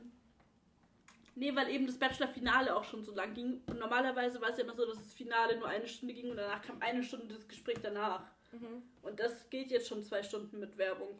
nee, 1.36 1.55
weil 1.55 1.69
eben 1.69 1.86
das 1.88 1.97
Bachelor-Finale 1.97 2.75
auch 2.75 2.84
schon 2.84 3.03
so 3.03 3.13
lang 3.13 3.34
ging. 3.34 3.61
Und 3.67 3.79
normalerweise 3.79 4.39
war 4.41 4.49
es 4.49 4.57
ja 4.57 4.63
immer 4.63 4.75
so, 4.75 4.86
dass 4.86 4.97
das 5.03 5.13
Finale 5.13 5.57
nur 5.57 5.67
eine 5.67 5.88
Stunde 5.88 6.13
ging 6.13 6.29
und 6.31 6.38
danach 6.38 6.61
kam 6.61 6.81
eine 6.81 7.03
Stunde 7.03 7.34
das 7.34 7.47
Gespräch 7.47 7.77
danach. 7.81 8.23
Mhm. 8.51 8.84
Und 9.01 9.19
das 9.19 9.49
geht 9.49 9.71
jetzt 9.71 9.88
schon 9.88 10.03
zwei 10.03 10.23
Stunden 10.23 10.59
mit 10.59 10.77
Werbung. 10.77 11.19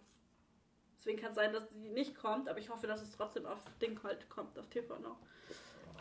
Deswegen 0.98 1.20
kann 1.20 1.32
es 1.32 1.36
sein, 1.36 1.52
dass 1.52 1.70
sie 1.70 1.90
nicht 1.90 2.16
kommt, 2.16 2.48
aber 2.48 2.60
ich 2.60 2.70
hoffe, 2.70 2.88
dass 2.88 3.02
es 3.02 3.12
trotzdem 3.12 3.46
auf 3.46 3.60
Ding 3.82 4.02
halt 4.04 4.30
kommt, 4.30 4.58
auf 4.58 4.70
TV 4.70 4.98
noch. 5.00 5.18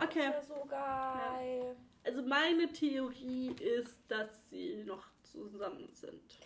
Okay, 0.01 0.31
Das 0.33 0.47
so 0.47 0.65
geil. 0.69 1.77
also 2.05 2.23
meine 2.23 2.73
Theorie 2.73 3.49
ist, 3.61 3.99
dass 4.09 4.49
sie 4.49 4.85
noch 4.85 5.07
zusammen 5.25 5.89
sind. 5.91 6.39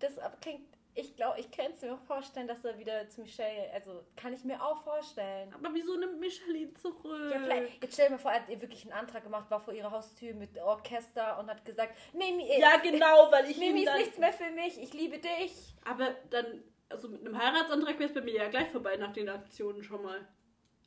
Das 0.00 0.18
klingt. 0.40 0.79
Ich 1.00 1.16
glaube, 1.16 1.40
ich 1.40 1.50
könnte 1.50 1.72
es 1.72 1.82
mir 1.82 1.94
auch 1.94 2.02
vorstellen, 2.02 2.46
dass 2.46 2.62
er 2.64 2.78
wieder 2.78 3.08
zu 3.08 3.22
Michelle. 3.22 3.70
Also 3.72 4.04
kann 4.16 4.34
ich 4.34 4.44
mir 4.44 4.62
auch 4.62 4.82
vorstellen. 4.82 5.52
Aber 5.54 5.70
wieso 5.72 5.96
nimmt 5.96 6.20
Micheline 6.20 6.74
zurück? 6.74 7.32
Ja, 7.32 7.40
vielleicht, 7.40 7.82
jetzt 7.82 7.94
stell 7.94 8.08
dir 8.08 8.12
mal 8.12 8.18
vor, 8.18 8.32
er 8.32 8.42
hat 8.42 8.48
ihr 8.50 8.60
wirklich 8.60 8.82
einen 8.84 8.92
Antrag 8.92 9.22
gemacht, 9.24 9.50
war 9.50 9.60
vor 9.60 9.72
ihrer 9.72 9.90
Haustür 9.90 10.34
mit 10.34 10.58
Orchester 10.58 11.38
und 11.38 11.48
hat 11.48 11.64
gesagt, 11.64 11.96
Mimi, 12.12 12.42
äh, 12.48 12.60
Ja, 12.60 12.76
genau, 12.76 13.30
weil 13.30 13.50
ich 13.50 13.56
Mimi 13.56 13.84
ist 13.84 13.96
nichts 13.96 14.18
mehr 14.18 14.32
für 14.32 14.50
mich, 14.50 14.78
ich 14.80 14.92
liebe 14.92 15.18
dich. 15.18 15.74
Aber 15.84 16.14
dann, 16.28 16.62
also 16.90 17.08
mit 17.08 17.26
einem 17.26 17.38
Heiratsantrag 17.38 17.98
wäre 17.98 18.08
es 18.08 18.14
bei 18.14 18.20
mir 18.20 18.34
ja 18.34 18.48
gleich 18.48 18.68
vorbei 18.68 18.96
nach 18.96 19.12
den 19.12 19.28
Aktionen 19.30 19.82
schon 19.82 20.02
mal. 20.02 20.28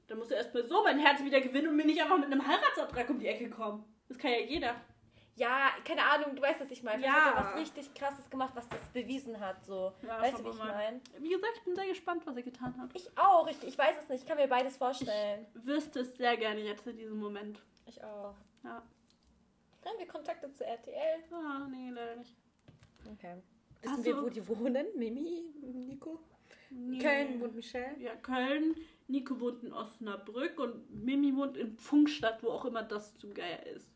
Dann 0.07 0.20
muss 0.20 0.30
er 0.30 0.38
erstmal 0.38 0.68
so 0.68 0.84
mein 0.84 0.99
Herz 0.99 1.24
wieder 1.24 1.41
gewinnen 1.41 1.70
und 1.70 1.76
mir 1.76 1.86
nicht 1.86 2.01
einfach 2.01 2.18
mit 2.18 2.32
einem 2.32 2.45
Heiratsantrag 2.45 3.09
um 3.09 3.20
die 3.20 3.28
Ecke 3.28 3.49
kommen. 3.49 3.84
Das 4.07 4.18
kann 4.18 4.32
ja 4.32 4.39
jeder. 4.39 4.76
Ja, 5.36 5.71
keine 5.84 6.03
Ahnung, 6.03 6.36
du 6.36 6.41
weißt, 6.41 6.61
was 6.61 6.69
ich 6.69 6.84
meine. 6.84 6.99
Vielleicht 6.99 7.15
Ja. 7.15 7.25
hat 7.25 7.36
er 7.36 7.45
was 7.45 7.59
richtig 7.59 7.93
krasses 7.95 8.29
gemacht, 8.29 8.51
was 8.55 8.67
das 8.69 8.81
bewiesen 8.93 9.39
hat. 9.39 9.65
So. 9.65 9.91
Ja, 10.03 10.21
weißt 10.21 10.38
du, 10.38 10.41
wie 10.41 10.45
wir 10.45 10.51
ich 10.51 10.57
meine? 10.59 11.01
Wie 11.17 11.29
gesagt, 11.29 11.53
ich 11.57 11.63
bin 11.63 11.75
sehr 11.75 11.88
gespannt, 11.88 12.25
was 12.25 12.36
er 12.36 12.43
getan 12.43 12.77
hat. 12.79 12.91
Ich 12.93 13.17
auch, 13.17 13.47
ich, 13.47 13.63
ich 13.63 13.77
weiß 13.77 13.95
es 14.03 14.09
nicht, 14.09 14.21
ich 14.23 14.27
kann 14.27 14.38
mir 14.38 14.47
beides 14.47 14.77
vorstellen. 14.77 15.47
Wüsste 15.55 16.01
es 16.01 16.15
sehr 16.15 16.38
gerne 16.38 16.61
jetzt 16.61 16.86
in 16.86 16.97
diesem 16.97 17.17
Moment. 17.19 17.63
Ich 17.88 18.03
auch. 18.03 18.36
Ja. 18.63 18.84
Dann 19.81 19.93
haben 19.93 19.99
wir 19.99 20.07
Kontakte 20.07 20.51
zu 20.51 20.65
RTL. 20.65 21.23
Ah, 21.31 21.67
nee, 21.69 21.89
leider 21.89 22.15
nicht. 22.15 22.36
Okay. 23.11 23.41
Wissen 23.81 24.05
wir, 24.05 24.15
so. 24.15 24.23
wo 24.23 24.29
die 24.29 24.47
wohnen? 24.47 24.86
Mimi, 24.95 25.43
Nico? 25.61 26.19
Nee. 26.69 26.99
Köln 26.99 27.41
wohnt 27.41 27.55
Michelle. 27.55 27.99
Ja, 27.99 28.15
Köln. 28.15 28.75
Nico 29.07 29.39
wohnt 29.39 29.63
in 29.63 29.73
Osnabrück 29.73 30.59
und 30.59 30.89
Mimi 31.03 31.36
wohnt 31.36 31.57
in 31.57 31.75
Funkstadt, 31.77 32.41
wo 32.41 32.49
auch 32.49 32.65
immer 32.65 32.84
das 32.84 33.13
zum 33.15 33.34
Geier 33.34 33.65
ist. 33.65 33.93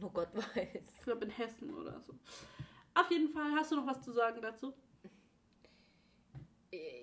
Oh 0.00 0.08
Gott 0.10 0.28
weiß. 0.34 0.68
Ich 0.98 1.02
glaube 1.04 1.24
in 1.24 1.30
Hessen 1.30 1.74
oder 1.74 2.00
so. 2.00 2.14
Auf 2.94 3.10
jeden 3.10 3.28
Fall, 3.32 3.52
hast 3.56 3.72
du 3.72 3.76
noch 3.76 3.86
was 3.86 4.02
zu 4.02 4.12
sagen 4.12 4.40
dazu? 4.40 4.74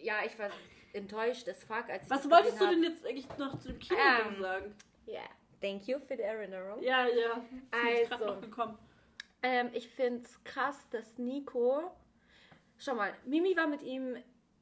Ja, 0.02 0.24
ich 0.26 0.38
war 0.40 0.50
enttäuscht 0.94 1.48
as 1.48 1.64
fuck, 1.64 1.90
als 1.90 2.04
ich 2.06 2.10
Was 2.10 2.24
das 2.24 2.32
wolltest 2.32 2.60
du 2.60 2.68
denn 2.68 2.84
jetzt 2.84 3.06
eigentlich 3.06 3.38
noch 3.38 3.60
zu 3.60 3.70
dem 3.70 3.80
Kino 3.80 4.00
Ähm, 4.00 4.42
sagen? 4.42 4.76
Ja, 5.06 5.22
thank 5.62 5.88
you 5.88 6.00
für 6.00 6.16
die 6.16 6.24
Erinnerung. 6.24 6.82
Ja, 6.82 7.08
ja. 7.08 7.44
Ist 8.02 8.12
Also. 8.12 8.26
noch 8.26 8.42
gekommen. 8.42 8.78
Ähm, 9.44 9.70
ich 9.74 9.88
finde 9.90 10.24
es 10.26 10.44
krass, 10.44 10.88
dass 10.90 11.18
Nico. 11.18 11.92
Schau 12.78 12.96
mal, 12.96 13.14
Mimi 13.26 13.56
war 13.56 13.68
mit 13.68 13.82
ihm 13.84 14.18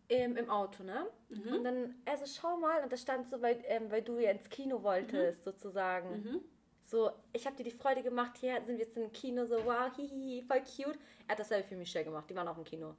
im, 0.08 0.38
im 0.38 0.50
Auto, 0.50 0.84
ne? 0.84 1.08
Mhm. 1.30 1.54
Und 1.54 1.64
dann, 1.64 1.96
also 2.06 2.26
schau 2.26 2.58
mal, 2.58 2.84
und 2.84 2.92
da 2.92 2.98
stand 2.98 3.30
so, 3.30 3.42
weil, 3.42 3.62
ähm, 3.68 3.90
weil 3.92 4.02
du 4.02 4.18
ja 4.20 4.32
ins 4.32 4.50
Kino 4.50 4.84
wolltest, 4.84 5.44
sozusagen. 5.44 6.10
Mhm. 6.24 6.42
So, 6.88 7.12
ich 7.34 7.46
habe 7.46 7.56
dir 7.58 7.64
die 7.66 7.72
Freude 7.72 8.02
gemacht, 8.02 8.38
hier 8.40 8.56
sind 8.64 8.78
wir 8.78 8.86
jetzt 8.86 8.96
im 8.96 9.12
Kino, 9.12 9.46
so, 9.46 9.58
wow, 9.66 9.94
hihi, 9.94 10.42
voll 10.48 10.62
cute. 10.62 10.98
Er 11.28 11.34
hat 11.34 11.40
dasselbe 11.40 11.68
für 11.68 11.76
Michelle 11.76 12.06
gemacht, 12.06 12.30
die 12.30 12.36
waren 12.36 12.48
auch 12.48 12.58
im 12.58 12.64
Kino. 12.64 12.96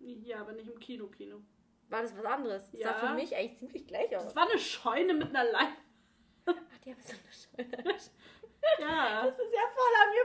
Ja, 0.00 0.40
aber 0.40 0.52
nicht 0.52 0.68
im 0.68 0.80
Kino, 0.80 1.06
Kino. 1.06 1.40
War 1.88 2.02
das 2.02 2.16
was 2.16 2.24
anderes? 2.24 2.68
Das 2.72 2.80
Ja. 2.80 2.88
sah 2.88 2.94
für 2.94 3.14
mich 3.14 3.36
eigentlich 3.36 3.58
ziemlich 3.58 3.86
gleich 3.86 4.16
aus. 4.16 4.24
Das 4.24 4.34
war 4.34 4.50
eine 4.50 4.58
Scheune 4.58 5.14
mit 5.14 5.28
einer 5.28 5.44
Leine. 5.44 5.76
Ach, 6.46 6.78
die 6.84 6.90
haben 6.90 7.00
so 7.02 7.12
eine 7.56 7.68
Schöne. 7.70 7.94
Ja. 8.78 9.24
Das 9.26 9.36
ist 9.38 9.52
ja 9.52 9.60
voll 9.74 9.94
an 10.02 10.10
mir 10.10 10.24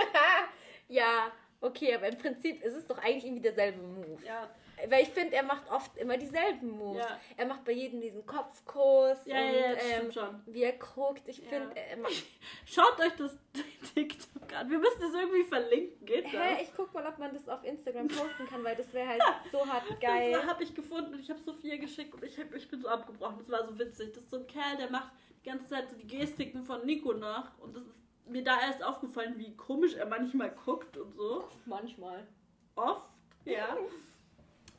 vorbeigegangen. 0.00 0.48
ja, 0.88 1.32
okay, 1.60 1.94
aber 1.94 2.08
im 2.08 2.16
Prinzip 2.16 2.62
ist 2.62 2.74
es 2.74 2.86
doch 2.86 2.98
eigentlich 2.98 3.24
irgendwie 3.24 3.42
derselbe 3.42 3.82
Move. 3.82 4.24
Ja. 4.24 4.48
Weil 4.88 5.02
ich 5.02 5.08
finde, 5.10 5.34
er 5.36 5.42
macht 5.42 5.70
oft 5.70 5.96
immer 5.96 6.16
dieselben 6.16 6.70
Moves. 6.70 6.98
Ja. 7.00 7.20
Er 7.36 7.46
macht 7.46 7.64
bei 7.64 7.72
jedem 7.72 8.00
diesen 8.00 8.24
Kopfkuss 8.26 9.18
Ja, 9.24 9.38
und 9.40 9.54
ja, 9.54 9.74
das 9.74 9.84
ähm, 9.84 9.92
stimmt 9.96 10.14
schon. 10.14 10.42
wie 10.46 10.62
er 10.62 10.72
guckt. 10.72 11.22
Ich 11.26 11.40
finde, 11.40 11.70
er 11.74 11.96
macht. 11.96 12.12
Schaut 12.66 12.98
euch 13.00 13.14
das 13.16 13.36
TikTok 13.94 14.52
an. 14.54 14.70
Wir 14.70 14.78
müssen 14.78 15.00
das 15.00 15.12
irgendwie 15.14 15.44
verlinken. 15.44 16.06
Geht 16.06 16.24
das? 16.26 16.32
Hä, 16.32 16.62
ich 16.62 16.72
guck 16.76 16.92
mal, 16.94 17.06
ob 17.06 17.18
man 17.18 17.32
das 17.32 17.48
auf 17.48 17.64
Instagram 17.64 18.08
posten 18.08 18.46
kann, 18.48 18.62
weil 18.64 18.76
das 18.76 18.92
wäre 18.92 19.08
halt 19.08 19.22
so 19.50 19.66
hart 19.66 20.00
geil. 20.00 20.32
Das 20.32 20.46
habe 20.46 20.62
ich 20.62 20.74
gefunden 20.74 21.14
und 21.14 21.20
ich 21.20 21.30
habe 21.30 21.40
Sophia 21.40 21.76
geschickt 21.76 22.14
und 22.14 22.24
ich, 22.24 22.38
hab, 22.38 22.54
ich 22.54 22.68
bin 22.68 22.80
so 22.80 22.88
abgebrochen. 22.88 23.38
Das 23.38 23.48
war 23.48 23.66
so 23.66 23.78
witzig. 23.78 24.12
Das 24.12 24.22
ist 24.22 24.30
so 24.30 24.38
ein 24.38 24.46
Kerl, 24.46 24.76
der 24.78 24.90
macht 24.90 25.10
die 25.44 25.48
ganze 25.50 25.66
Zeit 25.68 25.88
so 25.90 25.96
die 25.96 26.06
Gestiken 26.06 26.64
von 26.64 26.84
Nico 26.84 27.12
nach 27.12 27.56
und 27.58 27.76
das 27.76 27.82
ist 27.84 27.94
mir 28.26 28.44
da 28.44 28.60
erst 28.60 28.82
aufgefallen, 28.82 29.34
wie 29.38 29.56
komisch 29.56 29.94
er 29.94 30.06
manchmal 30.06 30.50
guckt 30.50 30.96
und 30.96 31.14
so. 31.14 31.48
Manchmal. 31.64 32.26
Oft, 32.74 33.06
ja. 33.44 33.76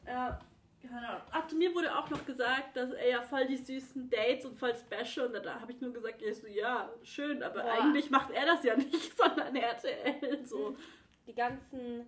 Ja, 0.09 0.39
keine 0.81 1.07
Ahnung. 1.07 1.21
Ach, 1.31 1.47
zu 1.47 1.55
mir 1.55 1.73
wurde 1.75 1.95
auch 1.95 2.09
noch 2.09 2.25
gesagt, 2.25 2.75
dass 2.75 2.91
er 2.91 3.09
ja 3.09 3.21
voll 3.21 3.45
die 3.45 3.57
süßen 3.57 4.09
Dates 4.09 4.45
und 4.45 4.57
voll 4.57 4.73
special 4.75 5.27
und 5.27 5.45
da, 5.45 5.59
habe 5.59 5.71
ich 5.71 5.81
nur 5.81 5.93
gesagt, 5.93 6.21
ja, 6.21 6.33
so, 6.33 6.47
ja, 6.47 6.93
schön, 7.03 7.43
aber 7.43 7.61
Boah. 7.61 7.71
eigentlich 7.73 8.09
macht 8.09 8.31
er 8.31 8.45
das 8.45 8.63
ja 8.63 8.75
nicht, 8.77 9.15
sondern 9.15 9.55
RTL 9.55 10.45
so. 10.45 10.75
Die 11.27 11.35
ganzen. 11.35 12.07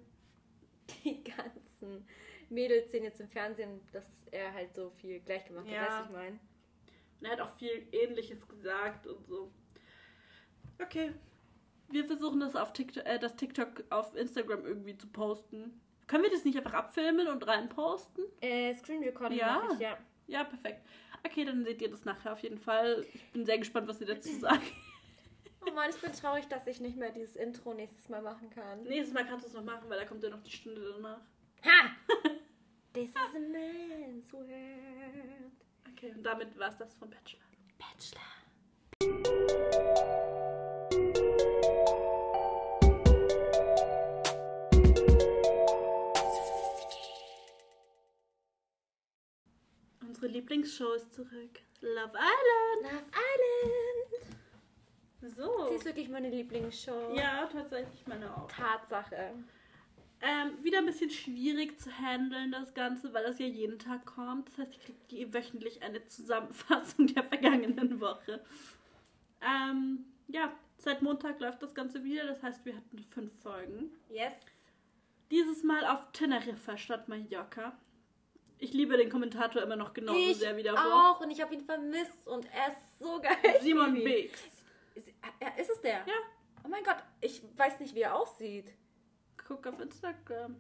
Die 1.04 1.24
ganzen 1.24 2.06
Mädels 2.50 2.92
sehen 2.92 3.04
jetzt 3.04 3.22
im 3.22 3.30
Fernsehen, 3.30 3.80
dass 3.94 4.08
er 4.32 4.54
halt 4.54 4.74
so 4.76 4.90
viel 4.90 5.20
gleich 5.22 5.46
gemacht 5.46 5.68
hat. 5.68 5.74
Ja. 5.74 5.88
Weißt 5.88 6.00
du, 6.00 6.04
ich 6.06 6.12
meine? 6.12 6.40
Und 7.20 7.26
er 7.26 7.32
hat 7.32 7.42
auch 7.42 7.58
viel 7.58 7.88
Ähnliches 7.92 8.46
gesagt 8.48 9.08
und 9.08 9.26
so. 9.28 9.52
Okay. 10.82 11.14
Wir 11.90 12.06
versuchen 12.06 12.40
das 12.40 12.56
auf 12.56 12.74
TikTok, 12.74 13.06
äh, 13.06 13.20
das 13.20 13.36
TikTok 13.36 13.84
auf 13.90 14.16
Instagram 14.16 14.66
irgendwie 14.66 14.98
zu 14.98 15.08
posten. 15.08 15.80
Können 16.12 16.24
wir 16.24 16.30
das 16.32 16.44
nicht 16.44 16.58
einfach 16.58 16.74
abfilmen 16.74 17.26
und 17.30 17.48
reinposten? 17.48 18.26
Äh, 18.42 18.74
Screen 18.76 19.02
Recording 19.02 19.38
Ja. 19.38 19.66
ich, 19.72 19.80
ja. 19.80 19.98
Ja, 20.28 20.44
perfekt. 20.44 20.86
Okay, 21.26 21.46
dann 21.46 21.64
seht 21.64 21.82
ihr 21.82 21.90
das 21.90 22.04
nachher 22.04 22.34
auf 22.34 22.40
jeden 22.40 22.58
Fall. 22.58 23.06
Ich 23.14 23.24
bin 23.32 23.46
sehr 23.46 23.58
gespannt, 23.58 23.88
was 23.88 24.02
ihr 24.02 24.08
dazu 24.08 24.30
sagt. 24.38 24.74
Oh 25.66 25.72
Mann, 25.72 25.90
ich 25.90 25.96
bin 26.02 26.12
traurig, 26.12 26.46
dass 26.50 26.68
ich 26.68 26.82
nicht 26.82 26.98
mehr 26.98 27.12
dieses 27.12 27.38
Intro 27.38 27.74
nächstes 27.74 28.10
Mal 28.10 28.22
machen 28.22 28.50
kann. 28.50 28.84
Nächstes 28.84 29.14
Mal 29.14 29.26
kannst 29.26 29.46
du 29.46 29.50
es 29.50 29.54
noch 29.54 29.64
machen, 29.64 29.90
weil 29.90 30.00
da 30.00 30.06
kommt 30.06 30.22
ja 30.22 30.30
noch 30.30 30.44
die 30.44 30.52
Stunde 30.52 30.82
danach. 30.96 31.22
Ha! 31.64 31.96
This 32.94 33.12
is 33.12 33.16
a 33.16 33.40
man's 33.40 34.34
world. 34.34 34.50
Okay, 35.94 36.12
und 36.14 36.24
damit 36.24 36.60
war 36.60 36.68
es 36.68 36.78
das 36.78 36.94
von 36.96 37.10
Bachelor. 37.10 37.40
Bachelor. 37.80 38.20
Unsere 50.22 50.38
Lieblingsshow 50.38 50.94
ist 50.94 51.12
zurück. 51.16 51.62
Love 51.82 52.14
Island. 52.14 52.84
Love 52.84 53.06
Island. 53.34 54.38
So. 55.36 55.68
Sie 55.70 55.76
ist 55.78 55.86
wirklich 55.86 56.10
meine 56.10 56.30
Lieblingsshow. 56.30 57.16
Ja, 57.16 57.50
tatsächlich 57.52 58.06
meine 58.06 58.32
auch. 58.32 58.48
Tatsache. 58.48 59.34
Ähm, 60.22 60.64
wieder 60.64 60.78
ein 60.78 60.86
bisschen 60.86 61.10
schwierig 61.10 61.80
zu 61.80 61.92
handeln, 61.92 62.52
das 62.52 62.76
Ganze, 62.76 63.12
weil 63.16 63.24
das 63.24 63.40
ja 63.40 63.48
jeden 63.48 63.80
Tag 63.80 64.06
kommt. 64.06 64.50
Das 64.50 64.60
heißt, 64.60 64.74
ich 64.74 65.08
kriege 65.08 65.34
wöchentlich 65.34 65.82
eine 65.82 66.06
Zusammenfassung 66.06 67.08
der 67.16 67.24
vergangenen 67.24 68.00
Woche. 68.00 68.46
Ähm, 69.42 70.06
ja, 70.28 70.54
seit 70.78 71.02
Montag 71.02 71.40
läuft 71.40 71.64
das 71.64 71.74
Ganze 71.74 72.04
wieder. 72.04 72.28
Das 72.28 72.44
heißt, 72.44 72.64
wir 72.64 72.76
hatten 72.76 73.00
fünf 73.10 73.34
Folgen. 73.42 73.90
Yes. 74.12 74.34
Dieses 75.32 75.64
Mal 75.64 75.84
auf 75.88 76.12
Teneriffa 76.12 76.78
statt 76.78 77.08
Mallorca. 77.08 77.76
Ich 78.62 78.74
liebe 78.74 78.96
den 78.96 79.10
Kommentator 79.10 79.62
immer 79.64 79.76
noch 79.76 79.92
genauso 79.92 80.20
ich 80.20 80.38
sehr 80.38 80.56
wie 80.56 80.62
davor. 80.62 81.12
auch 81.16 81.20
und 81.22 81.32
ich 81.32 81.42
habe 81.42 81.54
ihn 81.56 81.62
vermisst 81.62 82.28
und 82.28 82.46
er 82.54 82.68
ist 82.72 83.00
so 83.00 83.20
geil. 83.22 83.36
Simon 83.60 83.96
Ich. 83.96 84.04
Biggs. 84.04 84.42
Ist, 84.94 85.08
ja, 85.42 85.48
ist 85.58 85.72
es 85.72 85.82
der? 85.82 86.06
Ja. 86.06 86.14
Oh 86.64 86.68
mein 86.68 86.84
Gott, 86.84 86.98
ich 87.22 87.42
weiß 87.58 87.80
nicht, 87.80 87.96
wie 87.96 88.02
er 88.02 88.16
aussieht. 88.16 88.72
Guck 89.48 89.66
auf 89.66 89.80
Instagram. 89.80 90.56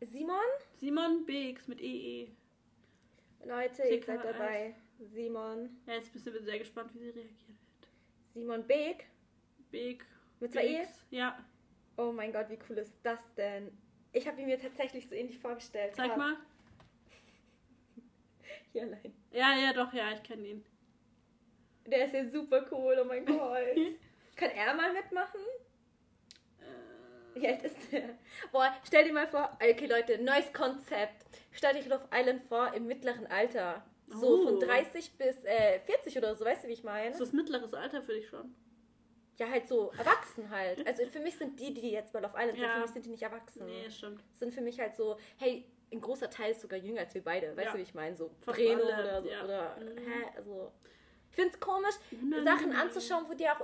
Simon? 0.00 0.36
Simon 0.76 1.26
Biggs 1.26 1.66
mit 1.66 1.80
EE. 1.80 2.28
Leute, 3.44 3.82
ihr 3.82 4.02
seid 4.04 4.24
dabei. 4.24 4.76
Simon. 5.00 5.78
Ja, 5.86 5.94
jetzt 5.94 6.12
sind 6.12 6.32
wir 6.32 6.42
sehr 6.42 6.60
gespannt, 6.60 6.94
wie 6.94 6.98
sie 7.00 7.10
reagieren 7.10 7.58
wird. 7.58 7.88
Simon 8.34 8.66
Beek. 8.66 9.06
Big. 9.72 10.06
Mit 10.38 10.52
zwei 10.52 10.66
E? 10.66 10.86
Ja. 11.10 11.44
Oh 11.96 12.12
mein 12.12 12.32
Gott, 12.32 12.48
wie 12.50 12.58
cool 12.68 12.78
ist 12.78 12.94
das 13.02 13.18
denn? 13.34 13.76
Ich 14.12 14.28
habe 14.28 14.40
ihn 14.40 14.46
mir 14.46 14.60
tatsächlich 14.60 15.08
so 15.08 15.14
ähnlich 15.14 15.38
vorgestellt. 15.38 15.94
Zeig 15.96 16.08
Krass. 16.08 16.18
mal. 16.18 16.36
Hier 18.76 18.82
allein. 18.82 19.14
Ja, 19.32 19.56
ja, 19.58 19.72
doch, 19.72 19.90
ja, 19.94 20.12
ich 20.12 20.22
kenne 20.22 20.46
ihn. 20.46 20.64
Der 21.86 22.04
ist 22.04 22.12
ja 22.12 22.28
super 22.28 22.66
cool, 22.70 22.98
oh 23.00 23.04
mein 23.06 23.24
Gott. 23.24 23.64
Kann 24.36 24.50
er 24.50 24.74
mal 24.74 24.92
mitmachen? 24.92 25.40
Äh, 26.60 27.40
Wie 27.40 27.48
alt 27.48 27.62
ist 27.62 27.76
der? 27.90 28.10
Boah, 28.52 28.70
stell 28.86 29.04
dir 29.04 29.14
mal 29.14 29.28
vor, 29.28 29.56
okay 29.62 29.86
Leute, 29.86 30.22
neues 30.22 30.52
Konzept. 30.52 31.24
Stell 31.52 31.72
dich 31.72 31.86
Love 31.86 32.06
Island 32.12 32.42
vor 32.42 32.74
im 32.74 32.86
mittleren 32.86 33.26
Alter. 33.28 33.82
So 34.08 34.42
Oh. 34.42 34.44
von 34.44 34.60
30 34.60 35.16
bis 35.16 35.42
äh, 35.44 35.80
40 35.80 36.18
oder 36.18 36.36
so, 36.36 36.44
weißt 36.44 36.64
du, 36.64 36.68
wie 36.68 36.72
ich 36.74 36.84
meine? 36.84 37.12
ist 37.12 37.20
das 37.20 37.32
mittleres 37.32 37.72
Alter 37.72 38.02
für 38.02 38.12
dich 38.12 38.28
schon? 38.28 38.54
Ja, 39.38 39.48
halt 39.48 39.68
so 39.68 39.90
erwachsen 39.92 40.50
halt. 40.50 40.86
Also 40.86 41.06
für 41.06 41.20
mich 41.20 41.36
sind 41.38 41.58
die, 41.58 41.72
die 41.72 41.92
jetzt 41.92 42.12
bei 42.12 42.20
Love 42.20 42.34
Island 42.36 42.58
sind, 42.58 42.62
Ja. 42.66 42.74
für 42.74 42.80
mich 42.82 42.90
sind 42.90 43.06
die 43.06 43.10
nicht 43.10 43.22
erwachsen. 43.22 43.64
Nee, 43.64 43.88
stimmt. 43.90 44.22
Sind 44.34 44.52
für 44.52 44.60
mich 44.60 44.78
halt 44.78 44.94
so, 44.96 45.16
hey, 45.38 45.64
ein 45.92 46.00
großer 46.00 46.28
Teil 46.30 46.50
ist 46.52 46.60
sogar 46.60 46.78
jünger 46.78 47.00
als 47.00 47.14
wir 47.14 47.22
beide. 47.22 47.56
Weißt 47.56 47.66
Ja. 47.66 47.72
du, 47.72 47.78
wie 47.78 47.82
ich 47.82 47.94
meine? 47.94 48.16
So 48.16 48.30
Breno 48.44 48.82
oder 48.82 49.22
so. 49.22 49.28
ja. 49.28 49.44
Oder, 49.44 49.76
Mhm. 49.80 49.98
hä, 49.98 50.24
also. 50.36 50.72
Ich 51.30 51.36
finde 51.36 51.50
es 51.54 51.60
komisch, 51.60 51.94
Nein, 52.10 52.44
Sachen 52.44 52.70
nein. 52.70 52.78
anzuschauen, 52.78 53.24
wo 53.28 53.34
die 53.34 53.48
auch 53.48 53.60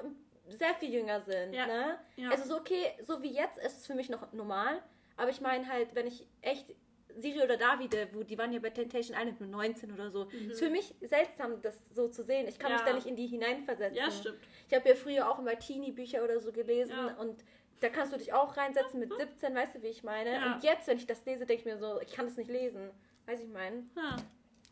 sehr 0.49 0.75
viel 0.75 0.93
jünger 0.93 1.21
sind. 1.21 1.55
Ja. 1.55 1.67
Ne? 1.67 1.99
Also 2.31 2.45
so 2.49 2.57
okay, 2.59 2.93
so 3.03 3.23
wie 3.23 3.33
jetzt 3.33 3.59
ist 3.59 3.79
es 3.79 3.87
für 3.87 3.95
mich 3.95 4.09
noch 4.11 4.33
normal. 4.33 4.83
Aber 5.17 5.31
ich 5.31 5.41
meine 5.41 5.67
halt, 5.69 5.95
wenn 5.95 6.07
ich 6.07 6.27
echt 6.43 6.75
Siri 7.19 7.43
oder 7.43 7.57
Davide, 7.59 8.09
wo 8.13 8.23
die 8.23 8.39
waren 8.39 8.53
ja 8.53 8.59
bei 8.59 8.71
Temptation 8.71 9.17
Island 9.17 9.41
mit 9.41 9.51
19 9.51 9.93
oder 9.93 10.11
so, 10.11 10.25
ist 10.51 10.59
für 10.61 10.71
mich 10.71 10.95
seltsam, 11.03 11.61
das 11.61 11.79
so 11.95 12.09
zu 12.09 12.23
sehen. 12.23 12.49
Ich 12.49 12.59
kann 12.59 12.73
Mhm. 12.73 12.79
Ja. 12.79 12.83
mich 12.85 12.91
da 12.91 12.95
nicht 12.97 13.07
in 13.07 13.17
die 13.17 13.27
hineinversetzen. 13.27 13.97
Ja, 13.97 14.11
stimmt. 14.11 14.39
Ich 14.69 14.75
habe 14.75 14.89
ja 14.89 14.95
früher 14.95 15.31
auch 15.31 15.39
immer 15.39 15.59
Teenie-Bücher 15.59 16.25
oder 16.25 16.41
so 16.41 16.53
gelesen 16.53 16.93
Ja. 16.97 17.15
und 17.19 17.45
da 17.83 17.89
kannst 17.89 18.13
du 18.13 18.19
dich 18.19 18.33
auch 18.33 18.57
reinsetzen 18.57 19.01
mit 19.01 19.13
17, 19.15 19.55
weißt 19.55 19.75
du, 19.75 19.83
wie 19.83 19.89
ich 19.89 20.03
meine? 20.03 20.33
Ja. 20.33 20.55
Und 20.55 20.63
jetzt, 20.65 20.87
wenn 20.87 20.99
ich 20.99 21.07
das 21.07 21.25
lese, 21.25 21.47
denke 21.47 21.61
ich 21.61 21.65
mir 21.67 21.79
so, 21.79 22.01
ich 22.01 22.13
kann 22.13 22.27
das 22.27 22.37
nicht 22.37 22.51
lesen. 22.51 22.91
Weiß 23.27 23.41
ich 23.41 23.49
meine? 23.49 23.85
Ja. 23.97 24.17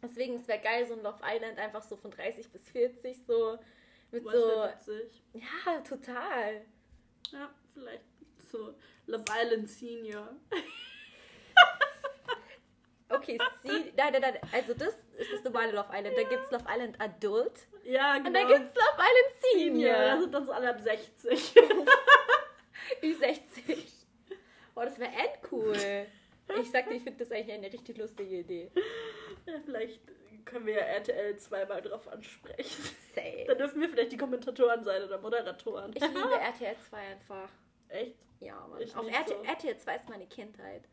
Deswegen, 0.02 0.36
es 0.36 0.48
wäre 0.48 0.60
geil, 0.60 0.86
so 0.86 0.94
ein 0.94 1.02
Love 1.02 1.20
Island 1.24 1.58
einfach 1.58 1.82
so 1.82 1.96
von 1.96 2.10
30 2.10 2.50
bis 2.50 2.68
40 2.70 3.24
so 3.26 3.58
mit 4.10 4.24
Was 4.24 4.32
so. 4.32 4.92
witzig. 4.92 5.22
Ja, 5.34 5.80
total. 5.80 6.62
Ja, 7.32 7.50
vielleicht 7.74 8.04
so 8.50 8.74
Love 9.06 9.24
Island 9.30 9.68
Senior. 9.68 10.28
Okay, 13.12 13.38
sie, 13.64 13.92
nein, 13.96 14.12
nein, 14.12 14.20
nein, 14.22 14.38
also 14.52 14.72
das 14.72 14.94
ist 15.18 15.32
das 15.32 15.42
normale 15.42 15.72
Love 15.72 15.88
Island. 15.92 16.16
Da 16.16 16.22
gibt 16.22 16.44
es 16.44 16.50
Love 16.52 16.64
Island 16.68 17.00
Adult 17.00 17.66
Ja, 17.82 18.14
genau. 18.18 18.28
und 18.28 18.34
da 18.34 18.40
gibt 18.44 18.70
es 18.70 18.74
Love 18.76 18.98
Island 18.98 19.42
Senior. 19.52 19.92
Da 19.92 19.98
Senior. 20.04 20.20
sind 20.20 20.34
dann 20.34 20.46
so 20.46 20.52
alle 20.52 20.70
ab 20.70 20.80
60. 20.80 21.54
Ü60. 23.02 23.76
Boah, 24.74 24.84
das 24.84 24.98
wäre 24.98 25.10
endcool. 25.12 25.76
Ich 26.60 26.70
sagte, 26.70 26.94
ich 26.94 27.02
finde 27.02 27.18
das 27.24 27.32
eigentlich 27.32 27.52
eine 27.52 27.72
richtig 27.72 27.96
lustige 27.98 28.38
Idee. 28.38 28.70
ja, 29.46 29.54
vielleicht 29.64 30.00
können 30.44 30.66
wir 30.66 30.74
ja 30.74 30.80
RTL 30.80 31.36
zweimal 31.36 31.82
drauf 31.82 32.08
ansprechen. 32.08 32.82
Safe. 33.14 33.44
Da 33.46 33.54
dürfen 33.54 33.80
wir 33.80 33.88
vielleicht 33.88 34.12
die 34.12 34.16
Kommentatoren 34.16 34.82
sein 34.82 35.02
oder 35.04 35.18
Moderatoren. 35.18 35.92
Ich 35.94 36.00
liebe 36.02 36.18
RTL 36.40 36.76
2 36.88 36.96
einfach. 36.96 37.48
Echt? 37.88 38.16
Ja, 38.40 38.66
Mann. 38.68 38.80
Ich 38.80 38.94
Auf 38.96 39.06
RTL, 39.06 39.36
so. 39.38 39.44
RTL 39.44 39.78
2 39.78 39.96
ist 39.96 40.08
meine 40.08 40.26
Kindheit. 40.26 40.88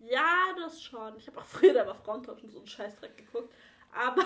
Ja, 0.00 0.54
das 0.56 0.82
schon. 0.82 1.16
Ich 1.16 1.26
habe 1.26 1.40
auch 1.40 1.44
früher 1.44 1.72
da 1.72 1.84
bei 1.84 1.94
Frauentauschen 1.94 2.50
so 2.50 2.58
einen 2.58 2.68
Scheißdreck 2.68 3.16
geguckt. 3.16 3.52
Aber, 3.92 4.22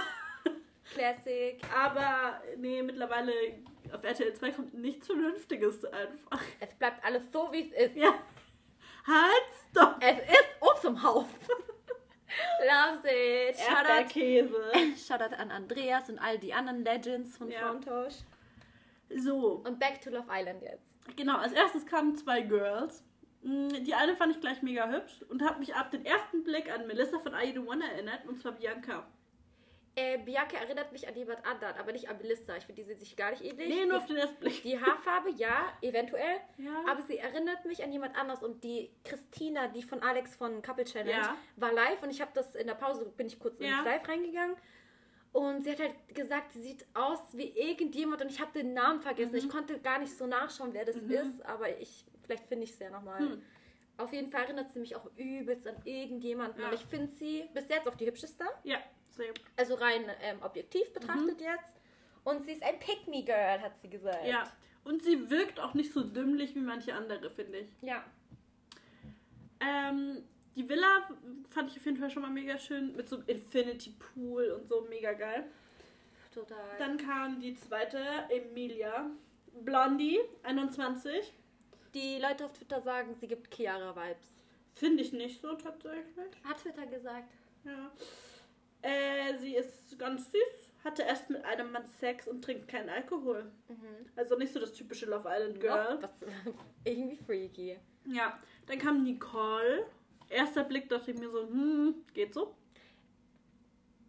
Classic. 0.95 1.61
aber, 1.74 2.41
nee, 2.57 2.82
mittlerweile 2.82 3.32
auf 3.93 4.03
RTL 4.05 4.32
2 4.34 4.51
kommt 4.53 4.74
nichts 4.74 5.07
Vernünftiges 5.07 5.84
einfach. 5.86 6.41
Es 6.61 6.74
bleibt 6.74 7.05
alles 7.05 7.22
so, 7.32 7.49
wie 7.53 7.70
es 7.70 7.89
ist. 7.91 7.97
Ja. 7.97 8.14
Halt, 9.07 9.45
stopp! 9.70 9.97
Es 10.01 10.18
ist 10.18 10.49
Obst 10.61 10.84
im 10.84 11.03
Haus. 11.03 11.26
Love 12.61 13.09
it. 13.09 13.57
Shoutout, 13.57 13.89
Erdbeerkäse. 13.89 14.72
Shoutout 15.07 15.34
an 15.36 15.51
Andreas 15.51 16.11
und 16.11 16.18
all 16.18 16.39
die 16.39 16.53
anderen 16.53 16.84
Legends 16.84 17.36
von 17.36 17.51
Ja. 17.51 17.61
Frauentausch. 17.61 18.16
So, 19.16 19.62
Und 19.64 19.78
back 19.78 20.01
to 20.03 20.11
Love 20.11 20.26
Island 20.30 20.62
jetzt. 20.62 21.16
genau. 21.16 21.39
Als 21.39 21.53
erstes 21.53 21.86
kamen 21.86 22.14
zwei 22.16 22.43
Girls. 22.43 23.03
Mm, 23.43 23.68
Die 23.84 23.95
eine 23.95 24.14
fand 24.16 24.34
ich 24.34 24.41
gleich 24.41 24.61
mega 24.62 24.89
hübsch 24.91 25.22
und 25.30 25.43
hat 25.43 25.59
mich 25.59 25.74
ab 25.74 25.91
dem 25.91 26.05
ersten 26.05 26.45
Blick 26.45 26.70
an 26.70 26.86
Melissa 26.86 27.18
von 27.18 27.32
I 27.34 27.55
Do 27.55 27.62
One 27.62 27.82
erinnert, 27.91 28.26
und 28.26 28.39
zwar 28.39 28.53
Bianca. 28.53 29.07
Äh, 29.99 30.18
Bianca 30.18 30.57
erinnert 30.57 30.92
mich 30.92 31.09
an 31.09 31.16
jemand 31.16 31.44
anderen, 31.44 31.76
aber 31.76 31.90
nicht 31.92 32.09
an 32.09 32.18
Melissa. 32.18 32.57
Ich 32.57 32.64
finde, 32.66 32.82
die 32.82 32.86
sehen 32.86 33.01
sich 33.01 33.16
gar 33.16 33.30
nicht 33.32 33.42
ähnlich. 33.44 33.68
Nee, 33.68 33.84
nur 33.86 33.96
auf 33.99 34.07
den 34.07 34.16
ersten 34.16 34.38
Blick. 34.38 34.62
die 34.62 34.78
Haarfarbe, 34.80 35.30
ja, 35.30 35.72
eventuell. 35.82 36.36
Ja. 36.57 36.84
Aber 36.88 37.03
sie 37.03 37.18
erinnert 37.18 37.64
mich 37.64 37.82
an 37.82 37.90
jemand 37.90 38.16
anders. 38.16 38.42
Und 38.42 38.62
die 38.62 38.90
Christina, 39.05 39.66
die 39.68 39.82
von 39.82 40.01
Alex 40.03 40.36
von 40.36 40.62
Couple 40.62 40.84
Challenge, 40.84 41.11
Ja. 41.11 41.36
war 41.57 41.72
live. 41.72 42.01
Und 42.03 42.11
ich 42.11 42.20
habe 42.20 42.30
das 42.34 42.55
in 42.55 42.68
der 42.68 42.74
Pause, 42.74 43.07
bin 43.16 43.26
ich 43.26 43.38
kurz 43.40 43.59
Ja. 43.59 43.78
ins 43.78 43.84
Live 43.86 44.07
reingegangen. 44.09 44.57
Und 45.32 45.64
sie 45.64 45.72
hat 45.72 45.80
halt 45.80 45.94
gesagt, 46.14 46.53
sie 46.53 46.62
sieht 46.62 46.86
aus 46.94 47.20
wie 47.32 47.49
irgendjemand. 47.59 48.22
Und 48.22 48.30
ich 48.30 48.40
habe 48.40 48.53
den 48.53 48.74
Namen 48.74 49.01
vergessen. 49.01 49.32
Mhm. 49.32 49.38
Ich 49.38 49.49
konnte 49.49 49.80
gar 49.80 49.99
nicht 49.99 50.16
so 50.16 50.26
nachschauen, 50.26 50.72
wer 50.74 50.84
das 50.84 50.96
ist. 50.96 51.44
Aber 51.44 51.76
ich, 51.80 52.05
vielleicht 52.22 52.46
finde 52.46 52.64
ich 52.64 52.70
es 52.70 52.78
ja 52.78 52.90
nochmal. 52.90 53.18
Hm. 53.18 53.42
Auf 53.99 54.12
jeden 54.12 54.30
Fall 54.30 54.44
erinnert 54.44 54.70
sie 54.70 54.78
mich 54.78 54.94
auch 54.94 55.11
übelst 55.16 55.66
an 55.66 55.74
irgendjemanden. 55.84 56.62
Und 56.62 56.72
ich 56.72 56.84
finde 56.86 57.12
sie 57.16 57.49
bis 57.53 57.68
jetzt 57.68 57.88
auch 57.88 57.96
die 57.96 58.07
hübscheste. 58.07 58.44
Ja, 58.62 58.78
Also 59.57 59.75
rein 59.75 60.05
ähm, 60.23 60.39
objektiv 60.43 60.89
Mhm. 60.91 60.95
betrachtet 60.95 61.41
jetzt. 61.41 61.81
Und 62.25 62.45
sie 62.45 62.53
ist 62.53 62.62
ein 62.62 62.79
Pick-Me-Girl, 62.79 63.61
hat 63.62 63.79
sie 63.81 63.89
gesagt. 63.89 64.27
Ja. 64.27 64.51
Und 64.85 65.03
sie 65.03 65.31
wirkt 65.31 65.61
auch 65.61 65.75
nicht 65.75 65.93
so 65.93 66.03
dümmlich 66.03 66.55
wie 66.55 66.61
manche 66.61 66.95
andere, 66.95 67.31
finde 67.31 67.59
ich. 67.61 67.69
Ja. 67.83 68.05
Ähm, 69.61 70.23
die 70.55 70.69
Villa 70.69 71.09
fand 71.51 71.71
ich 71.71 71.79
auf 71.79 71.85
jeden 71.85 71.97
Fall 71.99 72.11
schon 72.11 72.23
mal 72.23 72.31
mega 72.31 72.59
schön. 72.59 72.95
Mit 72.97 73.09
so 73.09 73.16
einem 73.16 73.27
Infinity 73.27 73.91
Pool 73.99 74.51
und 74.53 74.69
so 74.69 74.83
mega 74.89 75.12
geil. 75.12 75.45
Total. 76.35 76.59
Dann 76.79 76.97
kam 76.99 77.41
die 77.41 77.55
zweite, 77.57 77.99
Emilia. 78.29 79.11
Blondie, 79.62 80.21
21. 80.45 81.33
die 81.95 82.19
Leute 82.19 82.45
auf 82.45 82.53
Twitter 82.53 82.81
sagen, 82.81 83.14
sie 83.21 83.27
gibt 83.27 83.53
Chiara-Vibes. 83.55 84.27
Finde 84.75 85.03
ich 85.03 85.12
nicht 85.12 85.41
so 85.41 85.55
tatsächlich. 85.55 86.05
Hat 86.45 86.59
Twitter 86.59 86.87
gesagt. 86.87 87.33
Ja. 87.64 87.91
Äh, 88.83 89.37
sie 89.39 89.57
ist 89.57 89.99
ganz 89.99 90.31
süß, 90.31 90.72
hatte 90.85 91.03
erst 91.03 91.31
mit 91.31 91.45
einem 91.45 91.72
Mann 91.72 91.87
Sex 91.99 92.29
und 92.29 92.43
trinkt 92.43 92.68
keinen 92.68 92.89
Alkohol. 92.89 93.51
Also 94.16 94.37
nicht 94.37 94.53
so 94.53 94.61
das 94.61 94.72
typische 94.72 95.07
Love 95.07 95.29
Island 95.29 95.61
Girl. 95.61 95.99
Was, 96.01 96.12
irgendwie 96.85 97.16
freaky. 97.16 97.79
Ja, 98.07 98.39
dann 98.66 98.79
kam 98.79 99.03
Nicole. 99.03 99.87
Erster 100.31 100.64
Blick 100.64 100.89
dachte 100.89 101.11
ich 101.11 101.18
mir 101.18 101.31
so, 101.31 101.49
hm, 101.49 102.05
geht 102.14 102.35
so. 102.35 102.55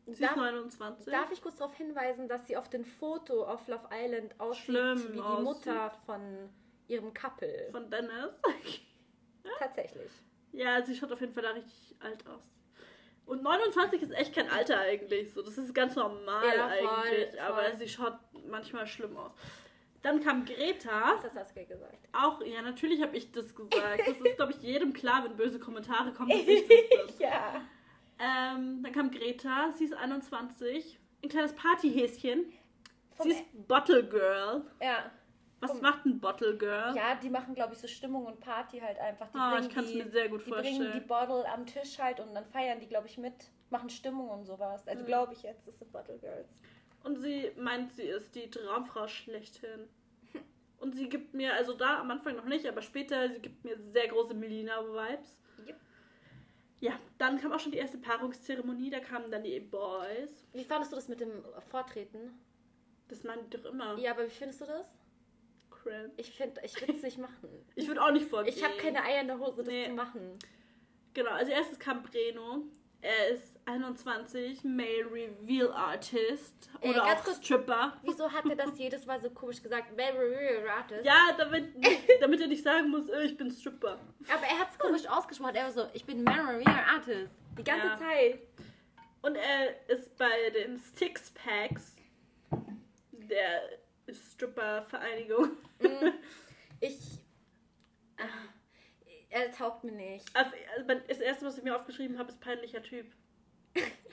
Sie 0.05 0.21
Darf- 0.21 0.31
ist 0.31 0.37
29. 0.37 1.13
Darf 1.13 1.31
ich 1.31 1.41
kurz 1.41 1.57
darauf 1.57 1.75
hinweisen, 1.75 2.27
dass 2.27 2.45
sie 2.47 2.57
auf 2.57 2.69
dem 2.69 2.83
Foto 2.83 3.43
auf 3.45 3.67
Love 3.67 3.87
Island 3.93 4.39
aussieht 4.39 4.65
Schlimm 4.65 5.03
wie 5.13 5.21
die. 5.21 5.41
Mutter 5.43 5.91
von 6.05 6.49
ihrem 6.87 7.13
Couple? 7.13 7.69
Von 7.71 7.89
Dennis. 7.89 8.31
Tatsächlich. 9.59 10.11
ja, 10.51 10.83
sie 10.83 10.95
schaut 10.95 11.11
auf 11.11 11.21
jeden 11.21 11.33
Fall 11.33 11.43
da 11.43 11.51
richtig 11.51 11.95
alt 11.99 12.25
aus. 12.27 12.43
Und 13.29 13.43
29 13.43 14.01
ist 14.01 14.11
echt 14.11 14.33
kein 14.33 14.49
Alter 14.49 14.79
eigentlich. 14.79 15.31
So, 15.33 15.41
das 15.43 15.57
ist 15.57 15.73
ganz 15.75 15.95
normal 15.95 16.43
Ja, 16.45 16.67
voll, 16.67 16.87
eigentlich. 17.05 17.29
voll. 17.29 17.39
Aber 17.39 17.75
sie 17.75 17.87
schaut 17.87 18.17
manchmal 18.47 18.87
schlimm 18.87 19.15
aus. 19.17 19.31
Dann 20.01 20.23
kam 20.23 20.45
Greta. 20.45 21.15
Was 21.17 21.23
hat 21.25 21.33
Saskia 21.33 21.63
gesagt? 21.65 21.97
Auch, 22.13 22.41
ja, 22.43 22.61
natürlich 22.61 23.01
habe 23.01 23.15
ich 23.15 23.31
das 23.31 23.53
gesagt. 23.53 23.99
Das 24.07 24.19
ist, 24.19 24.35
glaube 24.37 24.53
ich, 24.53 24.61
jedem 24.61 24.93
klar, 24.93 25.23
wenn 25.25 25.35
böse 25.35 25.59
Kommentare 25.59 26.11
kommen, 26.13 26.29
dass 26.29 26.39
ich 26.39 26.67
das 26.67 26.67
bin. 26.67 27.19
ja. 27.19 27.61
Ähm, 28.17 28.81
dann 28.81 28.91
kam 28.93 29.11
Greta, 29.11 29.71
sie 29.77 29.85
ist 29.85 29.93
21. 29.93 30.97
Ein 31.23 31.29
kleines 31.29 31.53
Partyhäschen. 31.53 32.51
Vom 33.15 33.27
Sie 33.29 33.35
ist 33.35 33.67
Bottle 33.67 34.03
Girl. 34.05 34.63
Ja. 34.81 35.11
Was 35.61 35.71
Vom- 35.71 35.81
macht 35.81 36.05
ein 36.05 36.19
Bottle 36.19 36.57
Girl? 36.57 36.95
Ja, 36.95 37.15
die 37.15 37.29
machen, 37.29 37.53
glaube 37.53 37.73
ich, 37.73 37.79
so 37.79 37.87
Stimmung 37.87 38.25
und 38.25 38.39
Party 38.39 38.79
halt 38.79 38.97
einfach. 38.99 39.27
Die 39.29 39.37
Ah, 39.37 39.51
bringen 39.55 39.67
ich 39.69 39.75
kann 39.75 39.83
es 39.83 39.91
die, 39.91 39.97
mir 40.03 40.09
sehr 40.09 40.29
gut 40.29 40.45
Die 40.45 40.49
bringen 40.51 40.79
die 40.79 41.01
vorstellen. 41.01 41.07
Bottle 41.07 41.51
am 41.51 41.65
Tisch 41.65 41.99
halt 41.99 42.19
und 42.21 42.33
dann 42.33 42.45
feiern 42.45 42.79
die, 42.79 42.87
glaube 42.87 43.07
ich, 43.07 43.17
mit, 43.17 43.33
machen 43.69 43.89
Stimmung 43.89 44.29
und 44.29 44.45
sowas. 44.45 44.87
Also 44.87 45.03
Mhm. 45.03 45.07
glaube 45.07 45.33
ich 45.33 45.43
jetzt, 45.43 45.67
das 45.67 45.77
sind 45.79 45.91
Bottle 45.91 46.17
Girls. 46.17 46.61
Und 47.03 47.17
sie 47.17 47.51
meint, 47.57 47.91
sie 47.93 48.03
ist 48.03 48.35
die 48.35 48.49
Traumfrau 48.49 49.07
schlechthin. 49.07 49.87
Und 50.79 50.95
sie 50.95 51.09
gibt 51.09 51.33
mir, 51.33 51.53
also 51.55 51.73
da 51.73 51.99
am 51.99 52.09
Anfang 52.11 52.35
noch 52.37 52.45
nicht, 52.45 52.65
aber 52.65 52.81
später, 52.81 53.27
sie 53.29 53.39
gibt 53.39 53.65
mir 53.65 53.77
sehr 53.91 54.07
große 54.07 54.33
Melina-Vibes. 54.33 55.37
Yep. 55.67 55.75
Ja, 56.79 56.93
dann 57.17 57.37
kam 57.37 57.51
auch 57.51 57.59
schon 57.59 57.73
die 57.73 57.77
erste 57.77 57.97
Paarungszeremonie, 57.97 58.89
da 58.89 58.99
kamen 59.01 59.29
dann 59.29 59.43
die 59.43 59.59
Boys. 59.59 60.45
Wie 60.53 60.63
fandest 60.63 60.93
du 60.93 60.95
das 60.95 61.09
mit 61.09 61.19
dem 61.19 61.43
Vortreten? 61.69 62.39
Das 63.09 63.23
meinen 63.25 63.49
die 63.49 63.57
doch 63.57 63.65
immer. 63.65 63.97
Ja, 63.97 64.11
aber 64.11 64.25
wie 64.25 64.29
findest 64.29 64.61
du 64.61 64.65
das? 64.65 64.87
Cringe. 65.89 66.11
Ich 66.17 66.31
finde, 66.31 66.61
ich 66.63 66.79
würde 66.79 66.93
es 66.93 67.01
nicht 67.03 67.17
machen. 67.17 67.49
Ich 67.75 67.87
würde 67.87 68.01
auch 68.01 68.11
nicht 68.11 68.27
vorgehen. 68.29 68.53
Ich 68.55 68.63
habe 68.63 68.75
keine 68.77 69.03
Eier 69.03 69.21
in 69.21 69.27
der 69.27 69.39
Hose, 69.39 69.57
das 69.57 69.67
Nee. 69.67 69.85
zu 69.85 69.91
machen. 69.93 70.37
Genau, 71.13 71.31
als 71.31 71.49
erstes 71.49 71.79
kam 71.79 72.03
Breno. 72.03 72.63
Er 73.01 73.29
ist 73.29 73.57
21, 73.65 74.63
Male 74.65 75.05
Reveal 75.09 75.71
Artist 75.71 76.69
Ey, 76.81 76.89
oder 76.89 77.05
auch 77.05 77.23
kurz. 77.23 77.37
Stripper. 77.37 77.93
Wieso 78.03 78.29
hat 78.29 78.45
er 78.49 78.57
das 78.57 78.77
jedes 78.77 79.05
Mal 79.05 79.21
so 79.21 79.29
komisch 79.29 79.61
gesagt? 79.63 79.93
Very 79.95 80.35
real 80.35 80.67
artist. 80.67 81.05
Ja, 81.05 81.33
damit, 81.37 81.73
damit 82.21 82.41
er 82.41 82.47
nicht 82.47 82.61
sagen 82.63 82.89
muss, 82.89 83.07
äh, 83.09 83.23
ich 83.23 83.37
bin 83.37 83.49
Stripper. 83.51 83.97
Aber 84.27 84.43
er 84.45 84.59
hat 84.59 84.69
es 84.71 84.77
komisch 84.77 85.07
ausgesprochen. 85.07 85.55
Er 85.55 85.63
war 85.65 85.71
so, 85.71 85.85
ich 85.93 86.03
bin 86.05 86.25
Very 86.25 86.57
real 86.63 86.83
artist. 86.93 87.31
Die 87.57 87.63
ganze 87.63 87.87
Ja. 87.87 87.97
Zeit. 87.97 88.39
Und 89.21 89.35
er 89.35 89.89
ist 89.89 90.17
bei 90.17 90.49
den 90.49 90.77
Six 90.77 91.31
Packs 91.31 91.95
der 93.11 93.61
Stripper-Vereinigung. 94.13 95.49
Mm, 95.79 96.09
Ich. 96.81 97.19
Ah, 98.17 98.23
er 99.29 99.51
taugt 99.51 99.83
mir 99.83 99.91
nicht. 99.91 100.25
Also, 100.35 100.51
also 100.75 101.01
das 101.07 101.19
erste, 101.19 101.45
was 101.45 101.57
ich 101.57 101.63
mir 101.63 101.75
aufgeschrieben 101.75 102.17
habe, 102.17 102.29
ist 102.29 102.39
peinlicher 102.41 102.81
Typ. 102.83 103.05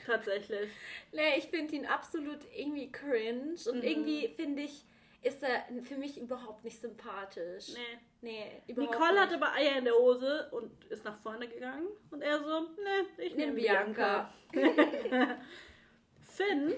Tatsächlich. 0.04 0.70
Nee, 1.12 1.38
ich 1.38 1.46
finde 1.46 1.74
ihn 1.74 1.86
absolut 1.86 2.38
irgendwie 2.54 2.90
cringe. 2.92 3.54
Und 3.68 3.76
Mhm. 3.78 3.82
irgendwie 3.82 4.28
finde 4.36 4.62
ich, 4.62 4.84
ist 5.22 5.42
er 5.42 5.64
für 5.82 5.96
mich 5.96 6.20
überhaupt 6.20 6.62
nicht 6.62 6.80
sympathisch. 6.80 7.68
Nee. 7.74 7.98
Nee, 8.22 8.62
überhaupt 8.68 8.92
Nicole 8.94 9.12
nicht. 9.12 9.20
hat 9.22 9.32
aber 9.34 9.52
Eier 9.54 9.78
in 9.78 9.84
der 9.84 9.94
Hose 9.94 10.48
und 10.52 10.84
ist 10.86 11.04
nach 11.04 11.18
vorne 11.20 11.48
gegangen. 11.48 11.86
Und 12.10 12.22
er 12.22 12.38
so, 12.42 12.60
nee, 12.62 13.24
ich 13.24 13.34
nehme 13.34 13.52
Bianca. 13.54 14.32
Bianca. 14.52 15.36
Finn 16.20 16.74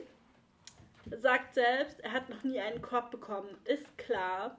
sagt 1.17 1.55
selbst, 1.55 2.01
er 2.01 2.13
hat 2.13 2.29
noch 2.29 2.43
nie 2.45 2.61
einen 2.61 2.83
Korb 2.83 3.11
bekommen. 3.11 3.57
Ist 3.65 3.97
klar. 3.99 4.57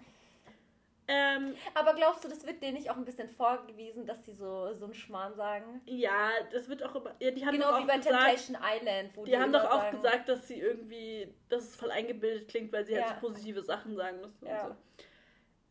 Ähm, 1.11 1.55
Aber 1.73 1.95
glaubst 1.95 2.23
du, 2.23 2.27
das 2.27 2.45
wird 2.45 2.61
denen 2.61 2.75
nicht 2.75 2.91
auch 2.91 2.95
ein 2.97 3.03
bisschen 3.05 3.29
vorgewiesen, 3.29 4.05
dass 4.05 4.23
sie 4.27 4.31
so, 4.33 4.71
so 4.75 4.85
einen 4.85 4.93
Schmarrn 4.93 5.33
sagen? 5.35 5.81
ja, 5.87 6.29
das 6.51 6.69
wird 6.69 6.83
auch 6.83 6.93
immer. 6.93 7.15
Ja, 7.19 7.31
die 7.31 7.43
haben 7.45 7.53
Genau 7.55 7.71
doch 7.71 7.79
wie 7.79 7.83
auch 7.83 7.87
bei 7.87 7.97
gesagt, 7.97 8.15
Temptation 8.15 8.57
Island, 8.63 9.11
wo 9.15 9.25
Die 9.25 9.35
haben 9.37 9.51
doch 9.51 9.63
auch 9.65 9.81
sagen, 9.81 9.95
gesagt, 9.97 10.29
dass 10.29 10.47
sie 10.47 10.59
irgendwie, 10.59 11.33
dass 11.49 11.63
es 11.63 11.75
voll 11.75 11.89
eingebildet 11.89 12.47
klingt, 12.47 12.71
weil 12.71 12.85
sie 12.85 12.93
halt 12.95 13.07
Ja. 13.09 13.15
so 13.19 13.27
positive 13.27 13.63
Sachen 13.63 13.95
sagen 13.95 14.21
müssen. 14.21 14.45
Ja. 14.45 14.67
So. 14.67 14.75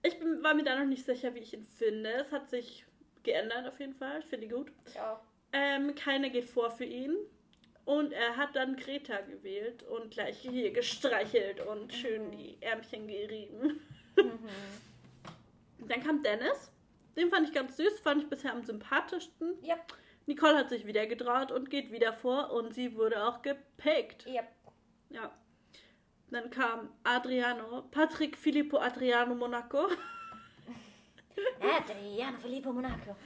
Ich 0.03 0.18
bin, 0.18 0.43
war 0.43 0.55
mir 0.55 0.64
da 0.64 0.76
noch 0.76 0.87
nicht 0.87 1.05
sicher, 1.05 1.33
wie 1.35 1.41
ich 1.41 1.55
ihn 1.55 1.62
finde. 1.62 2.11
Es 2.14 2.33
hat 2.33 2.51
sich 2.51 2.85
geändert 3.22 3.66
auf 3.68 3.79
jeden 3.79 3.95
Fall. 3.95 4.18
Ich 4.18 4.26
finde 4.26 4.47
ihn 4.47 4.53
gut. 4.53 4.72
Ja. 4.95 5.20
Ähm, 5.53 5.95
keiner 5.95 6.31
geht 6.31 6.47
vor 6.47 6.70
für 6.72 6.85
ihn. 6.85 7.16
Und 7.89 8.12
er 8.12 8.36
hat 8.36 8.55
dann 8.55 8.76
Greta 8.76 9.18
gewählt 9.22 9.82
und 9.82 10.11
gleich 10.11 10.39
hier 10.41 10.72
gestreichelt 10.72 11.61
und 11.66 11.95
schön 11.95 12.30
die 12.32 12.59
Ärmchen 12.61 13.09
gerieben. 13.09 13.80
Mhm. 14.14 15.89
Dann 15.89 16.03
kam 16.03 16.22
Dennis. 16.22 16.70
Den 17.16 17.30
fand 17.30 17.49
ich 17.49 17.55
ganz 17.55 17.78
süß, 17.78 18.01
fand 18.01 18.22
ich 18.24 18.28
bisher 18.28 18.53
am 18.53 18.62
sympathischsten. 18.62 19.55
Ja. 19.62 19.76
Nicole 20.26 20.59
hat 20.59 20.68
sich 20.68 20.84
wieder 20.84 21.07
getraut 21.07 21.51
und 21.51 21.70
geht 21.70 21.91
wieder 21.91 22.12
vor 22.12 22.51
und 22.53 22.74
sie 22.74 22.95
wurde 22.95 23.24
auch 23.24 23.41
gepickt. 23.41 24.26
Ja. 24.26 24.43
Ja. 25.09 25.32
Dann 26.30 26.51
kam 26.51 26.91
Adriano, 27.05 27.84
Patrick 27.91 28.36
Filippo 28.36 28.76
Adriano 28.76 29.34
Monaco. 29.34 29.89
Adriano 31.59 32.39
Filippo 32.39 32.70
Monaco. 32.70 33.16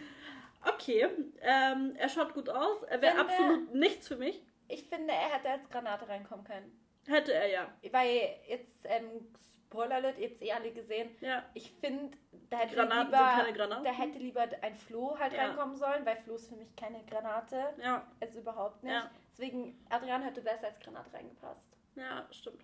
Okay, 0.64 1.08
ähm, 1.40 1.96
er 1.96 2.08
schaut 2.08 2.32
gut 2.32 2.48
aus. 2.48 2.84
Er 2.84 3.02
wäre 3.02 3.16
wir- 3.16 3.20
absolut 3.22 3.74
nichts 3.74 4.06
für 4.06 4.16
mich. 4.16 4.40
Ich 4.72 4.84
finde, 4.88 5.12
er 5.12 5.34
hätte 5.34 5.50
als 5.50 5.68
Granate 5.70 6.08
reinkommen 6.08 6.44
können. 6.44 6.78
Hätte 7.06 7.32
er 7.34 7.46
ja. 7.48 7.68
Weil 7.90 8.36
jetzt, 8.48 8.84
ähm, 8.84 9.28
Spoiler 9.66 9.96
Alert, 9.96 10.18
ihr 10.18 10.28
habt 10.28 10.36
es 10.36 10.42
eh 10.48 10.52
alle 10.52 10.70
gesehen. 10.72 11.16
Ja. 11.20 11.42
Ich 11.54 11.70
finde, 11.80 12.16
da 12.50 12.58
hätte 12.58 12.74
Granaten 12.76 13.06
lieber, 13.06 13.18
sind 13.18 13.28
keine 13.44 13.52
Granaten. 13.54 13.84
da 13.84 13.90
hätte 13.90 14.18
lieber 14.18 14.46
ein 14.60 14.74
Flo 14.76 15.18
halt 15.18 15.32
Ja. 15.32 15.46
reinkommen 15.46 15.76
sollen, 15.76 16.04
weil 16.04 16.16
Flo 16.18 16.34
ist 16.34 16.48
für 16.48 16.56
mich 16.56 16.74
keine 16.76 17.02
Granate. 17.04 17.74
Ja, 17.82 18.06
Also 18.20 18.38
überhaupt 18.40 18.82
nicht. 18.82 18.92
Ja. 18.92 19.10
Deswegen, 19.30 19.82
Adrian 19.88 20.22
hätte 20.22 20.42
besser 20.42 20.66
als 20.66 20.78
Granate 20.80 21.12
reingepasst. 21.12 21.68
ja, 21.94 22.26
stimmt. 22.30 22.62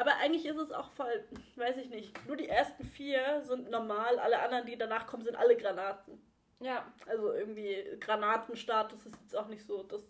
Aber 0.00 0.16
eigentlich 0.16 0.46
ist 0.46 0.56
es 0.56 0.72
auch 0.72 0.90
voll, 0.92 1.22
weiß 1.56 1.76
ich 1.76 1.90
nicht. 1.90 2.26
Nur 2.26 2.36
die 2.36 2.48
ersten 2.48 2.82
vier 2.82 3.42
sind 3.42 3.68
normal, 3.70 4.18
alle 4.18 4.40
anderen, 4.40 4.64
die 4.64 4.78
danach 4.78 5.06
kommen, 5.06 5.22
sind 5.22 5.36
alle 5.36 5.54
Granaten. 5.54 6.18
Ja. 6.60 6.90
Also 7.06 7.30
irgendwie 7.34 7.98
Granatenstatus 8.00 9.04
ist 9.04 9.16
jetzt 9.20 9.36
auch 9.36 9.48
nicht 9.48 9.66
so 9.66 9.82
das 9.82 10.02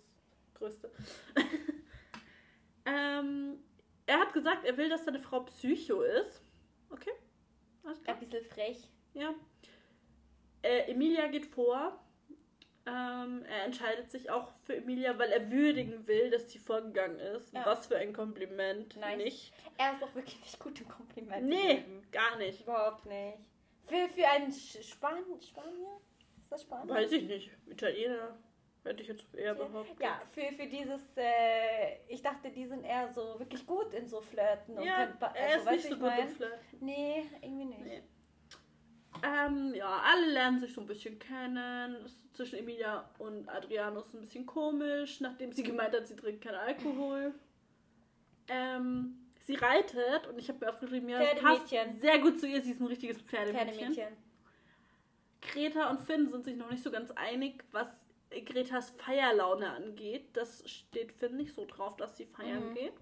Größte. 0.63 0.93
ähm, 2.87 3.59
er 4.07 4.21
hat 4.21 4.33
gesagt, 4.33 4.65
er 4.65 4.77
will, 4.77 4.89
dass 4.89 5.05
seine 5.05 5.19
Frau 5.19 5.41
Psycho 5.41 6.03
ist. 6.03 6.41
Okay. 6.89 7.11
Alles 7.83 7.99
Ein 7.99 8.05
klar. 8.05 8.17
bisschen 8.19 8.45
frech. 8.45 8.89
Ja. 9.13 9.35
Äh, 10.63 10.93
Emilia 10.93 11.27
geht 11.27 11.47
vor. 11.47 12.01
Ähm, 12.87 13.45
er 13.45 13.65
entscheidet 13.65 14.11
sich 14.13 14.31
auch 14.31 14.53
für 14.63 14.77
Emilia, 14.77 15.19
weil 15.19 15.31
er 15.31 15.51
würdigen 15.51 16.07
will, 16.07 16.31
dass 16.31 16.53
sie 16.53 16.61
vorgegangen 16.61 17.19
ist. 17.19 17.53
Ja. 17.53 17.67
Was 17.67 17.87
für 17.89 17.97
ein 17.97 18.13
Kompliment. 18.13 18.97
Nice. 18.97 19.17
Nicht. 19.17 19.53
Er 19.79 19.95
ist 19.95 20.03
auch 20.05 20.15
wirklich 20.15 20.41
nicht 20.41 20.61
gut 20.61 20.81
im 20.81 20.89
Kompliment. 20.89 21.49
Nee, 21.49 21.77
gegeben. 21.77 22.03
gar 22.13 22.37
nicht. 22.39 22.61
Überhaupt 22.61 23.05
nicht. 23.07 23.39
Für, 23.87 24.09
für 24.09 24.29
einen 24.29 24.53
Span 24.53 25.25
Spanier? 25.41 26.01
Ist 26.41 26.53
das 26.53 26.63
Spanier? 26.63 26.95
Weiß 26.95 27.11
ich 27.11 27.25
nicht. 27.25 27.51
Italiener 27.67 28.39
hätte 28.85 29.03
ich 29.03 29.09
jetzt 29.09 29.35
eher 29.35 29.55
behauptet. 29.55 30.01
Ja, 30.01 30.21
für, 30.33 30.53
für 30.57 30.67
dieses, 30.67 31.01
äh, 31.17 31.99
ich 32.09 32.23
dachte, 32.23 32.51
die 32.51 32.67
sind 32.67 32.85
eher 32.85 33.09
so 33.13 33.39
wirklich 33.39 33.67
gut 33.67 33.93
in 33.95 34.09
so 34.09 34.21
Flirten. 34.21 34.77
Und 34.79 34.85
Ja, 34.85 35.07
ba- 35.19 35.33
er 35.37 35.59
ist 35.59 35.67
weißt 35.67 35.77
nicht 35.77 35.89
so 35.89 35.95
gut 35.97 36.07
mein? 36.09 36.21
im 36.29 36.29
Flirten. 36.29 36.59
Nee, 36.81 37.25
irgendwie 37.41 37.65
nicht. 37.67 37.81
Nee. 37.85 38.03
Ähm, 39.25 39.75
ja, 39.75 40.03
alle 40.05 40.33
lernen 40.33 40.59
sich 40.59 40.73
so 40.73 40.81
ein 40.81 40.87
bisschen 40.87 41.19
kennen. 41.19 41.97
Zwischen 42.33 42.59
Emilia 42.59 43.09
und 43.19 43.49
Adriano 43.49 44.01
ist 44.01 44.15
ein 44.15 44.21
bisschen 44.21 44.47
komisch, 44.47 45.21
nachdem 45.21 45.53
sie 45.53 45.63
gemeint 45.63 45.95
hat, 45.95 46.07
sie 46.09 46.17
trinkt 46.17 46.43
keinen 46.43 46.57
Alkohol. 46.57 47.35
Ähm, 48.49 49.19
sie 49.43 49.55
reitet 49.55 50.27
und 50.29 50.39
ich 50.39 50.49
habe 50.49 50.65
mir 50.65 50.71
aufgeschrieben, 50.73 51.09
ja, 51.09 51.21
es 51.23 51.41
passt 51.41 51.69
sehr 51.69 52.19
gut 52.21 52.41
zu 52.41 52.49
ihr, 52.49 52.63
sie 52.63 52.73
ist 52.73 52.81
ein 52.81 52.87
richtiges 52.87 53.21
Pferdemädchen. 53.21 53.93
Pferdemädchen. 53.95 54.17
Greta 55.43 55.91
und 55.91 56.01
Finn 56.01 56.29
sind 56.29 56.45
sich 56.45 56.57
noch 56.57 56.71
nicht 56.71 56.83
so 56.83 56.91
ganz 56.91 57.11
einig, 57.13 57.65
was 57.71 57.89
Gretas 58.41 58.91
Feierlaune 58.91 59.71
angeht. 59.71 60.37
Das 60.37 60.63
steht 60.69 61.13
Finn 61.13 61.37
nicht 61.37 61.55
so 61.55 61.67
drauf, 61.67 61.97
dass 61.97 62.17
sie 62.17 62.27
feiern 62.27 62.71
Mhm. 62.71 62.75
geht. 62.75 62.95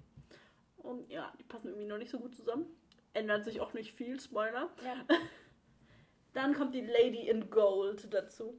Und 0.78 1.10
ja, 1.10 1.32
die 1.38 1.44
passen 1.44 1.68
irgendwie 1.68 1.86
noch 1.86 1.98
nicht 1.98 2.10
so 2.10 2.18
gut 2.18 2.34
zusammen. 2.34 2.66
Ändert 3.12 3.44
sich 3.44 3.60
auch 3.60 3.72
nicht 3.74 3.92
viel, 3.92 4.18
Spoiler. 4.20 4.70
Ja. 4.84 5.04
Dann 6.32 6.54
kommt 6.54 6.74
die 6.74 6.80
Lady 6.86 7.28
in 7.28 7.50
Gold 7.50 8.12
dazu. 8.12 8.58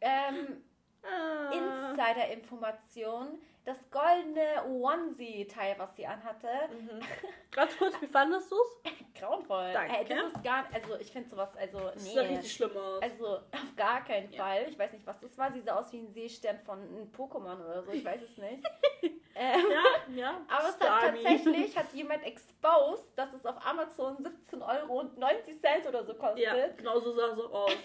Ähm, 0.00 0.62
Ah. 1.04 1.50
Insider-Information. 1.52 3.40
Das 3.64 3.78
goldene 3.92 4.64
Onesie-Teil, 4.66 5.76
was 5.78 5.94
sie 5.94 6.04
anhatte, 6.06 6.48
Mhm. 6.70 7.00
Ganz 7.52 7.76
kurz, 7.76 8.00
wie 8.00 8.06
fandest 8.06 8.50
du 8.50 8.56
es? 8.56 8.92
grauenvoll. 9.20 9.72
Danke. 9.72 9.94
Ey, 9.98 10.04
das 10.06 10.32
ist 10.32 10.42
gar 10.42 10.64
also 10.72 10.96
ich 10.98 11.12
finde 11.12 11.28
sowas, 11.28 11.54
also 11.56 11.78
Das 11.78 12.12
sah 12.12 12.22
nee. 12.22 12.28
richtig 12.30 12.52
schlimm 12.54 12.76
aus. 12.76 13.02
Also 13.02 13.26
auf 13.36 13.76
gar 13.76 14.02
keinen 14.04 14.32
Ja. 14.32 14.42
Fall. 14.42 14.66
Ich 14.68 14.78
weiß 14.78 14.92
nicht, 14.94 15.06
was 15.06 15.20
das 15.20 15.36
war. 15.38 15.52
Sie 15.52 15.60
sah 15.60 15.78
aus 15.78 15.92
wie 15.92 15.98
ein 15.98 16.12
Seestern 16.12 16.58
von 16.60 16.80
einem 16.80 17.12
Pokémon 17.12 17.62
oder 17.64 17.82
so. 17.84 17.92
Ich 17.92 18.04
weiß 18.04 18.22
es 18.22 18.36
nicht. 18.38 18.64
ähm, 19.36 19.60
ja, 19.70 20.14
ja. 20.16 20.40
aber 20.48 20.68
es 20.70 20.80
hat 20.80 21.00
tatsächlich 21.12 21.76
hat 21.76 21.92
jemand 21.92 22.24
exposed, 22.24 23.16
dass 23.16 23.32
es 23.34 23.46
auf 23.46 23.64
Amazon 23.64 24.16
17 24.16 24.60
Euro 24.62 25.00
und 25.00 25.18
90 25.18 25.60
Cent 25.60 25.86
oder 25.86 26.04
so 26.04 26.14
kostet. 26.14 26.40
Ja, 26.40 26.68
genau 26.68 26.98
so 26.98 27.12
sah 27.12 27.26
es 27.32 27.38
auch 27.38 27.52
aus. 27.52 27.76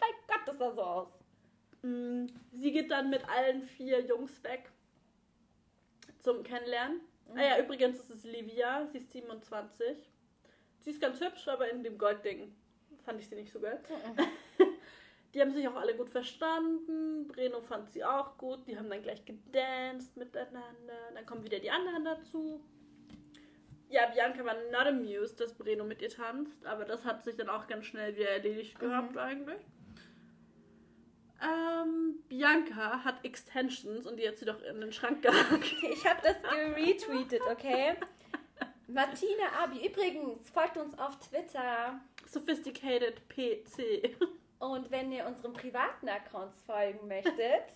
mein 0.00 0.10
Gott, 0.26 0.40
das 0.46 0.58
sah 0.58 0.72
so 0.72 0.82
aus. 0.82 1.08
Mm, 1.82 2.26
Sie 2.52 2.72
geht 2.72 2.90
dann 2.90 3.10
mit 3.10 3.22
allen 3.28 3.62
vier 3.62 4.00
Jungs 4.00 4.42
weg 4.42 4.70
zum 6.24 6.42
Kennenlernen. 6.42 7.00
Ah 7.36 7.42
ja, 7.42 7.58
übrigens 7.58 7.98
ist 8.00 8.10
es 8.10 8.24
Livia, 8.24 8.86
sie 8.86 8.98
ist 8.98 9.12
27. 9.12 10.10
Sie 10.80 10.90
ist 10.90 11.00
ganz 11.00 11.20
hübsch, 11.20 11.46
aber 11.48 11.70
in 11.70 11.84
dem 11.84 11.98
Goldding 11.98 12.54
fand 13.04 13.20
ich 13.20 13.28
sie 13.28 13.36
nicht 13.36 13.52
so 13.52 13.60
geil. 13.60 13.80
Die 15.34 15.40
haben 15.40 15.52
sich 15.52 15.66
auch 15.66 15.74
alle 15.74 15.96
gut 15.96 16.10
verstanden. 16.10 17.26
Breno 17.26 17.60
fand 17.60 17.90
sie 17.90 18.04
auch 18.04 18.38
gut. 18.38 18.66
Die 18.68 18.78
haben 18.78 18.88
dann 18.88 19.02
gleich 19.02 19.24
gedanced 19.24 20.16
miteinander. 20.16 21.10
Dann 21.12 21.26
kommen 21.26 21.42
wieder 21.44 21.58
die 21.58 21.72
anderen 21.72 22.04
dazu. 22.04 22.60
Ja, 23.88 24.06
Bianca 24.06 24.44
war 24.44 24.54
not 24.70 24.86
amused, 24.86 25.40
dass 25.40 25.54
Breno 25.54 25.84
mit 25.84 26.02
ihr 26.02 26.08
tanzt, 26.08 26.64
aber 26.64 26.84
das 26.84 27.04
hat 27.04 27.24
sich 27.24 27.36
dann 27.36 27.48
auch 27.48 27.66
ganz 27.66 27.86
schnell 27.86 28.14
wieder 28.16 28.30
erledigt 28.30 28.78
gehabt 28.78 29.16
eigentlich. 29.18 29.60
Ähm, 31.42 32.22
Bianca 32.28 33.04
hat 33.04 33.24
Extensions 33.24 34.06
und 34.06 34.18
die 34.18 34.26
hat 34.28 34.38
sie 34.38 34.44
doch 34.44 34.62
in 34.62 34.80
den 34.80 34.92
Schrank 34.92 35.22
gehackt. 35.22 35.74
Ich 35.82 36.06
habe 36.06 36.20
das 36.22 36.40
geretweetet, 36.42 37.42
okay? 37.50 37.94
Martina 38.86 39.62
Abi. 39.62 39.86
Übrigens, 39.86 40.50
folgt 40.50 40.76
uns 40.76 40.98
auf 40.98 41.18
Twitter. 41.18 42.00
Sophisticated 42.26 43.28
PC. 43.28 44.16
Und 44.58 44.90
wenn 44.90 45.12
ihr 45.12 45.26
unseren 45.26 45.52
privaten 45.52 46.08
Accounts 46.08 46.62
folgen 46.62 47.06
möchtet. 47.08 47.74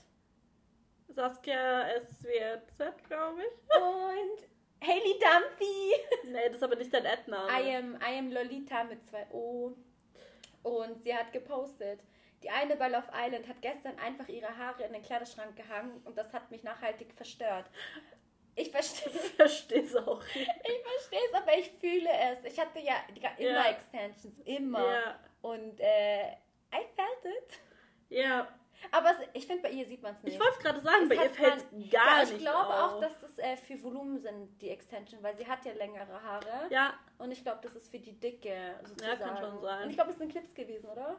Saskia 1.08 1.86
SWZ, 2.00 3.08
glaube 3.08 3.40
ich. 3.42 3.76
Und 3.76 4.86
Hailey 4.86 5.18
Dumpy. 5.18 6.30
Nee, 6.30 6.46
das 6.46 6.56
ist 6.56 6.62
aber 6.62 6.76
nicht 6.76 6.92
dein 6.92 7.06
Ad-Name. 7.06 7.50
I 7.50 7.76
am, 7.76 7.94
I 7.96 8.18
am 8.18 8.30
Lolita 8.30 8.84
mit 8.84 9.04
zwei 9.06 9.26
O. 9.30 9.74
Und 10.62 11.02
sie 11.02 11.14
hat 11.14 11.32
gepostet. 11.32 12.00
Die 12.42 12.50
eine 12.50 12.76
bei 12.76 12.88
Love 12.88 13.08
Island 13.12 13.48
hat 13.48 13.60
gestern 13.60 13.98
einfach 13.98 14.28
ihre 14.28 14.56
Haare 14.56 14.84
in 14.84 14.92
den 14.92 15.02
Kleiderschrank 15.02 15.56
gehangen 15.56 16.00
und 16.04 16.16
das 16.16 16.32
hat 16.32 16.50
mich 16.50 16.62
nachhaltig 16.62 17.12
verstört. 17.14 17.66
Ich 18.54 18.70
verstehe 18.70 19.12
Ich 19.76 19.84
es 19.84 19.96
auch. 19.96 20.20
ich 20.34 20.46
verstehe 20.82 21.20
es, 21.28 21.34
aber 21.34 21.56
ich 21.58 21.70
fühle 21.80 22.10
es. 22.32 22.44
Ich 22.44 22.58
hatte 22.58 22.80
ja 22.80 22.94
immer 23.38 23.50
Ja. 23.50 23.70
Extensions, 23.70 24.38
immer. 24.44 24.84
Ja, 24.84 25.20
Und 25.42 25.78
äh, 25.80 26.30
I 26.72 26.84
felt 26.94 27.34
it. 27.36 27.60
ja. 28.10 28.48
Aber 28.92 29.10
es, 29.10 29.16
ich 29.32 29.44
finde, 29.44 29.62
bei 29.62 29.70
ihr 29.70 29.84
sieht 29.86 30.00
man 30.02 30.14
es 30.14 30.22
nicht. 30.22 30.34
Ich 30.34 30.40
wollte 30.40 30.52
es 30.56 30.62
gerade 30.62 30.80
sagen, 30.80 31.02
Es 31.02 31.08
bei 31.08 31.24
ihr 31.24 31.30
fällt 31.30 31.56
es 31.56 31.90
gar 31.90 32.18
ja, 32.18 32.22
ich 32.22 32.30
nicht 32.34 32.40
glaube 32.42 32.58
auf. 32.74 32.92
auch, 32.94 33.00
dass 33.00 33.18
das 33.20 33.36
äh, 33.38 33.56
für 33.56 33.82
Volumen 33.82 34.20
sind, 34.20 34.56
die 34.62 34.70
Extension, 34.70 35.20
weil 35.20 35.36
sie 35.36 35.48
hat 35.48 35.64
ja 35.64 35.72
längere 35.72 36.22
Haare. 36.22 36.68
Ja, 36.70 36.94
Und 37.18 37.32
ich 37.32 37.42
glaube, 37.42 37.58
das 37.62 37.74
ist 37.74 37.90
für 37.90 37.98
die 37.98 38.12
Dicke 38.12 38.76
sozusagen. 38.84 39.18
kann 39.20 39.36
schon 39.38 39.60
sein. 39.60 39.82
Und 39.82 39.90
ich 39.90 39.96
glaube, 39.96 40.12
es 40.12 40.18
sind 40.18 40.30
Clips 40.30 40.54
gewesen, 40.54 40.88
oder? 40.90 41.16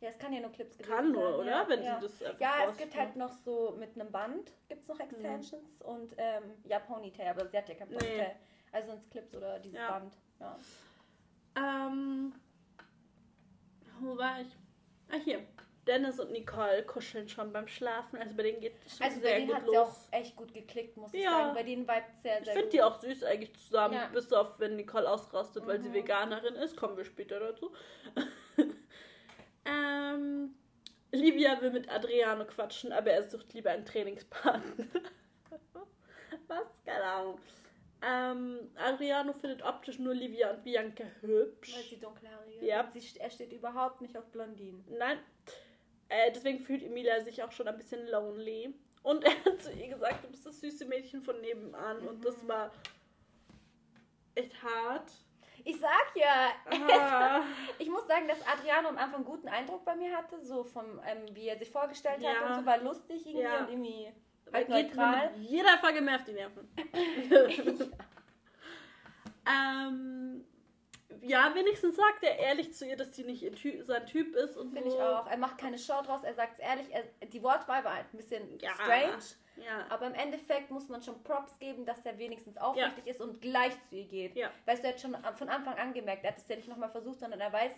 Ja, 0.00 0.10
es 0.10 0.18
kann 0.18 0.32
ja 0.32 0.40
nur 0.40 0.52
Clips 0.52 0.78
gewesen 0.78 0.92
kann 0.94 1.10
nur, 1.12 1.38
oder? 1.40 1.50
Ja, 1.50 1.68
Wenn 1.68 1.82
ja. 1.82 1.98
das 2.00 2.22
einfach 2.22 2.40
Ja, 2.40 2.52
es 2.68 2.76
gibt 2.76 2.96
halt 2.96 3.16
noch 3.16 3.32
so 3.44 3.74
mit 3.78 3.94
einem 4.00 4.12
Band 4.12 4.52
gibt 4.68 4.82
es 4.82 4.88
noch 4.88 5.00
Extensions 5.00 5.82
und 5.82 6.14
ähm, 6.18 6.44
ja, 6.64 6.78
Ponytail, 6.78 7.28
aber 7.30 7.46
sie 7.48 7.58
hat 7.58 7.68
ja 7.68 7.74
kein 7.74 7.88
Nee. 7.88 7.96
Ponytail. 7.96 8.36
Also 8.70 8.92
ins 8.92 9.10
Clips 9.10 9.34
oder 9.34 9.58
dieses 9.58 9.78
Ja. 9.78 9.90
Band. 9.98 10.14
Ja. 10.38 10.58
Ähm, 11.56 12.32
wo 14.00 14.16
war 14.16 14.40
ich? 14.40 14.48
Ah, 15.10 15.16
hier. 15.24 15.40
Dennis 15.86 16.20
und 16.20 16.30
Nicole 16.32 16.84
kuscheln 16.84 17.28
schon 17.30 17.50
beim 17.50 17.66
Schlafen. 17.66 18.18
Also 18.18 18.34
bei 18.36 18.42
denen 18.42 18.60
geht 18.60 18.74
es 18.86 18.98
schon 18.98 19.06
Also 19.06 19.20
bei 19.20 19.26
sehr 19.28 19.36
denen 19.38 19.46
gut 19.48 19.56
hat 19.56 19.62
los. 19.66 19.72
sie 19.72 19.78
auch 19.78 20.12
echt 20.12 20.36
gut 20.36 20.52
geklickt, 20.52 20.96
muss 20.98 21.14
ich 21.14 21.22
Ja. 21.24 21.30
sagen. 21.30 21.54
Bei 21.54 21.62
denen 21.62 21.82
vibet 21.88 22.04
sehr, 22.22 22.38
ich 22.40 22.44
sehr 22.44 22.52
finde 22.52 22.66
gut. 22.66 22.72
die 22.74 22.82
auch 22.82 23.00
süß 23.00 23.24
eigentlich 23.24 23.56
zusammen, 23.56 23.94
Ja. 23.94 24.06
bis 24.12 24.30
auf 24.32 24.60
wenn 24.60 24.76
Nicole 24.76 25.10
ausrastet, 25.10 25.66
weil 25.66 25.80
sie 25.80 25.88
Mhm. 25.88 25.94
Veganerin 25.94 26.54
ist. 26.56 26.76
Kommen 26.76 26.96
wir 26.98 27.06
später 27.06 27.40
dazu. 27.40 27.72
Ähm, 29.68 30.54
Livia 31.12 31.60
will 31.60 31.70
mit 31.70 31.88
Adriano 31.90 32.44
quatschen, 32.44 32.92
aber 32.92 33.10
er 33.12 33.22
sucht 33.22 33.52
lieber 33.54 33.70
einen 33.70 33.84
Trainingspartner. 33.84 34.86
Was? 36.48 36.66
Keine 36.84 37.04
Ahnung. 37.04 37.38
Ähm, 38.00 38.70
Adriano 38.76 39.32
findet 39.32 39.62
optisch 39.62 39.98
nur 39.98 40.14
Livia 40.14 40.50
und 40.50 40.62
Bianca 40.64 41.04
hübsch. 41.20 41.74
Weil 41.74 41.82
sie 41.84 41.98
dunkelhaarig 41.98 42.62
Ja. 42.62 42.80
ist. 42.94 43.12
Sie, 43.14 43.18
er 43.20 43.30
steht 43.30 43.52
überhaupt 43.52 44.00
nicht 44.00 44.16
auf 44.16 44.24
Blondinen. 44.26 44.84
Nein. 44.88 45.18
Äh, 46.08 46.30
deswegen 46.32 46.60
fühlt 46.60 46.82
Emilia 46.82 47.20
sich 47.20 47.42
auch 47.42 47.52
schon 47.52 47.66
ein 47.68 47.76
bisschen 47.76 48.06
lonely. 48.08 48.72
Und 49.02 49.24
er 49.26 49.44
hat 49.44 49.62
zu 49.62 49.72
ihr 49.72 49.88
gesagt, 49.88 50.24
du 50.24 50.28
bist 50.28 50.46
das 50.46 50.60
süße 50.60 50.84
Mädchen 50.86 51.22
von 51.22 51.40
nebenan. 51.40 52.06
Und 52.06 52.24
das 52.24 52.40
Mhm. 52.42 52.48
war 52.48 52.70
echt 54.36 54.62
hart. 54.62 55.10
Ich 55.68 55.78
sag 55.78 56.06
ja, 56.14 56.48
Ah, 56.64 57.42
ich 57.78 57.90
muss 57.90 58.06
sagen, 58.06 58.26
dass 58.26 58.38
Adriano 58.46 58.88
am 58.88 58.96
Anfang 58.96 59.16
einen 59.16 59.24
guten 59.26 59.48
Eindruck 59.48 59.84
bei 59.84 59.94
mir 59.96 60.16
hatte, 60.16 60.40
so 60.42 60.64
vom, 60.64 60.98
ähm, 61.06 61.26
wie 61.34 61.46
er 61.46 61.58
sich 61.58 61.70
vorgestellt 61.70 62.16
hat 62.16 62.22
Ja. 62.22 62.46
und 62.48 62.54
so, 62.54 62.64
war 62.64 62.78
lustig 62.78 63.26
irgendwie 63.26 63.42
Ja. 63.42 63.60
und 63.60 63.68
irgendwie 63.68 64.10
halt 64.50 64.68
neutral. 64.70 65.30
jeder 65.36 65.76
Folge 65.76 66.00
mehr 66.00 66.16
auf 66.16 66.24
die 66.24 66.32
Nerven. 66.32 66.66
ähm, 69.46 70.44
ja, 71.22 71.54
wenigstens 71.54 71.96
sagt 71.96 72.22
er 72.22 72.38
ehrlich 72.38 72.74
zu 72.74 72.86
ihr, 72.86 72.96
dass 72.96 73.14
sie 73.16 73.24
nicht 73.24 73.42
Ty 73.56 73.82
sein 73.82 74.06
Typ 74.06 74.34
ist 74.36 74.56
und 74.56 74.72
Finde 74.72 74.90
so. 74.90 74.96
ich 74.96 75.02
auch. 75.02 75.26
Er 75.26 75.36
macht 75.38 75.58
keine 75.58 75.78
Show 75.78 76.00
draus, 76.02 76.22
er 76.24 76.34
sagt 76.34 76.54
es 76.54 76.58
ehrlich, 76.58 76.86
er, 76.92 77.04
die 77.26 77.42
Wortwahl 77.42 77.82
war 77.84 77.94
halt 77.94 78.06
ein 78.12 78.16
bisschen 78.18 78.58
Ja. 78.60 78.72
strange, 78.74 79.18
Ja. 79.56 79.86
aber 79.88 80.06
im 80.06 80.14
Endeffekt 80.14 80.70
muss 80.70 80.88
man 80.88 81.02
schon 81.02 81.22
Props 81.22 81.58
geben, 81.58 81.86
dass 81.86 82.04
er 82.04 82.18
wenigstens 82.18 82.56
aufrichtig 82.58 83.06
ist 83.06 83.20
und 83.20 83.40
gleich 83.40 83.72
zu 83.88 83.96
ihr 83.96 84.04
geht. 84.06 84.36
Ja. 84.36 84.50
Weißt 84.66 84.82
du, 84.82 84.88
er 84.88 84.92
hat 84.94 85.00
schon 85.00 85.16
von 85.36 85.48
Anfang 85.48 85.74
an 85.76 85.92
gemerkt, 85.94 86.24
er 86.24 86.30
hat 86.32 86.38
es 86.38 86.48
ja 86.48 86.56
nicht 86.56 86.68
nochmal 86.68 86.90
versucht, 86.90 87.20
sondern 87.20 87.40
er 87.40 87.52
weiß, 87.52 87.72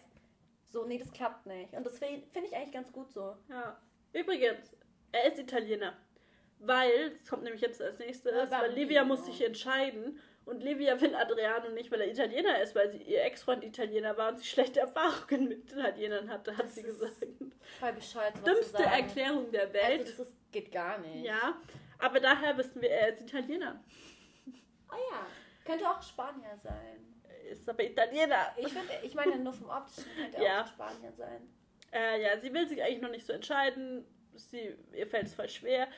so, 0.64 0.84
nee, 0.84 0.98
das 0.98 1.10
klappt 1.12 1.46
nicht. 1.46 1.72
Und 1.74 1.84
das 1.84 1.98
finde 1.98 2.24
ich 2.44 2.54
eigentlich 2.54 2.72
ganz 2.72 2.92
gut 2.92 3.10
so. 3.12 3.36
Ja. 3.48 3.76
Übrigens, 4.12 4.76
er 5.12 5.24
ist 5.32 5.38
Italiener. 5.38 5.96
Weil, 6.62 7.10
das 7.10 7.26
kommt 7.26 7.42
nämlich 7.44 7.62
jetzt 7.62 7.80
als 7.80 7.98
nächstes, 7.98 8.50
Ja, 8.50 8.60
weil 8.60 8.72
Livia 8.72 9.02
muss 9.02 9.24
sich 9.24 9.40
entscheiden. 9.42 10.20
Und 10.50 10.62
Livia 10.62 11.00
will 11.00 11.14
Adriano 11.14 11.70
nicht, 11.70 11.90
weil 11.92 12.00
er 12.00 12.08
Italiener 12.10 12.60
ist, 12.60 12.74
weil 12.74 12.90
sie, 12.90 12.98
ihr 13.02 13.22
Ex-Freund 13.24 13.62
Italiener 13.62 14.16
war 14.16 14.30
und 14.32 14.38
sie 14.40 14.46
schlechte 14.46 14.80
Erfahrungen 14.80 15.48
mit 15.48 15.70
Italienern 15.72 16.28
hatte, 16.28 16.56
hat 16.56 16.64
Das 16.66 16.74
sie 16.74 16.82
gesagt. 16.82 17.14
Voll 17.78 17.92
bescheuert, 17.92 18.34
Dümmste. 18.46 18.82
Erklärung 18.82 19.50
der 19.52 19.72
Welt. 19.72 20.00
Also, 20.00 20.22
das 20.24 20.28
ist, 20.28 20.36
geht 20.52 20.72
gar 20.72 20.98
nicht. 20.98 21.24
ja, 21.24 21.54
aber 21.98 22.18
daher 22.18 22.56
wissen 22.58 22.82
wir, 22.82 22.90
er 22.90 23.12
ist 23.12 23.20
Italiener. 23.20 23.82
Ah 24.88 24.96
ja, 25.12 25.26
könnte 25.64 25.88
auch 25.88 26.02
Spanier 26.02 26.56
sein. 26.62 27.06
Ist 27.48 27.68
aber 27.68 27.84
Italiener. 27.84 28.52
Ich 28.56 28.68
finde, 28.72 28.92
ich 29.02 29.14
meine 29.14 29.36
nur 29.38 29.52
vom 29.52 29.68
optischen 29.70 30.10
könnte 30.16 30.36
er 30.38 30.42
Ja. 30.42 30.62
auch 30.62 30.66
Spanier 30.66 31.12
sein. 31.12 31.48
Äh, 31.92 32.22
ja, 32.22 32.38
sie 32.40 32.52
will 32.52 32.66
sich 32.68 32.82
eigentlich 32.82 33.00
noch 33.02 33.10
nicht 33.10 33.26
so 33.26 33.32
entscheiden. 33.32 34.04
Sie, 34.34 34.74
ihr 34.94 35.06
fällt 35.06 35.26
es 35.26 35.34
voll 35.34 35.48
schwer. 35.48 35.88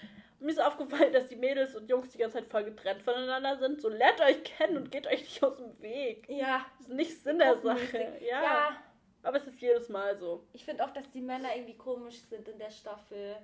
Mir 0.42 0.50
ist 0.50 0.60
aufgefallen, 0.60 1.12
dass 1.12 1.28
die 1.28 1.36
Mädels 1.36 1.76
und 1.76 1.88
Jungs 1.88 2.10
die 2.10 2.18
ganze 2.18 2.38
Zeit 2.38 2.48
voll 2.48 2.64
getrennt 2.64 3.02
voneinander 3.02 3.58
sind. 3.58 3.80
So 3.80 3.88
lernt 3.88 4.20
euch 4.20 4.42
kennen 4.42 4.76
und 4.76 4.90
geht 4.90 5.06
euch 5.06 5.20
nicht 5.20 5.42
aus 5.42 5.56
dem 5.56 5.80
Weg. 5.80 6.28
Ja, 6.28 6.66
Das 6.78 6.88
ist 6.88 6.94
nicht 6.94 7.22
Sinn 7.22 7.38
der 7.38 7.58
Sache. 7.58 8.18
Ja, 8.20 8.42
ja. 8.42 8.76
Aber 9.22 9.36
es 9.36 9.46
ist 9.46 9.60
jedes 9.60 9.88
Mal 9.88 10.16
so. 10.18 10.44
Ich 10.52 10.64
finde 10.64 10.84
auch, 10.84 10.90
dass 10.90 11.08
die 11.10 11.20
Männer 11.20 11.54
irgendwie 11.54 11.76
komisch 11.76 12.20
sind 12.22 12.48
in 12.48 12.58
der 12.58 12.70
Staffel. 12.70 13.36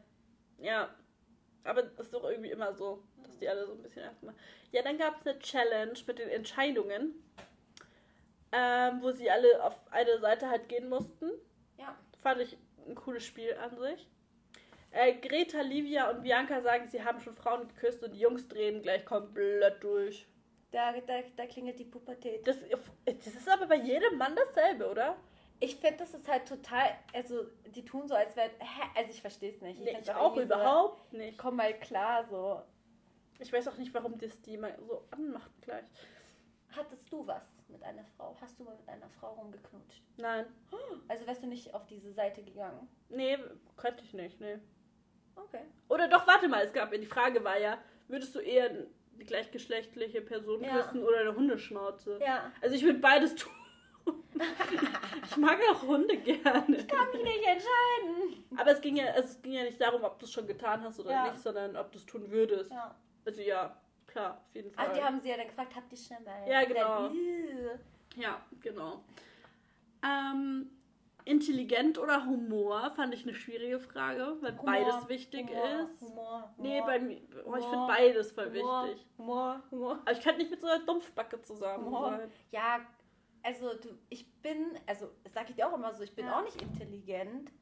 Ja. 0.58 0.92
Aber 1.62 1.84
es 1.84 1.92
ist 2.00 2.12
doch 2.12 2.24
irgendwie 2.24 2.50
immer 2.50 2.74
so, 2.74 3.04
dass 3.22 3.38
die 3.38 3.48
alle 3.48 3.64
so 3.64 3.72
ein 3.72 3.82
bisschen 3.82 4.02
erstmal. 4.02 4.34
Ja, 4.72 4.82
dann 4.82 4.98
gab 4.98 5.20
es 5.20 5.26
eine 5.26 5.38
Challenge 5.38 5.98
mit 6.06 6.18
den 6.18 6.28
Entscheidungen, 6.30 7.14
ähm, 8.50 9.02
wo 9.02 9.12
sie 9.12 9.30
alle 9.30 9.62
auf 9.62 9.78
eine 9.92 10.18
Seite 10.18 10.48
halt 10.48 10.68
gehen 10.68 10.88
mussten. 10.88 11.30
Ja. 11.78 11.96
Fand 12.22 12.40
ich 12.40 12.58
ein 12.88 12.94
cooles 12.96 13.24
Spiel 13.24 13.54
an 13.54 13.78
sich. 13.78 14.08
Äh, 14.90 15.14
Greta, 15.14 15.60
Livia 15.60 16.10
und 16.10 16.22
Bianca 16.22 16.60
sagen, 16.62 16.88
sie 16.88 17.02
haben 17.04 17.20
schon 17.20 17.34
Frauen 17.36 17.68
geküsst 17.68 18.02
und 18.02 18.12
die 18.14 18.20
Jungs 18.20 18.48
drehen 18.48 18.82
gleich 18.82 19.04
komplett 19.04 19.82
durch. 19.82 20.26
Da, 20.70 20.92
da, 20.92 21.20
da 21.36 21.46
klingelt 21.46 21.78
die 21.78 21.84
Pubertät. 21.84 22.46
Das, 22.46 22.56
das 23.06 23.26
ist 23.26 23.48
aber 23.48 23.66
bei 23.66 23.76
jedem 23.76 24.16
Mann 24.18 24.34
dasselbe, 24.36 24.90
oder? 24.90 25.16
Ich 25.60 25.76
finde, 25.76 25.98
das 25.98 26.14
ist 26.14 26.28
halt 26.28 26.46
total, 26.46 26.90
also 27.12 27.46
die 27.74 27.84
tun 27.84 28.06
so, 28.06 28.14
als 28.14 28.36
wäre, 28.36 28.50
hä? 28.58 28.82
also 28.94 29.10
ich 29.10 29.20
verstehe 29.20 29.50
es 29.50 29.60
nicht. 29.60 29.80
Nee, 29.80 29.92
find's 29.92 30.08
ich 30.08 30.14
auch 30.14 30.36
überhaupt 30.36 31.10
So, 31.10 31.16
nicht. 31.16 31.36
komm 31.38 31.56
mal 31.56 31.74
klar, 31.74 32.24
so. 32.30 32.62
Ich 33.40 33.52
weiß 33.52 33.68
auch 33.68 33.76
nicht, 33.76 33.92
warum 33.94 34.18
das 34.18 34.40
die 34.42 34.56
mal 34.56 34.76
so 34.86 35.04
anmacht 35.10 35.50
gleich. 35.62 35.84
Hattest 36.76 37.10
du 37.10 37.26
was 37.26 37.44
mit 37.68 37.82
einer 37.82 38.04
Frau? 38.16 38.36
Hast 38.40 38.58
du 38.60 38.64
mal 38.64 38.76
mit 38.76 38.88
einer 38.88 39.08
Frau 39.08 39.32
rumgeknutscht? 39.34 40.02
Nein. 40.16 40.46
Also 41.08 41.26
wärst 41.26 41.42
du 41.42 41.46
nicht 41.46 41.72
auf 41.74 41.86
diese 41.86 42.12
Seite 42.12 42.42
gegangen? 42.42 42.88
Nee, 43.08 43.38
könnte 43.76 44.04
ich 44.04 44.12
nicht, 44.12 44.38
nee. 44.40 44.58
Okay. 45.44 45.62
Oder 45.88 46.08
doch, 46.08 46.26
warte 46.26 46.48
mal, 46.48 46.62
es 46.64 46.72
gab 46.72 46.90
die 46.92 47.06
Frage 47.06 47.42
war 47.44 47.58
ja, 47.58 47.78
würdest 48.08 48.34
du 48.34 48.40
eher 48.40 48.70
die 49.18 49.24
gleichgeschlechtliche 49.24 50.20
Person 50.22 50.62
Ja. 50.62 50.76
küssen 50.76 51.02
oder 51.02 51.20
eine 51.20 51.34
Hundeschnauze? 51.34 52.18
Ja. 52.20 52.50
Also 52.60 52.74
ich 52.76 52.82
würde 52.84 52.98
beides 52.98 53.34
tun. 53.34 53.52
ich 55.30 55.36
mag 55.36 55.58
auch 55.70 55.82
Hunde 55.82 56.16
gerne. 56.16 56.42
Kann 56.86 57.10
mich 57.12 57.22
nicht 57.24 57.46
entscheiden. 57.46 58.44
Aber 58.56 58.70
es 58.70 58.80
ging 58.80 58.96
ja, 58.96 59.06
also 59.06 59.28
es 59.28 59.42
ging 59.42 59.52
ja 59.52 59.64
nicht 59.64 59.80
darum, 59.80 60.02
ob 60.02 60.18
du 60.18 60.24
es 60.24 60.32
schon 60.32 60.46
getan 60.46 60.82
hast 60.82 60.98
oder 61.00 61.10
Ja. 61.10 61.30
nicht, 61.30 61.42
sondern 61.42 61.76
ob 61.76 61.92
du 61.92 61.98
es 61.98 62.06
tun 62.06 62.30
würdest. 62.30 62.70
Ja. 62.70 62.94
Also 63.26 63.42
ja, 63.42 63.76
klar, 64.06 64.40
auf 64.48 64.54
jeden 64.54 64.70
Fall. 64.72 64.86
Also 64.86 64.98
die 65.00 65.04
haben 65.04 65.20
sie 65.20 65.28
ja 65.28 65.36
dann 65.36 65.46
gefragt, 65.48 65.74
habt 65.76 65.92
ihr 65.92 65.98
Schimmel? 65.98 66.32
Ja, 66.48 66.64
genau. 66.64 67.10
Ja, 68.16 68.40
genau. 68.62 69.04
Ähm, 70.02 70.70
intelligent 71.28 71.98
oder 71.98 72.24
Humor? 72.26 72.90
Fand 72.96 73.14
ich 73.14 73.22
eine 73.22 73.34
schwierige 73.34 73.78
Frage, 73.80 74.36
weil 74.40 74.52
Humor, 74.52 74.64
beides 74.64 75.08
wichtig 75.08 75.48
Humor, 75.50 75.80
ist. 75.84 76.00
Humor, 76.00 76.54
Nee, 76.58 76.68
Humor, 76.80 76.86
bei 76.86 76.98
mir, 77.00 77.20
oh, 77.44 77.54
ich 77.56 77.64
finde 77.64 77.86
beides 77.86 78.32
voll 78.32 78.52
wichtig. 78.52 79.06
Humor, 79.18 79.62
Humor. 79.70 79.98
Aber 80.02 80.12
ich 80.12 80.20
kann 80.20 80.36
nicht 80.36 80.50
mit 80.50 80.60
so 80.60 80.66
einer 80.66 80.84
Dumpfbacke 80.84 81.40
zusammen 81.42 81.84
Humor. 81.86 82.20
Ja, 82.50 82.80
also 83.42 83.74
du, 83.74 83.88
ich 84.08 84.32
bin, 84.42 84.78
also 84.86 85.10
das 85.22 85.32
sage 85.34 85.50
ich 85.50 85.56
dir 85.56 85.68
auch 85.68 85.74
immer 85.74 85.94
so, 85.94 86.02
ich 86.02 86.14
bin 86.14 86.26
Ja. 86.26 86.38
auch 86.40 86.44
nicht 86.44 86.60
intelligent, 86.60 87.52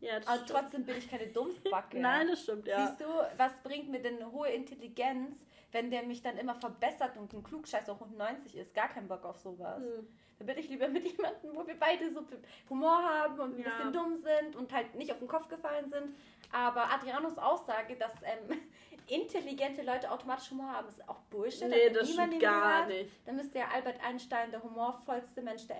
Ja, 0.00 0.18
das 0.18 0.26
aber 0.28 0.36
stimmt. 0.44 0.50
trotzdem 0.58 0.84
bin 0.84 0.96
ich 0.98 1.10
keine 1.10 1.26
Dumpfbacke. 1.26 1.98
Nein, 2.00 2.28
das 2.28 2.42
stimmt, 2.42 2.66
ja. 2.68 2.86
Siehst 2.86 3.00
du, 3.00 3.06
was 3.36 3.52
bringt 3.62 3.90
mir 3.90 4.00
denn 4.00 4.16
eine 4.16 4.30
hohe 4.30 4.48
Intelligenz, 4.48 5.44
wenn 5.72 5.90
der 5.90 6.02
mich 6.04 6.22
dann 6.22 6.36
immer 6.38 6.54
verbessert 6.54 7.16
und 7.16 7.32
ein 7.34 7.42
Klugscheißer 7.42 7.92
auch 7.92 8.06
90 8.08 8.56
ist? 8.56 8.74
Gar 8.74 8.88
keinen 8.88 9.08
Bock 9.08 9.24
auf 9.24 9.38
sowas. 9.38 9.82
Hm. 9.82 10.06
Dann 10.38 10.46
bin 10.46 10.58
ich 10.58 10.68
lieber 10.68 10.88
mit 10.88 11.04
jemandem, 11.16 11.54
wo 11.54 11.66
wir 11.66 11.78
beide 11.78 12.10
so 12.10 12.24
Humor 12.70 13.02
haben 13.02 13.38
und 13.40 13.56
ein 13.56 13.58
Ja. 13.58 13.70
bisschen 13.70 13.92
dumm 13.92 14.16
sind 14.16 14.54
und 14.56 14.72
halt 14.72 14.94
nicht 14.94 15.10
auf 15.12 15.18
den 15.18 15.28
Kopf 15.28 15.48
gefallen 15.48 15.90
sind. 15.90 16.14
Aber 16.52 16.90
Adrianos 16.92 17.36
Aussage, 17.38 17.96
dass 17.96 18.12
ähm, 18.22 18.58
intelligente 19.08 19.82
Leute 19.82 20.10
automatisch 20.10 20.50
Humor 20.50 20.70
haben, 20.72 20.88
ist 20.88 21.06
auch 21.08 21.18
Bullshit. 21.30 21.68
Nee, 21.68 21.90
das 21.90 22.10
stimmt 22.12 22.40
gar 22.40 22.86
gehört. 22.86 23.00
nicht. 23.02 23.26
Dann 23.26 23.36
müsste 23.36 23.58
ja 23.58 23.68
Albert 23.68 24.00
Einstein 24.04 24.50
der 24.50 24.62
humorvollste 24.62 25.42
Mensch 25.42 25.66
der 25.66 25.76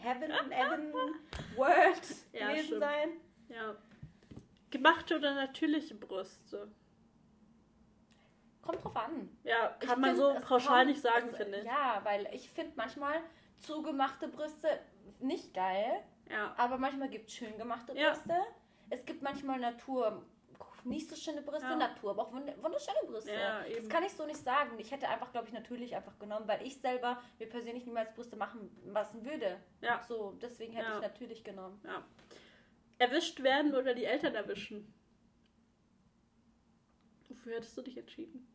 Heaven, 0.00 0.32
Heaven 0.50 0.92
World 1.56 2.00
Ja, 2.32 2.48
gewesen 2.48 2.64
stimmt. 2.66 2.80
sein. 2.80 3.10
Ja. 3.48 3.76
Gemachte 4.70 5.16
oder 5.16 5.34
natürliche 5.34 5.94
Brüste? 5.94 6.70
Kommt 8.62 8.82
drauf 8.84 8.96
an. 8.96 9.28
Ja, 9.44 9.76
Ich 9.80 9.86
kann 9.88 10.00
man 10.00 10.16
find, 10.16 10.22
so 10.22 10.34
pauschal 10.46 10.86
nicht 10.86 11.02
sagen, 11.02 11.28
finde 11.34 11.58
ich. 11.58 11.64
Ja, 11.64 12.00
weil 12.04 12.28
ich 12.32 12.48
finde 12.48 12.72
manchmal 12.76 13.20
zugemachte 13.62 14.28
Brüste 14.28 14.68
nicht 15.20 15.54
geil, 15.54 16.02
Ja. 16.30 16.54
aber 16.56 16.78
manchmal 16.78 17.08
gibt 17.08 17.28
es 17.28 17.34
schön 17.36 17.56
gemachte 17.56 17.96
Ja. 17.96 18.10
Brüste. 18.10 18.36
Es 18.90 19.04
gibt 19.04 19.22
manchmal 19.22 19.58
Natur 19.60 20.24
nicht 20.84 21.08
so 21.08 21.14
schöne 21.14 21.42
Brüste, 21.42 21.66
Ja. 21.68 21.76
Natur, 21.76 22.10
aber 22.10 22.22
auch 22.22 22.32
wund- 22.32 22.60
wunderschöne 22.62 22.98
Brüste. 23.06 23.32
Ja, 23.32 23.62
das 23.62 23.88
kann 23.88 24.02
ich 24.02 24.12
so 24.12 24.26
nicht 24.26 24.42
sagen. 24.42 24.72
Ich 24.78 24.90
hätte 24.90 25.08
einfach, 25.08 25.30
glaube 25.30 25.46
ich, 25.46 25.52
natürlich 25.52 25.94
einfach 25.94 26.18
genommen, 26.18 26.48
weil 26.48 26.66
ich 26.66 26.76
selber 26.80 27.22
mir 27.38 27.48
persönlich 27.48 27.86
niemals 27.86 28.12
Brüste 28.14 28.34
machen 28.36 28.68
lassen 28.86 29.24
würde. 29.24 29.60
Ja. 29.80 30.02
So, 30.02 30.32
deswegen 30.42 30.72
hätte 30.72 30.88
Ja. 30.88 30.96
ich 30.96 31.02
natürlich 31.02 31.44
genommen. 31.44 31.80
ja. 31.84 32.04
Erwischt 32.98 33.42
werden 33.42 33.74
oder 33.74 33.94
die 33.94 34.04
Eltern 34.04 34.34
erwischen? 34.36 34.92
Wofür 37.28 37.56
hättest 37.56 37.76
du 37.76 37.82
dich 37.82 37.96
entschieden? 37.96 38.46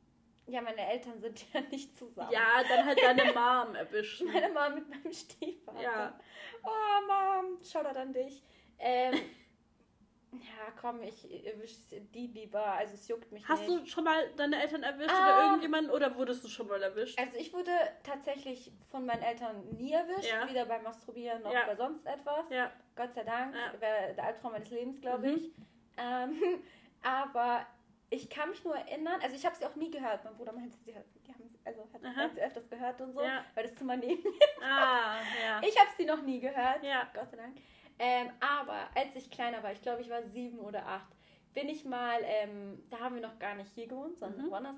Ja, 0.49 0.61
meine 0.61 0.87
Eltern 0.89 1.19
sind 1.19 1.45
ja 1.53 1.61
nicht 1.71 1.97
zusammen. 1.97 2.31
Ja, 2.31 2.63
dann 2.67 2.85
halt 2.85 2.99
deine 3.01 3.25
Mom 3.33 3.75
erwischen. 3.75 4.27
Meine 4.31 4.49
Mama 4.49 4.75
mit 4.75 4.89
meinem 4.89 5.11
Stiefvater. 5.13 5.81
Ja. 5.81 6.19
Oh, 6.63 7.07
Mom, 7.07 7.61
Shoutout 7.63 7.99
an 7.99 8.13
dich. 8.13 8.41
Ähm, 8.79 9.13
ja, 10.31 10.71
komm, 10.79 11.01
ich 11.01 11.45
erwische 11.45 11.99
die 11.99 12.27
lieber. 12.27 12.63
Also, 12.63 12.93
es 12.93 13.07
juckt 13.09 13.29
mich 13.31 13.47
Hast 13.47 13.67
nicht. 13.67 13.81
du 13.81 13.85
schon 13.87 14.03
mal 14.05 14.29
deine 14.37 14.61
Eltern 14.61 14.83
erwischt 14.83 15.09
Ah. 15.13 15.35
oder 15.37 15.45
irgendjemanden 15.47 15.91
oder 15.91 16.15
wurdest 16.15 16.43
du 16.43 16.47
schon 16.47 16.67
mal 16.67 16.81
erwischt? 16.81 17.19
Also, 17.19 17.37
ich 17.37 17.51
wurde 17.53 17.71
tatsächlich 18.03 18.71
von 18.89 19.05
meinen 19.05 19.23
Eltern 19.23 19.67
nie 19.77 19.91
erwischt. 19.91 20.29
Ja. 20.31 20.47
Weder 20.49 20.65
beim 20.65 20.83
Masturbieren 20.83 21.41
noch 21.43 21.51
Ja. 21.53 21.65
bei 21.65 21.75
sonst 21.75 22.05
etwas. 22.05 22.49
Ja. 22.49 22.71
Gott 22.95 23.11
sei 23.13 23.23
Dank. 23.23 23.53
Ja. 23.55 23.79
Wäre 23.81 24.13
der 24.15 24.23
Albtraum 24.23 24.53
meines 24.53 24.69
Lebens, 24.69 25.01
glaube 25.01 25.27
Mhm. 25.27 25.35
ich. 25.35 25.51
Ähm, 25.97 26.63
aber 27.03 27.65
ich 28.09 28.29
kann 28.29 28.49
mich 28.49 28.63
nur 28.63 28.75
erinnern, 28.75 29.19
also 29.21 29.35
ich 29.35 29.45
habe 29.45 29.55
sie 29.55 29.65
auch 29.65 29.75
nie 29.75 29.91
gehört. 29.91 30.23
Mein 30.23 30.35
Bruder 30.35 30.53
meinte, 30.53 30.77
sie 30.85 30.95
hat, 30.95 31.03
die 31.25 31.33
haben, 31.33 31.53
also 31.65 31.87
hat, 31.93 32.15
hat 32.15 32.35
sie 32.35 32.41
öfters 32.41 32.69
gehört 32.69 33.01
und 33.01 33.11
so, 33.13 33.21
Ja. 33.21 33.43
weil 33.55 33.63
das 33.65 33.75
Zimmer 33.75 33.97
neben 33.97 34.23
Ah, 34.61 35.17
ja. 35.43 35.61
Ich 35.67 35.77
habe 35.77 35.89
sie 35.97 36.05
noch 36.05 36.21
nie 36.21 36.39
gehört. 36.39 36.83
Ja. 36.83 37.07
Gott 37.13 37.29
sei 37.31 37.37
Dank. 37.37 37.57
Ähm, 37.99 38.29
aber 38.39 38.87
als 38.95 39.15
ich 39.15 39.29
kleiner 39.31 39.61
war, 39.63 39.71
ich 39.71 39.81
glaube, 39.81 40.01
ich 40.01 40.09
war 40.09 40.21
sieben 40.23 40.59
oder 40.59 40.85
acht, 40.85 41.07
bin 41.53 41.67
ich 41.67 41.83
mal, 41.83 42.19
ähm, 42.23 42.83
da 42.89 42.99
haben 42.99 43.15
wir 43.15 43.21
noch 43.21 43.39
gar 43.39 43.55
nicht 43.55 43.71
hier 43.73 43.87
gewohnt, 43.87 44.17
sondern 44.17 44.45
Mhm. 44.45 44.51
woanders. 44.51 44.75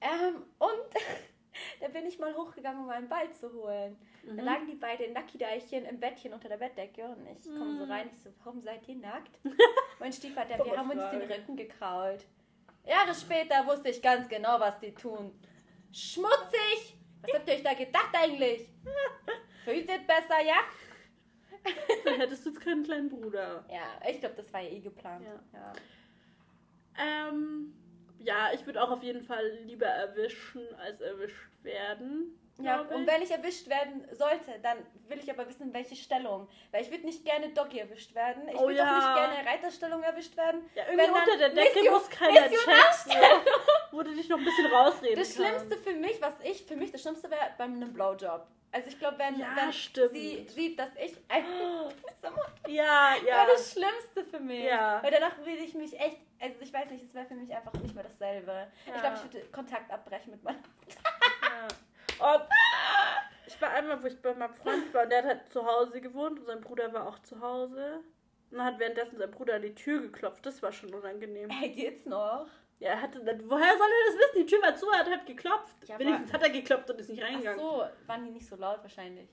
Ähm, 0.00 0.42
und 0.58 0.94
da 1.80 1.88
bin 1.88 2.06
ich 2.06 2.18
mal 2.18 2.34
hochgegangen, 2.34 2.82
um 2.82 2.88
einen 2.90 3.08
Ball 3.08 3.30
zu 3.32 3.52
holen. 3.52 3.96
Da 4.24 4.32
Mhm. 4.32 4.38
lagen 4.40 4.66
die 4.66 4.74
beiden 4.76 5.12
Nackideilchen 5.12 5.84
im 5.84 6.00
Bettchen 6.00 6.32
unter 6.32 6.48
der 6.48 6.56
Bettdecke 6.56 7.04
und 7.04 7.26
ich 7.26 7.44
komme 7.44 7.76
so 7.76 7.84
Mhm. 7.84 7.90
rein, 7.92 8.08
ich 8.10 8.18
so, 8.18 8.30
warum 8.42 8.60
seid 8.62 8.88
ihr 8.88 8.96
nackt? 8.96 9.38
mein 10.00 10.12
Stiefvater, 10.12 10.64
wir 10.64 10.76
haben 10.76 10.90
uns 10.90 11.02
den. 11.10 11.22
Rücken 11.22 11.56
gekrault. 11.56 12.24
Jahre 12.84 13.14
später 13.14 13.66
wusste 13.66 13.90
ich 13.90 14.02
ganz 14.02 14.28
genau, 14.28 14.58
was 14.58 14.78
die 14.80 14.92
tun. 14.92 15.32
Schmutzig! 15.92 16.96
Was 17.22 17.34
habt 17.34 17.48
ihr 17.48 17.54
euch 17.54 17.62
da 17.62 17.74
gedacht 17.74 18.14
eigentlich? 18.14 18.68
Verhütet 19.64 20.06
besser, 20.06 20.40
ja? 20.44 20.60
Dann 22.04 22.14
hättest 22.20 22.46
du 22.46 22.50
jetzt 22.50 22.60
keinen 22.60 22.82
kleinen 22.82 23.08
Bruder. 23.08 23.64
Ja, 23.68 24.00
ich 24.08 24.20
glaube, 24.20 24.36
das 24.36 24.52
war 24.52 24.60
ja 24.60 24.70
eh 24.70 24.80
geplant. 24.80 25.26
Ja. 25.26 25.58
Ja. 25.58 25.72
Ähm, 27.28 27.74
ja, 28.18 28.50
ich 28.54 28.64
würde 28.66 28.82
auch 28.82 28.90
auf 28.90 29.02
jeden 29.02 29.22
Fall 29.22 29.46
lieber 29.64 29.86
erwischen 29.86 30.62
als 30.76 31.00
erwischt 31.00 31.50
werden. 31.62 32.38
Ja, 32.64 32.80
und 32.80 33.06
wenn 33.06 33.22
ich 33.22 33.30
erwischt 33.30 33.68
werden 33.68 34.06
sollte, 34.12 34.58
dann 34.62 34.78
will 35.08 35.18
ich 35.18 35.30
aber 35.30 35.48
wissen, 35.48 35.72
welche 35.72 35.96
Stellung. 35.96 36.48
Weil 36.70 36.82
ich 36.82 36.90
würde 36.90 37.04
nicht 37.06 37.24
gerne 37.24 37.48
Doggy 37.50 37.78
erwischt 37.78 38.14
werden. 38.14 38.48
Ich 38.48 38.54
Oh 38.56 38.62
würde 38.66 38.76
ja. 38.76 38.90
auch 38.90 38.96
nicht 38.96 39.14
gerne 39.34 39.50
Reiterstellung 39.50 40.02
erwischt 40.02 40.36
werden. 40.36 40.68
Ja, 40.74 40.84
irgendwie 40.84 41.02
Wenn 41.04 41.10
unter 41.14 41.36
der 41.38 41.48
Decke 41.50 41.78
Mission- 41.80 41.94
muss 41.94 42.08
keiner 42.10 42.34
checken, 42.34 42.50
Missionarstellung. 42.50 43.40
wo 43.92 44.02
du 44.02 44.14
dich 44.14 44.28
noch 44.28 44.38
ein 44.38 44.44
bisschen 44.44 44.66
rausreden 44.66 45.18
Das 45.18 45.34
kannst. 45.36 45.48
Schlimmste 45.66 45.76
für 45.78 45.92
mich, 45.94 46.20
was 46.22 46.34
ich, 46.44 46.62
für 46.64 46.76
mich 46.76 46.90
das 46.92 47.00
Schlimmste 47.02 47.30
wäre 47.30 47.50
bei 47.58 47.64
einem 47.64 47.92
Blowjob. 47.92 48.46
Also 48.72 48.88
ich 48.88 48.98
glaube, 49.00 49.18
wenn, 49.18 49.36
Ja, 49.36 49.48
wenn 49.56 49.72
sie 50.12 50.46
sieht, 50.48 50.78
dass 50.78 50.90
ich 50.94 51.16
Ja, 52.68 53.14
ja. 53.16 53.24
wäre 53.24 53.46
das 53.52 53.72
Schlimmste 53.72 54.24
für 54.24 54.38
mich. 54.38 54.62
Ja. 54.64 55.02
Weil 55.02 55.10
danach 55.10 55.36
würde 55.38 55.50
ich 55.64 55.74
mich 55.74 55.98
echt, 55.98 56.18
also 56.40 56.54
ich 56.60 56.72
weiß 56.72 56.88
nicht, 56.90 57.02
es 57.04 57.12
wäre 57.12 57.26
für 57.26 57.34
mich 57.34 57.52
einfach 57.52 57.72
nicht 57.74 57.94
mehr 57.94 58.04
dasselbe. 58.04 58.52
Ja. 58.86 58.94
Ich 58.94 59.00
glaube, 59.00 59.16
ich 59.16 59.32
würde 59.32 59.46
Kontakt 59.48 59.90
abbrechen 59.90 60.30
mit 60.30 60.44
meinem 60.44 60.62
Ja. 60.88 61.66
Oh, 62.22 62.38
ich 63.46 63.60
war 63.60 63.70
einmal, 63.70 64.02
wo 64.02 64.06
ich 64.06 64.20
bei 64.20 64.34
meinem 64.34 64.54
Freund 64.54 64.92
war 64.94 65.04
und 65.04 65.10
der 65.10 65.18
hat 65.18 65.26
halt 65.26 65.48
zu 65.52 65.64
Hause 65.64 66.00
gewohnt 66.00 66.38
und 66.38 66.46
sein 66.46 66.60
Bruder 66.60 66.92
war 66.92 67.08
auch 67.08 67.18
zu 67.20 67.40
Hause. 67.40 68.02
Und 68.50 68.58
dann 68.58 68.66
hat 68.66 68.78
währenddessen 68.78 69.18
sein 69.18 69.30
Bruder 69.30 69.54
an 69.56 69.62
die 69.62 69.74
Tür 69.74 70.00
geklopft. 70.00 70.44
Das 70.44 70.62
war 70.62 70.72
schon 70.72 70.92
unangenehm. 70.92 71.50
Hey, 71.50 71.70
geht's 71.70 72.04
noch? 72.06 72.48
Ja, 72.78 72.90
er 72.90 73.02
hatte 73.02 73.20
woher 73.20 73.76
soll 73.76 73.88
er 73.88 74.06
das 74.06 74.16
wissen? 74.16 74.36
Die 74.38 74.46
Tür 74.46 74.62
war 74.62 74.74
zu, 74.74 74.88
er 74.88 75.00
hat 75.00 75.10
halt 75.10 75.26
geklopft. 75.26 75.88
Ja, 75.88 75.98
Wenigstens 75.98 76.32
hat 76.32 76.42
er 76.42 76.50
geklopft 76.50 76.90
und 76.90 76.98
ist 77.00 77.10
nicht 77.10 77.22
Ach 77.22 77.28
reingegangen. 77.28 77.60
so, 77.60 77.84
waren 78.06 78.24
die 78.24 78.30
nicht 78.30 78.48
so 78.48 78.56
laut 78.56 78.82
wahrscheinlich? 78.82 79.28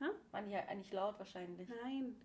Hä? 0.00 0.06
Waren 0.32 0.46
die 0.46 0.52
ja 0.52 0.74
nicht 0.74 0.92
laut 0.92 1.18
wahrscheinlich? 1.18 1.68
Nein. 1.82 2.16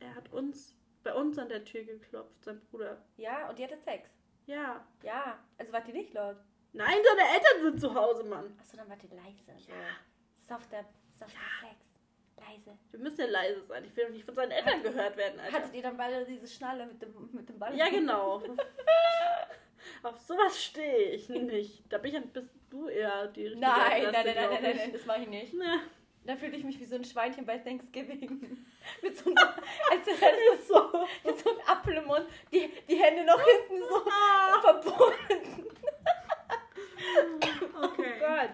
Er 0.00 0.14
hat 0.14 0.32
uns, 0.32 0.76
bei 1.02 1.14
uns 1.14 1.38
an 1.38 1.48
der 1.48 1.64
Tür 1.64 1.84
geklopft, 1.84 2.44
sein 2.44 2.60
Bruder. 2.70 3.02
Ja, 3.16 3.48
und 3.48 3.58
die 3.58 3.64
hatte 3.64 3.78
Sex. 3.78 4.10
Ja. 4.46 4.84
Ja, 5.02 5.38
also 5.58 5.72
wart 5.72 5.88
ihr 5.88 5.94
nicht 5.94 6.12
laut? 6.12 6.36
Nein, 6.72 6.98
seine 7.04 7.28
Eltern 7.34 7.62
sind 7.62 7.80
zu 7.80 7.94
Hause, 7.94 8.24
Mann. 8.24 8.56
Achso, 8.60 8.76
dann 8.76 8.88
wart 8.88 9.02
ihr 9.04 9.10
leise. 9.16 9.64
So. 9.64 9.72
Ja. 9.72 9.96
Softer, 10.48 10.84
softer 11.18 11.38
Sex. 11.60 11.76
Leise. 12.36 12.78
Wir 12.90 13.00
müssen 13.00 13.20
ja 13.20 13.26
leise 13.26 13.62
sein. 13.64 13.84
Ich 13.84 13.94
will 13.96 14.06
doch 14.06 14.12
nicht 14.12 14.24
von 14.24 14.34
seinen 14.34 14.52
Eltern 14.52 14.82
gehört 14.82 15.16
werden, 15.16 15.38
Alter. 15.40 15.58
Hattet 15.58 15.74
ihr 15.74 15.82
dann 15.82 15.96
beide 15.96 16.24
diese 16.24 16.46
Schnalle 16.46 16.86
mit 16.86 17.02
dem, 17.02 17.28
mit 17.32 17.48
dem 17.48 17.58
Ball? 17.58 17.76
Ja, 17.76 17.88
genau. 17.88 18.42
Auf 20.02 20.18
sowas 20.18 20.62
stehe 20.62 21.10
ich 21.10 21.28
nicht. 21.28 21.84
Da 21.92 21.98
bin 21.98 22.12
ich 22.12 22.16
ein 22.16 22.28
bisschen 22.28 22.60
du 22.70 22.88
eher 22.88 23.26
die 23.28 23.46
richtige 23.46 23.60
Nein, 23.60 24.04
nein, 24.04 24.06
Adresse, 24.06 24.24
nein, 24.24 24.34
nein, 24.34 24.48
nein, 24.50 24.62
nein, 24.62 24.76
nein, 24.76 24.92
das 24.92 25.04
mache 25.06 25.22
ich 25.22 25.28
nicht. 25.28 25.54
Na, 25.54 25.80
Da 26.24 26.36
fühle 26.36 26.56
ich 26.56 26.64
mich 26.64 26.78
wie 26.78 26.84
so 26.84 26.94
ein 26.94 27.04
Schweinchen 27.04 27.44
bei 27.44 27.58
Thanksgiving. 27.58 28.66
mit 29.02 29.18
so 29.18 29.26
einem, 29.26 29.36
als 29.90 30.06
ist 30.06 30.68
so. 30.68 31.06
mit 31.24 31.38
so 31.38 31.50
einem 31.50 31.60
Apfel 31.66 31.94
im 31.94 32.06
Mund, 32.06 32.26
die, 32.52 32.70
die 32.88 32.96
Hände 32.96 33.24
noch 33.24 33.40
hinten 33.40 33.82
so 33.88 34.04
Ah, 34.08 34.60
verbunden. 34.60 35.66
Okay. 37.82 38.12
Oh 38.12 38.20
Gott. 38.20 38.50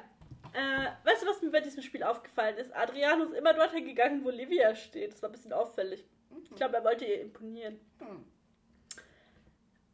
Äh, 0.55 0.89
weißt 1.07 1.23
du, 1.23 1.27
was 1.27 1.43
mir 1.43 1.51
bei 1.51 1.61
diesem 1.61 1.83
Spiel 1.83 2.03
aufgefallen 2.03 2.57
ist? 2.57 2.75
Adriano 2.75 3.25
ist 3.25 3.35
immer 3.35 3.53
dorthin 3.53 3.85
gegangen, 3.85 4.25
wo 4.25 4.31
Livia 4.31 4.75
steht. 4.75 5.13
Das 5.13 5.23
war 5.23 5.29
ein 5.29 5.33
bisschen 5.33 5.53
auffällig. 5.53 6.05
Ich 6.45 6.55
glaube, 6.57 6.77
er 6.77 6.85
wollte 6.85 7.05
ihr 7.05 7.21
imponieren. 7.21 7.79
Hm. 7.99 8.25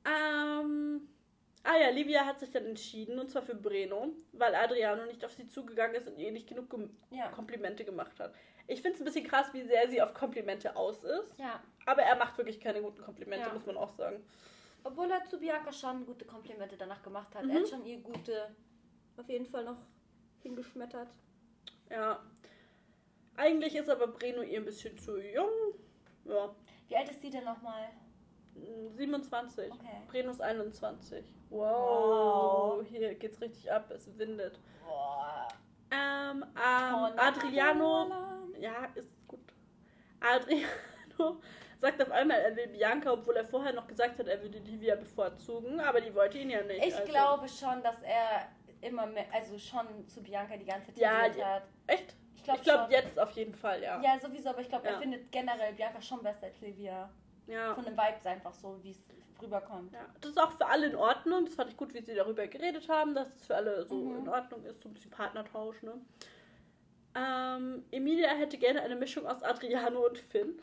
Ähm. 0.04 1.08
Ah 1.64 1.76
ja, 1.76 1.90
Livia 1.90 2.26
hat 2.26 2.40
sich 2.40 2.50
dann 2.50 2.66
entschieden, 2.66 3.20
und 3.20 3.30
zwar 3.30 3.42
für 3.42 3.54
Breno, 3.54 4.08
weil 4.32 4.52
Adriano 4.56 5.06
nicht 5.06 5.24
auf 5.24 5.32
sie 5.32 5.46
zugegangen 5.46 5.94
ist 5.94 6.08
und 6.08 6.18
ihr 6.18 6.32
nicht 6.32 6.48
genug 6.48 6.68
gem- 6.70 6.90
Ja. 7.10 7.28
Komplimente 7.28 7.84
gemacht 7.84 8.18
hat. 8.18 8.34
Ich 8.66 8.82
finde 8.82 8.96
es 8.96 9.00
ein 9.00 9.04
bisschen 9.04 9.24
krass, 9.28 9.46
wie 9.52 9.62
sehr 9.62 9.88
sie 9.88 10.02
auf 10.02 10.12
Komplimente 10.12 10.74
aus 10.74 11.04
ist. 11.04 11.38
Ja. 11.38 11.62
Aber 11.86 12.02
er 12.02 12.16
macht 12.16 12.36
wirklich 12.36 12.58
keine 12.60 12.82
guten 12.82 13.00
Komplimente, 13.00 13.46
Ja. 13.46 13.52
muss 13.52 13.64
man 13.64 13.76
auch 13.76 13.90
sagen. 13.90 14.24
Obwohl 14.84 15.10
er 15.10 15.24
zu 15.24 15.38
Bianca 15.38 15.72
schon 15.72 16.04
gute 16.06 16.24
Komplimente 16.24 16.76
danach 16.76 17.02
gemacht 17.02 17.34
hat. 17.34 17.44
Mhm. 17.44 17.50
Er 17.50 17.60
hat 17.60 17.68
schon 17.68 17.84
ihr 17.84 17.98
gute 18.00 18.54
auf 19.16 19.28
jeden 19.28 19.46
Fall 19.46 19.64
noch 19.64 19.78
hingeschmettert. 20.40 21.08
Ja. 21.90 22.20
Eigentlich 23.36 23.74
ist 23.76 23.88
aber 23.88 24.08
Breno 24.08 24.42
ihr 24.42 24.60
ein 24.60 24.64
bisschen 24.64 24.98
zu 24.98 25.18
jung. 25.18 25.50
Ja. 26.24 26.54
Wie 26.88 26.96
alt 26.96 27.10
ist 27.10 27.20
sie 27.20 27.30
denn 27.30 27.44
nochmal? 27.44 27.88
mm, 28.54 28.96
27. 28.96 29.72
Okay. 29.72 30.02
Breno 30.08 30.30
ist 30.30 30.40
21. 30.40 31.24
Wow. 31.50 32.80
Wow. 32.80 32.86
Hier 32.88 33.14
geht's 33.14 33.40
richtig 33.40 33.70
ab. 33.70 33.90
Es 33.90 34.06
windet. 34.18 34.58
Boah. 34.84 35.48
Ähm, 35.90 36.44
ähm, 36.56 37.18
Adriano. 37.18 38.08
Ja, 38.58 38.86
ist 38.94 39.10
gut. 39.28 39.52
Adri 40.20 40.64
Adriano 41.18 41.40
sagt 41.82 42.00
auf 42.00 42.10
einmal, 42.12 42.38
er 42.40 42.56
will 42.56 42.68
Bianca, 42.68 43.12
obwohl 43.12 43.36
er 43.36 43.44
vorher 43.44 43.72
noch 43.72 43.86
gesagt 43.88 44.18
hat, 44.18 44.26
er 44.28 44.40
würde 44.40 44.58
Livia 44.60 44.94
bevorzugen, 44.94 45.80
aber 45.80 46.00
die 46.00 46.14
wollte 46.14 46.38
ihn 46.38 46.48
ja 46.48 46.62
nicht. 46.62 46.84
Ich 46.86 46.94
also. 46.94 47.10
glaube 47.12 47.48
schon, 47.48 47.82
dass 47.82 48.00
er 48.02 48.48
immer 48.80 49.04
mehr, 49.06 49.26
also 49.32 49.58
schon 49.58 50.08
zu 50.08 50.22
Bianca 50.22 50.56
die 50.56 50.64
ganze 50.64 50.88
Zeit 50.94 50.96
Ja, 50.98 51.28
die- 51.28 51.44
hat. 51.44 51.64
Echt? 51.88 52.14
Ich 52.36 52.42
glaube 52.44 52.60
schon. 52.64 52.90
jetzt 52.90 53.18
auf 53.18 53.30
jeden 53.32 53.54
Fall, 53.54 53.82
ja. 53.82 54.00
Ja, 54.00 54.18
sowieso, 54.18 54.50
aber 54.50 54.60
ich 54.60 54.68
glaube, 54.68 54.86
Ja. 54.86 54.94
er 54.94 55.00
findet 55.00 55.30
generell 55.30 55.72
Bianca 55.74 56.00
schon 56.00 56.22
besser 56.22 56.46
als 56.46 56.60
Livia. 56.60 57.10
Ja. 57.48 57.74
Von 57.74 57.84
den 57.84 57.96
Vibes 57.96 58.24
einfach 58.26 58.54
so, 58.54 58.78
wie 58.82 58.92
es 58.92 59.04
rüberkommt. 59.40 59.92
ja. 59.92 60.06
Das 60.20 60.30
ist 60.30 60.38
auch 60.40 60.52
für 60.52 60.66
alle 60.66 60.86
in 60.86 60.94
Ordnung. 60.94 61.44
Das 61.44 61.54
fand 61.56 61.70
ich 61.70 61.76
gut, 61.76 61.92
wie 61.94 62.00
sie 62.00 62.14
darüber 62.14 62.46
geredet 62.46 62.88
haben, 62.88 63.14
dass 63.16 63.28
es 63.34 63.46
für 63.46 63.56
alle 63.56 63.84
so 63.84 63.96
Mhm. 63.96 64.18
in 64.20 64.28
Ordnung 64.28 64.64
ist, 64.64 64.80
so 64.82 64.88
ein 64.88 64.94
bisschen 64.94 65.10
Partnertausch, 65.10 65.82
ne? 65.82 65.94
Ähm, 67.14 67.84
Emilia 67.90 68.30
hätte 68.30 68.56
gerne 68.56 68.80
eine 68.82 68.96
Mischung 68.96 69.26
aus 69.26 69.42
Adriano 69.42 70.06
und 70.06 70.18
Finn. 70.18 70.58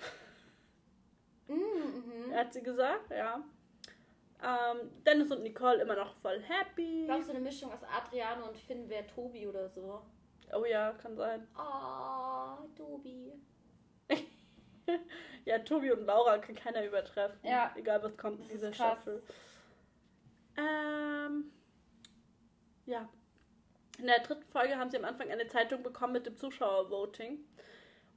Mhm. 1.49 2.33
hat 2.33 2.53
sie 2.53 2.63
gesagt, 2.63 3.11
ja. 3.11 3.43
Ähm, 4.41 4.91
Dennis 5.05 5.31
und 5.31 5.43
Nicole 5.43 5.81
immer 5.81 5.95
noch 5.95 6.13
voll 6.21 6.41
happy. 6.41 7.03
Glaubst 7.05 7.27
du, 7.27 7.33
eine 7.33 7.41
Mischung 7.41 7.71
aus 7.73 7.83
Adriano 7.83 8.47
und 8.47 8.57
Finn 8.57 8.87
wäre 8.87 9.05
Tobi 9.07 9.47
oder 9.47 9.67
so? 9.69 10.01
Oh 10.53 10.63
ja, 10.65 10.93
kann 10.93 11.15
sein. 11.15 11.47
Oh, 11.57 12.65
Tobi. 12.75 13.33
Ja, 15.45 15.59
Tobi 15.59 15.91
und 15.91 16.05
Laura 16.05 16.37
kann 16.37 16.55
keiner 16.55 16.85
übertreffen. 16.85 17.39
Ja. 17.43 17.71
Egal 17.75 18.03
was 18.03 18.15
kommt 18.17 18.41
in 18.41 18.47
dieser. 18.49 18.73
Staffel. 18.73 19.23
Ähm, 20.57 21.51
ja. 22.85 23.07
In 23.97 24.07
der 24.07 24.19
dritten 24.19 24.49
Folge 24.51 24.77
haben 24.77 24.89
sie 24.89 24.97
am 24.97 25.05
Anfang 25.05 25.29
eine 25.29 25.47
Zeitung 25.47 25.83
bekommen 25.83 26.13
mit 26.13 26.25
dem 26.25 26.37
Zuschauervoting, 26.37 27.39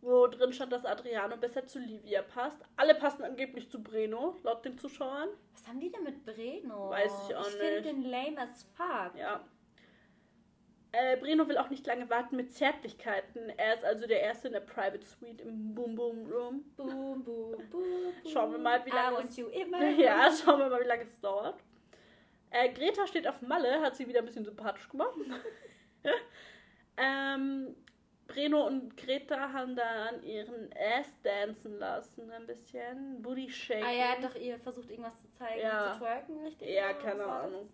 wo 0.02 0.26
drin 0.26 0.52
stand, 0.52 0.72
dass 0.72 0.84
Adriano 0.84 1.36
besser 1.36 1.66
zu 1.66 1.78
Livia 1.78 2.22
passt. 2.22 2.58
Alle 2.76 2.94
passen 2.94 3.22
angeblich 3.22 3.70
zu 3.70 3.82
Breno, 3.82 4.36
laut 4.42 4.64
den 4.64 4.76
Zuschauern. 4.76 5.28
Was 5.54 5.66
haben 5.66 5.80
die 5.80 5.90
denn 5.90 6.02
mit 6.02 6.24
Breno? 6.24 6.90
Weiß 6.90 7.12
ich 7.28 7.34
auch 7.36 7.46
Ich 7.46 7.54
finde 7.54 7.80
nicht. 7.80 7.86
den 7.86 8.02
lame 8.10 8.38
as 8.40 8.64
fuck. 8.74 9.16
Ja. 9.16 9.44
Äh, 10.94 11.16
Breno 11.16 11.48
will 11.48 11.56
auch 11.56 11.70
nicht 11.70 11.86
lange 11.86 12.10
warten 12.10 12.36
mit 12.36 12.52
Zärtlichkeiten. 12.52 13.48
Er 13.56 13.74
ist 13.76 13.84
also 13.84 14.06
der 14.06 14.20
Erste 14.20 14.48
in 14.48 14.52
der 14.52 14.60
Private 14.60 15.02
Suite 15.06 15.40
im 15.40 15.74
Boom 15.74 15.94
Boom 15.94 16.26
Room. 16.30 16.64
Boom, 16.76 16.90
boom, 16.90 17.24
boom, 17.24 17.62
boom. 17.70 18.12
Schauen 18.30 18.52
wir 18.52 18.58
mal, 18.58 18.84
wie 18.84 18.90
lange 18.90 19.18
es- 19.20 19.36
Ja, 19.98 20.30
schauen 20.30 20.58
wir 20.58 20.68
mal, 20.68 20.80
wie 20.82 20.88
lange 20.88 21.04
es 21.04 21.18
dauert. 21.20 21.58
Äh, 22.50 22.70
Greta 22.74 23.06
steht 23.06 23.26
auf 23.26 23.40
Malle, 23.40 23.80
hat 23.80 23.96
sie 23.96 24.06
wieder 24.06 24.18
ein 24.18 24.26
bisschen 24.26 24.44
sympathisch 24.44 24.86
gemacht. 24.90 25.14
ähm, 26.98 27.74
Breno 28.32 28.66
und 28.66 28.96
Greta 28.96 29.52
haben 29.52 29.76
dann 29.76 30.22
ihren 30.22 30.70
Ass 30.72 31.06
dancen 31.22 31.78
lassen, 31.78 32.30
ein 32.30 32.46
bisschen. 32.46 33.20
Booty 33.22 33.50
shaking. 33.50 33.84
Ah, 33.84 33.92
er 33.92 34.08
hat 34.12 34.24
doch 34.24 34.34
ihr 34.34 34.58
versucht, 34.58 34.90
irgendwas 34.90 35.20
zu 35.20 35.30
zeigen, 35.32 35.60
Ja. 35.60 35.92
zu 35.92 35.98
twerken, 35.98 36.38
richtig? 36.44 36.68
Ja, 36.70 36.92
keine? 36.94 37.24
Ahnung. 37.24 37.68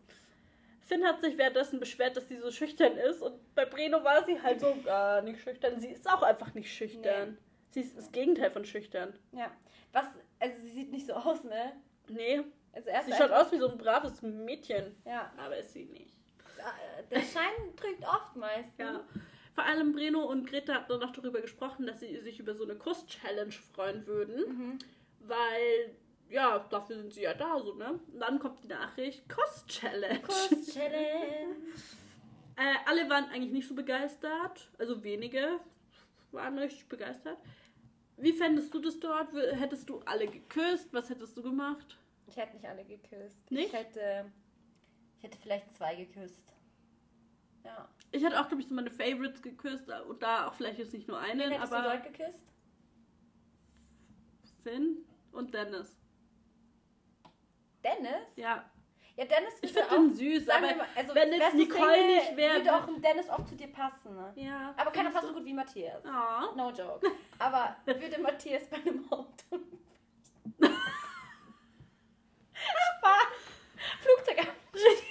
Finn 0.80 1.04
hat 1.04 1.20
sich 1.20 1.36
währenddessen 1.36 1.78
beschwert, 1.80 2.16
dass 2.16 2.28
sie 2.28 2.38
so 2.38 2.50
schüchtern 2.50 2.96
ist 2.96 3.20
und 3.22 3.54
bei 3.54 3.66
Breno 3.66 4.02
war 4.02 4.24
sie 4.24 4.40
halt 4.40 4.60
so 4.60 4.74
gar 4.84 5.20
nicht 5.22 5.40
schüchtern. 5.40 5.78
Sie 5.80 5.88
ist 5.90 6.08
auch 6.10 6.22
einfach 6.22 6.54
nicht 6.54 6.72
schüchtern. 6.74 7.36
Sie 7.70 7.80
ist 7.80 7.96
das 7.98 8.10
Gegenteil 8.10 8.50
von 8.50 8.64
schüchtern. 8.64 9.12
Ja. 9.32 9.50
Was, 9.92 10.06
also 10.40 10.58
sie 10.62 10.70
sieht 10.70 10.90
nicht 10.90 11.06
so 11.06 11.12
aus, 11.12 11.44
ne? 11.44 11.72
Nee, 12.08 12.40
Also 12.72 12.88
erst 12.88 13.06
sie 13.06 13.12
schaut 13.14 13.30
aus 13.30 13.52
wie 13.52 13.58
so 13.58 13.68
ein 13.70 13.76
braves 13.76 14.22
Mädchen. 14.22 14.96
Ja. 15.04 15.30
Aber 15.36 15.56
ist 15.58 15.72
sie 15.74 15.84
nicht. 15.84 16.16
Äh, 16.58 17.02
Der 17.10 17.20
Schein 17.20 17.76
trügt 17.76 18.02
oft 18.04 18.34
meistens. 18.36 18.72
Ja. 18.78 19.04
Vor 19.58 19.66
allem 19.66 19.92
Breno 19.92 20.20
und 20.20 20.48
Greta 20.48 20.72
hatten 20.72 20.86
dann 20.88 21.00
noch 21.00 21.10
darüber 21.10 21.40
gesprochen, 21.40 21.84
dass 21.84 21.98
sie 21.98 22.16
sich 22.20 22.38
über 22.38 22.54
so 22.54 22.62
eine 22.62 22.76
Kuss-Challenge 22.76 23.50
freuen 23.50 24.06
würden. 24.06 24.36
Mhm. 24.36 24.78
Weil, 25.18 25.96
ja, 26.30 26.60
dafür 26.70 26.94
sind 26.94 27.12
sie 27.12 27.22
ja 27.22 27.34
da, 27.34 27.58
so, 27.58 27.74
ne? 27.74 27.98
Und 28.12 28.20
dann 28.20 28.38
kommt 28.38 28.62
die 28.62 28.68
Nachricht, 28.68 29.28
Kuss-Challenge. 29.28 30.20
Kuss-Challenge. 30.20 31.56
Äh, 32.56 32.74
alle 32.86 33.08
waren 33.08 33.26
eigentlich 33.26 33.52
nicht 33.52 33.68
so 33.68 33.74
begeistert. 33.76 34.68
Also 34.78 35.04
wenige 35.04 35.60
waren 36.32 36.58
richtig 36.58 36.88
begeistert. 36.88 37.38
Wie 38.16 38.32
fändest 38.32 38.74
du 38.74 38.80
das 38.80 38.98
dort? 38.98 39.32
Hättest 39.32 39.88
du 39.88 40.00
alle 40.04 40.26
geküsst? 40.26 40.92
Was 40.92 41.08
hättest 41.08 41.36
du 41.36 41.42
gemacht? 41.42 41.96
Ich 42.26 42.36
hätte 42.36 42.56
nicht 42.56 42.66
alle 42.66 42.84
geküsst. 42.84 43.48
Nicht? 43.52 43.66
Ich 43.66 43.72
hätte, 43.72 44.24
ich 45.18 45.22
hätte 45.22 45.38
vielleicht 45.38 45.72
zwei 45.72 45.94
geküsst. 45.94 46.52
Ja. 47.68 47.88
Ich 48.10 48.24
hätte 48.24 48.40
auch, 48.40 48.48
glaube 48.48 48.62
ich, 48.62 48.68
so 48.68 48.74
meine 48.74 48.90
Favorites 48.90 49.42
geküsst. 49.42 49.88
Und 50.08 50.22
da 50.22 50.48
auch 50.48 50.54
vielleicht 50.54 50.78
jetzt 50.78 50.94
nicht 50.94 51.06
nur 51.06 51.20
Wen 51.20 51.30
einen, 51.30 51.52
hättest 51.52 51.72
du 51.72 51.76
aber 51.76 51.90
dort 51.90 52.04
geküsst? 52.04 52.44
Finn 54.62 55.04
und 55.32 55.52
Dennis. 55.52 55.96
Dennis? 57.84 58.26
Ja, 58.36 58.64
Ja, 59.16 59.24
Dennis 59.24 59.54
ich 59.60 59.72
finde 59.72 59.88
den 59.90 60.14
süß, 60.14 60.48
aber 60.48 60.74
mal, 60.74 60.86
also 60.94 61.14
wenn 61.14 61.32
jetzt 61.32 61.54
Nicole 61.54 61.94
Single, 61.94 62.06
nicht 62.16 62.36
wäre, 62.36 62.56
würde 62.56 62.74
auch 62.76 62.88
ein 62.88 63.00
Dennis 63.02 63.28
auch 63.28 63.44
zu 63.44 63.54
dir 63.56 63.68
passen. 63.68 64.16
Ne? 64.16 64.32
Ja. 64.36 64.74
Aber 64.76 64.90
keiner 64.90 65.10
passt 65.10 65.26
so 65.28 65.32
gut 65.32 65.44
wie 65.44 65.52
Matthias. 65.52 66.02
Ja. 66.04 66.52
No 66.56 66.70
joke. 66.70 67.06
Aber 67.38 67.76
würde 67.84 68.20
Matthias 68.20 68.66
bei 68.68 68.76
einem. 68.78 69.04
Spaß! 69.04 69.28
Flugzeug. 74.00 74.46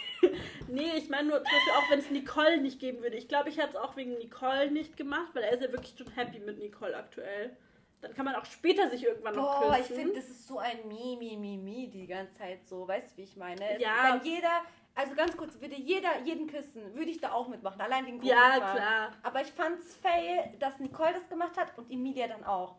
Nee, 0.68 0.94
ich 0.98 1.10
meine 1.10 1.30
nur, 1.30 1.38
zum 1.38 1.44
Beispiel 1.52 1.74
auch 1.74 1.90
wenn 1.92 2.00
es 2.00 2.10
Nicole 2.12 2.58
nicht 2.62 2.80
geben 2.80 3.02
würde. 3.02 3.16
Ich 3.18 3.28
glaube, 3.28 3.50
ich 3.50 3.58
hätte 3.58 3.70
es 3.70 3.76
auch 3.76 3.96
wegen 3.96 4.18
Nicole 4.18 4.70
nicht 4.72 4.98
gemacht, 4.98 5.30
weil 5.34 5.44
er 5.44 5.54
ist 5.54 5.62
ja 5.64 5.72
wirklich 5.72 5.96
schon 5.98 6.12
happy 6.12 6.40
mit 6.40 6.60
Nicole 6.60 6.96
aktuell. 6.96 7.56
Dann 8.02 8.14
kann 8.14 8.26
man 8.26 8.36
auch 8.36 8.46
später 8.46 8.90
sich 8.90 9.04
irgendwann 9.06 9.36
noch 9.36 9.60
Boah, 9.60 9.72
küssen. 9.76 9.82
ich 9.94 10.00
finde, 10.02 10.14
das 10.20 10.30
ist 10.30 10.48
so 10.48 10.60
ein 10.60 10.88
Mimi, 10.88 11.36
Mimi 11.36 11.90
die 11.90 12.06
ganze 12.06 12.34
Zeit 12.36 12.66
so. 12.68 12.88
Weißt 12.88 13.14
du, 13.14 13.18
wie 13.18 13.24
ich 13.24 13.36
meine? 13.36 13.70
Es- 13.76 13.82
Ja. 13.82 14.20
Wenn 14.22 14.24
jeder, 14.24 14.62
also 14.94 15.16
ganz 15.16 15.36
kurz, 15.36 15.60
würde 15.60 15.76
jeder 15.76 16.20
jeden 16.24 16.46
küssen, 16.48 16.94
würde 16.94 17.10
ich 17.10 17.20
da 17.20 17.32
auch 17.32 17.48
mitmachen. 17.48 17.82
Allein 17.82 18.06
wegen 18.06 18.22
Ja, 18.24 18.36
Gruppenfahren. 18.52 18.78
klar. 18.78 19.12
Aber 19.24 19.42
ich 19.42 19.48
fand's 19.48 19.96
fail, 19.96 20.54
dass 20.60 20.80
Nicole 20.80 21.14
das 21.14 21.28
gemacht 21.28 21.58
hat 21.58 21.76
und 21.78 21.90
Emilia 21.92 22.28
dann 22.28 22.44
auch. 22.44 22.76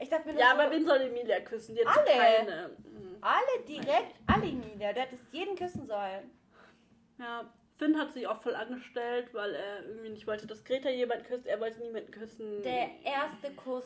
Ich 0.00 0.08
dachte 0.08 0.26
mir 0.26 0.32
nur 0.34 0.42
Ja, 0.42 0.52
so, 0.54 0.60
aber 0.60 0.70
wen 0.72 0.84
soll 0.86 1.00
Emilia 1.02 1.40
küssen? 1.40 1.74
Die 1.76 1.86
Alle. 1.86 2.70
Mhm. 2.84 3.16
alle 3.20 3.64
direkt, 3.66 4.14
alle 4.26 4.46
Emilia. 4.48 4.92
Der 4.92 5.04
hätte 5.04 5.14
es 5.16 5.22
jeden 5.32 5.54
küssen 5.56 5.86
sollen. 5.86 6.30
Ja, 7.18 7.52
Finn 7.76 7.98
hat 7.98 8.12
sich 8.12 8.26
auch 8.26 8.42
voll 8.42 8.54
angestellt, 8.54 9.32
weil 9.34 9.54
er 9.54 9.84
irgendwie 9.84 10.10
nicht 10.10 10.26
wollte, 10.26 10.46
dass 10.46 10.64
Greta 10.64 10.88
jemand 10.90 11.24
küsst. 11.24 11.46
Er 11.46 11.60
wollte 11.60 11.80
niemanden 11.80 12.10
küssen. 12.10 12.62
Der 12.62 12.90
erste 13.04 13.52
Kuss 13.54 13.84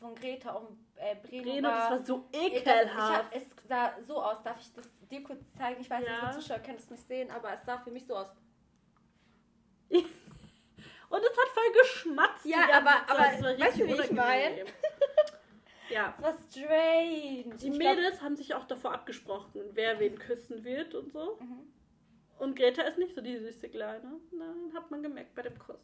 von 0.00 0.14
Greta 0.14 0.52
und 0.52 0.78
äh, 0.96 1.14
Breno, 1.16 1.42
Breno, 1.52 1.68
das 1.68 1.90
war 1.90 2.04
so 2.04 2.28
Das, 2.32 2.40
ich 2.42 2.52
ekelhaft. 2.56 3.24
hab, 3.24 3.34
es 3.34 3.44
sah 3.66 3.94
so 4.02 4.20
aus. 4.22 4.42
Darf 4.42 4.60
ich 4.60 4.72
das 4.74 4.86
dir 5.10 5.22
kurz 5.22 5.40
zeigen? 5.56 5.80
Ich 5.80 5.88
weiß, 5.88 6.04
Ja. 6.06 6.14
unsere 6.14 6.32
Zuschauer 6.40 6.58
können 6.58 6.76
es 6.78 6.90
nicht 6.90 7.06
sehen, 7.08 7.30
aber 7.30 7.52
es 7.54 7.64
sah 7.64 7.78
für 7.78 7.90
mich 7.90 8.06
so 8.06 8.14
aus. 8.16 8.28
Und 11.08 11.20
es 11.22 11.30
hat 11.38 11.48
voll 11.54 11.72
geschmatzt. 11.80 12.44
Ja, 12.44 12.68
aber- 12.72 13.08
aber 13.10 13.32
Es 13.32 13.42
war 13.42 13.58
weißt 13.58 13.78
du, 13.78 13.86
wie 13.86 13.92
ich 13.92 14.10
unangenehm. 14.10 14.66
ja. 15.90 16.14
Es 16.16 16.22
war 16.22 16.34
strange. 16.50 17.56
Die 17.56 17.68
Ich 17.68 17.78
glaub- 17.78 17.96
Mädels 17.96 18.20
haben 18.20 18.36
sich 18.36 18.54
auch 18.54 18.64
davor 18.64 18.92
abgesprochen, 18.92 19.62
wer 19.72 20.00
wen 20.00 20.18
küssen 20.18 20.64
wird 20.64 20.94
und 20.94 21.12
so. 21.12 21.38
Mhm. 21.40 21.72
Und 22.38 22.56
Greta 22.56 22.82
ist 22.82 22.98
nicht 22.98 23.14
so 23.14 23.20
die 23.20 23.38
süße 23.38 23.68
Kleine. 23.68 24.20
Dann 24.30 24.72
hat 24.74 24.90
man 24.90 25.02
gemerkt 25.02 25.34
bei 25.34 25.42
dem 25.42 25.58
Kuss. 25.58 25.80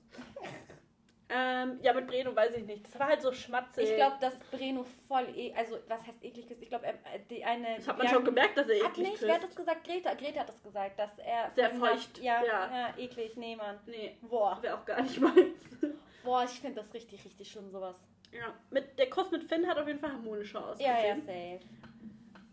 ähm, 1.28 1.78
ja, 1.82 1.94
mit 1.94 2.06
Breno 2.06 2.36
weiß 2.36 2.54
ich 2.56 2.66
nicht. 2.66 2.84
Das 2.84 2.98
war 2.98 3.08
halt 3.08 3.22
so 3.22 3.32
schmatzig. 3.32 3.88
Ich 3.90 3.96
glaube, 3.96 4.16
dass 4.20 4.38
Breno 4.50 4.84
voll, 5.08 5.26
e 5.34 5.54
also 5.54 5.78
was 5.88 6.06
heißt 6.06 6.22
eklig 6.22 6.50
ist? 6.50 6.60
Ich 6.62 6.68
glaube, 6.68 6.86
die 7.30 7.44
eine. 7.44 7.76
Das 7.76 7.88
hat 7.88 7.98
man 7.98 8.08
schon 8.08 8.24
gemerkt, 8.24 8.58
dass 8.58 8.68
er 8.68 8.84
Hat 8.84 8.92
eklig 8.92 9.10
nicht, 9.12 9.22
wer 9.22 9.34
hat 9.34 9.42
das 9.42 9.56
gesagt? 9.56 9.84
Greta. 9.84 10.12
Greta 10.14 10.40
hat 10.40 10.48
das 10.48 10.62
gesagt, 10.62 10.98
dass 10.98 11.18
er. 11.18 11.50
Sehr 11.54 11.70
feucht, 11.70 12.18
nach- 12.18 12.22
Ja, 12.22 12.44
ja. 12.44 12.70
ja. 12.70 12.98
eklig. 12.98 13.36
Nee, 13.36 13.56
Mann. 13.56 13.80
Nee, 13.86 14.18
Boah. 14.20 14.58
wäre 14.60 14.78
auch 14.78 14.84
gar 14.84 15.00
nicht 15.00 15.20
meins. 15.20 15.64
Boah, 16.24 16.44
ich 16.44 16.60
finde 16.60 16.82
das 16.82 16.92
richtig, 16.92 17.24
richtig 17.24 17.50
schlimm, 17.50 17.70
sowas. 17.70 17.96
ja, 18.30 18.54
mit, 18.70 18.96
der 18.98 19.10
Kuss 19.10 19.30
mit 19.30 19.42
Finn 19.44 19.66
hat 19.66 19.76
auf 19.78 19.88
jeden 19.88 19.98
Fall 19.98 20.12
harmonischer 20.12 20.64
ausgesehen. 20.64 20.94
Ja, 20.94 21.06
ja, 21.08 21.16
safe. 21.16 21.60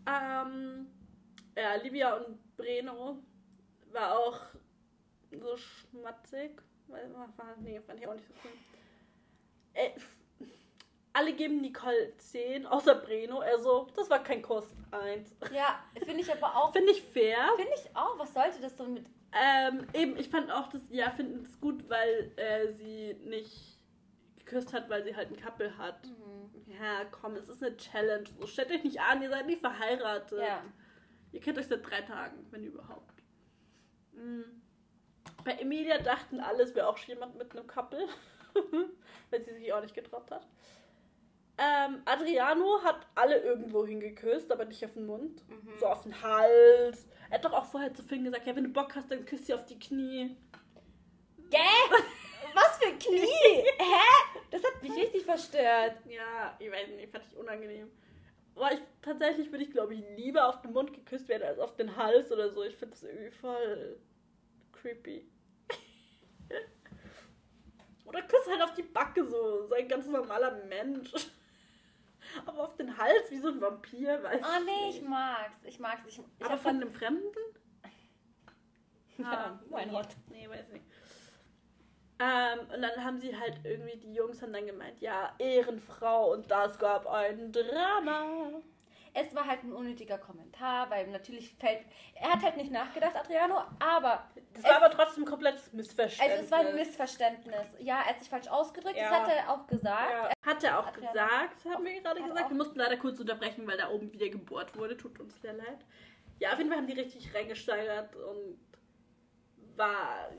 Ähm, 0.07 0.87
ja, 1.55 1.75
Livia 1.75 2.15
und 2.15 2.57
Breno 2.57 3.19
war 3.93 4.17
auch 4.17 4.39
so 5.31 5.57
schmatzig. 5.57 6.61
Weil, 6.87 7.09
nee, 7.61 7.79
fand 7.81 7.99
ich 7.99 8.07
auch 8.07 8.13
nicht 8.13 8.27
so 8.27 8.33
cool. 8.43 8.51
Äh, 9.73 9.91
alle 11.13 11.33
geben 11.33 11.61
Nicole 11.61 12.15
10, 12.17 12.65
außer 12.65 12.95
Breno. 12.95 13.41
Er 13.41 13.59
so, 13.59 13.87
das 13.95 14.09
war 14.09 14.23
kein 14.23 14.41
Kuss. 14.41 14.65
1. 14.91 15.35
Ja, 15.53 15.83
finde 15.93 16.21
ich 16.21 16.31
aber 16.31 16.55
auch. 16.55 16.71
Finde 16.71 16.91
ich 16.91 17.01
fair. 17.01 17.37
Finde 17.55 17.73
ich 17.75 17.95
auch. 17.95 18.17
Was 18.17 18.33
sollte 18.33 18.61
das 18.61 18.77
so 18.77 18.85
mit. 18.85 19.05
Ähm, 19.31 19.85
eben, 19.93 20.17
ich 20.17 20.29
fand 20.29 20.49
auch 20.51 20.69
das, 20.69 20.81
ja, 20.89 21.11
finden 21.11 21.45
es 21.45 21.59
gut, 21.59 21.87
weil 21.87 22.31
äh, 22.35 22.73
sie 22.73 23.13
nicht 23.25 23.77
geküsst 24.37 24.73
hat, 24.73 24.89
weil 24.89 25.03
sie 25.03 25.15
halt 25.15 25.29
ein 25.29 25.37
Couple 25.37 25.77
hat. 25.77 26.03
Mhm. 26.05 26.73
Ja, 26.81 27.05
komm, 27.11 27.35
es 27.35 27.47
ist 27.47 27.61
eine 27.61 27.77
Challenge. 27.77 28.27
So, 28.39 28.47
stellt 28.47 28.71
euch 28.71 28.83
nicht 28.83 28.99
an, 28.99 29.21
ihr 29.21 29.29
seid 29.29 29.45
nicht 29.45 29.61
verheiratet. 29.61 30.39
Ja. 30.39 30.63
Ihr 31.31 31.41
kennt 31.41 31.59
euch 31.59 31.67
seit 31.67 31.87
drei 31.87 32.01
Tagen, 32.01 32.47
wenn 32.49 32.63
überhaupt. 32.63 33.18
Mhm. 34.19 34.61
Bei 35.43 35.53
Emilia 35.53 35.97
dachten 35.99 36.39
alle, 36.39 36.63
es 36.63 36.75
wäre 36.75 36.87
auch 36.87 36.97
jemand 36.99 37.37
mit 37.37 37.55
einem 37.55 37.65
Couple. 37.65 38.07
weil 39.29 39.41
sie 39.41 39.53
sich 39.53 39.73
auch 39.73 39.81
nicht 39.81 39.95
getraut 39.95 40.29
hat. 40.31 40.47
Ähm, 41.57 42.01
Adriano 42.05 42.81
hat 42.83 43.05
alle 43.15 43.37
irgendwo 43.39 43.85
hingeküsst, 43.85 44.51
aber 44.51 44.65
nicht 44.65 44.83
auf 44.85 44.93
den 44.93 45.05
Mund. 45.05 45.43
Mhm. 45.49 45.77
So 45.79 45.87
auf 45.87 46.03
den 46.03 46.21
Hals. 46.21 47.05
Er 47.29 47.37
hat 47.37 47.45
doch 47.45 47.53
auch 47.53 47.65
vorher 47.65 47.93
zu 47.93 48.01
Finn 48.01 48.23
gesagt, 48.23 48.47
ja, 48.47 48.55
wenn 48.55 48.63
du 48.63 48.69
Bock 48.69 48.95
hast, 48.95 49.11
dann 49.11 49.25
küsst 49.25 49.47
sie 49.47 49.53
auf 49.53 49.65
die 49.65 49.77
Knie. 49.77 50.37
Gäh? 51.49 51.57
Was 52.55 52.77
für 52.77 52.91
Knie? 52.97 53.65
Hä? 53.77 54.39
Das 54.51 54.63
hat 54.63 54.81
mich 54.81 54.93
richtig 54.93 55.25
verstört. 55.25 55.97
Ja, 56.07 56.55
ich 56.59 56.71
weiß 56.71 56.89
nicht, 56.95 57.11
fand 57.11 57.25
ich 57.29 57.37
unangenehm. 57.37 57.91
Aber 58.55 58.73
ich, 58.73 58.79
tatsächlich 59.01 59.51
würde 59.51 59.63
ich, 59.63 59.71
glaube 59.71 59.93
ich, 59.93 60.03
lieber 60.15 60.47
auf 60.47 60.61
den 60.61 60.73
Mund 60.73 60.93
geküsst 60.93 61.27
werden 61.27 61.43
als 61.43 61.59
auf 61.59 61.75
den 61.75 61.95
Hals 61.95 62.31
oder 62.31 62.49
so. 62.51 62.63
Ich 62.63 62.75
finde 62.75 62.91
das 62.91 63.03
irgendwie 63.03 63.31
voll 63.31 63.97
creepy. 64.81 65.29
oder 68.05 68.21
küss 68.23 68.47
halt 68.49 68.61
auf 68.61 68.73
die 68.73 68.83
Backe 68.83 69.25
so. 69.25 69.67
Sei 69.67 69.77
ein 69.79 69.87
ganz 69.87 70.07
normaler 70.07 70.51
Mensch. 70.65 71.11
Aber 72.45 72.65
auf 72.65 72.75
den 72.75 72.95
Hals 72.97 73.31
wie 73.31 73.39
so 73.39 73.49
ein 73.49 73.59
Vampir, 73.61 74.21
weiß 74.21 74.41
Oh 74.43 74.63
nee, 74.63 74.89
ich 74.89 74.95
nicht. 75.01 75.09
mag's. 75.09 75.57
Ich 75.63 75.79
mag's. 75.79 76.01
Ich, 76.07 76.19
ich 76.19 76.45
Aber 76.45 76.57
von 76.57 76.75
einem 76.75 76.91
Fremden? 76.91 77.37
Ja, 79.17 79.59
why 79.69 79.85
not? 79.85 80.07
Nee, 80.29 80.47
weiß 80.49 80.69
nicht. 80.69 80.85
Ähm, 82.19 82.59
und 82.73 82.81
dann 82.81 83.03
haben 83.03 83.19
sie 83.19 83.37
halt 83.37 83.59
irgendwie, 83.63 83.97
die 83.97 84.13
Jungs 84.13 84.41
haben 84.41 84.53
dann 84.53 84.65
gemeint, 84.65 84.99
ja, 85.01 85.33
Ehrenfrau 85.39 86.33
und 86.33 86.49
das 86.51 86.77
gab 86.77 87.07
ein 87.07 87.51
Drama. 87.51 88.61
Es 89.13 89.33
war 89.35 89.45
halt 89.45 89.63
ein 89.63 89.73
unnötiger 89.73 90.17
Kommentar, 90.17 90.89
weil 90.89 91.07
natürlich 91.07 91.53
fällt. 91.55 91.85
Er 92.15 92.33
hat 92.33 92.43
halt 92.43 92.57
nicht 92.57 92.71
nachgedacht, 92.71 93.15
Adriano, 93.15 93.61
aber. 93.79 94.27
Das 94.53 94.63
war 94.63 94.71
es, 94.71 94.77
aber 94.77 94.91
trotzdem 94.91 95.23
ein 95.23 95.27
komplettes 95.27 95.73
Missverständnis. 95.73 96.31
also 96.31 96.43
es 96.45 96.51
war 96.51 96.59
ein 96.59 96.75
Missverständnis. 96.75 97.67
Ja, 97.79 97.99
er 98.01 98.05
hat 98.05 98.19
sich 98.19 98.29
falsch 98.29 98.47
ausgedrückt, 98.47 98.97
Ja. 98.97 99.09
das 99.09 99.19
hat 99.21 99.29
er 99.35 99.49
auch 99.51 99.67
gesagt. 99.67 100.11
Ja. 100.11 100.51
Hat 100.51 100.63
er 100.63 100.79
auch 100.79 100.87
Adriano. 100.87 101.11
gesagt, 101.11 101.65
haben 101.65 101.85
wir 101.85 102.01
gerade 102.01 102.19
Hat 102.21 102.27
gesagt. 102.29 102.49
Wir 102.49 102.57
mussten 102.57 102.79
leider 102.79 102.97
kurz 102.97 103.19
unterbrechen, 103.19 103.67
weil 103.67 103.77
da 103.77 103.89
oben 103.89 104.11
wieder 104.13 104.29
gebohrt 104.29 104.75
wurde. 104.77 104.95
Tut 104.97 105.19
uns 105.19 105.41
sehr 105.41 105.53
leid. 105.53 105.85
Ja, 106.39 106.51
auf 106.53 106.57
jeden 106.57 106.69
Fall 106.69 106.77
haben 106.79 106.87
die 106.87 106.93
richtig 106.93 107.33
reingesteigert 107.35 108.15
und 108.15 108.57
war 109.75 110.29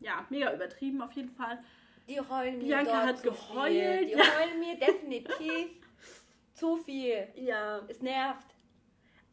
ja 0.00 0.24
mega 0.30 0.52
übertrieben 0.52 1.02
auf 1.02 1.12
jeden 1.12 1.30
Fall. 1.30 1.62
Die 2.08 2.18
heulen 2.20 2.58
mir. 2.58 2.64
Bianca 2.64 2.92
dort 2.92 3.06
hat 3.06 3.22
geheult, 3.22 3.70
Viel. 3.72 4.06
Die 4.06 4.12
ja. 4.12 4.18
heulen 4.38 4.60
mir 4.60 4.78
definitiv 4.78 5.77
zu 6.58 6.76
viel. 6.76 7.28
Ja, 7.36 7.80
Es 7.88 8.00
nervt. 8.02 8.46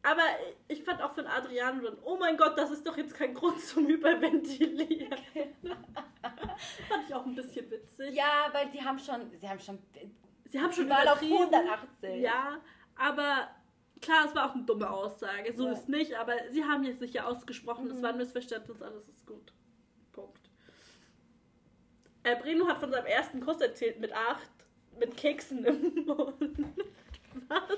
aber 0.04 0.22
ich 0.68 0.84
fand 0.84 1.02
auch 1.02 1.14
von 1.14 1.26
Adriano 1.28 1.82
dann, 1.82 1.98
oh 2.04 2.16
mein 2.18 2.38
Gott, 2.38 2.58
das 2.58 2.72
ist 2.72 2.86
doch 2.88 2.96
jetzt 2.98 3.14
kein 3.16 3.34
Grund 3.34 3.60
zum 3.62 3.88
Überventilieren. 3.88 5.16
fand 6.88 7.08
ich 7.08 7.14
auch 7.14 7.26
ein 7.26 7.36
bisschen 7.36 7.70
witzig. 7.72 8.14
Ja, 8.16 8.50
weil 8.52 8.70
die 8.70 8.82
haben 8.84 9.00
schon. 9.00 9.30
Sie 9.38 9.48
haben 9.50 9.60
schon. 9.60 9.80
Sie 10.46 10.60
haben 10.62 10.72
schon 10.72 10.88
mal 10.88 11.08
auf 11.08 11.22
übertrieben. 11.22 11.54
180. 11.54 12.22
Ja, 12.22 12.58
aber 12.96 13.50
klar, 14.02 14.26
es 14.28 14.36
war 14.36 14.50
auch 14.50 14.56
eine 14.56 14.64
dumme 14.64 14.90
Aussage. 14.90 15.54
So 15.56 15.66
Ja. 15.66 15.72
ist 15.74 15.90
nicht, 15.90 16.14
aber 16.16 16.34
sie 16.52 16.64
haben 16.64 16.84
jetzt 16.84 17.00
sicher 17.00 17.28
ausgesprochen, 17.28 17.88
es 17.90 17.98
Mhm. 17.98 18.02
war 18.04 18.10
ein 18.12 18.18
Missverständnis, 18.18 18.82
alles 18.82 19.08
ist 19.10 19.26
gut. 19.26 19.52
Punkt. 20.14 20.50
Äh, 22.24 22.36
Breno 22.40 22.68
hat 22.68 22.80
von 22.80 22.92
seinem 22.92 23.06
ersten 23.08 23.42
Kuss 23.42 23.60
erzählt 23.60 24.00
mit 24.00 24.14
acht, 24.14 24.50
mit 25.00 25.18
Keksen 25.18 25.66
im 25.66 25.94
Mund. 26.06 26.40
Was? 27.48 27.78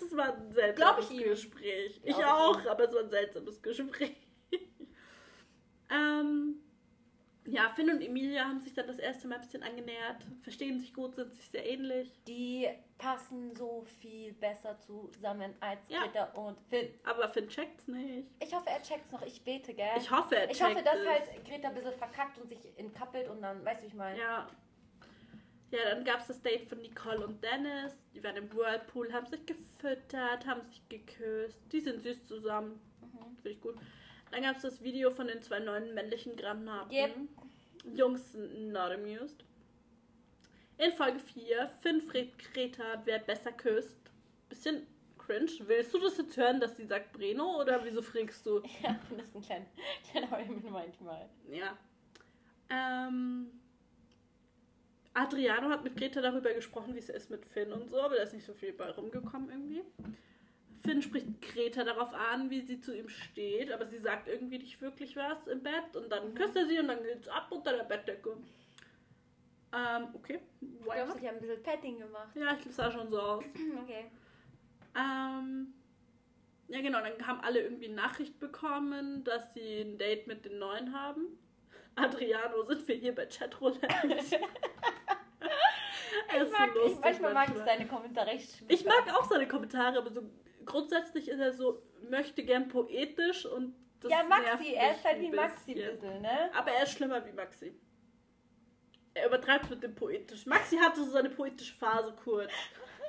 Das 0.00 0.16
war 0.16 0.34
ein 0.34 0.52
seltsames 0.52 1.10
ich 1.10 1.20
ihm. 1.20 1.28
Gespräch. 1.30 2.00
Ich 2.04 2.14
Glaub 2.14 2.18
ich 2.20 2.24
auch, 2.26 2.60
ihm. 2.62 2.68
aber 2.68 2.84
es 2.84 2.94
war 2.94 3.00
ein 3.02 3.10
seltsames 3.10 3.60
Gespräch. 3.62 4.16
ähm, 5.90 6.60
ja, 7.46 7.70
Finn 7.74 7.90
und 7.90 8.02
Emilia 8.02 8.44
haben 8.44 8.60
sich 8.60 8.74
dann 8.74 8.86
das 8.86 8.98
erste 8.98 9.26
Mal 9.26 9.36
ein 9.36 9.40
bisschen 9.40 9.62
angenähert, 9.62 10.22
verstehen 10.42 10.78
sich 10.78 10.92
gut, 10.92 11.14
sind 11.14 11.32
sich 11.32 11.48
sehr 11.50 11.66
ähnlich. 11.66 12.12
Die 12.26 12.68
passen 12.98 13.54
so 13.56 13.84
viel 14.00 14.32
besser 14.34 14.78
zusammen 14.80 15.54
als 15.60 15.88
Ja. 15.88 16.02
Greta 16.02 16.24
und 16.34 16.60
Finn. 16.68 16.88
Aber 17.04 17.28
Finn 17.28 17.48
checkt's 17.48 17.88
nicht. 17.88 18.28
Ich 18.42 18.54
hoffe, 18.54 18.68
er 18.68 18.82
checkt's 18.82 19.12
noch. 19.12 19.22
Ich 19.22 19.42
bete, 19.42 19.72
gell? 19.72 19.88
Ich 19.96 20.10
hoffe, 20.10 20.36
er 20.36 20.50
Ich 20.50 20.62
hoffe, 20.62 20.82
dass 20.82 20.98
es. 20.98 21.06
halt 21.08 21.44
Greta 21.46 21.68
ein 21.68 21.74
bisschen 21.74 21.94
verkackt 21.94 22.38
und 22.38 22.48
sich 22.48 22.58
entkappelt 22.76 23.28
und 23.28 23.40
dann, 23.40 23.64
weißt 23.64 23.82
du, 23.82 23.86
ich 23.86 23.94
meine? 23.94 24.18
Ja. 24.18 24.46
Ja, 25.70 25.78
dann 25.90 26.04
gab 26.04 26.20
es 26.20 26.28
das 26.28 26.40
Date 26.40 26.68
von 26.68 26.78
Nicole 26.80 27.26
und 27.26 27.42
Dennis. 27.44 27.92
Die 28.14 28.24
waren 28.24 28.36
im 28.36 28.52
Whirlpool, 28.52 29.12
haben 29.12 29.26
sich 29.26 29.44
gefüttert, 29.44 30.46
haben 30.46 30.62
sich 30.62 30.80
geküsst. 30.88 31.60
Die 31.72 31.80
sind 31.80 32.00
süß 32.00 32.24
zusammen. 32.24 32.80
Mhm. 33.02 33.36
Finde 33.36 33.50
ich 33.50 33.60
gut. 33.60 33.76
Dann 34.30 34.42
gab 34.42 34.56
es 34.56 34.62
das 34.62 34.82
Video 34.82 35.10
von 35.10 35.26
den 35.26 35.42
zwei 35.42 35.58
neuen 35.58 35.94
männlichen 35.94 36.36
Granaten. 36.36 36.92
Yep. 36.92 37.16
Jungs 37.94 38.32
sind 38.32 38.72
not 38.72 38.92
amused. 38.92 39.44
In 40.78 40.92
Folge 40.92 41.18
4, 41.18 41.70
Finn 41.80 42.00
fragt 42.02 42.52
Greta, 42.52 43.02
wer 43.04 43.18
besser 43.18 43.52
küsst. 43.52 43.98
Bisschen 44.48 44.86
cringe. 45.18 45.50
Willst 45.66 45.92
du 45.92 45.98
das 45.98 46.16
jetzt 46.16 46.36
hören, 46.36 46.60
dass 46.60 46.76
sie 46.76 46.86
sagt 46.86 47.12
Breno 47.12 47.60
oder 47.60 47.84
wieso 47.84 48.00
fragst 48.00 48.46
du? 48.46 48.62
Ja, 48.82 48.98
das 49.16 49.26
ist 49.26 49.36
ein 49.36 49.42
kleiner, 49.42 49.66
kleiner 50.10 50.70
manchmal. 50.70 51.28
Ja. 51.50 51.76
Ähm, 52.70 53.50
Adriano 55.18 55.68
hat 55.68 55.82
mit 55.82 55.96
Greta 55.96 56.20
darüber 56.20 56.52
gesprochen, 56.54 56.94
wie 56.94 57.00
es 57.00 57.08
ist 57.08 57.30
mit 57.30 57.44
Finn 57.44 57.72
und 57.72 57.90
so, 57.90 58.00
aber 58.00 58.16
da 58.16 58.22
ist 58.22 58.34
nicht 58.34 58.46
so 58.46 58.54
viel 58.54 58.72
bei 58.72 58.88
rumgekommen 58.90 59.50
irgendwie. 59.50 59.82
Finn 60.82 61.02
spricht 61.02 61.42
Greta 61.42 61.82
darauf 61.82 62.14
an, 62.14 62.50
wie 62.50 62.60
sie 62.60 62.80
zu 62.80 62.96
ihm 62.96 63.08
steht, 63.08 63.72
aber 63.72 63.86
sie 63.86 63.98
sagt 63.98 64.28
irgendwie 64.28 64.58
nicht 64.58 64.80
wirklich 64.80 65.16
was 65.16 65.48
im 65.48 65.62
Bett 65.62 65.96
und 65.96 66.10
dann 66.10 66.34
küsst 66.34 66.54
er 66.56 66.66
sie 66.66 66.78
und 66.78 66.88
dann 66.88 67.02
geht's 67.02 67.26
ab 67.28 67.48
unter 67.50 67.76
der 67.76 67.84
Bettdecke. 67.84 68.36
Ähm, 69.72 70.08
okay. 70.14 70.38
Ich 70.60 70.68
Why 70.68 70.94
glaube, 70.94 71.08
not? 71.08 71.20
sie 71.20 71.28
haben 71.28 71.36
ein 71.36 71.40
bisschen 71.40 71.62
Petting 71.62 71.98
gemacht. 71.98 72.34
Ja, 72.34 72.56
ich 72.56 72.74
sah 72.74 72.90
schon 72.90 73.10
so 73.10 73.20
aus. 73.20 73.44
Okay. 73.82 74.10
Ähm, 74.96 75.74
ja, 76.68 76.80
genau, 76.80 77.00
dann 77.00 77.26
haben 77.26 77.40
alle 77.40 77.60
irgendwie 77.60 77.86
eine 77.86 77.94
Nachricht 77.94 78.38
bekommen, 78.38 79.24
dass 79.24 79.54
sie 79.54 79.80
ein 79.80 79.98
Date 79.98 80.26
mit 80.26 80.44
den 80.44 80.58
Neuen 80.58 80.92
haben. 80.92 81.38
Adriano, 81.96 82.62
sind 82.64 82.86
wir 82.86 82.94
hier 82.94 83.14
bei 83.14 83.26
Chatroulette? 83.26 83.88
Ich 86.44 86.52
mag, 86.52 86.70
so 86.74 86.80
lustig 86.80 87.00
manchmal 87.02 87.34
mag 87.34 87.48
ich 87.54 87.62
seine 87.62 87.86
Kommentare 87.86 88.26
recht 88.28 88.62
Ich 88.68 88.84
mag 88.84 89.04
auch 89.14 89.24
seine 89.30 89.48
Kommentare, 89.48 89.98
aber 89.98 90.10
so 90.10 90.22
grundsätzlich 90.64 91.28
ist 91.28 91.40
er 91.40 91.52
so, 91.52 91.82
möchte 92.10 92.42
gern 92.44 92.68
poetisch 92.68 93.46
und 93.46 93.74
das 94.00 94.12
Ja, 94.12 94.22
Maxi, 94.24 94.74
er 94.74 94.92
ist 94.92 95.04
halt 95.04 95.20
wie 95.20 95.30
Maxi 95.30 95.72
ein 95.72 95.74
bisschen. 95.98 96.22
ne? 96.22 96.50
Aber 96.54 96.70
er 96.70 96.84
ist 96.84 96.92
schlimmer 96.92 97.24
wie 97.26 97.32
Maxi. 97.32 97.74
Er 99.14 99.26
übertreibt 99.26 99.68
mit 99.70 99.82
dem 99.82 99.94
poetisch. 99.94 100.46
Maxi 100.46 100.76
hatte 100.76 101.02
so 101.02 101.10
seine 101.10 101.30
poetische 101.30 101.74
Phase 101.74 102.14
kurz. 102.22 102.52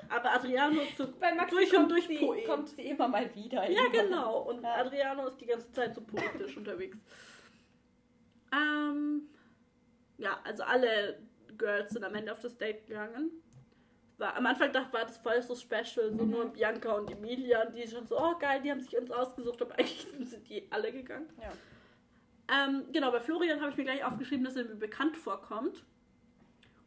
Aber 0.08 0.32
Adriano 0.34 0.82
ist 0.82 0.98
so 0.98 1.06
durch 1.52 1.76
und 1.78 1.90
durch 1.92 2.08
sie, 2.08 2.18
Poet. 2.18 2.46
kommt 2.48 2.70
sie 2.70 2.84
immer 2.84 3.08
mal 3.08 3.30
wieder. 3.36 3.70
Ja, 3.70 3.82
Immer. 3.86 3.90
genau. 3.92 4.40
Und 4.44 4.64
Ja. 4.64 4.76
Adriano 4.76 5.28
ist 5.28 5.40
die 5.40 5.46
ganze 5.46 5.72
Zeit 5.72 5.94
so 5.94 6.02
poetisch 6.02 6.58
unterwegs. 6.58 6.98
Ähm, 8.52 9.30
ja, 10.18 10.40
also 10.44 10.64
alle 10.64 11.20
Girls 11.60 11.92
sind 11.92 12.04
am 12.04 12.16
Ende 12.16 12.32
auf 12.32 12.40
das 12.40 12.58
Date 12.58 12.88
gegangen. 12.88 13.30
War, 14.18 14.36
am 14.36 14.46
Anfang 14.48 14.72
dachte 14.74 14.92
war 14.92 15.06
das 15.06 15.18
voll 15.18 15.42
so 15.42 15.56
special, 15.56 16.12
so 16.12 16.24
Mhm. 16.26 16.32
nur 16.32 16.46
Bianca 16.52 16.94
und 16.94 17.10
Emilia 17.12 17.66
und 17.66 17.76
die 17.76 17.88
schon 17.88 18.08
so, 18.08 18.20
oh 18.20 18.36
geil, 18.40 18.62
die 18.62 18.72
haben 18.72 18.82
sich 18.82 18.98
uns 18.98 19.12
ausgesucht, 19.12 19.62
aber 19.62 19.76
eigentlich 19.80 20.08
sind 20.22 20.50
die 20.50 20.68
alle 20.72 20.92
gegangen. 20.92 21.30
Ja. 21.40 21.52
Ähm, 22.66 22.86
genau, 22.92 23.12
bei 23.12 23.20
Florian 23.20 23.62
habe 23.62 23.72
ich 23.72 23.78
mir 23.78 23.84
gleich 23.84 24.04
aufgeschrieben, 24.04 24.44
dass 24.44 24.56
er 24.56 24.66
mir 24.66 24.76
bekannt 24.76 25.16
vorkommt. 25.16 25.84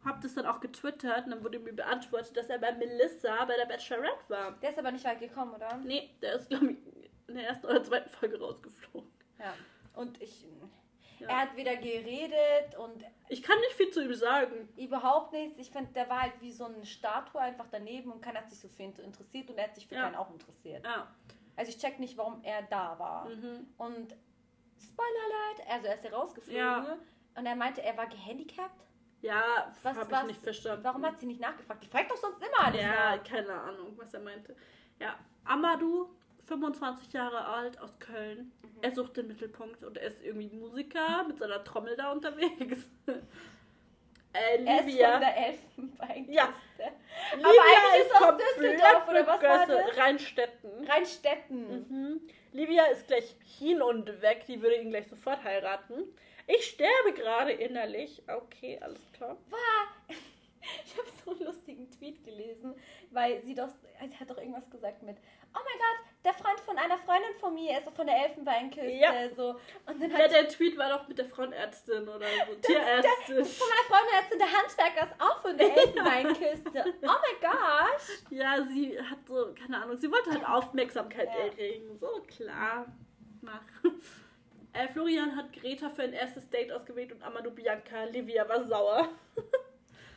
Hab 0.04 0.20
das 0.20 0.34
dann 0.34 0.46
auch 0.46 0.58
getwittert 0.60 1.26
und 1.26 1.30
dann 1.30 1.44
wurde 1.44 1.60
mir 1.60 1.72
beantwortet, 1.72 2.36
dass 2.36 2.48
er 2.48 2.58
bei 2.58 2.72
Melissa 2.72 3.44
bei 3.44 3.56
der 3.56 3.66
Bachelorette 3.66 4.24
war. 4.28 4.52
Der 4.60 4.70
ist 4.70 4.78
aber 4.78 4.90
nicht 4.90 5.04
weit 5.04 5.20
gekommen, 5.20 5.54
oder? 5.54 5.76
Nee, 5.84 6.10
der 6.20 6.34
ist, 6.34 6.48
glaube 6.48 6.72
ich, 6.72 6.76
in 7.28 7.36
der 7.36 7.46
ersten 7.46 7.66
oder 7.66 7.84
zweiten 7.84 8.10
Folge 8.10 8.38
rausgeflogen. 8.40 9.08
Ja. 9.38 9.54
Und 9.94 10.20
ich. 10.20 10.44
Ja. 11.22 11.28
Er 11.28 11.36
hat 11.42 11.56
wieder 11.56 11.76
geredet 11.76 12.76
und 12.78 13.04
Ich 13.28 13.42
kann 13.42 13.58
nicht 13.60 13.72
viel 13.72 13.90
zu 13.90 14.02
ihm 14.04 14.14
sagen. 14.14 14.68
überhaupt 14.76 15.32
nichts. 15.32 15.58
Ich 15.58 15.70
finde, 15.70 15.92
der 15.92 16.08
war 16.08 16.22
halt 16.22 16.40
wie 16.40 16.52
so 16.52 16.64
eine 16.64 16.84
Statue 16.84 17.40
einfach 17.40 17.66
daneben 17.70 18.10
und 18.12 18.20
keiner 18.20 18.40
hat 18.40 18.50
sich 18.50 18.58
so 18.60 18.68
ihn 18.82 18.92
interessiert 19.02 19.48
und 19.50 19.58
er 19.58 19.64
hat 19.68 19.74
sich 19.74 19.86
für 19.86 19.94
Ja. 19.94 20.02
keinen 20.04 20.16
auch 20.16 20.30
interessiert. 20.30 20.84
Ja. 20.84 21.08
Also 21.56 21.70
ich 21.70 21.78
check 21.78 21.98
nicht, 21.98 22.16
warum 22.16 22.42
er 22.42 22.62
da 22.62 22.98
war. 22.98 23.28
Mhm. 23.28 23.66
Und 23.78 24.16
Spoiler 24.78 25.08
Alert, 25.26 25.70
also 25.70 25.86
er 25.86 25.94
ist 25.94 26.04
ja 26.04 26.10
rausgeflogen 26.10 26.58
Ja. 26.58 26.98
und 27.36 27.46
er 27.46 27.54
meinte, 27.56 27.82
er 27.82 27.96
war 27.96 28.06
gehandicapt. 28.06 28.84
Ja, 29.20 29.72
Was- 29.82 29.96
habe 29.96 30.06
ich 30.06 30.10
was- 30.10 30.26
nicht 30.26 30.42
verstanden. 30.42 30.82
Warum 30.82 31.06
hat 31.06 31.18
sie 31.20 31.26
nicht 31.26 31.40
nachgefragt? 31.40 31.84
Die 31.84 31.88
fragt 31.88 32.10
doch 32.10 32.16
sonst 32.16 32.38
immer 32.44 32.64
alles 32.66 32.82
Ja, 32.82 33.16
nach. 33.16 33.22
keine 33.22 33.52
Ahnung, 33.54 33.92
was 33.96 34.12
er 34.12 34.20
meinte. 34.20 34.56
Ja, 34.98 35.16
Amadou, 35.44 36.10
25 36.46 37.12
Jahre 37.12 37.44
alt, 37.46 37.80
aus 37.80 37.98
Köln. 37.98 38.52
Mhm. 38.62 38.68
Er 38.82 38.92
sucht 38.92 39.16
den 39.16 39.28
Mittelpunkt 39.28 39.84
und 39.84 39.96
er 39.96 40.08
ist 40.08 40.22
irgendwie 40.22 40.48
Musiker 40.56 41.24
mit 41.24 41.38
seiner 41.38 41.62
Trommel 41.64 41.96
da 41.96 42.12
unterwegs. 42.12 42.78
äh, 43.06 43.12
Er 44.64 44.80
ist 44.80 44.86
Livia. 44.86 45.12
von 45.12 45.20
der 45.20 45.36
Elfenbeinküste. 45.36 46.32
Ja. 46.32 46.48
Aber 47.34 47.48
eigentlich 47.48 48.06
ist 48.06 48.14
aus 48.14 48.20
komplett 48.20 48.56
Düsseldorf, 48.56 49.08
oder 49.08 49.26
was 49.26 49.42
war 49.42 49.66
das? 49.66 49.96
Rheinstetten. 49.98 50.70
Rheinstetten. 50.88 51.68
Mhm. 51.88 52.20
Livia 52.52 52.84
ist 52.86 53.06
gleich 53.06 53.36
hin 53.58 53.82
und 53.82 54.22
weg, 54.22 54.44
die 54.46 54.60
würde 54.62 54.76
ihn 54.76 54.90
gleich 54.90 55.06
sofort 55.08 55.42
heiraten. 55.44 56.04
Ich 56.46 56.64
sterbe 56.66 57.12
gerade 57.14 57.52
innerlich. 57.52 58.22
Okay, 58.26 58.78
alles 58.80 59.00
klar. 59.12 59.36
Ich 60.84 60.96
habe 60.96 61.08
so 61.24 61.32
einen 61.32 61.40
lustigen 61.44 61.90
Tweet 61.90 62.24
gelesen, 62.24 62.74
weil 63.10 63.42
sie 63.42 63.52
doch, 63.52 63.68
sie 64.08 64.16
hat 64.16 64.30
doch 64.30 64.38
irgendwas 64.38 64.70
gesagt 64.70 65.02
mit, 65.02 65.16
oh 65.18 65.58
mein 65.58 65.78
Gott, 65.78 66.11
der 66.24 66.34
Freund 66.34 66.60
von 66.60 66.78
einer 66.78 66.96
Freundin 66.98 67.34
von 67.40 67.52
mir 67.54 67.78
ist 67.78 67.88
von 67.90 68.06
der 68.06 68.16
Elfenbeinküste. 68.24 68.90
Ja. 68.92 69.12
So. 69.36 69.50
Und 69.86 70.00
dann 70.02 70.10
Ja, 70.10 70.28
der 70.28 70.48
Tweet 70.48 70.76
war 70.78 70.88
doch 70.90 71.08
mit 71.08 71.18
der 71.18 71.26
Frauenärztin 71.26 72.08
oder 72.08 72.26
so. 72.48 72.54
Tierärztin. 72.62 73.44
von 73.44 73.66
meiner 73.90 74.22
jetzt 74.22 74.40
der 74.40 74.46
Handwerker 74.52 75.04
ist 75.12 75.20
auch 75.20 75.40
von 75.42 75.56
der 75.58 75.76
Elfenbeinküste. 75.76 76.84
Oh 77.02 77.06
mein 77.06 77.40
gosh. 77.50 78.22
Ja, 78.30 78.62
sie 78.66 78.98
hat 79.00 79.18
so, 79.26 79.52
keine 79.54 79.82
Ahnung, 79.82 79.96
sie 79.98 80.10
wollte 80.10 80.30
halt 80.30 80.46
Aufmerksamkeit 80.48 81.28
Ja. 81.28 81.46
erregen. 81.46 81.98
So, 81.98 82.22
klar. 82.28 82.86
Mach. 83.40 83.60
Äh, 84.74 84.88
Florian 84.88 85.36
hat 85.36 85.52
Greta 85.52 85.90
für 85.90 86.02
ein 86.02 86.12
erstes 86.14 86.48
Date 86.48 86.72
ausgewählt 86.72 87.12
und 87.12 87.22
Amadou 87.22 87.50
Bianca. 87.50 88.04
Livia 88.04 88.48
war 88.48 88.64
sauer. 88.64 89.08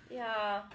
Ja, 0.09 0.69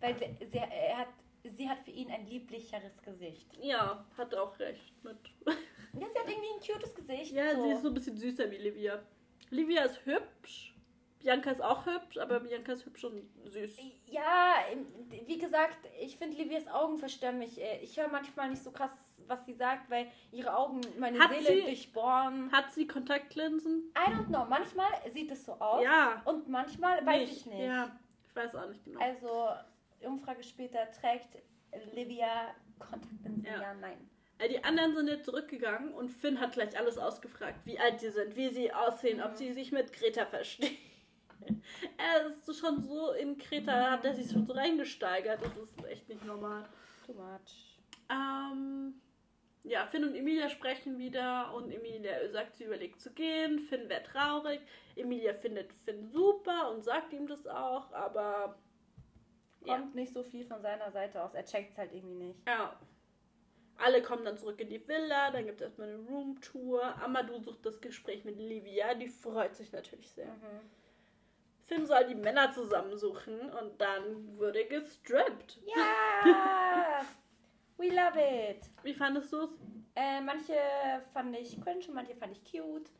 weil 0.00 0.16
sie, 0.16 0.36
sie, 0.46 0.58
er 0.58 0.98
hat, 0.98 1.08
sie 1.44 1.68
hat 1.68 1.78
für 1.80 1.90
ihn 1.90 2.10
ein 2.10 2.26
lieblicheres 2.26 3.02
Gesicht. 3.02 3.48
Ja, 3.62 4.04
hat 4.16 4.34
auch 4.34 4.58
recht 4.58 4.92
mit. 5.04 5.16
Ja, 5.46 6.06
sie 6.12 6.18
hat 6.18 6.28
irgendwie 6.28 6.48
ein 6.54 6.60
cutes 6.74 6.94
Gesicht. 6.94 7.32
Ja, 7.32 7.54
so. 7.56 7.62
sie 7.62 7.70
ist 7.72 7.82
so 7.82 7.88
ein 7.88 7.94
bisschen 7.94 8.16
süßer 8.16 8.50
wie 8.50 8.56
Livia. 8.58 9.02
Livia 9.50 9.84
ist 9.84 10.04
hübsch. 10.04 10.74
Bianca 11.18 11.50
ist 11.50 11.60
auch 11.60 11.84
hübsch, 11.84 12.16
aber 12.16 12.40
Bianca 12.40 12.72
ist 12.72 12.86
hübsch 12.86 13.04
und 13.04 13.28
süß. 13.44 13.76
Ja, 14.06 14.54
wie 15.26 15.36
gesagt, 15.36 15.76
ich 16.00 16.16
finde 16.16 16.36
Livias 16.38 16.66
Augen 16.68 16.96
verstören 16.96 17.38
mich. 17.38 17.60
Äh, 17.60 17.80
Ich 17.82 17.98
höre 17.98 18.08
manchmal 18.08 18.48
nicht 18.48 18.62
so 18.62 18.70
krass, 18.70 18.92
was 19.26 19.44
sie 19.44 19.52
sagt, 19.52 19.90
weil 19.90 20.10
ihre 20.32 20.56
Augen 20.56 20.80
meine 20.98 21.18
Hat 21.18 21.30
Seele 21.32 21.46
sie- 21.46 21.62
durchbohren. 21.62 22.50
Hat 22.52 22.72
sie 22.72 22.86
Kontaktlinsen? 22.86 23.92
I 23.94 24.10
don't 24.10 24.28
know. 24.28 24.46
Manchmal 24.48 24.88
sieht 25.12 25.30
es 25.30 25.44
so 25.44 25.52
aus. 25.54 25.82
Ja. 25.84 26.22
Und 26.24 26.48
manchmal 26.48 27.04
weiß 27.04 27.30
ich 27.30 27.44
nicht. 27.44 27.66
Ja, 27.66 27.90
ich 28.26 28.34
weiß 28.34 28.54
auch 28.54 28.68
nicht 28.68 28.82
genau. 28.84 29.00
Also, 29.00 29.48
Umfrage 30.06 30.42
später 30.42 30.90
trägt 30.90 31.38
Livia 31.94 32.54
Kontaktlinsen? 32.78 33.44
Ja. 33.44 33.60
Ja, 33.60 33.74
nein. 33.74 34.08
Äh, 34.38 34.48
Die 34.48 34.64
anderen 34.64 34.94
sind 34.94 35.08
jetzt 35.08 35.24
zurückgegangen 35.26 35.92
und 35.94 36.10
Finn 36.10 36.40
hat 36.40 36.52
gleich 36.52 36.76
alles 36.78 36.98
ausgefragt, 36.98 37.60
wie 37.64 37.78
alt 37.78 38.00
die 38.02 38.10
sind, 38.10 38.36
wie 38.36 38.48
sie 38.48 38.72
aussehen, 38.72 39.22
ob 39.22 39.36
sie 39.36 39.52
sich 39.52 39.72
mit 39.72 39.92
Greta 39.92 40.26
verstehen. 40.26 40.76
Er 41.96 42.26
ist 42.26 42.58
schon 42.58 42.82
so 42.82 43.12
in 43.12 43.38
Greta, 43.38 43.92
hat 43.92 44.04
er 44.04 44.14
sich 44.14 44.30
schon 44.30 44.44
so 44.44 44.52
reingesteigert. 44.52 45.42
Das 45.42 45.56
ist 45.56 45.84
echt 45.86 46.06
nicht 46.08 46.24
normal. 46.26 46.64
Too 47.06 47.14
much. 47.14 47.78
Ähm, 48.10 49.00
ja, 49.64 49.86
Finn 49.86 50.04
und 50.04 50.14
Emilia 50.14 50.50
sprechen 50.50 50.98
wieder 50.98 51.52
und 51.54 51.70
Emilia 51.70 52.28
sagt, 52.30 52.56
sie 52.56 52.64
überlegt 52.64 53.00
zu 53.00 53.10
gehen. 53.12 53.58
Finn 53.58 53.88
wäre 53.88 54.02
traurig. 54.02 54.60
Emilia 54.96 55.32
findet 55.32 55.72
Finn 55.84 56.06
super 56.10 56.70
und 56.72 56.84
sagt 56.84 57.12
ihm 57.14 57.26
das 57.26 57.46
auch, 57.46 57.90
aber 57.92 58.58
Ja. 59.64 59.76
Kommt 59.76 59.94
nicht 59.94 60.12
so 60.12 60.22
viel 60.22 60.46
von 60.46 60.62
seiner 60.62 60.90
Seite 60.90 61.22
aus. 61.22 61.34
Er 61.34 61.44
checkt 61.44 61.72
es 61.72 61.78
halt 61.78 61.92
irgendwie 61.92 62.14
nicht. 62.14 62.46
Ja. 62.46 62.78
Alle 63.76 64.02
kommen 64.02 64.24
dann 64.24 64.36
zurück 64.36 64.60
in 64.60 64.68
die 64.68 64.86
Villa, 64.86 65.30
dann 65.30 65.46
gibt 65.46 65.60
es 65.60 65.66
erstmal 65.66 65.88
eine 65.88 65.98
Roomtour. 65.98 66.82
Amadou 67.02 67.38
sucht 67.38 67.64
das 67.64 67.80
Gespräch 67.80 68.24
mit 68.24 68.38
Livia, 68.38 68.94
die 68.94 69.08
freut 69.08 69.56
sich 69.56 69.72
natürlich 69.72 70.10
sehr. 70.10 70.26
Mhm. 70.26 70.60
Finn 71.66 71.86
soll 71.86 72.04
die 72.06 72.14
Männer 72.14 72.52
zusammensuchen 72.52 73.48
und 73.52 73.80
dann 73.80 74.36
wurde 74.36 74.66
gestrippt. 74.66 75.60
Ja! 75.64 77.02
We 77.78 77.88
love 77.88 78.18
it! 78.18 78.68
Wie 78.82 78.92
fandest 78.92 79.32
du 79.32 79.44
es? 79.44 79.50
Äh, 79.94 80.20
manche 80.20 80.54
fand 81.14 81.34
ich 81.36 81.58
cringe 81.62 81.86
und 81.88 81.94
manche 81.94 82.14
fand 82.16 82.32
ich 82.32 82.44
cute. 82.44 82.90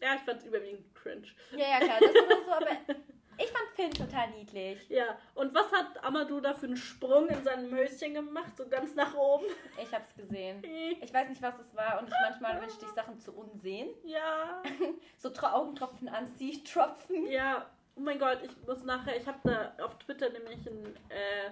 Ja, 0.00 0.14
ich 0.16 0.22
fand 0.22 0.40
es 0.40 0.46
überwiegend 0.46 0.94
cringe. 0.94 1.28
Ja, 1.52 1.58
ja, 1.58 1.78
klar, 1.78 2.00
das 2.00 2.12
sowieso, 2.12 2.52
aber 2.52 2.66
ich 3.38 3.50
fand 3.50 3.68
Finn 3.74 3.90
total 3.92 4.30
niedlich. 4.30 4.88
Ja, 4.88 5.16
und 5.34 5.54
was 5.54 5.70
hat 5.72 6.02
Amadou 6.04 6.40
da 6.40 6.54
für 6.54 6.66
einen 6.66 6.76
Sprung 6.76 7.28
in 7.28 7.42
seinem 7.44 7.72
Höschen 7.74 8.14
gemacht, 8.14 8.56
so 8.56 8.68
ganz 8.68 8.94
nach 8.94 9.14
oben? 9.14 9.46
Ich 9.82 9.92
hab's 9.92 10.14
gesehen. 10.14 10.62
Ich 11.00 11.14
weiß 11.14 11.28
nicht, 11.28 11.40
was 11.42 11.58
es 11.58 11.74
war 11.74 12.00
und 12.00 12.08
ich 12.08 12.14
manchmal 12.22 12.60
wünschte 12.60 12.84
ich 12.84 12.92
Sachen 12.92 13.18
zu 13.20 13.32
unsehen. 13.32 13.88
Ja, 14.04 14.62
So 15.16 15.30
Tro 15.30 15.46
Augentropfen 15.46 16.08
an 16.08 16.26
sie 16.38 16.62
tropfen. 16.64 17.26
ja. 17.30 17.66
Oh 17.96 18.00
mein 18.00 18.18
Gott, 18.20 18.38
ich 18.44 18.66
muss 18.66 18.84
nachher, 18.84 19.16
ich 19.16 19.26
habe 19.26 19.38
da 19.42 19.84
auf 19.84 19.98
Twitter 19.98 20.30
nämlich 20.30 20.64
ein, 20.68 20.94
äh, 21.08 21.50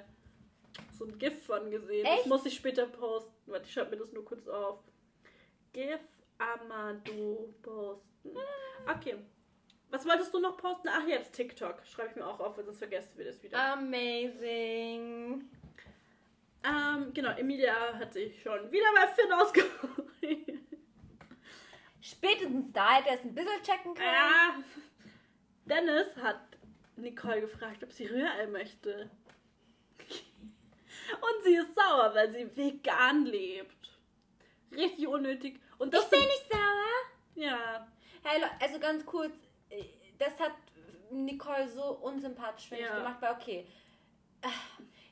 so 0.97 1.05
ein 1.05 1.19
GIF 1.19 1.45
von 1.45 1.69
gesehen. 1.73 2.05
Das 2.05 2.19
Echt? 2.21 2.27
muss 2.27 2.47
ich 2.47 2.55
später 2.55 2.87
posten. 2.87 3.51
Warte, 3.51 3.67
ich 3.67 3.73
schreibe 3.73 3.91
mir 3.91 3.97
das 4.05 4.13
nur 4.13 4.25
kurz 4.25 4.47
auf. 4.47 4.79
GIF 5.73 5.99
Amadou 6.39 7.53
posten. 7.63 8.37
Okay. 8.89 9.17
Was 9.91 10.05
wolltest 10.07 10.35
du 10.35 10.41
noch 10.41 10.57
posten? 10.57 10.89
Ach, 10.89 11.07
jetzt 11.07 11.33
TikTok. 11.33 11.83
Schreibe 11.87 12.11
ich 12.11 12.17
mir 12.17 12.27
auch 12.27 12.41
auf, 12.41 12.57
weil 12.57 12.65
sonst 12.65 12.79
vergessen 12.79 13.13
wir 13.17 13.27
das 13.27 13.43
wieder. 13.43 13.73
Amazing. 13.73 15.49
Ähm, 16.65 17.15
genau, 17.15 17.31
Emilia 17.31 17.95
hat 17.95 18.13
sich 18.13 18.43
schon 18.43 18.71
wieder 18.73 18.87
bei 18.95 19.07
Finn 19.09 19.33
ausgeholt. 19.33 20.61
Spätestens 22.01 22.73
da 22.73 22.97
hätte 22.97 23.11
er 23.11 23.15
es 23.17 23.25
ein 23.25 23.35
bisschen 23.35 23.63
checken 23.63 23.95
können. 23.95 24.09
Ja. 24.09 24.55
Dennis 25.65 26.17
hat 26.17 26.41
Nicole 26.97 27.43
gefragt, 27.43 27.83
ob 27.83 27.93
sie 27.93 28.07
Rührei 28.07 28.47
möchte. 28.47 29.11
Und 31.15 31.45
sie 31.45 31.55
ist 31.55 31.75
sauer, 31.75 32.13
weil 32.15 32.33
sie 32.33 32.57
vegan 32.57 33.27
lebt. 33.27 33.99
Richtig 34.73 35.07
unnötig. 35.07 35.61
Und 35.79 35.95
das 35.95 36.05
Ich 36.05 36.11
bin 36.11 36.21
nicht 36.21 36.49
sauer. 36.51 37.45
Ja. 37.45 37.87
Hey, 38.23 38.43
also 38.61 38.81
ganz 38.81 39.07
kurz, 39.07 39.35
das 40.19 40.39
hat 40.41 40.53
Nicole 41.11 41.69
so 41.69 41.83
unsympathisch 42.03 42.69
finde 42.69 42.85
ich 42.85 42.91
Ja. 42.91 42.99
gemacht, 42.99 43.17
weil 43.21 43.33
okay, 43.33 43.67
äh, 44.43 44.49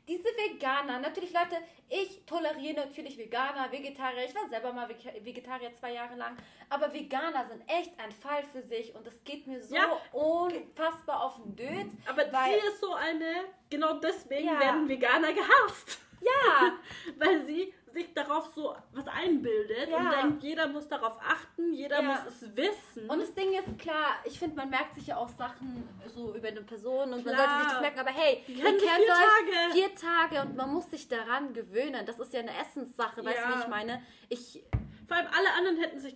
diese 0.07 0.25
Veganer, 0.25 0.99
natürlich 0.99 1.33
Leute, 1.33 1.57
ich 1.89 2.27
toleriere 2.27 2.75
natürlich 2.87 3.17
Veganer, 3.17 3.71
Vegetarier, 3.73 4.25
ich 4.27 4.35
war 4.35 4.47
selber 4.49 4.73
mal 4.73 4.87
Vege- 4.87 5.25
Vegetarier 5.25 5.73
zwei 5.73 5.93
Jahre 5.95 6.15
lang, 6.17 6.37
aber 6.69 6.93
Veganer 6.93 7.47
sind 7.47 7.63
echt 7.69 7.99
ein 7.99 8.13
Fall 8.13 8.43
für 8.45 8.61
sich 8.61 8.95
und 8.95 9.07
das 9.07 9.23
geht 9.25 9.47
mir 9.47 9.63
so 9.63 9.75
Ja. 9.75 9.89
unfassbar 10.13 11.23
auf 11.23 11.37
den 11.37 11.57
Dötz. 11.57 11.93
Aber 12.07 12.31
Weil- 12.33 12.61
sie 12.61 12.67
ist 12.69 12.81
so 12.81 12.93
eine, 12.93 13.45
genau 13.71 13.95
deswegen 13.95 14.49
Ja. 14.49 14.61
werden 14.61 14.89
Veganer 14.89 15.33
gehasst. 15.33 15.99
Ja, 16.21 16.73
Weil 17.19 17.45
sie 17.45 17.73
sich 17.95 18.13
darauf 18.13 18.51
so 18.55 18.75
was 18.93 19.07
einbildet 19.09 19.89
Ja. 19.89 19.97
und 19.99 20.11
denkt, 20.13 20.43
jeder 20.43 20.69
muss 20.69 20.87
darauf 20.89 21.17
achten, 21.21 21.73
jeder 21.73 22.03
Ja. 22.03 22.03
muss 22.03 22.19
es 22.43 22.57
wissen. 22.57 23.09
Und 23.09 23.21
das 23.21 23.33
Ding 23.35 23.53
ist 23.55 23.79
klar, 23.79 24.17
ich 24.25 24.39
finde, 24.39 24.57
man 24.57 24.69
merkt 24.71 24.95
sich 24.95 25.07
ja 25.07 25.17
auch 25.17 25.29
Sachen 25.31 25.89
so 26.15 26.35
über 26.35 26.49
eine 26.49 26.63
Person 26.63 27.13
und 27.13 27.25
man 27.25 27.35
Klar. 27.35 27.37
sollte 27.39 27.59
sich 27.63 27.73
das 27.73 27.81
merken, 27.81 27.99
aber 28.01 28.11
hey, 28.11 28.43
ihr 28.47 28.65
kennt 28.65 28.81
vier 28.81 28.91
euch 28.91 29.07
Tage. 29.07 29.73
vier 29.73 29.95
Tage 29.95 30.43
und 30.47 30.57
man 30.57 30.73
muss 30.75 30.91
sich 30.91 31.09
daran 31.09 31.53
gewöhnen. 31.55 32.05
Das 32.05 32.19
ist 32.19 32.33
ja 32.33 32.41
eine 32.41 32.57
Essenssache, 32.59 33.25
weißt 33.25 33.39
du, 33.45 33.49
wie 33.57 33.61
ich 33.63 33.69
meine? 33.69 34.03
Ich, 34.29 34.63
Vor 35.07 35.17
allem 35.17 35.27
alle 35.27 35.53
anderen 35.59 35.77
hätten 35.79 35.99
sich 36.01 36.15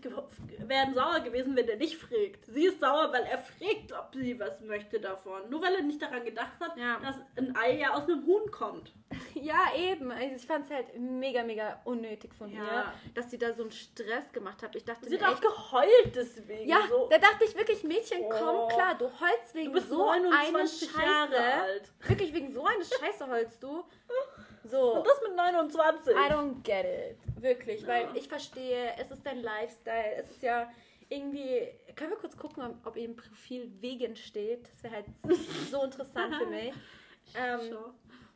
wären 0.66 0.94
sauer 0.94 1.20
gewesen, 1.20 1.54
wenn 1.56 1.68
er 1.68 1.76
nicht 1.76 1.96
fragt. 1.96 2.46
Sie 2.46 2.66
ist 2.66 2.80
sauer, 2.80 3.12
weil 3.12 3.24
er 3.24 3.38
fragt, 3.38 3.92
ob 3.92 4.14
sie 4.14 4.38
was 4.40 4.60
möchte 4.60 4.98
davon. 5.00 5.48
Nur 5.50 5.60
weil 5.62 5.74
er 5.74 5.82
nicht 5.82 6.00
daran 6.00 6.24
gedacht 6.24 6.58
hat, 6.60 6.76
Ja. 6.76 6.98
dass 7.00 7.16
ein 7.36 7.54
Ei 7.56 7.78
ja 7.78 7.94
aus 7.94 8.04
einem 8.04 8.24
Huhn 8.26 8.50
kommt. 8.50 8.92
ja, 9.34 9.58
eben. 9.76 10.10
Also 10.10 10.36
ich 10.36 10.46
fand 10.46 10.64
es 10.66 10.70
halt 10.70 10.98
mega, 10.98 11.42
mega 11.42 11.80
unnötig 11.84 12.32
von 12.34 12.50
Ja. 12.50 12.62
ihr, 12.62 12.92
dass 13.14 13.30
sie 13.30 13.38
da 13.38 13.52
so 13.52 13.62
einen 13.62 13.72
Stress 13.72 14.32
gemacht 14.32 14.62
hat. 14.62 14.74
Ich 14.76 14.84
dachte 14.84 15.08
Sie 15.08 15.20
hat 15.20 15.34
auch 15.36 15.40
geheult 15.40 16.12
deswegen. 16.14 16.68
ja, 16.68 16.80
so. 16.88 17.08
da 17.10 17.18
dachte 17.18 17.44
ich 17.44 17.56
wirklich, 17.56 17.82
Mädchen, 17.84 18.22
komm 18.28 18.56
Oh. 18.56 18.68
klar, 18.68 18.96
du 18.96 19.04
heulst 19.06 19.54
wegen 19.54 19.66
Du 19.66 19.72
bist 19.74 19.88
so 19.88 20.08
eine 20.08 20.28
29 20.30 20.90
Scheiße. 20.90 21.02
Jahre 21.06 21.36
alt. 21.62 21.92
Wirklich 22.06 22.32
wegen 22.34 22.52
so 22.52 22.64
eine 22.64 22.84
Scheiße 22.84 23.26
heulst 23.28 23.62
du. 23.62 23.84
So. 24.68 24.94
Und 24.96 25.06
das 25.06 25.20
mit 25.26 25.36
29. 25.36 26.14
I 26.14 26.32
don't 26.32 26.62
get 26.62 26.84
it. 26.84 27.42
Wirklich, 27.42 27.82
Ja. 27.82 27.88
weil 27.88 28.16
ich 28.16 28.28
verstehe, 28.28 28.92
es 28.98 29.10
ist 29.10 29.24
dein 29.24 29.42
Lifestyle. 29.42 30.14
Es 30.16 30.30
ist 30.30 30.42
ja 30.42 30.70
irgendwie. 31.08 31.68
Können 31.96 32.10
wir 32.10 32.18
kurz 32.18 32.36
gucken, 32.36 32.62
ob, 32.64 32.86
ob 32.86 32.96
im 32.96 33.16
Profil 33.16 33.70
vegan 33.80 34.14
steht? 34.16 34.68
Das 34.70 34.82
wäre 34.82 34.94
halt 34.96 35.06
so 35.70 35.82
interessant 35.84 36.34
für 36.36 36.46
mich. 36.46 36.72
Ähm, 37.34 37.60
Schau. 37.70 37.90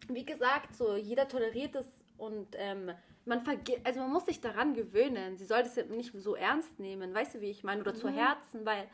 wie 0.08 0.24
gesagt, 0.24 0.74
so 0.74 0.96
jeder 0.96 1.26
toleriert 1.28 1.74
es 1.76 1.86
und 2.18 2.48
ähm, 2.58 2.90
man 3.24 3.40
vergisst, 3.42 3.80
also 3.84 4.00
man 4.00 4.10
muss 4.12 4.26
sich 4.26 4.40
daran 4.40 4.74
gewöhnen. 4.74 5.36
Sie 5.38 5.44
sollte 5.46 5.68
es 5.68 5.76
ja 5.76 5.84
nicht 5.84 6.12
so 6.14 6.34
ernst 6.34 6.78
nehmen, 6.80 7.14
weißt 7.14 7.34
du, 7.36 7.40
wie 7.40 7.50
ich 7.50 7.62
meine, 7.64 7.80
oder 7.82 7.94
zu 7.94 8.08
Mhm. 8.08 8.14
Herzen, 8.14 8.66
weil 8.66 8.88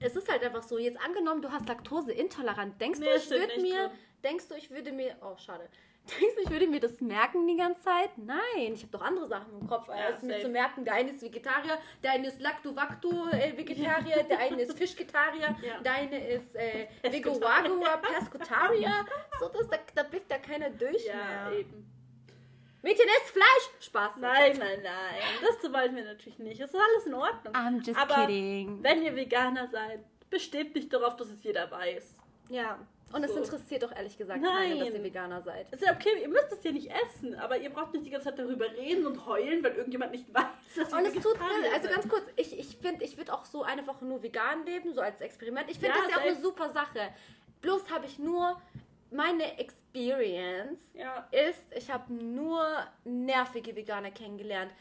es 0.00 0.16
ist 0.16 0.28
halt 0.30 0.42
einfach 0.42 0.62
so. 0.62 0.78
Jetzt 0.78 0.98
angenommen, 1.00 1.42
du 1.42 1.50
hast 1.52 1.68
Laktoseintolerant, 1.68 2.80
denkst 2.80 2.98
Nee, 3.00 3.06
du, 3.06 3.16
ich 3.16 3.30
würde 3.30 3.60
mir, 3.60 3.88
drin. 3.88 3.98
denkst 4.24 4.48
du, 4.48 4.54
ich 4.54 4.70
würde 4.70 4.92
mir, 4.92 5.16
oh 5.22 5.36
schade, 5.36 5.68
denkst 6.08 6.34
du, 6.36 6.42
ich 6.42 6.50
würde 6.50 6.66
mir 6.66 6.80
das 6.80 7.00
merken 7.00 7.46
die 7.46 7.56
ganze 7.56 7.82
Zeit? 7.82 8.10
Nein, 8.18 8.72
ich 8.74 8.82
habe 8.82 8.92
doch 8.92 9.02
andere 9.02 9.26
Sachen 9.26 9.58
im 9.60 9.66
Kopf, 9.66 9.88
Ja, 9.88 9.94
als 10.06 10.22
mir 10.22 10.40
zu 10.40 10.48
merken, 10.48 10.84
der 10.84 10.94
eine 10.94 11.10
ist 11.10 11.22
Vegetarier, 11.22 11.78
der 12.02 12.12
eine 12.12 12.28
ist 12.28 12.40
Lacto-Vacto-Vegetarier, 12.40 14.22
der 14.24 14.38
eine 14.38 14.62
ist 14.62 14.76
Fischgetarier, 14.76 15.56
Ja. 15.62 15.80
der 15.80 15.92
eine 15.92 16.28
ist 16.28 16.54
äh. 16.56 16.88
Vego-Wagua, 17.02 17.96
Pescotarier. 17.98 19.06
So, 19.40 19.48
das, 19.48 19.68
da, 19.68 19.78
da 19.94 20.02
blickt 20.04 20.30
da 20.30 20.38
keiner 20.38 20.70
durch 20.70 21.04
Ja, 21.06 21.48
mehr. 21.50 21.58
eben. 21.60 21.90
Mädchen 22.82 23.06
isst 23.22 23.30
Fleisch! 23.32 23.70
Spaß. 23.80 24.16
Nein, 24.18 24.58
nein, 24.58 24.80
nein. 24.82 25.22
Das 25.40 25.72
wollen 25.72 25.96
wir 25.96 26.04
natürlich 26.04 26.38
nicht. 26.38 26.60
Es 26.60 26.68
ist 26.70 26.78
alles 26.78 27.06
in 27.06 27.14
Ordnung. 27.14 27.54
I'm 27.54 27.82
just 27.82 27.98
Aber 27.98 28.26
kidding. 28.26 28.82
wenn 28.82 29.02
ihr 29.02 29.16
Veganer 29.16 29.68
seid, 29.68 30.00
besteht 30.28 30.74
nicht 30.74 30.92
darauf, 30.92 31.16
dass 31.16 31.28
es 31.30 31.42
jeder 31.42 31.70
weiß. 31.70 32.14
Ja. 32.50 32.78
Und 33.14 33.22
es 33.22 33.30
interessiert 33.30 33.84
doch 33.84 33.94
ehrlich 33.94 34.18
gesagt 34.18 34.42
Nein. 34.42 34.70
keinen, 34.70 34.80
dass 34.80 34.88
ihr 34.90 35.04
Veganer 35.04 35.40
seid. 35.40 35.68
Es 35.70 35.80
ist 35.80 35.86
ja 35.86 35.94
okay, 35.94 36.20
ihr 36.20 36.28
müsst 36.28 36.50
es 36.50 36.64
ja 36.64 36.72
nicht 36.72 36.90
essen, 36.90 37.36
aber 37.36 37.56
ihr 37.56 37.70
braucht 37.70 37.92
nicht 37.92 38.04
die 38.04 38.10
ganze 38.10 38.28
Zeit 38.28 38.38
darüber 38.40 38.68
reden 38.72 39.06
und 39.06 39.24
heulen, 39.24 39.62
weil 39.62 39.72
irgendjemand 39.76 40.10
nicht 40.10 40.34
weiß, 40.34 40.44
dass 40.76 40.90
ihr 40.90 40.98
Und 40.98 41.06
es 41.06 41.14
tut 41.14 41.38
mir, 41.38 41.72
also 41.72 41.88
ganz 41.88 42.08
kurz, 42.08 42.24
ich, 42.34 42.58
ich 42.58 42.76
finde, 42.76 43.04
ich 43.04 43.16
würde 43.16 43.32
auch 43.32 43.44
so 43.44 43.62
eine 43.62 43.86
Woche 43.86 44.04
nur 44.04 44.20
vegan 44.20 44.66
leben, 44.66 44.92
so 44.92 45.00
als 45.00 45.20
Experiment. 45.20 45.70
Ich 45.70 45.78
finde 45.78 45.94
Ja, 45.96 46.02
das 46.02 46.10
ja 46.10 46.18
auch 46.18 46.22
eine 46.22 46.34
super 46.34 46.70
Sache. 46.70 47.10
Bloß 47.60 47.88
habe 47.88 48.06
ich 48.06 48.18
nur, 48.18 48.60
meine 49.12 49.58
Experience 49.58 50.80
Ja, 50.94 51.28
ist, 51.30 51.72
ich 51.72 51.88
habe 51.92 52.12
nur 52.12 52.66
nervige 53.04 53.76
Veganer 53.76 54.10
kennengelernt, 54.10 54.72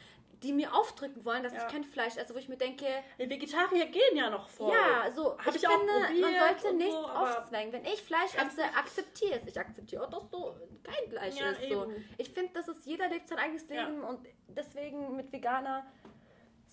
die 0.44 0.54
mir 0.54 0.74
aufdrücken 0.76 1.24
wollen, 1.26 1.42
dass 1.44 1.54
Ja. 1.54 1.66
ich 1.66 1.72
kein 1.72 1.84
Fleisch 1.84 2.18
esse, 2.18 2.34
wo 2.36 2.38
ich 2.38 2.50
mir 2.50 2.58
denke, 2.58 2.86
die 3.20 3.30
Vegetarier 3.30 3.86
gehen 3.88 4.16
ja 4.16 4.30
noch 4.30 4.48
vor. 4.50 4.74
ja, 4.74 5.10
so, 5.12 5.38
Hab 5.38 5.48
ich, 5.48 5.56
ich 5.56 5.68
auch 5.68 5.72
finde, 5.80 6.22
man 6.22 6.34
sollte 6.40 6.74
nichts 6.76 6.94
so, 6.94 7.08
aufzwängen. 7.08 7.74
Wenn 7.74 7.86
ich 7.86 8.02
Fleisch 8.04 8.36
esse, 8.36 8.64
akzeptiere 8.78 9.40
es. 9.40 9.48
Ich 9.48 9.60
akzeptiere 9.60 10.04
auch, 10.06 10.10
dass 10.10 10.30
du 10.30 10.54
kein 10.84 11.10
Fleisch 11.10 11.36
Ja, 11.40 11.50
isst. 11.52 11.70
So. 11.70 11.92
Ich 12.18 12.30
finde, 12.30 12.52
das 12.54 12.68
ist, 12.68 12.86
jeder 12.86 13.08
lebt 13.08 13.28
sein 13.30 13.40
eigenes. 13.40 13.68
Leben 13.70 14.04
und 14.04 14.28
deswegen 14.50 15.16
mit 15.16 15.32
Veganer, 15.32 15.86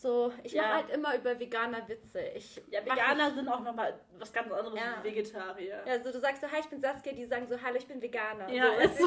so, 0.00 0.32
ich 0.42 0.52
Ja. 0.52 0.62
mache 0.62 0.74
halt 0.76 0.90
immer 0.90 1.14
über 1.16 1.38
Veganer 1.38 1.86
Witze. 1.88 2.20
Ich 2.34 2.60
Ja, 2.70 2.84
Veganer 2.84 3.30
sind 3.32 3.48
auch 3.48 3.60
nochmal 3.60 4.00
was 4.18 4.32
ganz 4.32 4.50
anderes 4.50 4.78
Ja. 4.78 4.98
wie 5.02 5.08
Vegetarier. 5.10 5.82
nicht- 5.84 5.88
Also 5.88 6.12
du 6.12 6.18
sagst 6.20 6.40
so, 6.40 6.50
hi, 6.50 6.60
ich 6.60 6.66
bin 6.68 6.80
Saskia, 6.80 7.12
die 7.12 7.24
sagen 7.26 7.46
so, 7.48 7.60
hallo, 7.60 7.76
ich 7.76 7.86
bin 7.86 8.00
Veganer. 8.00 8.48
Ja, 8.50 8.72
so, 8.74 8.80
ist 8.80 8.98
so. 8.98 9.06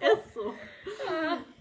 ist 0.00 0.34
so. 0.34 0.54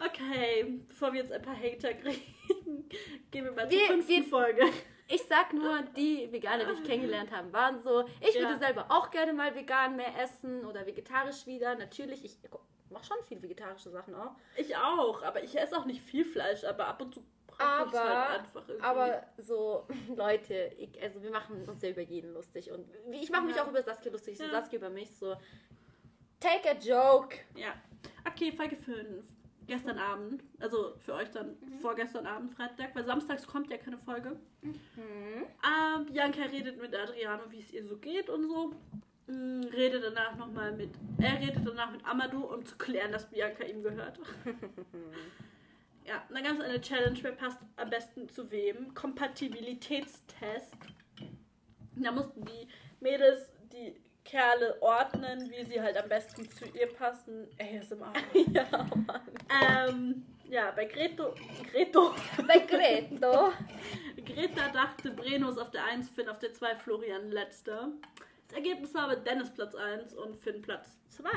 Okay, 0.05 0.79
bevor 0.87 1.13
wir 1.13 1.21
jetzt 1.21 1.31
ein 1.31 1.41
paar 1.41 1.55
Hater 1.57 1.93
kriegen, 1.93 2.21
gehen 3.31 3.45
wir 3.45 3.51
mal 3.51 3.69
Wir- 3.69 3.79
zur 3.79 3.87
fünften 3.87 4.09
wir- 4.09 4.23
Folge. 4.23 4.61
Ich 5.07 5.21
sag 5.27 5.53
nur, 5.53 5.83
die 5.95 6.31
Veganer, 6.31 6.65
die 6.65 6.71
ich 6.73 6.83
kennengelernt 6.83 7.31
habe, 7.31 7.53
waren 7.53 7.79
so, 7.83 8.05
ich 8.21 8.33
Ja. 8.33 8.41
würde 8.41 8.57
selber 8.57 8.87
auch 8.89 9.11
gerne 9.11 9.33
mal 9.33 9.53
vegan 9.53 9.95
mehr 9.95 10.17
essen 10.19 10.65
oder 10.65 10.83
vegetarisch 10.87 11.45
wieder. 11.45 11.75
Natürlich, 11.75 12.25
ich 12.25 12.37
mache 12.89 13.05
schon 13.05 13.17
viel 13.27 13.39
vegetarische 13.39 13.91
Sachen 13.91 14.15
auch. 14.15 14.31
Ich 14.55 14.75
auch, 14.75 15.21
aber 15.21 15.43
ich 15.43 15.55
esse 15.59 15.77
auch 15.77 15.85
nicht 15.85 16.01
viel 16.01 16.25
Fleisch, 16.25 16.63
aber 16.63 16.87
ab 16.87 17.01
und 17.03 17.13
zu 17.13 17.23
Aber, 17.57 18.29
halt 18.29 18.43
aber 18.81 19.23
so, 19.37 19.87
Leute, 20.15 20.71
ich, 20.77 21.01
also 21.01 21.21
wir 21.23 21.31
machen 21.31 21.67
uns 21.67 21.81
ja 21.81 21.89
über 21.89 22.01
jeden 22.01 22.33
lustig 22.33 22.71
und 22.71 22.87
ich 23.11 23.29
mache 23.29 23.45
mich 23.45 23.55
Ja. 23.55 23.63
auch 23.63 23.69
über 23.69 23.81
Saskia 23.83 24.11
lustig, 24.11 24.37
so 24.37 24.43
Ja. 24.43 24.51
Saskia 24.51 24.77
über 24.79 24.89
mich, 24.89 25.09
so 25.15 25.35
take 26.39 26.69
a 26.69 26.73
joke. 26.73 27.35
Ja. 27.55 27.73
Okay, 28.27 28.51
Folge 28.51 28.75
5. 28.75 29.23
Gestern 29.67 29.97
Abend, 29.97 30.43
also 30.59 30.93
für 30.99 31.15
euch 31.15 31.31
dann 31.31 31.57
Mhm. 31.59 31.79
vorgestern 31.79 32.27
Abend, 32.27 32.53
Freitag, 32.53 32.93
weil 32.95 33.03
samstags 33.03 33.47
kommt 33.47 33.71
ja 33.71 33.77
keine 33.77 33.97
Folge. 33.97 34.39
Mhm. 34.61 34.75
Ähm, 35.65 36.05
Bianca 36.05 36.43
redet 36.43 36.79
mit 36.79 36.93
Adriano, 36.95 37.43
wie 37.49 37.59
es 37.61 37.71
ihr 37.71 37.83
so 37.83 37.97
geht 37.97 38.29
und 38.29 38.47
so. 38.47 38.73
Mm, 39.27 39.61
Redet 39.73 40.03
danach 40.03 40.35
nochmal 40.35 40.71
mit, 40.73 40.91
er 41.19 41.39
redet 41.39 41.65
danach 41.65 41.89
mit 41.89 42.05
Amadou, 42.05 42.43
um 42.43 42.63
zu 42.63 42.77
klären, 42.77 43.11
dass 43.11 43.27
Bianca 43.27 43.63
ihm 43.63 43.81
gehört. 43.81 44.19
ja, 46.05 46.23
dann 46.29 46.43
gab 46.43 46.53
es 46.53 46.61
eine 46.61 46.81
Challenge, 46.81 47.17
wer 47.21 47.31
passt 47.31 47.59
am 47.77 47.89
besten 47.89 48.29
zu 48.29 48.49
wem. 48.51 48.93
Kompatibilitätstest. 48.93 50.75
Da 51.95 52.11
mussten 52.11 52.45
die 52.45 52.67
Mädels 52.99 53.49
die 53.71 53.95
Kerle 54.23 54.81
ordnen, 54.81 55.51
wie 55.51 55.65
sie 55.65 55.81
halt 55.81 55.97
am 55.97 56.09
besten 56.09 56.49
zu 56.49 56.65
ihr 56.65 56.87
passen. 56.93 57.47
ASMR. 57.59 58.13
ja, 58.53 58.65
Mann. 58.71 59.21
ähm, 59.63 60.25
ja, 60.49 60.71
bei 60.71 60.85
Greto, 60.85 61.33
Greto, 61.71 62.13
Bei 62.47 62.59
Greto. 62.59 63.51
Greta 64.23 64.69
dachte, 64.69 65.11
Breno 65.11 65.49
ist 65.49 65.57
auf 65.57 65.71
der 65.71 65.85
1, 65.85 66.09
Finn 66.09 66.29
auf 66.29 66.39
der 66.39 66.53
2, 66.53 66.75
Florian 66.75 67.31
letzter. 67.31 67.91
Das 68.47 68.57
Ergebnis 68.57 68.93
war 68.93 69.03
aber 69.03 69.15
Dennis 69.15 69.51
Platz 69.53 69.75
1 69.75 70.13
und 70.13 70.35
Finn 70.37 70.61
Platz 70.61 70.97
2. 71.09 71.29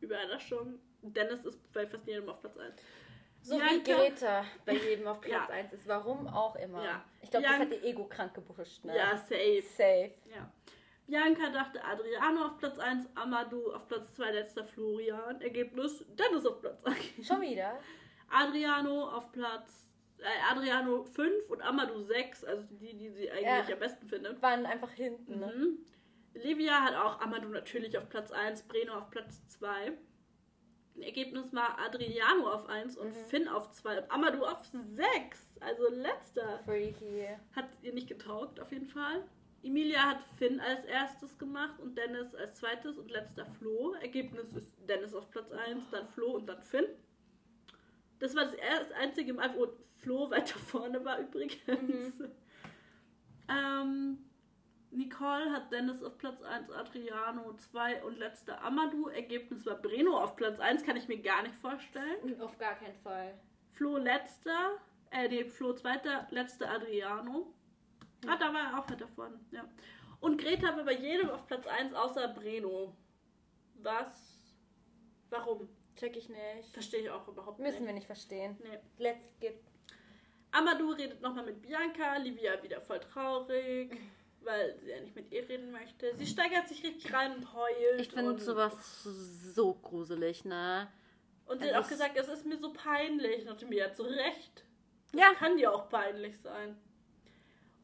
Überraschung. 0.00 0.78
Dennis 1.02 1.44
ist 1.44 1.72
bei 1.72 1.86
fast 1.86 2.06
jedem 2.06 2.28
auf 2.28 2.40
Platz 2.40 2.56
1. 2.56 2.74
So 3.42 3.56
Bianca- 3.58 3.74
wie 3.74 3.82
Greta 3.92 4.44
bei 4.64 4.72
jedem 4.88 5.06
auf 5.08 5.20
Platz 5.20 5.48
Ja. 5.48 5.54
1 5.54 5.72
ist. 5.72 5.86
Warum 5.88 6.26
auch 6.28 6.54
immer. 6.56 6.84
Ja. 6.84 7.04
Ich 7.20 7.30
glaube, 7.30 7.46
das 7.46 7.58
hat 7.58 7.70
ihr 7.70 7.82
Ego 7.84 8.04
krank 8.06 8.34
gepusht, 8.34 8.84
ne? 8.84 8.96
Ja, 8.96 9.16
safe. 9.16 9.62
Safe. 9.62 10.14
Ja. 10.34 10.50
Bianca 11.06 11.50
dachte 11.50 11.84
Adriano 11.84 12.46
auf 12.46 12.58
Platz 12.58 12.78
1, 12.78 13.08
Amadou 13.16 13.72
auf 13.72 13.86
Platz 13.88 14.14
2, 14.14 14.30
letzter 14.30 14.64
Florian. 14.64 15.40
Ergebnis 15.40 16.04
Dennis 16.10 16.46
auf 16.46 16.60
Platz 16.60 16.84
1. 16.84 16.96
Schon 17.26 17.40
wieder? 17.40 17.78
Adriano 18.30 19.08
auf 19.08 19.30
Platz 19.32 19.90
äh, 20.18 20.24
Adriano 20.52 21.02
5 21.02 21.50
und 21.50 21.60
Amadou 21.62 21.98
6, 22.00 22.44
also 22.44 22.62
die, 22.70 22.96
die 22.96 23.10
sie 23.10 23.28
eigentlich 23.30 23.68
Ja. 23.68 23.74
am 23.74 23.78
besten 23.80 24.06
findet. 24.08 24.40
Waren 24.40 24.64
einfach 24.66 24.90
hinten, 24.92 25.40
ne? 25.40 25.46
Mhm. 25.54 25.78
Livia 26.34 26.80
hat 26.80 26.94
auch 26.94 27.20
Amadou 27.20 27.48
natürlich 27.48 27.98
auf 27.98 28.08
Platz 28.08 28.30
1, 28.30 28.62
Breno 28.62 28.94
auf 28.94 29.10
Platz 29.10 29.46
2. 29.48 29.92
Ergebnis 31.00 31.52
war 31.54 31.78
Adriano 31.78 32.48
auf 32.52 32.68
1 32.68 32.96
und 32.98 33.08
Mhm. 33.08 33.24
Finn 33.28 33.48
auf 33.48 33.70
2 33.72 34.02
und 34.02 34.10
Amadou 34.10 34.44
auf 34.44 34.62
6. 34.90 35.48
Also 35.60 35.88
letzter. 35.90 36.60
Freaky. 36.64 37.28
Hat 37.54 37.68
ihr 37.82 37.92
nicht 37.94 38.08
getaugt, 38.08 38.60
auf 38.60 38.70
jeden 38.72 38.86
Fall. 38.88 39.24
Emilia 39.62 40.02
hat 40.02 40.22
Finn 40.38 40.58
als 40.60 40.84
erstes 40.84 41.38
gemacht 41.38 41.78
und 41.80 41.96
Dennis 41.96 42.34
als 42.34 42.56
zweites 42.56 42.98
und 42.98 43.10
letzter 43.10 43.46
Flo. 43.46 43.94
Ergebnis 44.00 44.52
ist 44.52 44.74
Dennis 44.88 45.14
auf 45.14 45.30
Platz 45.30 45.52
1, 45.52 45.88
dann 45.90 46.08
Flo 46.08 46.32
und 46.32 46.46
dann 46.46 46.60
Finn. 46.62 46.86
Das 48.18 48.34
war 48.34 48.44
das 48.44 48.54
erste, 48.54 48.94
einzige 48.96 49.32
Mal, 49.34 49.54
wo 49.56 49.68
Flo 49.96 50.28
weiter 50.30 50.58
vorne 50.58 51.04
war 51.04 51.18
übrigens. 51.20 52.20
Ähm, 53.48 54.18
Nicole 54.92 55.50
hat 55.50 55.72
Dennis 55.72 56.02
auf 56.02 56.18
Platz 56.18 56.42
1, 56.42 56.70
Adriano 56.70 57.54
2 57.54 58.04
und 58.04 58.18
letzter 58.18 58.62
Amadou. 58.62 59.08
Ergebnis 59.08 59.64
war 59.64 59.76
Breno 59.76 60.18
auf 60.18 60.36
Platz 60.36 60.60
1, 60.60 60.84
kann 60.84 60.96
ich 60.96 61.08
mir 61.08 61.18
gar 61.20 61.42
nicht 61.42 61.54
vorstellen. 61.54 62.40
Auf 62.40 62.58
gar 62.58 62.74
keinen 62.74 62.96
Fall. 62.96 63.34
Flo 63.72 63.96
letzter, 63.96 64.78
äh, 65.10 65.28
nee, 65.28 65.44
Flo 65.44 65.72
zweiter, 65.72 66.26
letzter 66.30 66.70
Adriano. 66.70 67.52
Ah, 68.26 68.36
da 68.36 68.52
war 68.52 68.72
er 68.72 68.78
auch 68.78 68.90
weiter 68.90 69.08
vorne, 69.08 69.40
ja. 69.50 69.64
Und 70.20 70.38
Greta 70.40 70.76
war 70.76 70.84
bei 70.84 70.94
jedem 70.94 71.30
auf 71.30 71.46
Platz 71.46 71.66
1 71.66 71.94
außer 71.94 72.28
Breno. 72.28 72.94
Was? 73.76 74.54
Warum? 75.30 75.68
Check 75.96 76.16
ich 76.16 76.28
nicht. 76.28 76.72
Verstehe 76.72 77.00
ich 77.00 77.10
auch 77.10 77.26
überhaupt 77.26 77.58
Müssen 77.58 77.78
nicht. 77.78 77.86
wir 77.86 77.94
nicht 77.94 78.06
verstehen. 78.06 78.56
Nee. 78.62 78.78
Let's 78.98 79.24
skip. 79.36 79.58
Amadou 80.52 80.90
redet 80.90 81.22
nochmal 81.22 81.46
mit 81.46 81.62
Bianca, 81.62 82.16
Livia 82.18 82.62
wieder 82.62 82.80
voll 82.82 83.00
traurig, 83.00 83.98
weil 84.44 84.76
sie 84.80 84.90
ja 84.90 85.00
nicht 85.00 85.14
mit 85.14 85.30
ihr 85.32 85.48
reden 85.48 85.70
möchte. 85.72 86.14
Sie 86.16 86.26
steigert 86.26 86.68
sich 86.68 86.82
richtig 86.84 87.12
rein 87.12 87.34
und 87.36 87.52
heult. 87.54 88.00
Ich 88.00 88.10
finde 88.10 88.38
sowas 88.38 89.02
so 89.04 89.74
gruselig, 89.74 90.44
ne? 90.44 90.88
Und 91.46 91.58
sie 91.60 91.64
Also 91.64 91.74
hat 91.76 91.80
auch 91.80 91.84
es- 91.86 91.90
gesagt, 91.90 92.16
es 92.16 92.28
ist 92.28 92.46
mir 92.46 92.56
so 92.56 92.72
peinlich. 92.72 93.48
Und 93.48 93.68
mir 93.68 93.78
ja 93.78 93.92
zu 93.92 94.02
Recht. 94.04 94.64
Ja. 95.14 95.32
Kann 95.34 95.56
dir 95.56 95.72
auch 95.72 95.88
peinlich 95.88 96.38
sein. 96.40 96.76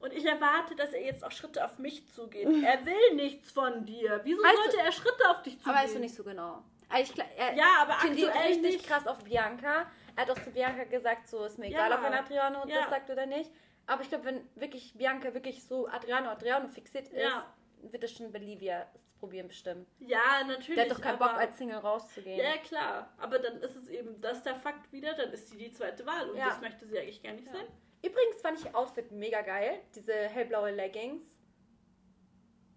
Und 0.00 0.12
ich 0.12 0.24
erwarte, 0.24 0.76
dass 0.76 0.92
er 0.92 1.04
jetzt 1.04 1.24
auch 1.24 1.32
Schritte 1.32 1.64
auf 1.64 1.78
mich 1.78 2.06
zugeht. 2.08 2.46
Er 2.64 2.86
will 2.86 3.14
nichts 3.16 3.50
von 3.50 3.84
dir. 3.84 4.20
Wieso 4.24 4.42
Weißt 4.42 4.56
sollte 4.56 4.76
du- 4.76 4.82
er 4.82 4.92
Schritte 4.92 5.28
auf 5.30 5.42
dich 5.42 5.58
zugehen? 5.58 5.74
Aber 5.76 5.84
weißt 5.84 5.94
du 5.96 5.98
nicht 5.98 6.14
so 6.14 6.22
genau. 6.24 6.62
Also 6.88 7.12
ich, 7.12 7.18
er 7.36 7.54
Ja, 7.54 7.82
aber 7.82 7.94
aktuell 7.94 8.28
richtig 8.46 8.62
nicht. 8.62 8.86
krass 8.86 9.06
auf 9.06 9.18
Bianca. 9.24 9.90
Er 10.16 10.22
hat 10.26 10.30
auch 10.30 10.42
zu 10.42 10.50
Bianca 10.50 10.84
gesagt, 10.84 11.28
so 11.28 11.44
ist 11.44 11.58
mir 11.58 11.68
Ja. 11.68 11.86
egal, 11.86 11.98
ob 11.98 12.04
ein 12.04 12.14
Adriano 12.14 12.66
Ja. 12.66 12.80
das 12.82 12.90
sagt 12.90 13.10
oder 13.10 13.26
nicht. 13.26 13.50
Aber 13.88 14.02
ich 14.02 14.08
glaube, 14.10 14.24
wenn 14.26 14.48
wirklich 14.54 14.92
Bianca 14.94 15.32
wirklich 15.34 15.64
so 15.64 15.88
Adriano, 15.88 16.28
Adriano 16.30 16.68
fixiert 16.68 17.08
ist, 17.08 17.20
Ja. 17.22 17.52
wird 17.82 18.04
es 18.04 18.12
schon 18.12 18.30
bei 18.30 18.38
Livia 18.38 18.86
das 18.92 19.02
probieren 19.14 19.48
bestimmt. 19.48 19.88
Ja, 19.98 20.44
natürlich. 20.46 20.74
Der 20.76 20.84
hat 20.84 20.90
doch 20.92 21.00
keinen 21.00 21.18
Bock, 21.18 21.32
als 21.32 21.56
Single 21.58 21.78
rauszugehen. 21.78 22.38
Ja, 22.38 22.56
klar. 22.58 23.12
Aber 23.18 23.38
dann 23.38 23.60
ist 23.62 23.74
es 23.76 23.88
eben, 23.88 24.20
das 24.20 24.42
der 24.42 24.54
Fakt 24.56 24.92
wieder, 24.92 25.14
dann 25.14 25.30
ist 25.32 25.48
sie 25.50 25.56
die 25.58 25.72
zweite 25.72 26.04
Wahl. 26.06 26.30
Und 26.30 26.36
Ja. 26.36 26.48
das 26.50 26.60
möchte 26.60 26.86
sie 26.86 26.98
eigentlich 26.98 27.22
gar 27.22 27.32
nicht 27.32 27.46
Ja. 27.46 27.52
sein. 27.54 27.66
Übrigens 28.02 28.40
fand 28.42 28.58
ich 28.60 28.66
ihr 28.66 28.76
Outfit 28.76 29.10
mega 29.10 29.40
geil. 29.42 29.80
Diese 29.94 30.12
hellblaue 30.12 30.70
Leggings, 30.70 31.22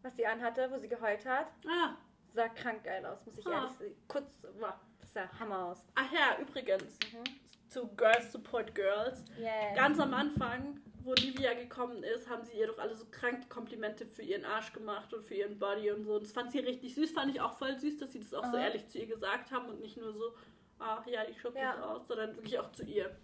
was 0.02 0.16
sie 0.16 0.26
anhatte, 0.26 0.72
wo 0.72 0.78
sie 0.78 0.88
geheult 0.90 1.26
hat. 1.26 1.48
Ah, 1.68 1.96
Sah 2.34 2.48
krank 2.48 2.86
geil 2.86 3.06
aus, 3.06 3.26
muss 3.26 3.38
ich 3.38 3.46
Ah. 3.46 3.52
ehrlich 3.52 3.72
sagen. 3.74 3.96
Kurz, 4.08 4.42
boah, 4.58 4.80
das 5.02 5.12
sah 5.14 5.28
Hammer 5.40 5.66
aus. 5.66 5.86
ach 5.96 6.12
ja, 6.14 6.38
übrigens. 6.40 6.98
Mhm. 7.12 7.24
Zu 7.68 7.88
Girls 7.96 8.32
Support 8.32 8.74
Girls. 8.74 9.24
Yeah. 9.38 9.74
Ganz 9.76 10.00
am 10.00 10.14
Anfang, 10.14 10.80
wo 11.04 11.14
Livia 11.14 11.54
gekommen 11.54 12.04
ist, 12.04 12.30
haben 12.30 12.44
sie 12.46 12.58
ihr 12.58 12.68
doch 12.68 12.78
alle 12.80 12.96
so 12.96 13.06
krank 13.12 13.50
Komplimente 13.50 14.06
für 14.06 14.22
ihren 14.22 14.46
Arsch 14.46 14.72
gemacht 14.74 15.14
und 15.14 15.26
für 15.26 15.36
ihren 15.36 15.58
Body 15.60 15.92
und 15.92 16.04
so. 16.04 16.16
Und 16.16 16.24
das 16.24 16.32
fand 16.32 16.52
sie 16.52 16.60
richtig 16.60 16.94
süß, 16.96 17.12
fand 17.12 17.34
ich 17.34 17.42
auch 17.42 17.58
voll 17.58 17.78
süß, 17.78 17.98
dass 17.98 18.12
sie 18.14 18.20
das 18.20 18.34
auch 18.34 18.46
so 18.46 18.58
Aha. 18.58 18.66
ehrlich 18.66 18.88
zu 18.88 19.00
ihr 19.00 19.08
gesagt 19.08 19.52
haben 19.52 19.70
und 19.70 19.80
nicht 19.82 19.98
nur 19.98 20.14
so, 20.14 20.34
ach 20.80 21.06
ja, 21.08 21.24
die 21.26 21.38
schaut 21.38 21.56
Ja. 21.56 21.74
gut 21.76 21.84
aus, 21.84 22.08
sondern 22.08 22.36
wirklich 22.36 22.58
auch 22.60 22.72
zu 22.72 22.84
ihr. 22.84 23.16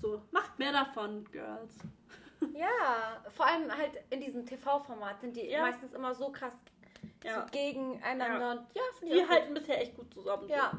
So, 0.00 0.22
macht 0.30 0.58
mehr 0.58 0.72
davon, 0.72 1.24
Girls. 1.30 1.74
Ja, 2.54 3.24
vor 3.34 3.46
allem 3.46 3.74
halt 3.74 3.92
in 4.10 4.20
diesem 4.20 4.44
TV-Format 4.44 5.20
sind 5.22 5.36
die 5.36 5.46
Ja. 5.46 5.62
meistens 5.62 5.94
immer 5.94 6.14
so 6.14 6.30
krass 6.30 6.52
Ja. 7.24 7.40
so 7.40 7.50
gegeneinander. 7.50 8.38
Ja. 8.40 8.52
Und 8.52 8.66
ja, 8.74 8.82
ich 9.02 9.10
Die 9.10 9.26
halten 9.28 9.54
bisher 9.54 9.80
echt 9.80 9.96
gut 9.96 10.12
zusammen. 10.12 10.46
Ja. 10.48 10.70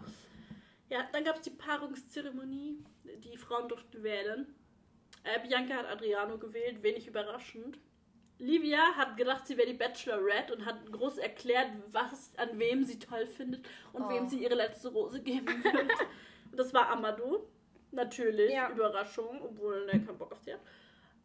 Ja, 0.89 1.03
dann 1.11 1.23
gab 1.23 1.35
es 1.35 1.41
die 1.41 1.49
Paarungszeremonie. 1.49 2.77
Die 3.23 3.37
Frauen 3.37 3.67
durften 3.67 4.03
wählen. 4.03 4.55
Äh, 5.23 5.39
Bianca 5.45 5.75
hat 5.75 5.87
Adriano 5.87 6.37
gewählt, 6.37 6.81
wenig 6.83 7.07
überraschend. 7.07 7.77
Livia 8.39 8.93
hat 8.95 9.17
gedacht, 9.17 9.47
sie 9.47 9.57
wäre 9.57 9.67
die 9.67 9.73
Bachelorette 9.73 10.53
und 10.53 10.65
hat 10.65 10.91
groß 10.91 11.17
erklärt, 11.17 11.71
was 11.91 12.31
an 12.37 12.59
wem 12.59 12.83
sie 12.85 12.99
toll 12.99 13.25
findet 13.25 13.65
und 13.93 14.03
Oh. 14.03 14.09
wem 14.09 14.27
sie 14.27 14.43
ihre 14.43 14.53
letzte 14.55 14.89
Rose 14.89 15.21
geben 15.23 15.63
wird. 15.63 15.75
und 16.51 16.57
das 16.57 16.73
war 16.73 16.89
Amadou. 16.89 17.39
Natürlich. 17.91 18.51
Ja. 18.51 18.69
Überraschung, 18.69 19.41
obwohl 19.41 19.87
er 19.89 19.99
keinen 19.99 20.17
Bock 20.17 20.31
auf 20.33 20.39
sie 20.43 20.53
hat. 20.53 20.59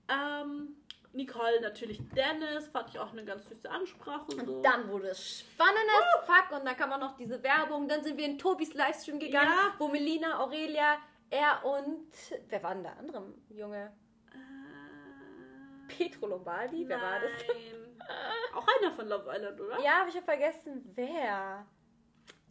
Ähm, 0.09 0.77
Nicole 1.13 1.61
natürlich 1.61 2.01
Dennis, 2.17 2.69
fand 2.69 2.89
ich 2.91 2.99
auch 2.99 3.13
eine 3.13 3.25
ganz 3.25 3.47
süße 3.49 3.69
Ansprache. 3.71 4.25
Und 4.33 4.47
so. 4.47 4.55
Und 4.57 4.63
dann 4.63 4.89
wurde 4.89 5.09
es 5.09 5.41
spannend 5.41 5.77
as 5.99 6.25
fuck 6.27 6.59
und 6.59 6.65
dann 6.65 6.77
kam 6.77 6.93
auch 6.93 6.99
noch 7.01 7.17
diese 7.17 7.43
Werbung. 7.43 7.89
Dann 7.89 8.03
sind 8.03 8.17
wir 8.17 8.25
in 8.25 8.39
Tobis 8.39 8.73
Livestream 8.75 9.19
gegangen, 9.19 9.51
Ja. 9.51 9.75
wo 9.79 9.89
Melina, 9.89 10.41
Aurelia, 10.41 10.97
er 11.33 11.65
und 11.65 12.07
wer 12.49 12.63
war 12.63 12.75
denn 12.75 12.83
der 12.85 12.99
andere 12.99 13.35
Junge? 13.49 13.93
Äh, 14.33 15.89
Petro 15.89 16.27
Lombardi, 16.27 16.87
wer 16.87 17.01
war 17.01 17.21
das? 17.21 17.31
Nein. 17.49 18.09
Auch 18.55 18.67
einer 18.79 18.93
von 18.93 19.09
Love 19.09 19.31
Island, 19.35 19.61
oder? 19.61 19.81
Ja, 19.83 20.01
aber 20.01 20.09
ich 20.09 20.17
habe 20.17 20.25
vergessen, 20.25 20.83
wer. 20.95 21.67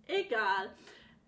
Egal. 0.07 0.71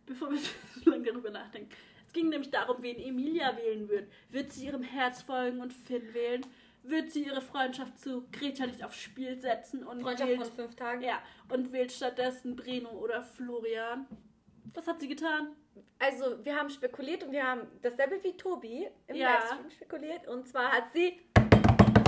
Bevor 0.05 0.31
wir 0.31 0.39
so 0.84 0.89
lange 0.89 1.03
darüber 1.03 1.30
nachdenken. 1.30 1.69
Es 2.07 2.13
ging 2.13 2.30
nämlich 2.30 2.49
darum, 2.49 2.81
wen 2.81 2.99
Emilia 2.99 3.55
wählen 3.57 3.88
wird. 3.88 4.11
Wird 4.30 4.51
sie 4.51 4.65
ihrem 4.65 4.84
Herz 4.84 5.21
folgen 5.21 5.61
und 5.61 5.73
Finn 5.73 6.13
wählen? 6.13 6.45
Wird 6.81 7.11
sie 7.11 7.25
ihre 7.25 7.41
Freundschaft 7.41 7.99
zu 7.99 8.27
Greta 8.31 8.65
nicht 8.65 8.84
aufs 8.84 8.97
Spiel 8.97 9.39
setzen 9.39 9.85
und 9.85 10.01
Freundschaft 10.01 10.30
wählt, 10.30 10.43
von 10.43 10.51
fünf 10.51 10.75
Tagen. 10.75 11.01
ja, 11.01 11.21
und 11.49 11.71
wählt 11.71 11.91
stattdessen 11.91 12.55
Breno 12.55 12.89
oder 12.89 13.23
Florian? 13.23 14.05
Was 14.73 14.88
hat 14.88 14.99
sie 14.99 15.07
getan? 15.07 15.55
Also, 15.99 16.43
wir 16.43 16.55
haben 16.55 16.69
spekuliert 16.69 17.23
und 17.23 17.31
wir 17.31 17.43
haben 17.45 17.61
dasselbe 17.81 18.21
wie 18.23 18.35
Tobi 18.35 18.87
im 19.07 19.15
Ja. 19.15 19.33
Livestream 19.35 19.69
spekuliert. 19.71 20.27
Und 20.27 20.47
zwar 20.47 20.71
hat 20.71 20.91
sie. 20.93 21.19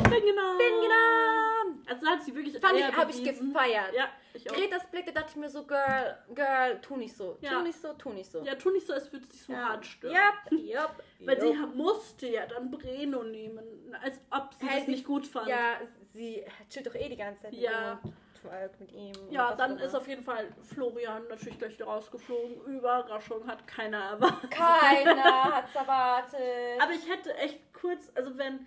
Finn 0.07 0.23
genommen. 0.23 1.83
Also 1.87 2.05
hat 2.07 2.23
sie 2.23 2.35
wirklich 2.35 2.59
Fand 2.59 2.77
ich, 2.77 2.95
habe 2.95 3.11
ich 3.11 3.23
gefeiert. 3.23 3.93
Ja, 3.95 4.09
ich 4.33 4.49
auch. 4.49 4.55
Gretas 4.55 4.85
Blicke 4.91 5.11
dachte 5.11 5.29
ich 5.31 5.35
mir 5.35 5.49
so, 5.49 5.65
Girl, 5.65 6.17
Girl, 6.33 6.79
tu 6.81 6.95
nicht 6.97 7.15
so. 7.15 7.37
Ja. 7.41 7.51
Tu 7.51 7.61
nicht 7.63 7.81
so, 7.81 7.93
tu 7.93 8.09
nicht 8.09 8.31
so. 8.31 8.43
Ja, 8.43 8.55
tu 8.55 8.69
nicht 8.71 8.85
so, 8.85 8.93
als 8.93 9.11
würde 9.11 9.23
es 9.25 9.29
dich 9.31 9.41
so 9.43 9.53
Ja. 9.53 9.69
hart 9.69 9.85
stören. 9.85 10.15
Yep, 10.15 10.59
yep, 10.59 10.89
Weil 11.25 11.41
sie 11.41 11.53
musste 11.75 12.27
ja 12.27 12.45
dann 12.45 12.69
Breno 12.71 13.23
nehmen, 13.23 13.95
als 14.01 14.19
ob 14.31 14.53
sie 14.53 14.67
Hey, 14.67 14.79
das 14.79 14.87
nicht 14.87 15.05
gut 15.05 15.25
fand. 15.25 15.47
Ja, 15.47 15.79
sie 16.13 16.43
chillt 16.69 16.87
doch 16.87 16.95
eh 16.95 17.09
die 17.09 17.17
ganze 17.17 17.43
Zeit 17.43 17.53
Ja. 17.53 17.99
ihm 18.03 18.13
twerkt 18.47 18.79
mit 18.79 18.91
ihm. 18.91 19.13
Ja, 19.29 19.55
dann 19.55 19.77
ist 19.79 19.95
auf 19.95 20.07
jeden 20.07 20.23
Fall 20.23 20.47
Florian 20.73 21.27
natürlich 21.29 21.57
gleich 21.59 21.81
rausgeflogen. 21.81 22.61
Überraschung 22.77 23.45
hat 23.47 23.67
keiner 23.67 23.97
erwartet. 24.11 24.51
Keiner 24.51 25.43
hat's 25.55 25.75
erwartet. 25.75 26.81
Aber 26.81 26.91
ich 26.93 27.09
hätte 27.09 27.33
echt 27.35 27.59
kurz, 27.73 28.11
also 28.15 28.37
wenn 28.37 28.65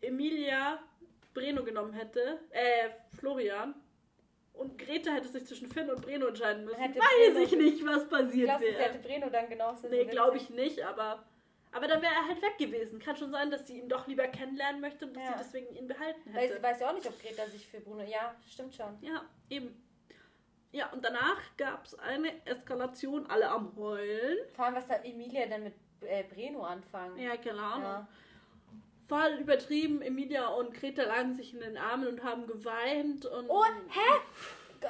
Emilia 0.00 0.78
Breno 1.34 1.62
genommen 1.64 1.92
hätte, 1.92 2.38
äh, 2.50 2.90
Florian, 3.18 3.74
und 4.54 4.76
Greta 4.76 5.12
hätte 5.12 5.28
sich 5.28 5.46
zwischen 5.46 5.66
Finn 5.70 5.88
und 5.90 6.02
Breno 6.02 6.26
entscheiden 6.26 6.66
müssen, 6.66 6.78
Hätte 6.78 6.98
weiß 6.98 7.34
Breno- 7.34 7.40
ich 7.44 7.52
nicht, 7.52 7.86
was 7.86 8.06
passiert 8.06 8.50
sie 8.60 8.66
hätte 8.66 8.78
wäre. 8.78 8.98
Breno 8.98 9.30
dann 9.30 9.48
genauso 9.48 9.88
Nee, 9.88 10.04
glaube 10.04 10.36
ich 10.36 10.50
nicht, 10.50 10.82
aber, 10.84 11.24
aber 11.72 11.88
dann 11.88 12.00
wäre 12.02 12.12
er 12.14 12.28
halt 12.28 12.40
weg 12.42 12.58
gewesen. 12.58 12.98
Kann 13.00 13.16
schon 13.16 13.30
sein, 13.30 13.50
dass 13.50 13.66
sie 13.66 13.78
ihn 13.78 13.88
doch 13.88 14.06
lieber 14.06 14.26
kennenlernen 14.28 14.80
möchte 14.80 15.06
und 15.06 15.14
dass 15.16 15.24
Ja. 15.24 15.32
sie 15.32 15.38
deswegen 15.44 15.74
ihn 15.76 15.88
behalten 15.88 16.34
Weil 16.34 16.42
hätte. 16.44 16.56
sie 16.56 16.62
weiß 16.62 16.80
ja 16.80 16.90
auch 16.90 16.94
nicht, 16.94 17.06
ob 17.08 17.20
Greta 17.20 17.46
sich 17.46 17.66
für 17.66 17.80
Bruno. 17.80 18.02
Ja, 18.02 18.34
stimmt 18.48 18.74
schon. 18.74 18.96
Ja, 19.00 19.22
eben. 19.50 19.82
Ja, 20.70 20.88
und 20.90 21.04
danach 21.04 21.38
gab 21.58 21.84
es 21.84 21.98
eine 21.98 22.46
Eskalation, 22.46 23.26
alle 23.26 23.48
am 23.50 23.76
Heulen. 23.76 24.38
Vor 24.54 24.64
allem, 24.66 24.74
was 24.76 24.88
hat 24.88 25.04
Emilia 25.04 25.46
denn 25.46 25.64
mit 25.64 25.74
äh, 26.02 26.22
Breno 26.24 26.62
anfangen? 26.62 27.18
Ja, 27.18 27.36
keine 27.36 27.60
Ahnung. 27.60 27.82
Ja. 27.82 28.08
Voll 29.08 29.32
übertrieben. 29.40 30.00
Emilia 30.00 30.46
und 30.48 30.72
Greta 30.72 31.02
lagen 31.02 31.34
sich 31.34 31.52
in 31.52 31.60
den 31.60 31.76
Armen 31.76 32.06
und 32.08 32.24
haben 32.24 32.46
geweint. 32.46 33.26
Und 33.26 33.50
Oh, 33.50 33.62
hä? 33.64 34.88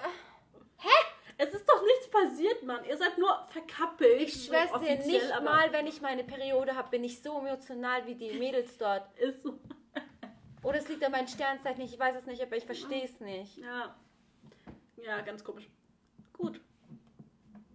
Es 1.44 1.52
ist 1.54 1.68
doch 1.68 1.82
nichts 1.82 2.08
passiert, 2.08 2.62
Mann. 2.62 2.84
Ihr 2.84 2.96
seid 2.96 3.18
nur 3.18 3.46
verkappelt. 3.48 4.20
Ich 4.20 4.44
so 4.46 4.52
schwör's 4.52 4.70
dir, 4.80 4.96
nicht 5.04 5.40
mal, 5.42 5.72
wenn 5.72 5.88
ich 5.88 6.00
meine 6.00 6.22
Periode 6.22 6.76
habe, 6.76 6.90
bin 6.90 7.02
ich 7.02 7.20
so 7.20 7.38
emotional 7.38 8.06
wie 8.06 8.14
die 8.14 8.30
Mädels 8.38 8.78
dort. 8.78 9.02
Ist 9.18 9.42
so. 9.42 9.58
Oder 10.62 10.78
es 10.78 10.88
liegt 10.88 11.02
an 11.02 11.10
meinen 11.10 11.26
Sternzeichen 11.26 11.80
ich 11.82 11.98
weiß 11.98 12.14
es 12.14 12.26
nicht, 12.26 12.40
aber 12.40 12.56
ich 12.56 12.64
verstehe 12.64 13.04
es 13.04 13.18
nicht. 13.18 13.56
Ja. 13.58 13.96
Ja, 14.98 15.20
ganz 15.22 15.42
komisch. 15.42 15.68
Gut. 16.32 16.60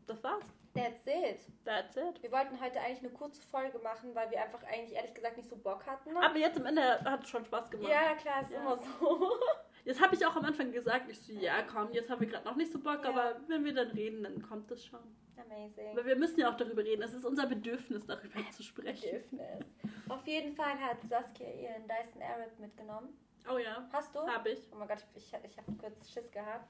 Das 0.06 0.24
war's. 0.24 0.46
That's 0.74 1.06
it. 1.06 1.42
That's 1.66 1.98
it. 1.98 2.22
Wir 2.24 2.32
wollten 2.32 2.62
heute 2.62 2.80
eigentlich 2.80 3.00
eine 3.00 3.10
kurze 3.10 3.42
Folge 3.42 3.80
machen, 3.80 4.16
weil 4.16 4.32
wir 4.32 4.42
einfach 4.42 4.64
eigentlich 4.64 4.94
ehrlich 4.94 5.14
gesagt 5.14 5.36
nicht 5.36 5.50
so 5.50 5.58
Bock 5.58 5.86
hatten. 5.86 6.16
Aber 6.16 6.38
jetzt 6.38 6.58
am 6.58 6.68
Ende 6.68 7.04
hat 7.04 7.24
es 7.24 7.30
schon 7.30 7.44
Spaß 7.44 7.70
gemacht. 7.70 7.90
ja, 7.92 8.14
klar, 8.16 8.44
ist 8.44 8.52
Ja. 8.52 8.60
immer 8.62 8.78
so. 8.78 9.32
Das 9.88 10.02
habe 10.02 10.16
ich 10.16 10.26
auch 10.26 10.36
am 10.36 10.44
Anfang 10.46 10.72
gesagt. 10.72 11.10
Ich 11.10 11.20
so, 11.22 11.32
ja, 11.34 11.62
komm, 11.64 11.92
jetzt 11.94 12.10
haben 12.10 12.20
wir 12.20 12.28
gerade 12.28 12.46
noch 12.46 12.56
nicht 12.56 12.72
so 12.72 12.80
Bock, 12.80 13.04
Ja. 13.04 13.10
aber 13.10 13.38
wenn 13.48 13.64
wir 13.64 13.74
dann 13.74 13.90
reden, 13.92 14.24
dann 14.24 14.42
kommt 14.42 14.70
das 14.70 14.86
schon. 14.86 15.00
Amazing. 15.38 15.92
Aber 15.92 16.06
wir 16.06 16.16
müssen 16.16 16.40
ja 16.40 16.50
auch 16.52 16.58
darüber 16.58 16.84
reden. 16.84 17.02
Es 17.04 17.14
ist 17.14 17.24
unser 17.26 17.46
Bedürfnis, 17.48 18.06
darüber 18.06 18.40
zu 18.52 18.64
sprechen. 18.64 19.02
Bedürfnis. 19.12 19.76
Auf 20.10 20.26
jeden 20.28 20.54
Fall 20.56 20.78
hat 20.80 20.98
Saskia 21.08 21.48
ihren 21.48 21.84
Dyson 21.88 22.22
Airwrap 22.22 22.60
mitgenommen. 22.60 23.18
Oh 23.50 23.58
ja, 23.58 23.88
Hast 23.94 24.14
du? 24.14 24.20
habe 24.28 24.50
ich. 24.50 24.60
Oh 24.74 24.76
mein 24.78 24.88
Gott, 24.90 25.06
ich, 25.16 25.24
ich 25.26 25.34
habe 25.58 25.72
kurz 25.80 26.10
Schiss 26.12 26.30
gehabt. 26.32 26.68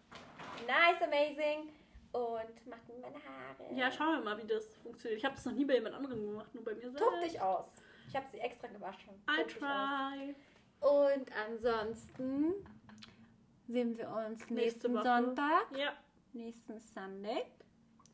Nice, 0.68 1.02
amazing. 1.02 1.70
Und 2.12 2.68
macht 2.68 2.88
mir 2.88 3.00
meine 3.02 3.16
Haare. 3.16 3.74
Ja, 3.74 3.92
schauen 3.92 4.18
wir 4.20 4.24
mal, 4.24 4.38
wie 4.42 4.48
das 4.48 4.76
funktioniert. 4.76 5.18
Ich 5.20 5.26
habe 5.26 5.36
das 5.36 5.46
noch 5.46 5.54
nie 5.54 5.66
bei 5.66 5.74
jemand 5.76 5.96
anderem 5.96 6.22
gemacht, 6.30 6.54
nur 6.54 6.64
bei 6.64 6.76
mir 6.76 6.82
selbst. 6.92 7.00
Tob 7.00 7.14
dich 7.24 7.42
aus. 7.42 7.68
Ich 8.10 8.16
habe 8.16 8.28
sie 8.32 8.40
extra 8.40 8.68
gewaschen. 8.68 9.10
I 9.30 9.44
try. 9.44 10.36
Und 10.80 11.32
ansonsten 11.48 12.54
sehen 13.68 13.98
wir 13.98 14.10
uns 14.10 14.40
Nächste 14.50 14.54
nächsten 14.54 14.94
Woche. 14.94 15.04
Sonntag, 15.04 15.78
Ja. 15.78 15.94
nächsten 16.34 16.80
Sunday. 16.80 17.44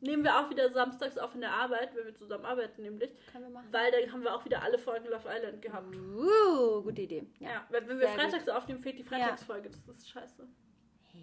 Nehmen 0.00 0.22
wir 0.22 0.38
auch 0.38 0.50
wieder 0.50 0.70
samstags 0.70 1.16
auf 1.16 1.34
in 1.34 1.40
der 1.40 1.52
Arbeit, 1.52 1.94
wenn 1.94 2.04
wir 2.04 2.14
zusammen 2.14 2.44
arbeiten, 2.44 2.82
nämlich. 2.82 3.10
Können 3.32 3.44
wir 3.44 3.50
machen. 3.50 3.68
Weil 3.70 3.90
da 3.90 4.12
haben 4.12 4.22
wir 4.22 4.34
auch 4.34 4.44
wieder 4.44 4.62
alle 4.62 4.78
Folgen 4.78 5.06
Love 5.06 5.26
Island 5.26 5.62
gehabt. 5.62 5.94
Uh, 5.96 6.82
gute 6.82 7.02
Idee. 7.02 7.26
Ja, 7.38 7.66
weil 7.70 7.88
wenn 7.88 7.98
wir 7.98 8.08
Sehr 8.08 8.16
freitags 8.16 8.48
aufnehmen, 8.48 8.80
fehlt 8.80 8.98
die 8.98 9.04
Freitagsfolge. 9.04 9.70
Das 9.70 9.80
ist 9.88 10.10
scheiße. 10.10 10.46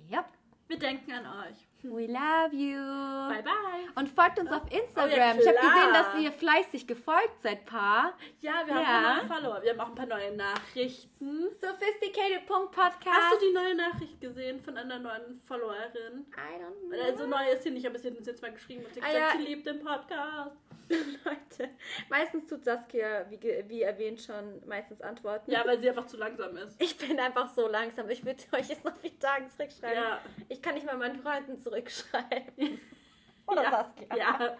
Yep. 0.09 0.25
Wir 0.67 0.79
denken 0.79 1.11
an 1.11 1.47
euch. 1.47 1.67
We 1.83 2.05
love 2.05 2.53
you. 2.53 2.77
Bye, 2.77 3.41
bye. 3.43 3.89
Und 3.95 4.07
folgt 4.09 4.37
uns 4.39 4.51
auf 4.51 4.61
Oh 4.65 4.73
ja, 4.73 4.81
Instagram. 4.81 5.39
ich 5.39 5.47
habe 5.47 5.57
gesehen, 5.57 5.93
dass 5.93 6.19
ihr 6.21 6.31
fleißig 6.31 6.85
gefolgt 6.87 7.41
seid, 7.41 7.65
Paar. 7.65 8.13
Ja, 8.41 8.61
wir 8.65 8.75
haben 8.75 8.81
Ja. 8.83 9.23
paar 9.27 9.41
neue 9.41 9.41
Follower. 9.41 9.63
Wir 9.63 9.71
haben 9.71 9.79
auch 9.79 9.87
ein 9.89 9.95
paar 9.95 10.05
neue 10.05 10.35
Nachrichten. 10.35 11.47
Sophisticated.podcast. 11.59 13.05
Hast 13.07 13.41
du 13.41 13.47
die 13.47 13.53
neue 13.53 13.75
Nachricht 13.75 14.21
gesehen 14.21 14.61
von 14.61 14.77
einer 14.77 14.99
neuen 14.99 15.41
Followerin? 15.47 16.25
I 16.35 16.61
don't 16.61 16.89
know. 16.89 17.03
Also 17.03 17.25
neu 17.27 17.49
ist 17.51 17.63
sie 17.63 17.71
nicht, 17.71 17.85
aber 17.87 17.97
sie 17.97 18.09
hat 18.09 18.17
uns 18.17 18.27
jetzt 18.27 18.41
mal 18.41 18.51
geschrieben 18.51 18.85
und 18.85 18.93
sie 18.93 19.01
Ah, 19.01 19.07
gesagt, 19.07 19.33
ja. 19.33 19.39
sie 19.39 19.45
liebt 19.47 19.65
den 19.65 19.83
Podcast. 19.83 20.55
Leute, 20.91 21.69
meistens 22.09 22.45
tut 22.47 22.65
Saskia, 22.65 23.25
wie, 23.29 23.39
wie 23.69 23.81
erwähnt 23.81 24.19
schon, 24.19 24.61
meistens 24.67 24.99
antworten. 24.99 25.49
Ja, 25.49 25.65
weil 25.65 25.79
sie 25.79 25.87
einfach 25.87 26.05
zu 26.05 26.17
langsam 26.17 26.57
ist. 26.57 26.75
Ich 26.81 26.97
bin 26.97 27.17
einfach 27.17 27.47
so 27.47 27.69
langsam. 27.69 28.09
Ich 28.09 28.25
würde 28.25 28.43
euch 28.51 28.67
jetzt 28.67 28.83
noch 28.83 28.97
vier 28.97 29.17
Tagen 29.17 29.47
zurückschreiben. 29.49 29.95
Ja. 30.03 30.19
Ich 30.49 30.61
kann 30.61 30.73
nicht 30.73 30.85
mal 30.85 30.97
meinen 30.97 31.15
Freunden 31.21 31.57
zurückschreiben. 31.71 32.79
Oder 33.47 33.63
ja. 33.63 33.71
Saskia. 33.71 34.15
Ja, 34.15 34.57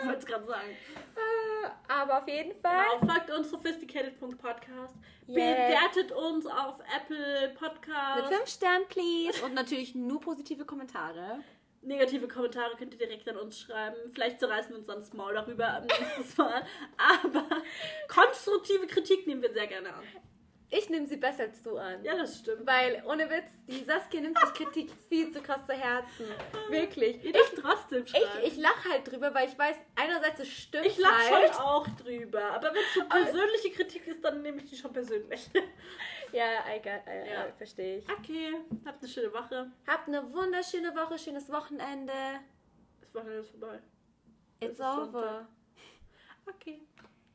ich 0.00 0.06
wollte 0.06 0.18
es 0.18 0.26
gerade 0.26 0.46
sagen. 0.46 0.70
Äh, 0.70 1.68
Aber 1.88 2.18
auf 2.18 2.28
jeden 2.28 2.58
Fall. 2.60 2.84
Genau, 3.00 3.12
folgt 3.12 3.30
uns 3.30 3.50
sophisticated.podcast. 3.50 4.94
Yes. 5.26 5.34
Bewertet 5.36 6.12
uns 6.12 6.46
auf 6.46 6.78
Apple 6.96 7.48
Mit 7.48 7.58
Podcast. 7.58 8.32
fünf 8.32 8.48
Sternen, 8.48 8.86
please. 8.88 9.44
Und 9.44 9.54
natürlich 9.54 9.94
nur 9.94 10.20
positive 10.20 10.64
Kommentare. 10.64 11.40
Negative 11.82 12.26
Kommentare 12.26 12.74
könnt 12.76 12.94
ihr 12.94 12.98
direkt 12.98 13.28
an 13.28 13.36
uns 13.36 13.60
schreiben. 13.60 13.96
Vielleicht 14.12 14.40
zerreißen 14.40 14.70
wir 14.72 14.78
uns 14.78 14.86
dann 14.86 14.98
das 14.98 15.12
Maul 15.12 15.34
darüber 15.34 15.68
am 15.74 15.84
nächsten 15.84 16.42
Mal. 16.42 16.64
Aber 16.96 17.44
konstruktive 18.08 18.86
Kritik 18.88 19.26
nehmen 19.26 19.42
wir 19.42 19.52
sehr 19.52 19.68
gerne 19.68 19.94
an. 19.94 20.02
Ich 20.68 20.90
nehme 20.90 21.06
sie 21.06 21.16
besser 21.16 21.44
als 21.44 21.62
du 21.62 21.76
an. 21.78 22.02
Ja, 22.04 22.16
das 22.16 22.38
stimmt. 22.40 22.66
Weil, 22.66 23.00
ohne 23.06 23.30
Witz, 23.30 23.50
die 23.68 23.84
Saskia 23.84 24.20
nimmt 24.20 24.36
sich 24.38 24.52
Kritik 24.54 24.90
viel 25.08 25.30
zu 25.32 25.40
krass 25.40 25.64
zu 25.64 25.72
Herzen. 25.74 26.26
Wirklich. 26.68 27.22
Ihr 27.24 27.32
dürft 27.32 27.56
trotzdem 27.56 28.02
Ich, 28.02 28.10
schreiben. 28.10 28.40
ich 28.44 28.56
lache 28.56 28.90
halt 28.90 29.10
drüber, 29.10 29.32
weil 29.32 29.48
ich 29.48 29.56
weiß, 29.56 29.76
einerseits 29.94 30.40
es 30.40 30.48
stimmt 30.48 30.86
Ich 30.86 30.98
lache 30.98 31.30
halt. 31.34 31.54
schon 31.54 31.62
auch 31.62 31.86
drüber. 32.02 32.42
Aber 32.52 32.68
wenn 32.74 32.82
es 32.82 32.94
so 32.94 33.04
persönliche 33.08 33.70
Kritik 33.70 34.06
ist, 34.08 34.24
dann 34.24 34.42
nehme 34.42 34.58
ich 34.58 34.70
die 34.70 34.76
schon 34.76 34.92
persönlich. 34.92 35.48
Ja, 36.32 36.64
egal, 36.74 37.02
äh, 37.06 37.32
Ja. 37.32 37.46
verstehe 37.56 37.98
ich. 37.98 38.08
Okay, 38.10 38.52
habt 38.84 39.00
eine 39.00 39.08
schöne 39.08 39.32
Woche. 39.32 39.70
Habt 39.86 40.08
eine 40.08 40.30
wunderschöne 40.34 40.94
Woche, 40.96 41.16
schönes 41.18 41.48
Wochenende. 41.50 42.12
Das 43.00 43.14
Wochenende 43.14 43.38
ist 43.38 43.50
vorbei. 43.50 43.78
It's 44.58 44.72
ist 44.72 44.78
Sonntag. 44.78 45.08
over. 45.08 45.48
Okay. 46.48 46.82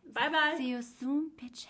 Bye, 0.03 0.29
bye. 0.29 0.57
See 0.57 0.73
you 0.73 0.81
soon, 0.81 1.31
bitches. 1.37 1.69